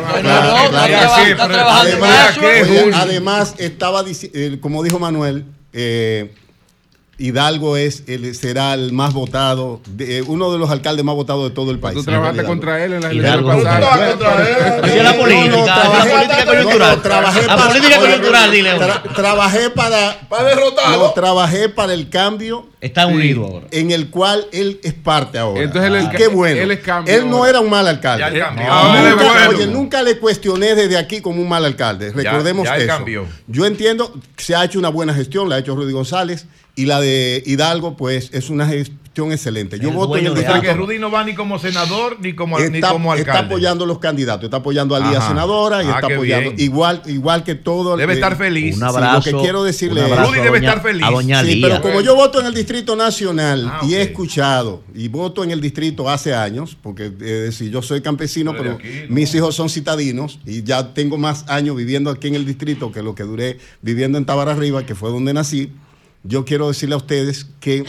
[0.74, 2.38] además,
[2.94, 6.34] además estaba eh, como dijo Manuel eh,
[7.20, 11.50] Hidalgo es el, será el más votado, de- eh, uno de los alcaldes más votados
[11.50, 11.98] de todo el país.
[11.98, 12.52] Tú trabajaste Hidalgo.
[12.52, 13.82] contra él en las elecciones pasadas.
[15.04, 16.96] la política, No, no, la trabajé- política no, coyuntural.
[16.96, 20.20] no, trabajé La para- política coyuntural, dile tra- Trabajé para.
[20.30, 20.98] Para derrotarlo.
[21.08, 22.68] No, trabajé para el cambio.
[22.80, 23.66] Está unido ahora.
[23.72, 25.64] En el cual él es parte ahora.
[25.64, 26.62] Entonces él es- Y qué bueno.
[26.62, 27.50] él es cambio Él no ahora.
[27.50, 28.20] era un mal alcalde.
[28.22, 28.44] Ya él
[29.16, 29.50] nunca, bueno.
[29.50, 32.12] oye, nunca le cuestioné desde aquí como un mal alcalde.
[32.12, 32.94] Recordemos ya él eso.
[32.96, 33.26] cambió.
[33.48, 36.46] Yo entiendo que se ha hecho una buena gestión, la ha hecho Rudy González.
[36.78, 39.80] Y la de Hidalgo, pues, es una gestión excelente.
[39.80, 41.34] Yo El voto en el dueño de- O sea, que distrito- Rudy no va ni
[41.34, 43.48] como senador ni como, ni está, como está alcalde.
[43.56, 46.62] apoyando a los candidatos, está apoyando a Lía senadora y Ah, está apoyando bien.
[46.64, 47.98] igual igual que todo.
[47.98, 48.76] Debe eh, estar feliz.
[48.76, 51.04] sí, Un abrazo, lo que quiero decirle un es- abrazo Rudy debe doña- estar feliz.
[51.04, 51.68] a doña Sí, Lía.
[51.68, 55.50] pero como yo voto en el Distrito Nacional Ah, y he escuchado y voto en
[55.50, 59.16] el distrito hace años, porque es decir, yo soy campesino, pero de aquí, ¿no?
[59.16, 63.02] mis hijos son citadinos y ya tengo más años viviendo aquí en el distrito que
[63.02, 65.72] lo que duré viviendo en Tabar Arriba, que fue donde nací.
[66.28, 67.86] Yo quiero decirle a ustedes que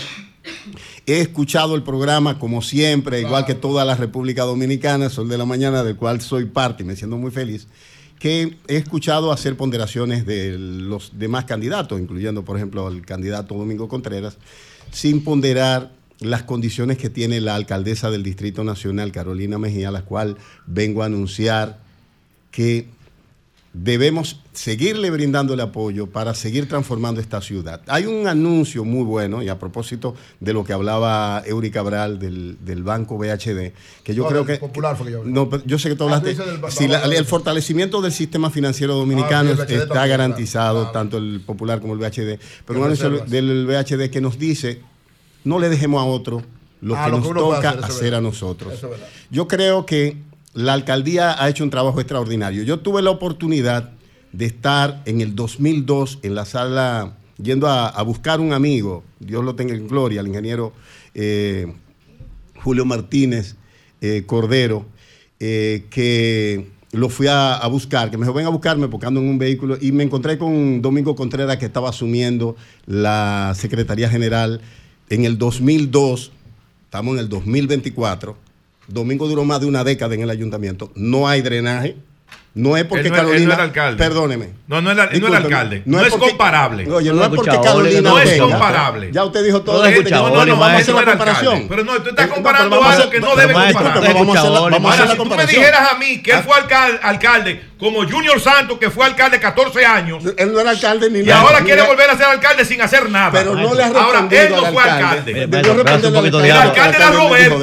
[1.07, 5.47] He escuchado el programa como siempre, igual que toda la República Dominicana, Sol de la
[5.47, 7.67] Mañana, del cual soy parte y me siento muy feliz,
[8.19, 13.89] que he escuchado hacer ponderaciones de los demás candidatos, incluyendo, por ejemplo, al candidato Domingo
[13.89, 14.37] Contreras,
[14.91, 20.03] sin ponderar las condiciones que tiene la alcaldesa del Distrito Nacional, Carolina Mejía, a la
[20.03, 20.37] cual
[20.67, 21.79] vengo a anunciar
[22.51, 22.89] que
[23.81, 27.81] debemos seguirle brindándole apoyo para seguir transformando esta ciudad.
[27.87, 32.59] Hay un anuncio muy bueno, y a propósito de lo que hablaba Eury Cabral del,
[32.65, 34.57] del Banco BHD, que yo No, creo que...
[34.57, 35.23] Popular fue que yo.
[35.25, 36.35] No, yo sé que tú Ah, hablaste...
[36.35, 41.41] del- si la- el fortalecimiento del sistema financiero dominicano Ah, el está garantizado, tanto el
[41.47, 44.81] Popular como el BHD, pero un anuncio del BHD que nos dice,
[45.45, 46.43] no le dejemos a otro
[46.81, 48.73] lo Ah, que lo nos toca hacer, a nosotros.
[48.75, 48.81] Es.
[49.31, 50.17] Yo creo que
[50.55, 52.63] la alcaldía ha hecho un trabajo extraordinario.
[52.63, 53.93] Yo tuve la oportunidad
[54.33, 59.45] de estar en el 2002 en la sala, yendo a, a buscar un amigo, Dios
[59.45, 60.73] lo tenga en gloria, el ingeniero
[61.15, 61.73] eh,
[62.63, 63.57] Julio Martínez
[64.01, 64.87] eh, Cordero,
[65.41, 69.29] eh, que lo fui a, buscar, que me dijo, ven a buscarme porque ando en
[69.29, 74.61] un vehículo, y me encontré con Domingo Contreras que estaba asumiendo la Secretaría General
[75.11, 76.33] en el 2002,
[76.85, 78.37] estamos en el 2024,
[78.89, 81.97] Domingo duró más de una década en el ayuntamiento, no hay drenaje,
[82.55, 83.49] no es porque Él no era- él Carolina...
[83.49, 83.99] no era alcalde.
[84.05, 84.49] Perdóneme.
[84.67, 85.83] No, no era- él no era alcalde.
[85.85, 86.91] No es porque- comparable.
[86.91, 89.11] Oye, No no, es porque Carolina no es comparable.
[89.13, 89.77] Ya usted dijo todo.
[89.79, 91.67] No lo escuchaba, No, no, no, vamos a hacer la no comparación.
[91.69, 94.15] Pero no, tú estás Eh, no, comparando algo que no debe comparar.
[94.15, 95.61] vamos a hacer la- la si tú me comparación.
[95.61, 99.87] dijeras a mí que él fue alcal- alcalde como Junior Santos, que fue alcalde 14
[99.87, 101.41] años, Él no era alcalde ni y nada.
[101.43, 103.31] ahora Ni quiere volver a ser alcalde sin hacer nada.
[103.31, 105.33] Pero no le ha Ahora, él no fue alcalde.
[105.43, 107.63] El alcalde era Roberto.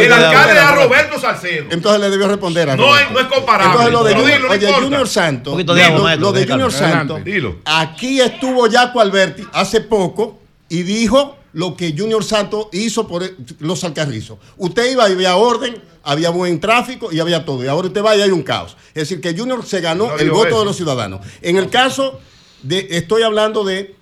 [0.00, 1.66] El alcalde era Roberto Salcedo.
[1.70, 3.70] Entonces le debió responder a No, no es comparable.
[3.72, 4.72] Entonces lo de Junior, oye.
[4.72, 6.46] Junior Santos, lo- de.
[6.46, 7.20] Junior Santos,
[7.64, 13.22] aquí estuvo Jaco Alberti hace poco y dijo lo que Junior Santos hizo por
[13.60, 14.38] los alcarrizos.
[14.58, 17.64] Usted iba y había orden, había buen tráfico y había todo.
[17.64, 18.76] Y ahora usted va y hay un caos.
[18.88, 20.58] Es decir, que Junior se ganó No el voto eso.
[20.58, 21.20] de los ciudadanos.
[21.40, 22.20] En el caso
[22.62, 23.96] de, estoy hablando de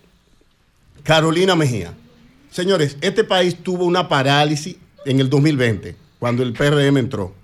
[1.04, 1.94] Carolina Mejía.
[2.50, 4.74] Señores, este país tuvo una parálisis
[5.04, 7.34] en el 2020, cuando el PRM entró.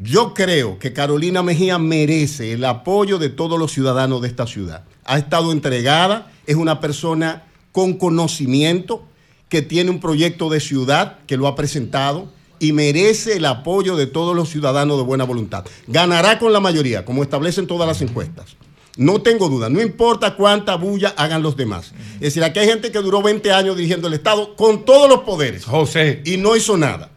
[0.00, 4.82] Yo creo que Carolina Mejía merece el apoyo de todos los ciudadanos de esta ciudad.
[5.04, 7.45] Ha estado entregada, es una persona
[7.76, 9.04] con conocimiento,
[9.50, 14.06] que tiene un proyecto de ciudad que lo ha presentado y merece el apoyo de
[14.06, 15.66] todos los ciudadanos de buena voluntad.
[15.86, 18.56] Ganará con la mayoría, como establecen todas las encuestas.
[18.96, 21.92] No tengo duda, no importa cuánta bulla hagan los demás.
[22.14, 25.20] Es decir, aquí hay gente que duró 20 años dirigiendo el Estado con todos los
[25.20, 25.66] poderes.
[25.66, 26.22] José.
[26.24, 27.10] Y no hizo nada.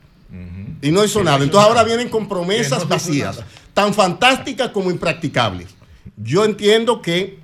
[0.81, 1.41] Y no hizo nada.
[1.41, 3.39] Entonces ahora vienen con promesas vacías,
[3.73, 5.67] tan fantásticas como impracticables.
[6.17, 7.39] Yo entiendo que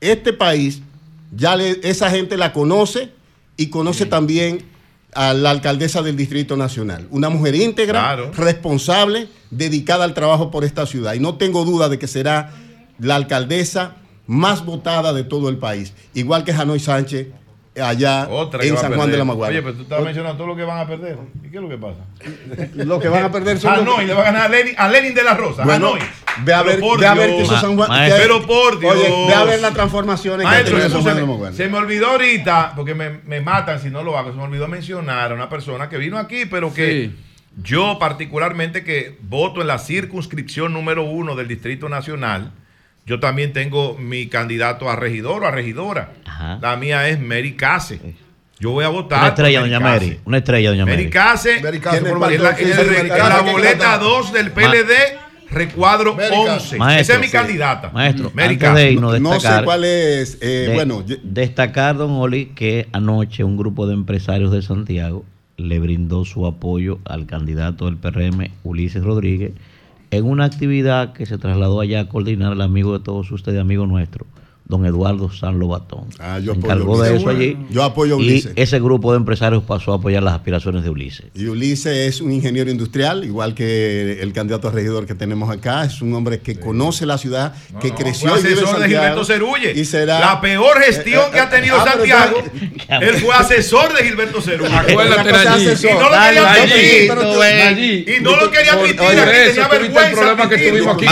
[0.00, 0.80] este país,
[1.32, 3.10] ya le- esa gente la conoce
[3.56, 4.64] y conoce también
[5.14, 7.08] a la alcaldesa del Distrito Nacional.
[7.10, 8.30] Una mujer íntegra, Claro.
[8.36, 11.14] responsable, dedicada al trabajo por esta ciudad.
[11.14, 12.52] Y no tengo duda de que será
[12.98, 15.92] la alcaldesa más votada de todo el país.
[16.14, 17.28] Igual que Janoy Sánchez
[17.80, 19.50] allá Otra que en San Juan de la Maguana.
[19.52, 21.16] Oye, pero tú estabas mencionando todo lo que van a perder.
[21.44, 22.00] ¿Y qué es lo que pasa?
[22.74, 24.48] Lo que van a perder son Ah, los- no, y le va a ganar a
[24.48, 25.64] Lenin, a Lenin de la Rosa.
[25.64, 26.00] Bueno, Hanoi.
[26.44, 27.88] ve a ver, ve a ver que esos San Juan.
[28.08, 28.94] Que- Pero por Dios.
[28.94, 31.56] Oye, ve a ver las transformaciones que ha Maestro, tenido San Juan de la Maguana.
[31.56, 34.66] se me olvidó ahorita, porque me, me matan si no lo hago, se me olvidó
[34.68, 37.10] mencionar a una persona que vino aquí, pero que
[37.62, 42.52] yo particularmente que voto en la circunscripción número uno del Distrito Nacional,
[43.06, 46.12] yo también tengo mi candidato a regidor o a regidora.
[46.24, 46.58] Ajá.
[46.62, 48.00] La mía es Mary Case.
[48.58, 49.20] Yo voy a votar.
[49.20, 49.90] Una estrella, doña Case.
[50.06, 50.20] Mary.
[50.24, 51.10] Una estrella, doña Mary Mary.
[51.10, 53.98] Case, Mary Case, en por la, el- boleta candidata.
[53.98, 54.92] 2 del PLD,
[55.50, 56.76] recuadro Mary Case.
[56.76, 56.76] 11.
[56.78, 57.32] Maestro, Esa es mi sí.
[57.32, 57.90] candidata.
[57.90, 58.80] Maestro, Mary antes Case.
[58.80, 60.38] de irnos, No sé destacar, cuál es.
[60.42, 65.24] eh, de- bueno, destacar, don Oli, que anoche un grupo de empresarios de Santiago
[65.56, 69.52] le brindó su apoyo al candidato del PRM, Ulises Rodríguez,
[70.10, 73.86] en una actividad que se trasladó allá a coordinar el amigo de todos ustedes, amigo
[73.86, 74.26] nuestro,
[74.70, 76.06] don Eduardo San Lobatón.
[76.18, 77.58] Ah, yo Se apoyo encargó de eso allí.
[77.70, 78.52] Yo apoyo a y Ulises.
[78.56, 81.26] ese grupo de empresarios pasó a apoyar las aspiraciones de Ulises.
[81.34, 85.84] Y Ulises es un ingeniero industrial, igual que el candidato a regidor que tenemos acá.
[85.84, 88.74] Es un hombre que conoce la ciudad, que No, creció fue y vive en asesor
[88.76, 89.04] de Santiago.
[89.04, 89.72] Gilberto Cerulle.
[89.78, 92.42] Y será La peor gestión Eh, eh, que ha tenido ah, Santiago.
[92.88, 94.74] Él fue asesor de Gilberto Cerulle.
[94.74, 95.90] Acuérdate, asesor.
[95.90, 98.14] Y no lo Dale, quería admitir.
[98.16, 98.96] Y no lo quería admitir.
[99.00, 101.06] tenía tuviste el vergüenza problema que tuvimos aquí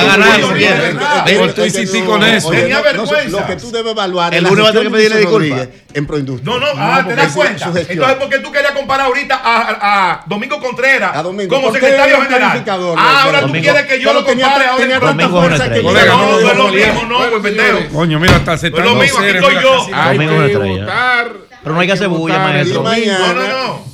[2.07, 2.51] con eso.
[2.51, 3.48] Tenía vergüenza.
[3.49, 5.69] Lo que tú debes evaluar El es la único gestión que pedirle disculpas.
[5.95, 6.53] En Proindustria.
[6.53, 7.65] No, no, ah, te das es cuenta.
[7.67, 12.21] Entonces, ¿por qué tú querías comparar ahorita a, a Domingo Contreras A Domingo, como secretario
[12.23, 12.65] general?
[12.97, 14.83] Ah, ahora tú quieres que yo lo tenía- compare ahora.
[14.83, 17.31] tenía con- tanta es fuerza que No, no, no es lo no, mismo, no, no,
[17.31, 17.79] pues, pendejo.
[17.95, 19.87] Coño, mira, está lo aceptando mismo, aquí estoy yo.
[19.95, 21.33] Hay es que votar.
[21.63, 22.83] Pero no hay que hacer bulla, maestro.
[22.83, 23.89] No, no, no.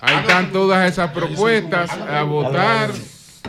[0.00, 2.90] Ahí están todas esas propuestas a votar.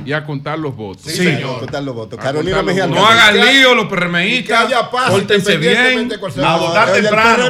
[0.06, 1.04] Y a contar los votos.
[1.12, 1.60] Sí, señor.
[1.60, 2.20] Contar los votos.
[2.20, 2.88] A Carolina Mejía.
[2.88, 4.66] No hagan lío los PRMistas.
[4.66, 6.12] haya paz, Pórtense bien.
[6.44, 7.50] A votar temprano.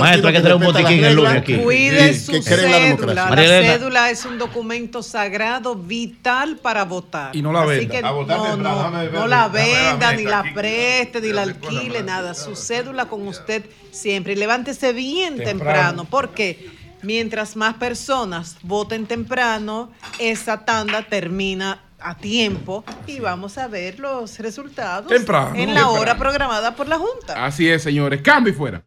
[0.00, 1.56] Maestro, hay que traer un botiquín el lunes aquí.
[1.56, 3.30] Cuide Sí, su la cédula.
[3.30, 7.34] La cédula es un documento sagrado, vital para votar.
[7.34, 8.00] Y no la Así venda.
[8.00, 12.34] que A votar no, temprano, no, la venda, ni la preste, ni la alquile, nada.
[12.34, 14.32] Su cédula con usted siempre.
[14.32, 22.84] Y levántese bien temprano, porque mientras más personas voten temprano, esa tanda termina a tiempo
[23.06, 25.54] y vamos a ver los resultados Temprano.
[25.54, 27.44] en la hora programada por la Junta.
[27.44, 28.22] Así es, señores.
[28.22, 28.84] Cambio y fuera.